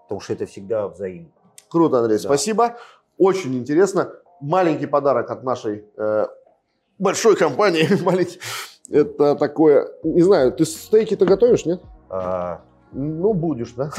потому 0.03 0.21
что 0.21 0.33
это 0.33 0.45
всегда 0.45 0.87
взаимно. 0.87 1.29
Круто, 1.69 1.99
Андрей, 1.99 2.17
Да. 2.17 2.23
спасибо. 2.23 2.77
Очень 3.17 3.55
интересно. 3.55 4.11
Маленький 4.41 4.87
подарок 4.87 5.29
от 5.29 5.43
нашей 5.43 5.85
э, 5.97 6.25
большой 6.97 7.35
компании. 7.35 7.87
Маленький. 8.03 8.39
Это 8.89 9.35
такое, 9.35 9.87
не 10.03 10.21
знаю, 10.21 10.51
ты 10.51 10.65
стейки-то 10.65 11.25
готовишь, 11.25 11.65
нет? 11.65 11.81
А, 12.09 12.61
Ну, 12.91 13.33
будешь, 13.33 13.73
да? 13.77 13.91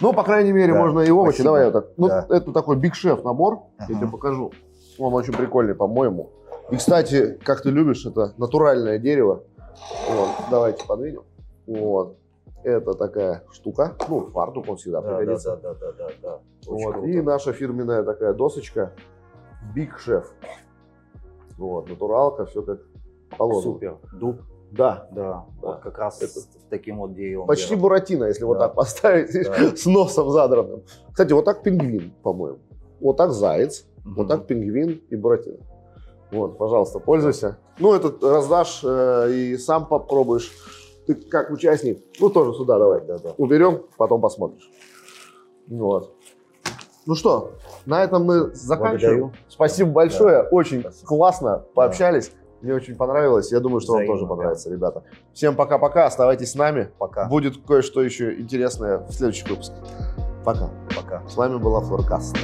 Ну, 0.00 0.12
по 0.12 0.22
крайней 0.22 0.52
мере, 0.52 0.72
можно 0.74 1.00
и 1.00 1.10
овощи. 1.10 1.42
Давай 1.42 1.64
я 1.66 1.70
так. 1.70 1.88
Ну, 1.96 2.06
это 2.06 2.52
такой 2.52 2.76
Big 2.76 2.92
Chef 2.92 3.22
набор. 3.22 3.60
Я 3.80 3.86
тебе 3.86 4.06
покажу. 4.08 4.52
Он 4.98 5.14
очень 5.14 5.32
прикольный, 5.32 5.74
по-моему. 5.74 6.30
И, 6.70 6.76
кстати, 6.76 7.38
как 7.44 7.62
ты 7.62 7.70
любишь, 7.70 8.04
это 8.04 8.34
натуральное 8.36 8.98
дерево. 8.98 9.42
Вот, 10.10 10.28
давайте 10.50 10.84
подвинем. 10.86 11.22
Вот. 11.66 12.16
Это 12.64 12.94
такая 12.94 13.44
штука. 13.52 13.94
Ну, 14.08 14.26
фартук 14.30 14.68
он 14.68 14.76
всегда 14.76 15.00
Да, 15.00 15.10
да, 15.10 15.16
пригодится. 15.18 15.56
да, 15.56 15.74
да, 15.74 15.92
да, 15.92 15.92
да, 15.92 16.08
да. 16.22 16.38
Вот. 16.66 16.92
круто. 16.94 17.08
И 17.08 17.20
наша 17.22 17.52
фирменная 17.52 18.02
такая 18.02 18.34
досочка 18.34 18.92
Big 19.74 19.90
Chef. 20.04 20.24
Вот, 21.56 21.88
натуралка, 21.88 22.46
все 22.46 22.62
как 22.62 22.80
положено. 23.36 23.74
Супер. 23.74 23.96
Дуб, 24.12 24.40
Да. 24.70 25.08
да. 25.12 25.44
Вот 25.62 25.80
как 25.80 25.98
раз 25.98 26.20
Это- 26.22 26.40
таким 26.70 26.98
вот 26.98 27.14
деревом. 27.14 27.46
Почти 27.46 27.68
делаем. 27.68 27.82
Буратино, 27.82 28.24
если 28.24 28.44
вот 28.44 28.58
Да. 28.58 28.66
так 28.66 28.74
поставить, 28.74 29.32
Да. 29.32 29.76
с 29.76 29.86
носом 29.86 30.30
задранным. 30.30 30.82
Кстати, 31.10 31.32
вот 31.32 31.44
так 31.44 31.62
пингвин, 31.62 32.12
по-моему. 32.22 32.58
Вот 33.00 33.16
так 33.16 33.32
заяц, 33.32 33.86
вот 34.04 34.16
Мгм. 34.24 34.28
так 34.28 34.46
пингвин 34.46 35.00
и 35.08 35.16
буратино. 35.16 35.58
Вот, 36.30 36.58
пожалуйста, 36.58 36.98
пользуйся. 36.98 37.56
Ну, 37.78 37.94
этот 37.94 38.22
раздашь 38.22 38.80
э, 38.84 39.30
и 39.32 39.56
сам 39.56 39.86
попробуешь. 39.86 40.52
Ты 41.06 41.14
как 41.14 41.50
участник, 41.50 42.04
ну, 42.20 42.28
тоже 42.28 42.52
сюда 42.52 42.78
давай. 42.78 43.00
Да, 43.06 43.18
да. 43.18 43.30
Уберем, 43.38 43.84
потом 43.96 44.20
посмотришь. 44.20 44.70
Вот. 45.68 46.12
Ну 47.06 47.14
что, 47.14 47.52
на 47.86 48.04
этом 48.04 48.24
мы 48.24 48.54
заканчиваем. 48.54 49.20
Благодарю. 49.20 49.32
Спасибо 49.48 49.90
большое, 49.90 50.42
очень 50.42 50.80
Спасибо. 50.82 51.06
классно 51.06 51.64
пообщались. 51.74 52.32
Мне 52.60 52.74
очень 52.74 52.96
понравилось. 52.96 53.52
Я 53.52 53.60
думаю, 53.60 53.80
что 53.80 53.92
вам 53.92 54.02
Взаимно, 54.02 54.14
тоже 54.14 54.24
да. 54.28 54.34
понравится, 54.34 54.70
ребята. 54.70 55.04
Всем 55.32 55.54
пока-пока, 55.54 56.06
оставайтесь 56.06 56.52
с 56.52 56.54
нами. 56.54 56.90
Пока. 56.98 57.26
Будет 57.26 57.64
кое-что 57.66 58.02
еще 58.02 58.38
интересное 58.38 58.98
в 58.98 59.12
следующих 59.12 59.48
выпусках. 59.48 59.78
Пока. 60.44 60.70
Пока. 60.96 61.22
С 61.28 61.36
вами 61.36 61.58
была 61.58 61.80
Флоркаст. 61.80 62.36